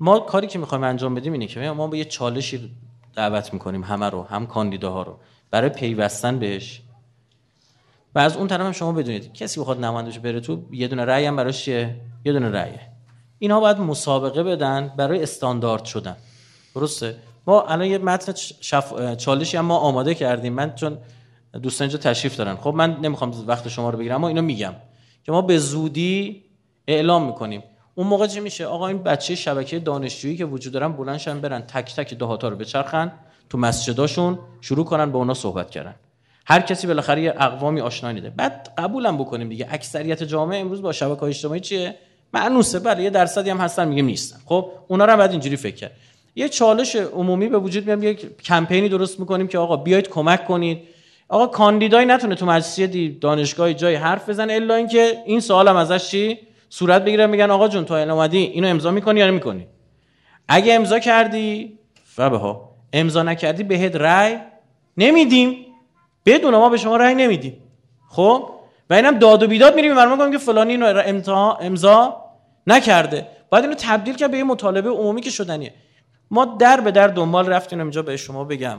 ما 0.00 0.18
کاری 0.18 0.46
که 0.46 0.58
می‌خوایم 0.58 0.84
انجام 0.84 1.14
بدیم 1.14 1.32
اینه 1.32 1.46
که 1.46 1.70
ما 1.70 1.86
به 1.88 1.98
یه 1.98 2.04
چالشی 2.04 2.76
دعوت 3.14 3.52
می‌کنیم 3.52 3.84
همه 3.84 4.10
رو 4.10 4.22
هم 4.22 4.46
کاندیداها 4.46 5.02
رو. 5.02 5.18
برای 5.50 5.68
پیوستن 5.68 6.38
بهش. 6.38 6.82
و 8.14 8.18
از 8.18 8.36
اون 8.36 8.46
طرف 8.46 8.60
هم 8.60 8.72
شما 8.72 8.92
بدونید 8.92 9.32
کسی 9.32 9.60
بخواد 9.60 9.84
نمایندش 9.84 10.18
بره 10.18 10.40
تو 10.40 10.62
یه 10.72 10.88
دونه 10.88 11.04
رأی 11.04 11.26
هم 11.26 11.36
براش 11.36 11.68
یه 11.68 12.00
دونه 12.24 12.50
رأیه 12.50 12.80
اینها 13.38 13.60
باید 13.60 13.78
مسابقه 13.78 14.42
بدن 14.42 14.92
برای 14.96 15.22
استاندارد 15.22 15.84
شدن. 15.84 16.16
درسته؟ 16.74 17.16
ما 17.46 17.62
الان 17.62 17.86
یه 17.86 17.98
متن 17.98 18.32
شف... 18.60 19.16
چالشی 19.16 19.56
هم 19.56 19.64
ما 19.64 19.76
آماده 19.76 20.14
کردیم. 20.14 20.52
من 20.52 20.74
چون 20.74 20.98
دوستان 21.62 21.88
اینجا 21.88 21.98
تشریف 21.98 22.36
دارن. 22.36 22.56
خب 22.56 22.74
من 22.74 22.96
نمی‌خوام 23.02 23.44
وقت 23.46 23.68
شما 23.68 23.90
رو 23.90 23.98
بگیرم 23.98 24.14
اما 24.14 24.28
اینو 24.28 24.42
میگم 24.42 24.72
که 25.24 25.32
ما 25.32 25.42
به 25.42 25.58
زودی 25.58 26.42
اعلام 26.88 27.26
می‌کنیم. 27.26 27.62
اون 27.94 28.06
موقع 28.06 28.26
چه 28.26 28.40
میشه؟ 28.40 28.66
آقا 28.66 28.88
این 28.88 29.02
بچه 29.02 29.34
شبکه 29.34 29.78
دانشجویی 29.78 30.36
که 30.36 30.44
وجود 30.44 30.72
دارن 30.72 30.92
بلندشن 30.92 31.40
برن 31.40 31.60
تک 31.60 31.94
تک 31.94 32.14
دهاتا 32.14 32.48
رو 32.48 32.56
بچرخن 32.56 33.12
تو 33.50 33.58
مسجداشون 33.58 34.38
شروع 34.60 34.84
کنن 34.84 35.12
با 35.12 35.18
اونا 35.18 35.34
صحبت 35.34 35.70
کردن. 35.70 35.94
هر 36.46 36.60
کسی 36.60 36.86
بالاخره 36.86 37.22
یه 37.22 37.34
اقوامی 37.38 37.80
آشنایی 37.80 38.14
نیده. 38.14 38.30
بعد 38.30 38.74
قبولم 38.78 39.18
بکنیم 39.18 39.48
دیگه. 39.48 39.66
اکثریت 39.70 40.22
جامعه 40.22 40.60
امروز 40.60 40.82
با 40.82 40.92
شبکه 40.92 41.22
اجتماعی 41.22 41.60
چیه؟ 41.60 41.94
معنوسه. 42.32 42.78
بله 42.78 43.02
یه 43.02 43.10
درصدی 43.10 43.50
هم 43.50 43.58
هستن 43.58 43.88
میگه 43.88 44.02
نیستن. 44.02 44.38
خب 44.44 44.70
اونا 44.88 45.04
رو 45.04 45.12
هم 45.12 45.18
بعد 45.18 45.30
اینجوری 45.30 45.56
فکر 45.56 45.76
کرد. 45.76 45.92
یه 46.36 46.48
چالش 46.48 46.96
عمومی 46.96 47.48
به 47.48 47.58
وجود 47.58 47.86
میاد 47.86 48.04
یک 48.04 48.42
کمپینی 48.42 48.88
درست 48.88 49.20
می‌کنیم 49.20 49.48
که 49.48 49.58
آقا 49.58 49.76
بیاید 49.76 50.08
کمک 50.08 50.46
کنید. 50.46 50.78
آقا 51.28 51.46
کاندیدای 51.46 52.04
نتونه 52.04 52.34
تو 52.34 52.46
مجلسی 52.46 53.08
دانشگاهی 53.08 53.74
جای 53.74 53.94
حرف 53.94 54.28
بزنه 54.28 54.52
الا 54.52 54.74
اینکه 54.74 55.22
این 55.26 55.40
سوالم 55.40 55.76
ازش 55.76 56.08
چی؟ 56.08 56.38
صورت 56.68 57.04
بگیره 57.04 57.26
میگن 57.26 57.50
آقا 57.50 57.68
جون 57.68 57.84
تو 57.84 57.94
اومدی 57.94 58.38
اینو 58.38 58.68
امضا 58.68 58.90
می‌کنی 58.90 59.20
یا 59.20 59.26
نمی‌کنی؟ 59.26 59.66
اگه 60.48 60.74
امضا 60.74 60.98
کردی 60.98 61.78
فبه 62.04 62.38
ها 62.38 62.70
امضا 62.92 63.22
نکردی 63.22 63.62
بهت 63.62 63.96
رأی 63.96 64.36
نمیدیم. 64.96 65.66
بدون 66.26 66.54
ما 66.54 66.68
به 66.68 66.76
شما 66.76 66.96
رأی 66.96 67.14
نمیدیم. 67.14 67.62
خب؟ 68.08 68.50
و 68.90 68.94
اینم 68.94 69.18
داد 69.18 69.42
و 69.42 69.46
بیداد 69.46 69.74
میریم. 69.74 69.94
برام 69.94 70.18
کنیم 70.18 70.32
که 70.32 70.38
فلانی 70.38 70.72
اینو 70.72 71.02
امضا 71.60 72.16
نکرده. 72.66 73.26
باید 73.50 73.64
اینو 73.64 73.76
تبدیل 73.78 74.14
کرد 74.14 74.30
به 74.30 74.38
یه 74.38 74.44
مطالبه 74.44 74.90
عمومی 74.90 75.20
که 75.20 75.30
شدنیه. 75.30 75.74
ما 76.30 76.44
در 76.44 76.80
به 76.80 76.90
در 76.90 77.08
دنبال 77.08 77.46
رفتیم. 77.46 77.80
اینجا 77.80 78.02
به 78.02 78.16
شما 78.16 78.44
بگم. 78.44 78.78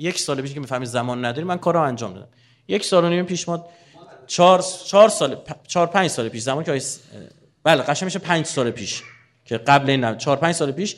یک 0.00 0.18
سال 0.18 0.42
پیش 0.42 0.54
که 0.54 0.60
می‌فهمید 0.60 0.88
زمان 0.88 1.24
نداری 1.24 1.44
من 1.44 1.58
کارو 1.58 1.80
انجام 1.80 2.14
دادم. 2.14 2.28
یک 2.68 2.84
سال 2.84 3.04
و 3.04 3.08
نیم 3.08 3.24
پیش 3.24 3.48
ما 3.48 3.66
چهار, 4.26 4.64
چهار 4.86 5.08
سال 5.08 5.36
چهار 5.66 5.86
پنج 5.86 6.10
سال 6.10 6.28
پیش 6.28 6.42
زمان 6.42 6.64
که 6.64 6.80
بله 7.64 7.82
قشنگ 7.82 8.04
میشه 8.04 8.18
پنج 8.18 8.46
سال 8.46 8.70
پیش 8.70 9.02
که 9.44 9.58
قبل 9.58 9.90
این 9.90 10.16
چهار 10.16 10.36
پنج 10.36 10.54
سال 10.54 10.72
پیش 10.72 10.96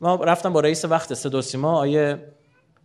ما 0.00 0.14
رفتم 0.14 0.52
با 0.52 0.60
رئیس 0.60 0.84
وقت 0.84 1.14
صدا 1.14 1.42
سیما 1.42 1.78
آیه 1.78 2.18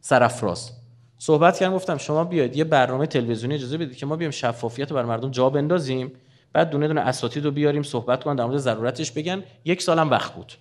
سرفراز. 0.01 0.71
صحبت 1.17 1.59
کردم 1.59 1.75
گفتم 1.75 1.97
شما 1.97 2.23
بیاید 2.23 2.55
یه 2.55 2.63
برنامه 2.63 3.07
تلویزیونی 3.07 3.55
اجازه 3.55 3.77
بدید 3.77 3.97
که 3.97 4.05
ما 4.05 4.15
بیام 4.15 4.31
شفافیت 4.31 4.89
رو 4.89 4.95
بر 4.95 5.05
مردم 5.05 5.31
جا 5.31 5.49
بندازیم 5.49 6.11
بعد 6.53 6.69
دونه 6.69 6.87
دونه 6.87 7.01
اساتید 7.01 7.45
رو 7.45 7.51
بیاریم 7.51 7.83
صحبت 7.83 8.23
کنن 8.23 8.35
در 8.35 8.45
مورد 8.45 8.57
ضرورتش 8.57 9.11
بگن. 9.11 9.43
یک 9.65 9.81
سالم 9.81 10.09
وقت 10.09 10.33
بود. 10.33 10.53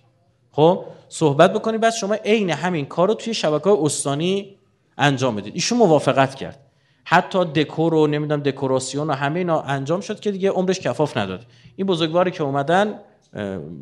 خب 0.51 0.85
صحبت 1.09 1.53
بکنیم 1.53 1.79
بعد 1.79 1.93
شما 1.93 2.13
عین 2.13 2.49
همین 2.49 2.85
کار 2.85 3.07
رو 3.07 3.13
توی 3.13 3.33
شبکه 3.33 3.69
استانی 3.69 4.58
انجام 4.99 5.35
بدید. 5.35 5.53
ایشون 5.55 5.77
موافقت 5.77 6.35
کرد. 6.35 6.59
حتی 7.05 7.45
دکور 7.45 7.93
و 7.93 8.07
نمی‌دونم 8.07 8.41
دکوراسیون 8.41 9.09
و 9.09 9.13
همه 9.13 9.39
اینا 9.39 9.61
انجام 9.61 10.01
شد 10.01 10.19
که 10.19 10.31
دیگه 10.31 10.49
عمرش 10.49 10.79
کفاف 10.79 11.17
نداد. 11.17 11.45
این 11.75 11.87
بزرگواری 11.87 12.31
که 12.31 12.43
اومدن 12.43 12.99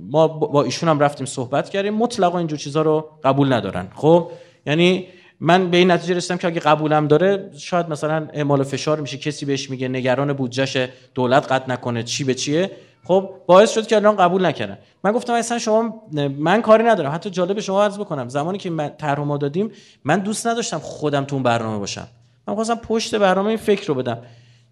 ما 0.09 0.27
با 0.27 0.63
ایشون 0.63 0.89
هم 0.89 0.99
رفتیم 0.99 1.25
صحبت 1.25 1.69
کردیم. 1.69 1.93
مطلقا 1.93 2.37
اینجور 2.37 2.59
چیزا 2.59 2.81
رو 2.81 3.09
قبول 3.23 3.53
ندارن. 3.53 3.87
خب 3.95 4.31
یعنی 4.65 5.07
من 5.39 5.69
به 5.69 5.77
این 5.77 5.91
نتیجه 5.91 6.15
رسیدم 6.15 6.37
که 6.37 6.47
اگه 6.47 6.59
قبولم 6.59 7.07
داره 7.07 7.49
شاید 7.57 7.89
مثلا 7.89 8.27
اعمال 8.33 8.63
فشار 8.63 9.01
میشه 9.01 9.17
کسی 9.17 9.45
بهش 9.45 9.69
میگه 9.69 9.87
نگران 9.87 10.33
بودجهش 10.33 10.77
دولت 11.15 11.51
قطع 11.51 11.71
نکنه 11.71 12.03
چی 12.03 12.23
به 12.23 12.33
چیه؟ 12.33 12.71
خب 13.03 13.29
باعث 13.45 13.73
شد 13.73 13.87
که 13.87 13.95
الان 13.95 14.15
قبول 14.15 14.45
نکردن 14.45 14.77
من 15.03 15.11
گفتم 15.11 15.33
اصلا 15.33 15.59
شما 15.59 16.03
من 16.37 16.61
کاری 16.61 16.83
ندارم. 16.83 17.11
حتی 17.13 17.29
جالب 17.29 17.59
شما 17.59 17.83
عرض 17.83 17.99
بکنم. 17.99 18.29
زمانی 18.29 18.57
که 18.57 18.69
من 18.69 18.89
طرح 18.97 19.19
ما 19.19 19.37
دادیم 19.37 19.71
من 20.03 20.19
دوست 20.19 20.47
نداشتم 20.47 20.79
خودم 20.79 21.25
تو 21.25 21.35
اون 21.35 21.43
برنامه 21.43 21.77
باشم. 21.77 22.07
من 22.47 22.55
خواستم 22.55 22.75
پشت 22.75 23.15
برنامه 23.15 23.47
این 23.47 23.57
فکر 23.57 23.87
رو 23.87 23.93
بدم. 23.93 24.21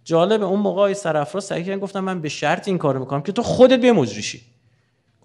جالب 0.03 0.43
اون 0.43 0.60
موقع 0.60 0.81
ای 0.81 0.93
سرافراز 0.93 1.43
سعی 1.43 1.77
گفتم 1.77 1.99
من 1.99 2.22
به 2.22 2.30
شرط 2.30 2.68
این 2.68 2.77
کارو 2.77 2.99
می‌کنم 2.99 3.22
که 3.22 3.31
تو 3.31 3.43
خودت 3.43 3.80
بیا 3.80 3.93
مجریشی. 3.93 4.41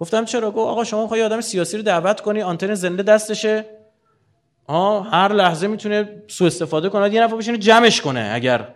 گفتم 0.01 0.25
چرا؟ 0.25 0.51
گفت 0.51 0.69
آقا 0.69 0.85
شما 0.85 1.03
می‌خوای 1.03 1.23
آدم 1.23 1.41
سیاسی 1.41 1.77
رو 1.77 1.83
دعوت 1.83 2.21
کنی 2.21 2.43
آنتن 2.43 2.75
زنده 2.75 3.03
دستشه. 3.03 3.65
ها 4.69 5.01
هر 5.01 5.33
لحظه 5.33 5.67
می‌تونه 5.67 6.23
سوء 6.29 6.47
استفاده 6.47 6.89
کنه 6.89 7.15
یه 7.15 7.23
نفر 7.23 7.37
بشینه 7.37 7.59
جمعش 7.59 8.01
کنه 8.01 8.31
اگر 8.35 8.69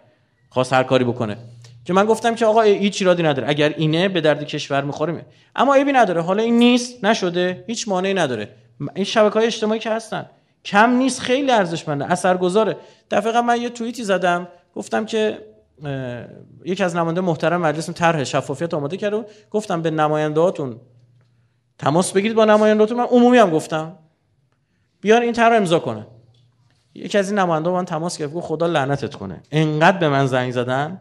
خواست 0.51 0.73
هر 0.73 0.83
کاری 0.83 1.05
بکنه. 1.05 1.37
که 1.85 1.93
من 1.93 2.05
گفتم 2.05 2.35
که 2.35 2.47
آقا 2.47 2.61
هیچ 2.61 3.03
ایرادی 3.03 3.23
نداره. 3.23 3.49
اگر 3.49 3.69
اینه 3.69 4.09
به 4.09 4.21
درد 4.21 4.45
کشور 4.45 4.85
می‌خوره 4.85 5.27
اما 5.57 5.75
عیبی 5.75 5.93
نداره. 5.93 6.21
حالا 6.21 6.43
این 6.43 6.59
نیست 6.59 7.05
نشده 7.05 7.65
هیچ 7.67 7.89
مانعی 7.89 8.15
نداره. 8.15 8.49
این 8.95 9.05
شبکه 9.05 9.35
های 9.35 9.47
اجتماعی 9.47 9.81
که 9.81 9.91
هستن. 9.91 10.27
کم 10.65 10.91
نیست 10.91 11.21
خیلی 11.21 11.51
ارزشمنده 11.51 12.13
اثرگذاره. 12.13 12.77
دفعه 13.11 13.41
من 13.41 13.61
یه 13.61 13.69
توییتی 13.69 14.05
زدم 14.05 14.49
گفتم 14.75 15.05
که 15.05 15.39
یکی 16.65 16.85
از 16.85 16.97
نماینده 16.97 17.21
محترم 17.21 17.61
مجلس 17.61 17.91
طرح 17.91 18.25
شفافیت 18.25 18.75
آماده 18.75 18.97
کرد 18.97 19.27
گفتم 19.51 19.83
به 19.83 19.91
نمایندهاتون 19.91 20.81
تماس 21.79 22.13
بگیرید 22.13 22.37
با 22.37 22.45
نمایندهاتون 22.45 22.99
من 22.99 23.05
عمومی 23.05 23.39
هم 23.39 23.51
گفتم. 23.51 23.99
بیان 25.01 25.23
این 25.23 25.33
طرح 25.33 25.57
امضا 25.57 25.79
کنه. 25.79 26.07
یکی 26.95 27.19
از 27.19 27.31
این 27.31 27.39
نماینده 27.39 27.71
من 27.71 27.85
تماس 27.85 28.19
گرفت 28.19 28.35
گفت 28.35 28.47
خدا 28.47 28.67
لعنتت 28.67 29.15
کنه. 29.15 29.43
انقدر 29.53 29.99
به 29.99 30.09
من 30.09 30.27
زنگ 30.27 30.53
زدن. 30.53 31.01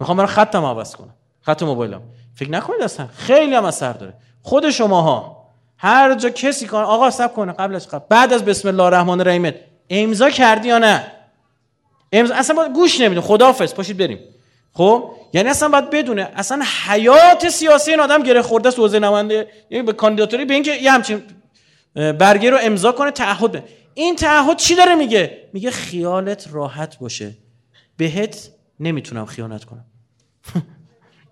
می‌خوام 0.00 0.16
برای 0.16 0.28
خطم 0.28 0.64
عوض 0.64 0.96
کنم. 0.96 1.14
خط 1.40 1.62
موبایلم. 1.62 2.02
فکر 2.34 2.50
نکنید 2.50 2.82
اصلا. 2.82 3.08
خیلی 3.16 3.54
هم 3.54 3.64
اثر 3.64 3.92
داره. 3.92 4.14
خود 4.42 4.70
شماها. 4.70 5.46
هر 5.78 6.14
جا 6.14 6.30
کسی 6.30 6.66
کن 6.66 6.78
آقا 6.78 7.10
سب 7.10 7.34
کنه 7.34 7.52
قبلش 7.52 7.86
قبل. 7.86 8.04
بعد 8.08 8.32
از 8.32 8.44
بسم 8.44 8.68
الله 8.68 8.82
الرحمن 8.82 9.20
الرحیم. 9.20 9.54
امضا 9.90 10.30
کردی 10.30 10.68
یا 10.68 10.78
نه؟ 10.78 11.12
امضا 12.12 12.34
اصلا 12.34 12.56
باید 12.56 12.72
گوش 12.72 13.00
نمیدون 13.00 13.24
خداحافظ. 13.24 13.74
پاشید 13.74 13.96
بریم. 13.96 14.18
خب؟ 14.72 15.10
یعنی 15.32 15.48
اصلا 15.48 15.68
باید 15.68 15.90
بدونه. 15.90 16.30
اصلا 16.36 16.64
حیات 16.86 17.48
سیاسی 17.48 17.90
این 17.90 18.00
آدم 18.00 18.22
گره 18.22 18.42
خورده 18.42 18.68
است 18.68 18.78
حوزه 18.78 18.98
نماینده. 18.98 19.48
یعنی 19.70 19.86
به 19.86 19.92
کاندیداتوری 19.92 20.44
به 20.44 20.54
اینکه 20.54 20.74
یه 20.74 20.92
همچین 20.92 21.22
برگه 21.94 22.50
رو 22.50 22.58
امضا 22.62 22.92
کنه 22.92 23.10
تعهد 23.10 23.52
به 23.52 23.64
این 23.94 24.16
تعهد 24.16 24.56
چی 24.56 24.74
داره 24.74 24.94
میگه؟ 24.94 25.48
میگه 25.52 25.70
خیالت 25.70 26.48
راحت 26.50 26.98
باشه. 26.98 27.32
بهت 27.96 28.50
نمی‌تونم 28.80 29.26
خیانت 29.26 29.64
کنم. 29.64 29.84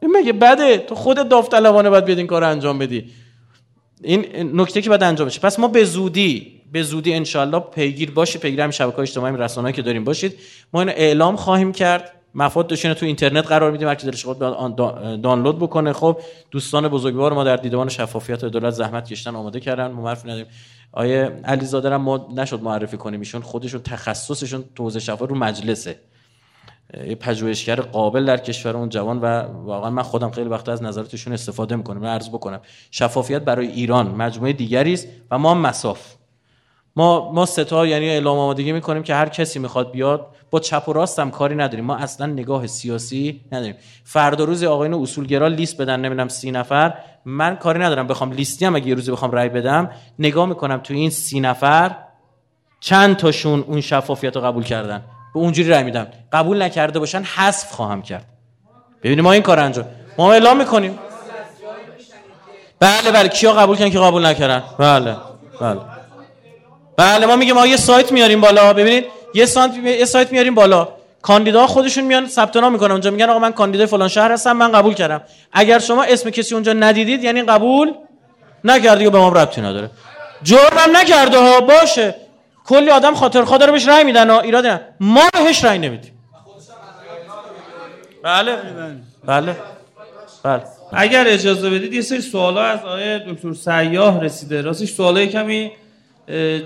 این 0.03 0.11
مگه 0.16 0.33
بده؟ 0.33 0.79
تو 0.79 0.95
خودت 0.95 1.29
داوطلبانه 1.29 1.91
باید 1.91 2.05
بیاد 2.05 2.19
این 2.19 2.27
کار 2.27 2.45
انجام 2.45 2.79
بدی. 2.79 3.11
این 4.03 4.61
نکته 4.61 4.83
که 4.83 4.89
باید 4.89 5.03
انجام 5.03 5.27
بشه. 5.27 5.41
پس 5.41 5.59
ما 5.59 5.69
به 5.69 5.85
زودی 5.85 6.61
به 6.73 6.83
زودی 6.83 7.15
انشالله 7.15 7.61
پیگیر 7.61 8.11
باشید 8.11 8.41
پیگیر 8.41 8.61
هم 8.61 8.71
شبکه 8.71 8.99
اجتماعی 8.99 9.37
رسانه‌ای 9.37 9.73
که 9.73 9.83
داریم. 9.83 10.05
باشید. 10.05 10.39
ما 10.73 10.81
اینو 10.81 10.93
اعلام 10.97 11.37
خواهیم 11.37 11.73
کرد. 11.73 12.11
مفاد 12.35 12.66
داشتین 12.66 12.95
تو 12.95 13.07
اینترنت 13.07 13.47
قرار 13.47 13.71
میدیم. 13.71 13.89
هر 13.89 13.95
کی 13.95 14.07
دلش 14.07 14.27
دانلود 15.23 15.59
بکنه. 15.59 15.93
خب 15.93 16.19
دوستان 16.51 16.89
بزرگوار 16.89 17.33
ما 17.33 17.45
در 17.45 17.57
دیدبان 17.57 17.89
شفافیت 17.89 18.45
دولت 18.45 18.71
زحمت 18.75 19.09
کشتن 19.09 19.37
آماده 19.37 19.61
کردن. 19.61 19.87
ما 19.87 20.03
معرفی 20.03 20.29
نداریم. 20.29 20.47
آیه 20.93 21.41
علیزاده 21.45 21.97
ما 21.97 22.29
نشد 22.37 22.62
معرفی 22.62 22.97
کنیم 22.97 23.21
ایشون. 23.21 23.43
خودشون 23.43 23.83
تخصصشون 23.83 24.65
تو 24.75 24.83
حوزه 24.83 25.01
شفا 25.01 25.25
رو 25.25 25.35
مجلسه. 25.35 25.97
یه 27.06 27.15
پژوهشگر 27.15 27.81
قابل 27.81 28.24
در 28.24 28.36
کشور 28.36 28.77
اون 28.77 28.89
جوان 28.89 29.19
و 29.19 29.24
واقعا 29.65 29.90
من 29.90 30.02
خودم 30.02 30.31
خیلی 30.31 30.48
وقت 30.48 30.69
از 30.69 30.82
نظراتشون 30.82 31.32
استفاده 31.32 31.77
می‌کنم. 31.77 32.01
من 32.01 32.09
عرض 32.09 32.28
بکنم 32.28 32.61
شفافیت 32.90 33.43
برای 33.43 33.66
ایران 33.66 34.06
مجموعه 34.09 34.52
دیگری 34.52 34.93
است 34.93 35.09
و 35.31 35.39
ما 35.39 35.55
مساف. 35.55 36.15
ما 36.97 37.32
ما 37.32 37.47
ستا 37.47 37.86
یعنی 37.86 38.09
اعلام 38.09 38.39
آمادگی 38.39 38.73
می‌کنیم 38.73 39.02
که 39.02 39.15
هر 39.15 39.28
کسی 39.28 39.59
می‌خواد 39.59 39.90
بیاد 39.90 40.27
با 40.51 40.61
چپ 40.61 40.89
و 40.89 40.93
راست 40.93 41.19
هم 41.19 41.31
کاری 41.31 41.55
نداریم. 41.55 41.85
ما 41.85 41.97
اصلا 41.97 42.27
نگاه 42.27 42.66
سیاسی 42.66 43.40
نداریم. 43.52 43.74
فردا 44.05 44.44
روز 44.44 44.65
آقایون 44.65 45.02
اصولگرا 45.02 45.48
لیست 45.48 45.81
بدن 45.81 46.01
نمی‌دونم 46.01 46.28
سی 46.28 46.51
نفر. 46.51 46.94
من 47.24 47.56
کاری 47.56 47.78
ندارم 47.78 48.06
بخوام 48.06 48.32
لیستی 48.32 48.65
هم 48.65 48.77
اگه 48.77 48.86
یه 48.86 48.94
روزی 48.94 49.12
بخوام 49.12 49.31
رای 49.31 49.48
بدم 49.48 49.90
نگاه 50.19 50.47
می‌کنم 50.47 50.77
تو 50.77 50.94
این 50.94 51.11
سی 51.11 51.40
نفر 51.40 51.97
چند 52.81 53.16
تاشون 53.16 53.61
اون 53.61 53.81
شفافیت 53.81 54.36
رو 54.36 54.43
قبول 54.43 54.62
کردن. 54.62 55.02
به 55.35 55.40
اونجوری 55.40 55.69
رای 55.69 55.82
میدم. 55.82 56.06
قبول 56.32 56.62
نکرده 56.62 56.98
باشن 56.98 57.23
حذف 57.23 57.73
خواهم 57.73 58.02
کرد. 58.02 58.24
ببینید 59.02 59.24
ما 59.24 59.32
این 59.32 59.43
کار 59.43 59.61
انجام 59.61 59.86
ما 60.19 60.32
اعلام 60.32 60.56
می‌کنیم. 60.56 60.98
بله 62.81 63.11
بله. 63.12 63.28
کیا 63.28 63.52
قبول 63.52 63.77
کردن 63.77 63.90
که 63.90 63.98
قبول 63.98 64.27
نکردن؟ 64.27 64.62
بله 64.78 65.16
بله. 65.61 65.81
بله 66.97 67.27
ما 67.27 67.36
میگیم 67.36 67.55
ما 67.55 67.66
یه 67.66 67.77
سایت 67.77 68.12
میاریم 68.12 68.40
بالا. 68.40 68.73
ببینید 68.73 69.05
یه 69.35 69.47
سایت 69.47 69.77
یه 69.77 70.05
سایت 70.05 70.32
میاریم 70.32 70.55
بالا. 70.55 70.89
کاندیدا 71.23 71.66
خودشون 71.66 72.05
میان 72.05 72.27
ثبت 72.27 72.56
نام 72.56 72.73
می‌کنن. 72.73 72.90
اونجا 72.90 73.11
میگن 73.11 73.31
آقا 73.31 73.39
من 73.39 73.52
کاندیدای 73.52 73.86
فلان 73.86 74.09
شهر 74.09 74.32
هستم 74.32 74.52
من 74.52 74.73
قبول 74.73 74.94
کردم. 74.94 75.23
اگر 75.52 75.78
شما 75.78 76.02
اسم 76.05 76.31
کسی 76.31 76.55
اونجا 76.55 76.73
ندیدید 76.73 77.24
یعنی 77.24 77.43
قبول 77.43 77.94
نکردی 78.65 79.06
و 79.06 79.11
به 79.11 79.19
ما 79.19 79.28
ربطی 79.28 79.61
نداره. 79.61 79.90
جرمم 80.43 80.97
نکرده 80.97 81.39
ها 81.39 81.61
باشه. 81.61 82.15
کلی 82.65 82.91
آدم 82.91 83.15
خاطر 83.15 83.45
خاطر 83.45 83.70
بهش 83.70 83.89
رأی 83.89 84.05
میدن 84.05 84.31
ها 84.31 84.41
ایراد 84.41 84.66
نه. 84.66 84.81
ما 85.01 85.28
بهش 85.32 85.65
رأی 85.65 85.78
نمیدیم. 85.78 86.12
بله. 88.23 88.57
بله. 89.27 89.57
بله. 90.43 90.62
اگر 90.93 91.24
اجازه 91.27 91.70
بدید 91.70 91.93
یه 91.93 92.03
سری 92.03 92.20
سوالا 92.20 92.62
از 92.62 92.81
آقای 92.81 93.19
دکتر 93.19 93.53
سیاه 93.53 94.24
رسیده. 94.24 94.61
راستش 94.61 94.93
سوالای 94.93 95.27
کمی 95.27 95.73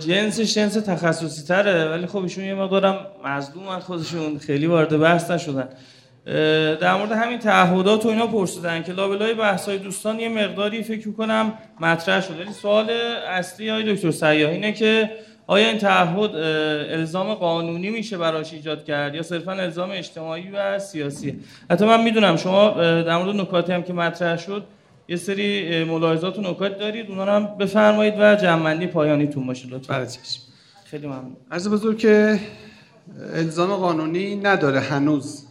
جنسش 0.06 0.54
جنس 0.54 0.74
تخصصی 0.74 1.46
تره 1.46 1.90
ولی 1.90 2.06
خب 2.06 2.22
ایشون 2.22 2.44
یه 2.44 2.54
مقدارم 2.54 3.06
مظلوم 3.24 3.78
خودشون 3.78 4.38
خیلی 4.38 4.66
وارد 4.66 4.98
بحث 4.98 5.30
نشدن. 5.30 5.68
در 6.80 6.94
مورد 6.94 7.12
همین 7.12 7.38
تعهدات 7.38 8.06
و 8.06 8.08
اینا 8.08 8.26
پرسیدن 8.26 8.82
که 8.82 8.92
لابلای 8.92 9.34
بحثای 9.34 9.78
دوستان 9.78 10.20
یه 10.20 10.28
مقداری 10.28 10.82
فکر 10.82 11.12
کنم 11.12 11.52
مطرح 11.80 12.20
شده. 12.20 12.42
ولی 12.42 12.52
سوال 12.52 12.90
اصلی 13.28 13.68
های 13.68 13.94
دکتر 13.94 14.10
سیاه 14.10 14.50
اینه 14.50 14.72
که 14.72 15.10
آیا 15.50 15.68
این 15.68 15.78
تعهد 15.78 16.34
الزام 16.90 17.34
قانونی 17.34 17.90
میشه 17.90 18.18
براش 18.18 18.52
ایجاد 18.52 18.84
کرد 18.84 19.14
یا 19.14 19.22
صرفا 19.22 19.52
الزام 19.52 19.90
اجتماعی 19.90 20.50
و 20.50 20.78
سیاسی؟ 20.78 21.40
حتی 21.70 21.84
من 21.84 22.02
می‌دونم 22.02 22.36
شما 22.36 22.70
در 23.02 23.16
مورد 23.16 23.36
نکاتی 23.36 23.72
هم 23.72 23.82
که 23.82 23.92
مطرح 23.92 24.36
شد 24.36 24.64
یه 25.08 25.16
سری 25.16 25.84
ملاحظات 25.84 26.38
و 26.38 26.40
نکات 26.40 26.78
دارید. 26.78 27.10
اونا 27.10 27.24
هم 27.24 27.58
بفرمایید 27.58 28.14
و 28.18 28.36
جمعنی 28.36 28.86
پایانیتون 28.86 29.46
باشه 29.46 29.68
لطفا. 29.68 29.94
بله 29.94 30.08
خیلی 30.84 31.06
ممنون. 31.06 31.36
عرض 31.50 31.68
بزرگ 31.68 31.98
که 31.98 32.40
الزام 33.34 33.76
قانونی 33.76 34.36
نداره 34.36 34.80
هنوز. 34.80 35.44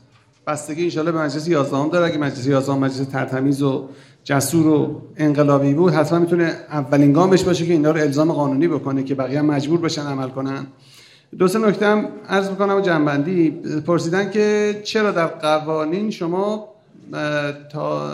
بستگی 0.48 0.84
انشالله 0.84 1.11
به 1.11 1.19
مجلس 1.19 1.48
11 1.48 1.90
داره. 1.90 2.06
اگه 2.06 2.18
مجلس 2.18 2.48
11 2.48 2.74
مجلس 2.74 3.07
ترتمیز 3.07 3.61
و 3.61 3.90
جسور 4.28 4.68
و 4.68 5.02
انقلابی 5.18 5.74
بود 5.74 5.94
حتما 5.94 6.20
می‌تونه 6.20 6.54
اولین 6.72 7.14
گامش 7.14 7.44
باشه 7.44 7.66
که 7.66 7.74
اینا 7.74 7.91
رو 7.91 7.99
الزام 7.99 8.32
قانونی 8.32 8.68
بکنه 8.68 9.04
که 9.04 9.16
بقیه 9.16 9.41
مجبور 9.41 9.80
بشن 9.80 10.02
عمل 10.02 10.30
کنن. 10.30 10.68
دو 11.40 11.48
سه 11.48 11.60
نکته 11.60 11.86
هم 11.86 12.08
عرض 12.30 12.49
می‌کنم 12.49 12.82
جنبندی. 12.82 13.52
پرسیدن 13.88 14.32
که 14.32 14.80
چرا 14.84 15.12
در 15.12 15.26
قوانین 15.26 16.12
شما 16.12 16.68
تا 17.72 18.12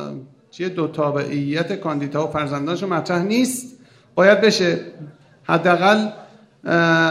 چیه؟ 0.51 0.69
دو 0.69 0.87
تابعیت 0.87 1.73
کاندیدا 1.79 2.27
و 2.27 2.31
فرزندانشون 2.31 2.89
مطرح 2.89 3.23
نیست. 3.23 3.77
باید 4.15 4.41
بشه. 4.41 4.79
حداقل 5.43 6.07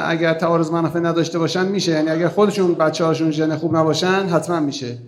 اگر 0.06 0.34
تعارض 0.34 0.70
منافع 0.70 0.98
نداشته 0.98 1.38
باشن 1.38 1.66
میشه. 1.66 1.92
یعنی 1.92 2.10
اگر 2.10 2.28
خودشون 2.28 2.74
بچه 2.74 3.04
هاشون 3.04 3.30
ژن 3.30 3.56
خوب 3.56 3.76
نباشن 3.76 4.28
حتما 4.28 4.60
میشه. 4.60 4.98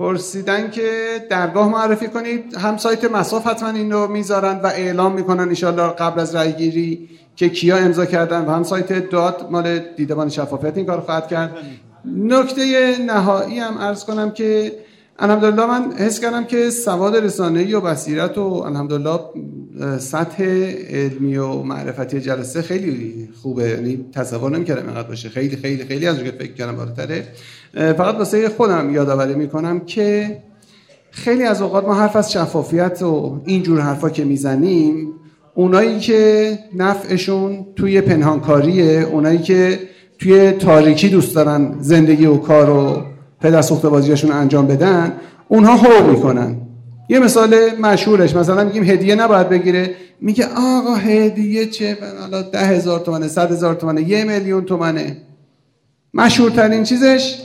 پرسیدن 0.00 0.70
که 0.70 0.90
درگاه 1.30 1.68
معرفی 1.68 2.08
کنید. 2.08 2.56
هم 2.56 2.76
سایت 2.76 3.04
مصاف 3.04 3.46
حتما 3.46 3.68
این 3.68 3.92
رو 3.92 4.08
می‌ذارن 4.08 4.60
و 4.60 4.66
اعلام 4.66 5.12
می‌کنن 5.12 5.40
انشالله 5.40 5.88
قبل 5.88 6.20
از 6.20 6.34
رای 6.34 6.52
گیری 6.52 7.08
که 7.36 7.48
کیا 7.48 7.76
امضا 7.76 8.06
کردن. 8.06 8.44
و 8.46 8.50
هم 8.50 8.62
سایت 8.62 9.10
داد. 9.10 9.46
مال 9.50 9.78
دیدبان 9.78 10.28
شفافیت 10.28 10.76
این 10.76 10.86
کار 10.86 11.00
خواهد 11.00 11.28
کرد. 11.28 11.56
نکته 12.16 12.96
نهایی 13.06 13.58
هم 13.58 13.78
ارز 13.78 14.04
کنم 14.04 14.30
که 14.30 14.72
الحمدلله 15.22 15.66
من 15.66 15.92
حس 15.92 16.20
کردم 16.20 16.44
که 16.44 16.70
سواد 16.70 17.16
رسانه‌ای 17.16 17.74
و 17.74 17.80
بصیرت 17.80 18.38
و 18.38 18.40
الحمدلله 18.40 19.18
سطح 19.98 20.44
علمی 20.90 21.36
و 21.36 21.62
معرفتی 21.62 22.20
جلسه 22.20 22.62
خیلی 22.62 23.28
خوبه. 23.42 23.68
یعنی 23.68 24.04
تصور 24.14 24.50
نمی‌کردم 24.50 24.86
اینقدر 24.86 25.08
باشه. 25.08 25.28
خیلی 25.28 25.56
خیلی 25.56 25.84
خیلی 25.84 26.06
از 26.06 26.18
اون 26.18 26.30
فکر 26.30 26.52
کردم 26.52 26.76
بالاتره. 26.76 27.24
فقط 27.74 28.14
واسه 28.14 28.48
خودم 28.48 28.94
یادآوری 28.94 29.34
می‌کنم 29.34 29.80
که 29.80 30.38
خیلی 31.10 31.44
از 31.44 31.62
اوقات 31.62 31.84
ما 31.84 31.94
حرف 31.94 32.16
از 32.16 32.32
شفافیت 32.32 33.02
و 33.02 33.40
اینجور 33.44 33.80
حرفا 33.80 34.10
که 34.10 34.24
می‌زنیم 34.24 35.12
اونایی 35.54 36.00
که 36.00 36.58
نفعشون 36.76 37.66
توی 37.76 38.00
پنهانکاریه 38.00 39.08
اونایی 39.12 39.38
که 39.38 39.78
توی 40.18 40.50
تاریکی 40.50 41.08
دوست 41.08 41.34
دارن 41.34 41.74
زندگی 41.80 42.26
و 42.26 42.36
کار 42.36 42.70
و 42.70 43.09
پدر 43.40 43.62
سوخت 43.62 43.86
بازیاشون 43.86 44.32
انجام 44.32 44.66
بدن 44.66 45.12
اونها 45.48 45.76
هو 45.76 46.10
می‌کنن. 46.10 46.56
یه 47.08 47.18
مثال 47.18 47.56
مشهورش 47.80 48.36
مثلا 48.36 48.64
میگیم 48.64 48.84
هدیه 48.84 49.14
نباید 49.14 49.48
بگیره. 49.48 49.94
میگه 50.20 50.46
آقا 50.46 50.94
هدیه 50.94 51.66
چه؟ 51.66 51.96
حالا 52.20 52.42
ده 52.42 52.58
هزار 52.58 53.00
تومنه 53.00 53.28
صد 53.28 53.52
هزار 53.52 53.74
تومنه 53.74 54.08
یه 54.08 54.24
میلیون 54.24 54.64
تومنه. 54.64 55.16
مشهورترین 56.14 56.84
چیزش 56.84 57.38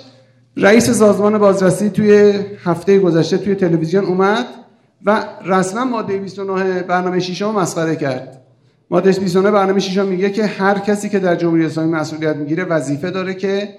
رئیس 0.57 0.89
سازمان 0.89 1.37
بازرسی 1.37 1.89
توی 1.89 2.39
هفته 2.63 2.99
گذشته 2.99 3.37
توی 3.37 3.55
تلویزیون 3.55 4.05
اومد 4.05 4.45
و 5.05 5.23
رسما 5.45 5.85
ماده 5.85 6.17
29 6.17 6.81
برنامه 6.81 7.19
شیشم 7.19 7.55
مسخره 7.55 7.95
کرد. 7.95 8.41
ماده 8.89 9.11
29 9.11 9.51
برنامه 9.51 9.79
شیشم 9.79 10.05
میگه 10.05 10.29
که 10.29 10.45
هر 10.45 10.79
کسی 10.79 11.09
که 11.09 11.19
در 11.19 11.35
جمهوری 11.35 11.65
اسلامی 11.65 11.91
مسئولیت 11.91 12.35
می‌گیره 12.35 12.63
وظیفه 12.63 13.11
داره 13.11 13.33
که 13.33 13.69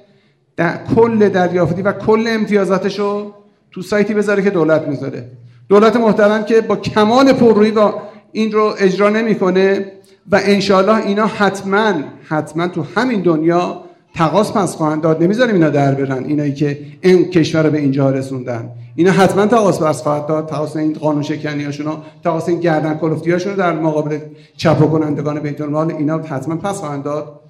در 0.57 0.79
کل 0.95 1.29
دریافتی 1.29 1.83
و 1.83 1.93
کل 1.93 2.25
امتیازاتش 2.29 2.99
رو 2.99 3.33
تو 3.71 3.83
سایتی 3.83 4.15
بذاره 4.15 4.43
که 4.43 4.51
دولت 4.51 4.89
می‌ذاره. 4.89 5.25
دولت 5.69 5.97
محترم 5.97 6.45
که 6.45 6.61
با 6.61 6.77
کمال 6.77 7.33
پررویی 7.33 7.71
و 7.71 7.93
این 8.33 8.53
رو 8.53 8.75
اجرا 8.79 9.09
نمی‌کنه 9.09 9.93
و 10.31 10.41
انشالله 10.45 11.07
اینا 11.07 11.27
حتما 11.27 11.93
حتما 12.29 12.69
تو 12.69 12.85
همین 12.95 13.23
دنیا 13.23 13.81
تقاس 14.15 14.53
پس 14.53 14.77
خواهند 14.77 15.03
داد. 15.03 15.23
نمی‌ذاریم 15.23 15.55
اینا 15.55 15.71
در 15.71 15.95
برن 15.95 16.25
اینایی 16.25 16.55
که 16.55 16.79
این 17.01 17.31
کشور 17.31 17.63
رو 17.63 17.71
به 17.71 17.79
اینجا 17.79 18.11
رسوندن. 18.11 18.71
اینا 18.95 19.13
حتما 19.13 19.47
تقاس 19.47 19.83
پس 19.83 20.03
خواهد 20.03 20.27
داد. 20.27 20.49
تقاس 20.49 20.77
این 20.77 20.93
قانون 20.93 21.23
شکنی 21.23 21.65
هاشون 21.65 21.97
تقاس 22.25 22.49
این 22.49 22.61
گردن 22.61 22.95
کلفتی 22.95 23.31
هاشون 23.31 23.55
در 23.55 23.73
مقابل 23.73 24.19
چپ 24.57 24.91
کنندگان 24.91 25.41
بیت 25.41 25.61
اینا 25.61 26.19
حتما 26.19 26.57
پس 26.57 26.79
خواهند 26.79 27.03
داد. 27.03 27.41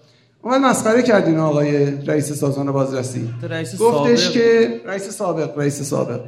اومد 0.42 0.60
مسخره 0.60 1.02
کردین 1.02 1.38
آقای 1.38 1.90
رئیس 2.06 2.32
سازمان 2.32 2.72
بازرسی. 2.72 3.28
رئیس 3.50 3.78
گفتش 3.78 4.24
سابق. 4.24 4.32
که 4.32 4.80
رئیس 4.86 5.10
سابق 5.10 5.58
رئیس 5.58 5.82
سابق. 5.82 6.20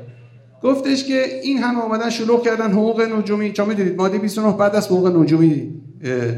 گفتش 0.63 1.05
که 1.05 1.25
این 1.43 1.59
همه 1.59 1.85
اومدن 1.85 2.11
شلوغ 2.11 2.43
کردن 2.43 2.73
حقوق 2.73 3.01
نجومی. 3.01 3.53
چون 3.53 3.69
می‌دونید؟ 3.69 3.97
ماده 3.97 4.19
29 4.19 4.57
بعد 4.57 4.77
از 4.77 4.87
حقوق 4.87 5.17
نجومی 5.17 5.75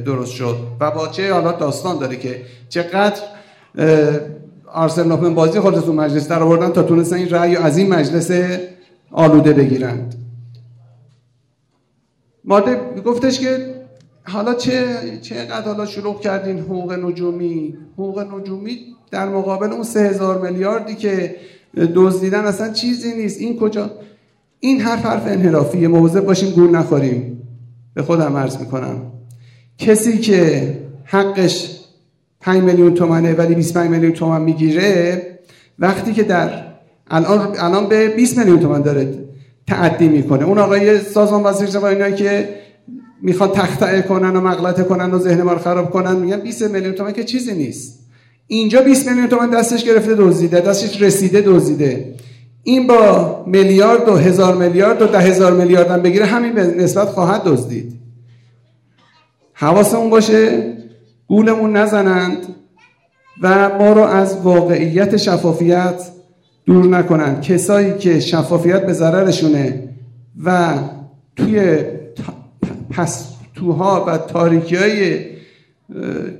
درست 0.07 0.33
شد. 0.33 0.57
و 0.81 0.91
با 0.91 1.09
چه 1.09 1.33
حالا 1.33 1.53
داستان 1.53 1.99
داره 1.99 2.17
که 2.17 2.43
چقدر 2.69 3.21
آرسل 4.73 5.07
نوپن 5.09 5.35
بازی 5.35 5.61
خودتون 5.61 5.97
مجلس 5.97 6.29
در 6.29 6.43
آوردن 6.43 6.71
تا 6.71 6.83
تونستن 6.83 7.17
این 7.17 7.29
رأی 7.29 7.57
از 7.57 7.79
این 7.79 7.89
مجلس 7.89 8.31
آلوده 9.13 9.53
بگیرند. 9.53 10.15
ماده 12.45 12.81
گفتش 13.05 13.41
که 13.41 13.70
حالا 14.25 14.55
چه 14.55 14.87
چقدر 15.23 15.63
حالا 15.63 15.87
شلوغ 15.87 16.21
کردین 16.21 16.59
حقوق 16.59 16.93
نجومی؟ 16.93 17.75
حقوق 17.93 18.19
نجومی 18.19 18.79
در 19.11 19.29
مقابل 19.29 19.73
اون 19.73 19.83
سه 19.83 20.01
هزار 20.01 20.51
میلیاردی 20.51 20.95
که 20.95 21.37
دزدیدن 21.95 22.45
اصلا 22.45 22.73
چیزی 22.73 23.15
نیست. 23.15 23.41
این 23.41 23.59
کجا 23.59 23.91
این 24.61 24.81
حرف 24.81 25.07
حرف 25.07 25.27
انحرافیه. 25.27 25.89
مواظب 25.89 26.25
باشیم 26.25 26.51
گول 26.51 26.71
نخوریم. 26.71 27.43
به 27.95 28.03
خودم 28.03 28.37
عرض 28.37 28.57
می‌کنم. 28.57 29.03
کسی 29.79 30.19
که 30.19 30.79
حقش 31.05 31.81
5 32.41 32.63
میلیون 32.63 32.95
تومنه 32.95 33.35
ولی 33.35 33.55
25 33.55 33.91
میلیون 33.91 34.13
تومن 34.13 34.43
می‌گیره 34.43 35.23
وقتی 35.79 36.13
که 36.13 36.23
در 36.23 36.51
الان 37.11 37.57
الان 37.59 37.89
به 37.89 38.09
20 38.09 38.39
میلیون 38.39 38.61
تومن 38.61 38.83
داره 38.83 39.15
تعدی 39.67 40.09
می‌کنه. 40.09 40.45
اون 40.45 40.59
آقای 40.59 41.01
سازمان 41.01 41.43
وزیر 41.43 41.79
و 41.79 41.85
اینایی 41.85 42.15
که 42.15 42.49
می‌خوان 43.23 43.51
تخطئه 43.51 44.03
کنن 44.03 44.37
و 44.37 44.41
مغلطه 44.41 44.85
کنن 44.85 45.11
و 45.11 45.19
ذهن 45.19 45.43
ما 45.43 45.53
رو 45.53 45.59
خراب 45.59 45.91
کنن 45.91 46.17
میگن 46.17 46.41
20 46.41 46.63
میلیون 46.63 46.95
تومن 46.95 47.13
که 47.13 47.25
چیزی 47.25 47.55
نیست. 47.55 47.99
اینجا 48.47 48.83
20 48.83 49.09
میلیون 49.09 49.27
تومن 49.27 49.51
دستش 49.51 49.85
گرفته 49.85 50.15
دزدیده. 50.15 50.61
دستش 50.61 51.03
رسیده 51.03 51.43
دزدیده. 51.47 52.15
این 52.63 52.87
با 52.87 53.45
میلیارد 53.47 54.09
و 54.09 54.17
هزار 54.17 54.55
میلیارد 54.55 55.03
و 55.03 55.07
ده 55.07 55.19
هزار 55.19 55.53
میلیارد 55.53 55.91
هم 55.91 56.03
بگیره 56.03 56.27
همین 56.27 56.53
به 56.53 56.67
نسبت 56.67 57.09
خواهد 57.09 57.45
دزدید. 57.45 57.93
حواسمون 59.53 60.11
باشه 60.11 60.73
گولمون 61.29 61.77
نزنند 61.77 62.37
و 63.43 63.69
ما 63.79 63.93
رو 63.93 64.03
از 64.03 64.37
واقعیت 64.43 65.17
شفافیت 65.17 66.03
دور 66.67 66.87
نکنند. 66.87 67.43
کسایی 67.43 67.99
که 67.99 68.21
شفافیت 68.21 68.87
به 68.87 68.93
ضررشونه 68.93 69.89
و 70.45 70.79
توی 71.37 71.79
پس 72.91 73.33
توها 73.55 74.05
و 74.05 74.19
تاریکی 74.19 74.77
های 74.77 75.27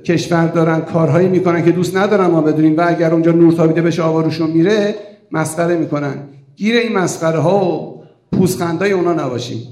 کشور 0.05 0.47
دارن 0.47 0.81
کارهایی 0.81 1.27
می‌کنن 1.27 1.65
که 1.65 1.71
دوست 1.71 1.97
ندارن 1.97 2.27
ما 2.27 2.41
بدونیم 2.41 2.77
و 2.77 2.83
اگر 2.87 3.13
اونجا 3.13 3.31
نور 3.31 3.53
تابیده 3.53 3.81
بشه 3.81 4.03
آواروشون 4.03 4.51
میره 4.51 4.95
مسخره 5.31 5.77
می‌کنن. 5.77 6.29
گیر 6.55 6.75
این 6.75 6.97
مسخره 6.97 7.39
ها 7.39 7.65
و 7.65 8.03
پوزخندای 8.31 8.91
اونا 8.91 9.13
نباشیم. 9.13 9.67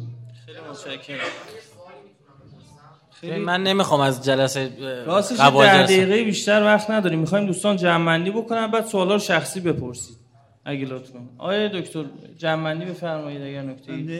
خیلی 3.11 3.39
من 3.39 3.63
نمی‌خوام 3.63 4.01
از 4.01 4.25
جلسه 4.25 4.69
راستش 5.05 5.37
در 5.37 5.83
دقیقه 5.83 6.23
بیشتر 6.23 6.63
وقت 6.63 6.89
نداریم. 6.89 7.19
می‌خوایم 7.19 7.45
دوستان 7.45 7.77
جمعنی 7.77 8.31
بکنن 8.31 8.67
بعد 8.67 8.85
سوالا 8.85 9.13
رو 9.13 9.19
شخصی 9.19 9.59
بپرسید. 9.59 10.17
اگه 10.65 10.85
لطف 10.85 11.11
کنید 11.11 11.29
آقای 11.37 11.81
دکتر 11.81 12.05
جمعنی 12.37 12.85
بفرمایید 12.85 13.41
اگر 13.41 13.61
نکته 13.61 13.93
ای 13.93 14.03
بله. 14.03 14.19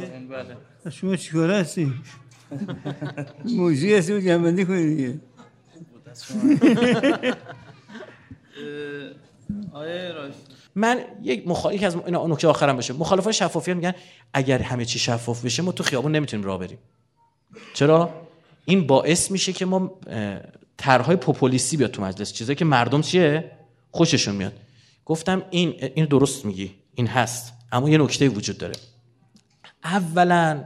بله. 0.84 0.92
شما 0.92 1.16
چیکار 1.16 1.52
هستی؟ 1.52 1.94
موضوعی 3.46 3.96
هستی 3.96 4.14
رو 4.14 4.20
جنبندی 4.20 4.66
کنید 4.66 4.98
دیگه 4.98 5.20
من 10.76 11.02
یک 11.24 11.48
مخالف 11.48 11.84
از 11.84 11.96
اینا 12.06 12.28
نکته 12.28 12.48
آخرم 12.48 12.78
بشه 12.78 12.94
مخالفای 12.94 13.34
شفافیت 13.34 13.76
میگن 13.76 13.94
اگر 14.34 14.62
همه 14.62 14.86
چی 14.86 15.00
شفاف 15.00 15.46
بشه 15.46 15.64
ما 15.64 15.72
تو 15.72 15.84
خیابون 15.84 16.12
نمی‌تونیم 16.12 16.46
راه 16.46 16.60
بریم 16.60 16.78
چرا 17.74 18.10
این 18.66 18.88
باعث 18.88 19.32
میشه 19.32 19.54
که 19.54 19.66
ما 19.66 20.00
طرحهای 20.78 21.16
پوپولیستی 21.16 21.78
بیاد 21.78 21.92
تو 21.92 22.02
مجلس 22.02 22.34
چیزایی 22.34 22.56
که 22.56 22.66
مردم 22.66 23.02
چیه 23.02 23.52
خوششون 23.92 24.36
میاد 24.36 24.54
گفتم 25.06 25.44
این 25.50 25.76
این 25.96 26.06
درست 26.06 26.46
میگی 26.46 26.72
این 26.96 27.08
هست 27.08 27.54
اما 27.72 27.90
یه 27.90 27.98
نکته 27.98 28.30
وجود 28.30 28.58
داره 28.58 28.74
اولا 29.84 30.64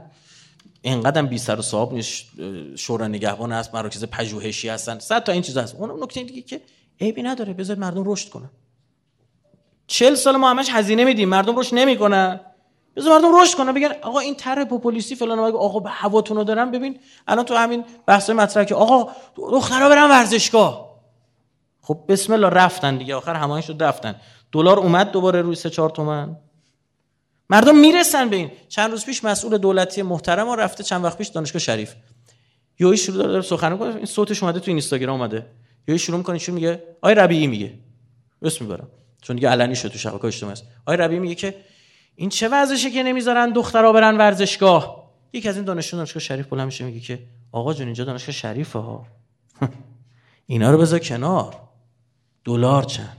اینقدر 0.84 1.22
بی 1.22 1.38
سر 1.38 1.58
و 1.58 1.62
صاحب 1.62 1.92
نیست 1.92 2.24
اه، 2.38 2.76
شورای 2.76 3.08
نگهبان 3.08 3.52
هست 3.52 3.74
مراکز 3.74 4.04
پژوهشی 4.04 4.68
هستن. 4.68 4.98
صد 4.98 5.24
تا 5.24 5.32
این 5.32 5.42
چیزا 5.42 5.62
هست. 5.62 5.74
اون 5.74 6.02
نکته 6.02 6.22
دیگه 6.22 6.42
که 6.42 6.60
عیبی 7.00 7.22
نداره. 7.22 7.52
بذار 7.52 7.76
مردم 7.76 8.02
رشد 8.06 8.28
کنن. 8.28 8.50
چل 9.86 10.14
سال 10.14 10.36
ما 10.36 10.50
همش 10.50 10.68
هزینه 10.70 11.04
میدیم. 11.04 11.28
مردم 11.28 11.58
رشد 11.58 11.74
نمی‌کنن. 11.74 12.40
بذار 12.96 13.12
مردم 13.14 13.40
رشد 13.42 13.56
کنن. 13.56 13.72
بگن 13.72 13.92
آقا 14.02 14.18
این 14.18 14.34
طرح 14.34 14.64
پوپولیستی 14.64 15.14
فلان 15.14 15.38
آقا 15.38 15.80
به 15.80 15.90
هواتون 15.90 16.36
رو 16.36 16.44
دارن. 16.44 16.70
ببین 16.70 17.00
الان 17.26 17.44
تو 17.44 17.54
همین 17.54 17.84
بحث 18.06 18.30
مطرح 18.30 18.64
که 18.64 18.74
آقا 18.74 19.12
دخترا 19.36 19.88
برن 19.88 20.10
ورزشگاه. 20.10 20.94
خب 21.82 21.98
بسم 22.08 22.32
الله 22.32 22.48
رفتن 22.48 22.96
دیگه. 22.96 23.14
آخر 23.14 23.34
همایون 23.34 23.60
شد 23.60 23.82
رفتن. 23.82 24.14
دلار 24.52 24.78
اومد 24.78 25.10
دوباره 25.10 25.42
روی 25.42 25.54
سه 25.54 25.70
چهار 25.70 25.90
تومن. 25.90 26.36
مردم 27.50 27.76
می‌رسن 27.76 28.28
به 28.28 28.36
این. 28.36 28.50
چند 28.68 28.90
روز 28.90 29.04
پیش 29.04 29.24
مسئول 29.24 29.58
دولتی 29.58 30.02
محترم 30.02 30.46
ها 30.46 30.54
رفته 30.54 30.84
چند 30.84 31.04
وقت 31.04 31.18
پیش 31.18 31.28
دانشگاه 31.28 31.60
شریف. 31.60 31.94
یوی 32.78 32.96
شروع 32.96 33.16
داره 33.18 33.42
سخنرانی 33.42 33.78
کنه. 33.78 33.96
این 33.96 34.06
صوتش 34.06 34.42
اومده 34.42 34.60
تو 34.60 34.70
اینستاگرام 34.70 35.20
اومده. 35.20 35.46
یوی 35.88 35.98
شروع 35.98 36.18
می‌کنه 36.18 36.38
چی 36.38 36.52
میگه؟ 36.52 36.82
آی 37.02 37.14
ربیعی 37.14 37.46
میگه. 37.46 37.74
اسم 38.42 38.64
می‌برم. 38.64 38.88
چون 39.22 39.36
دیگه 39.36 39.48
علنی 39.48 39.76
شد 39.76 39.88
تو 39.88 39.98
شبکه 39.98 40.24
اجتماعی 40.24 40.52
است. 40.52 40.64
آی 40.86 40.96
ربیعی 40.96 41.20
میگه 41.20 41.34
که 41.34 41.54
این 42.16 42.28
چه 42.28 42.48
وضعشه 42.48 42.90
که 42.90 43.02
نمی‌ذارن 43.02 43.52
دخترها 43.52 43.92
برن 43.92 44.16
ورزشگاه؟ 44.16 45.04
یکی 45.32 45.48
از 45.48 45.56
این 45.56 45.64
دانشجو 45.64 45.96
دانشگاه 45.96 46.22
شریف 46.22 46.46
بلند 46.46 46.66
میشه 46.66 46.84
میگه 46.84 47.00
که 47.00 47.18
آقا 47.52 47.74
جون 47.74 47.86
اینجا 47.86 48.04
دانشگاه 48.04 48.34
شریفه 48.34 48.78
ها. 48.78 49.06
اینا 50.46 50.70
رو 50.70 50.78
بذار 50.78 50.98
کنار. 50.98 51.56
دلار 52.44 52.82
چند؟ 52.82 53.16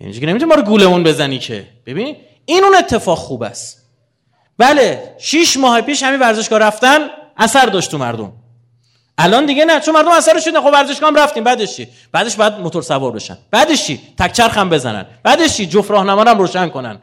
یعنی 0.00 0.12
که 0.12 0.26
نمی‌تونی 0.26 0.48
ما 0.48 0.54
رو 0.54 0.62
گولمون 0.62 1.02
بزنی 1.02 1.38
که؟ 1.38 1.66
ببین 1.86 2.16
این 2.50 2.64
اون 2.64 2.76
اتفاق 2.76 3.18
خوب 3.18 3.42
است. 3.42 3.86
بله 4.58 5.14
شیش 5.18 5.56
ماه 5.56 5.80
پیش 5.80 6.02
همین 6.02 6.20
ورزشگاه 6.20 6.58
رفتن 6.58 6.98
اثر 7.36 7.66
داشت 7.66 7.90
تو 7.90 7.98
مردم. 7.98 8.32
الان 9.18 9.46
دیگه 9.46 9.64
نه 9.64 9.80
چون 9.80 9.94
مردم 9.94 10.10
اثرش 10.10 10.44
شده 10.44 10.60
خب 10.60 10.70
ورزشگاه 10.72 11.10
هم 11.10 11.16
رفتیم 11.16 11.44
بعدش 11.44 11.76
چی؟ 11.76 11.88
بعدش 12.12 12.36
بعد 12.36 12.60
موتور 12.60 12.82
سوار 12.82 13.12
بشن. 13.12 13.38
بعدش 13.50 13.86
چی؟ 13.86 14.00
تک 14.18 14.40
هم 14.40 14.68
بزنن. 14.68 15.06
بعدش 15.22 15.56
چی؟ 15.56 15.66
جفت 15.66 15.90
راهنما 15.90 16.24
هم 16.24 16.38
روشن 16.38 16.68
کنن. 16.68 16.98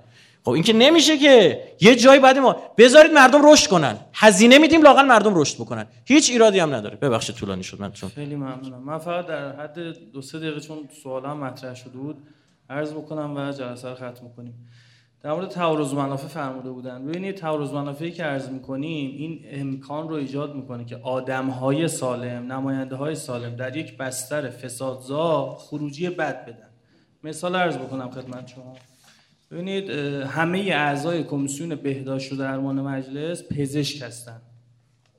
خب 0.46 0.52
این 0.52 0.64
که 0.64 0.74
نمیشه 0.74 1.18
که 1.18 1.64
یه 1.82 1.96
جایی 1.96 2.20
بعد 2.20 2.38
ما 2.38 2.56
بذارید 2.78 3.12
مردم 3.12 3.52
رشد 3.52 3.68
کنن. 3.68 3.98
هزینه 4.14 4.58
میدیم 4.58 4.82
لاقل 4.82 5.06
مردم 5.06 5.40
رشد 5.40 5.56
بکنن. 5.56 5.86
هیچ 6.06 6.30
ایرادی 6.30 6.60
هم 6.60 6.76
نداره. 6.76 6.96
ببخشید 6.96 7.36
طولانی 7.36 7.64
شد. 7.64 7.82
من 7.82 7.92
چون 7.92 8.10
خیلی 8.10 8.36
ممنونم. 8.36 8.84
من 8.86 8.98
فقط 8.98 9.26
در 9.28 9.52
حد 9.52 9.80
دو 10.14 10.22
سه 10.22 10.40
دقیقه 10.40 10.60
چون 10.60 10.78
سوالام 11.04 11.38
مطرح 11.38 11.76
شده 11.76 11.98
بود 11.98 12.18
عرض 12.70 12.92
بکنم 12.92 13.38
و 13.38 13.52
جلسه 13.52 13.90
رو 13.90 13.96
ختم 13.96 14.30
کنیم. 14.38 14.70
در 15.28 15.34
مورد 15.34 15.50
تعارض 15.50 15.94
منافع 15.94 16.28
فرموده 16.28 16.70
بودن. 16.70 17.06
ببینید 17.06 17.36
تعارض 17.36 17.72
منافعی 17.72 18.12
که 18.12 18.24
عرض 18.24 18.50
می‌کنیم 18.50 19.12
این 19.18 19.46
امکان 19.52 20.10
رو 20.10 20.16
ایجاد 20.16 20.56
می‌کنه 20.56 20.86
که 20.86 20.96
آدم 20.96 21.50
های 21.50 21.88
سالم 21.88 22.52
نماینده 22.52 22.96
های 22.96 23.16
سالم 23.16 23.56
در 23.56 23.78
یک 23.78 23.98
بستر 23.98 24.50
فسادزا 24.50 25.56
خروجی 25.56 26.10
بد 26.10 26.46
بدن. 26.46 26.70
مثال 27.24 27.56
عرض 27.56 27.78
بکنم 27.78 28.12
خدمت 28.12 28.48
شما. 28.48 28.74
ببینید 29.52 29.90
همه 30.24 30.60
اعضای 30.60 31.24
کمیسیون 31.24 31.76
بهداشت 31.76 32.34
و 32.34 32.36
درمان 32.36 32.82
مجلس 32.82 33.44
پزشک 33.44 34.02
هستن. 34.02 34.42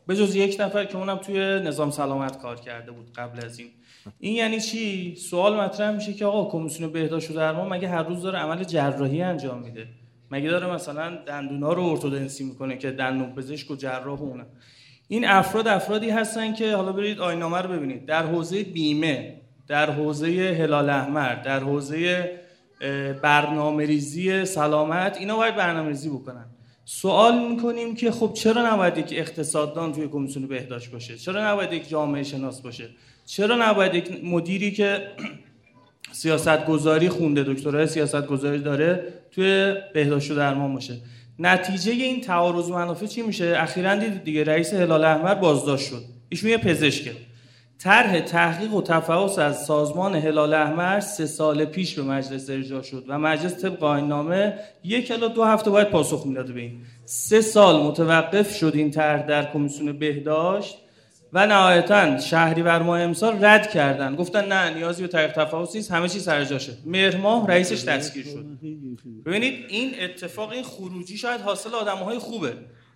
به 0.06 0.16
جز 0.16 0.36
یک 0.36 0.56
نفر 0.60 0.84
که 0.84 0.96
اونم 0.96 1.16
توی 1.16 1.38
نظام 1.38 1.90
سلامت 1.90 2.38
کار 2.38 2.56
کرده 2.56 2.92
بود 2.92 3.12
قبل 3.12 3.44
از 3.44 3.58
این. 3.58 3.68
این 4.18 4.34
یعنی 4.34 4.60
چی؟ 4.60 5.14
سوال 5.16 5.60
مطرح 5.60 5.90
میشه 5.90 6.12
که 6.12 6.24
آقا 6.24 6.50
کمیسیون 6.50 6.92
بهداشت 6.92 7.30
و 7.30 7.34
درمان 7.34 7.68
مگه 7.68 7.88
هر 7.88 8.02
روز 8.02 8.22
داره 8.22 8.38
عمل 8.38 8.64
جراحی 8.64 9.22
انجام 9.22 9.62
میده؟ 9.62 9.88
مگه 10.30 10.50
داره 10.50 10.74
مثلا 10.74 11.16
دندونا 11.26 11.72
رو 11.72 11.82
ارتودنسی 11.82 12.44
می‌کنه 12.44 12.76
که 12.76 12.90
دندون 12.90 13.34
پزشک 13.34 13.70
و 13.70 13.76
جراح 13.76 14.22
اونه 14.22 14.46
این 15.08 15.28
افراد 15.28 15.68
افرادی 15.68 16.10
هستن 16.10 16.54
که 16.54 16.76
حالا 16.76 16.92
برید 16.92 17.20
آینامه 17.20 17.58
رو 17.58 17.68
ببینید. 17.68 18.06
در 18.06 18.26
حوزه 18.26 18.62
بیمه 18.62 19.40
در 19.68 19.90
حوزه 19.90 20.56
هلال 20.60 20.90
احمر 20.90 21.34
در 21.34 21.60
حوزه 21.60 22.30
برنامه 23.22 23.86
ریزی 23.86 24.44
سلامت 24.44 25.16
اینا 25.16 25.36
باید 25.36 25.56
برنامه 25.56 25.88
ریزی 25.88 26.08
بکنن. 26.08 26.46
سوال 26.84 27.48
می‌کنیم 27.48 27.94
که 27.94 28.10
خب 28.10 28.32
چرا 28.32 28.74
نباید 28.74 28.98
یک 28.98 29.08
اقتصاددان 29.12 29.92
توی 29.92 30.08
کمیسیون 30.08 30.46
بهداشت 30.46 30.90
باشه؟ 30.90 31.18
چرا 31.18 31.52
نباید 31.52 31.72
یک 31.72 31.88
جامعه 31.88 32.22
شناس 32.22 32.62
باشه؟ 32.62 32.88
چرا 33.28 33.56
نباید 33.70 33.94
یک 33.94 34.24
مدیری 34.24 34.70
که 34.70 35.08
سیاست 36.12 36.66
گذاری 36.66 37.08
خونده 37.08 37.42
دکترای 37.42 37.86
سیاست 37.86 38.26
گذاری 38.26 38.58
داره 38.58 39.04
توی 39.30 39.74
بهداشت 39.94 40.30
و 40.30 40.34
درمان 40.34 40.74
باشه؟ 40.74 40.94
نتیجه 41.38 41.92
این 41.92 42.20
تعارض 42.20 42.70
منافع 42.70 43.06
چی 43.06 43.22
میشه؟ 43.22 43.54
اخیرا 43.56 43.94
دیدید 43.94 44.24
دیگه 44.24 44.44
رئیس 44.44 44.74
هلال 44.74 45.04
احمر 45.04 45.34
بازداشت 45.34 45.88
شد. 45.88 46.02
ایشون 46.28 46.50
یه 46.50 46.58
پزشکه. 46.58 47.12
طرح 47.78 48.20
تحقیق 48.20 48.74
و 48.74 48.82
تفحص 48.82 49.38
از 49.38 49.64
سازمان 49.64 50.14
هلال 50.14 50.54
احمر 50.54 51.00
سه 51.00 51.26
سال 51.26 51.64
پیش 51.64 51.94
به 51.94 52.02
مجلس 52.02 52.50
ارجاع 52.50 52.82
شد 52.82 53.04
و 53.08 53.18
مجلس 53.18 53.62
طبق 53.62 53.84
نامه 53.84 54.58
یک 54.84 55.10
الی 55.10 55.28
دو 55.28 55.44
هفته 55.44 55.70
باید 55.70 55.88
پاسخ 55.88 56.26
می‌داده 56.26 56.52
به 56.52 56.60
این. 56.60 56.80
سه 57.04 57.40
سال 57.40 57.82
متوقف 57.82 58.56
شد 58.56 58.72
این 58.74 58.90
طرح 58.90 59.26
در 59.26 59.52
کمیسیون 59.52 59.98
بهداشت. 59.98 60.78
و 61.32 61.46
نهایتا 61.46 62.18
شهریور 62.18 62.82
ماه 62.82 63.00
امسال 63.00 63.44
رد 63.44 63.70
کردن. 63.70 64.16
گفتن 64.16 64.52
نه 64.52 64.74
نیازی 64.74 65.02
به 65.02 65.08
تحقیق 65.08 65.32
تفحص 65.32 65.74
نیست 65.74 65.92
همه 65.92 66.08
چیز 66.08 66.24
سر 66.24 66.44
جاشه. 66.44 66.72
مهر 66.86 67.46
رئیسش 67.48 67.84
دستگیر 67.84 68.24
شد. 68.24 68.46
ببینید 69.26 69.64
این 69.68 69.92
اتفاق 70.00 70.50
این 70.50 70.62
خروجی 70.62 71.16
شاید 71.16 71.40
حاصل 71.40 71.74
آدمهای 71.74 72.18
خوبه. 72.18 72.52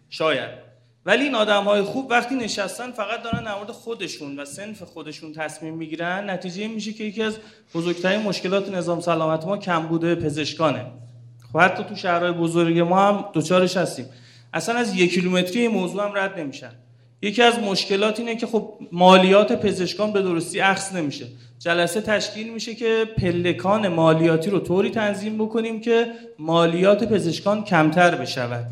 شاید. 0.08 0.72
ولی 1.06 1.24
این 1.24 1.34
آدم 1.34 1.64
های 1.64 1.82
خوب 1.82 2.10
وقتی 2.10 2.34
نشستن 2.34 2.90
فقط 2.92 3.22
دارن 3.22 3.44
در 3.44 3.54
مورد 3.54 3.70
خودشون 3.70 4.40
و 4.40 4.44
سنف 4.44 4.82
خودشون 4.82 5.32
تصمیم 5.32 5.74
می‌گیرن 5.74 6.30
نتیجه 6.30 6.68
میشه 6.68 6.92
که 6.92 7.04
یکی 7.04 7.22
از 7.22 7.38
بزرگترین 7.74 8.22
مشکلات 8.22 8.74
نظام 8.74 9.00
سلامت 9.00 9.44
ما 9.44 9.58
کمبود 9.58 10.14
پزشکانه. 10.14 10.86
خب 11.52 11.58
حتی 11.58 11.84
تو 11.84 11.94
شهرهای 11.94 12.32
بزرگ 12.32 12.78
ما 12.78 13.08
هم 13.08 13.24
دوچارش 13.32 13.76
هستیم 13.76 14.06
اصلا 14.52 14.74
از 14.74 14.96
یک 14.96 15.14
کیلومتری 15.14 15.68
موضوع 15.68 16.04
هم 16.04 16.14
رد 16.14 16.38
نمیشن. 16.38 16.70
یکی 17.22 17.42
از 17.42 17.58
مشکلات 17.58 18.20
اینه 18.20 18.36
که 18.36 18.46
خب 18.46 18.74
مالیات 18.92 19.52
پزشکان 19.52 20.12
به 20.12 20.22
درستی 20.22 20.60
اخذ 20.60 20.96
نمیشه. 20.96 21.26
جلسه 21.58 22.00
تشکیل 22.00 22.52
میشه 22.52 22.74
که 22.74 23.04
پلکان 23.18 23.88
مالیاتی 23.88 24.50
رو 24.50 24.58
طوری 24.58 24.90
تنظیم 24.90 25.38
بکنیم 25.38 25.80
که 25.80 26.06
مالیات 26.38 27.04
پزشکان 27.04 27.64
کمتر 27.64 28.14
بشود. 28.14 28.66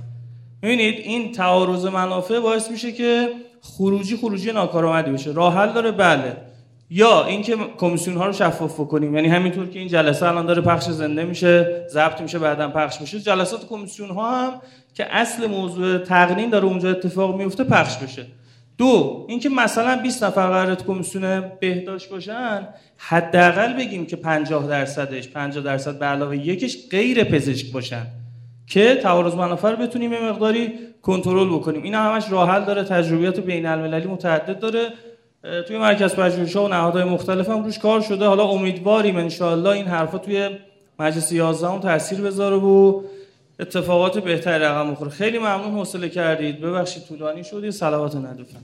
ببینید 0.63 0.99
این 0.99 1.33
تعارض 1.33 1.85
منافع 1.87 2.41
باعث 2.41 2.71
میشه 2.71 2.93
که 2.93 3.29
خروجی 3.63 4.17
خروجی 4.17 4.53
ناکارآمدی 4.53 5.11
بشه. 5.11 5.31
راه 5.31 5.55
حل 5.55 5.73
داره؟ 5.73 5.91
بله. 5.91 6.37
یا 6.91 7.27
اینکه 7.27 7.57
کمیسیون 7.79 8.17
ها 8.17 8.27
رو 8.27 8.33
شفاف 8.33 8.81
بکنیم. 8.81 9.15
یعنی 9.15 9.29
همینطور 9.29 9.67
که 9.67 9.79
این 9.79 9.89
جلسه 9.89 10.27
الان 10.27 10.47
داره 10.47 10.63
پخش 10.63 10.85
زنده 10.85 11.25
میشه 11.25 11.87
ضبط 11.91 12.21
میشه 12.21 12.39
بعدا 12.39 12.69
پخش 12.69 13.01
میشه 13.01 13.21
جلسات 13.21 13.69
کمیسیون 13.69 14.11
ها 14.11 14.47
هم 14.47 14.61
که 14.95 15.17
اصل 15.17 15.47
موضوع 15.47 15.99
تقنین 15.99 16.51
داره 16.51 16.65
اونجا 16.65 16.91
اتفاق 16.91 17.37
میفته 17.37 17.65
پخش 17.65 17.97
بشه. 17.97 18.27
دو 18.81 19.27
اینکه 19.29 19.49
مثلا 19.49 19.97
20 20.03 20.25
نفر 20.25 20.47
قرار 20.47 20.75
کمیسیون 20.75 21.43
بهداشت 21.61 22.11
باشن 22.11 22.69
حداقل 22.97 23.73
بگیم 23.73 24.07
که 24.07 24.17
50 24.17 24.67
درصدش 24.67 25.29
50 25.29 25.65
درصد 25.65 25.99
به 25.99 26.07
علاوه 26.07 26.37
یکش 26.37 26.77
غیر 26.91 27.25
پزشک 27.25 27.73
باشن 27.73 28.07
که 28.67 28.95
تعارض 28.95 29.35
منافع 29.35 29.71
رو 29.71 29.77
بتونیم 29.77 30.13
یه 30.13 30.21
مقداری 30.21 30.73
کنترل 31.03 31.49
بکنیم. 31.49 31.83
این 31.83 31.95
همش 31.95 32.31
راه 32.31 32.51
حل 32.51 32.65
داره 32.65 32.85
تجربیات 32.85 33.41
بین 33.41 33.67
المللی 33.67 34.07
متعدد 34.07 34.59
داره. 34.59 34.89
توی 35.69 35.79
مرکز 35.79 36.15
پژوهش‌ها 36.15 36.65
و 36.65 36.69
نهادهای 36.69 37.05
مختلف 37.05 37.49
هم 37.49 37.65
روش 37.65 37.79
کار 37.79 38.01
شده. 38.01 38.27
حالا 38.27 38.45
امیدواریم 38.45 39.17
ان 39.17 39.67
این 39.67 39.87
حرفا 39.87 40.19
توی 40.19 40.49
مجلس 40.99 41.33
11 41.33 41.69
هم 41.69 41.79
تاثیر 41.79 42.21
بذاره 42.21 42.57
و 42.57 43.03
اتفاقات 43.61 44.19
بهتری 44.19 44.65
رقم 44.65 44.91
بخوره 44.91 45.11
خیلی 45.11 45.39
ممنون 45.39 45.73
حوصله 45.75 46.09
کردید. 46.09 46.61
ببخشید 46.61 47.05
طولانی 47.05 47.45
شدی 47.45 47.71
صلوات 47.71 48.15
ندوفن 48.17 48.59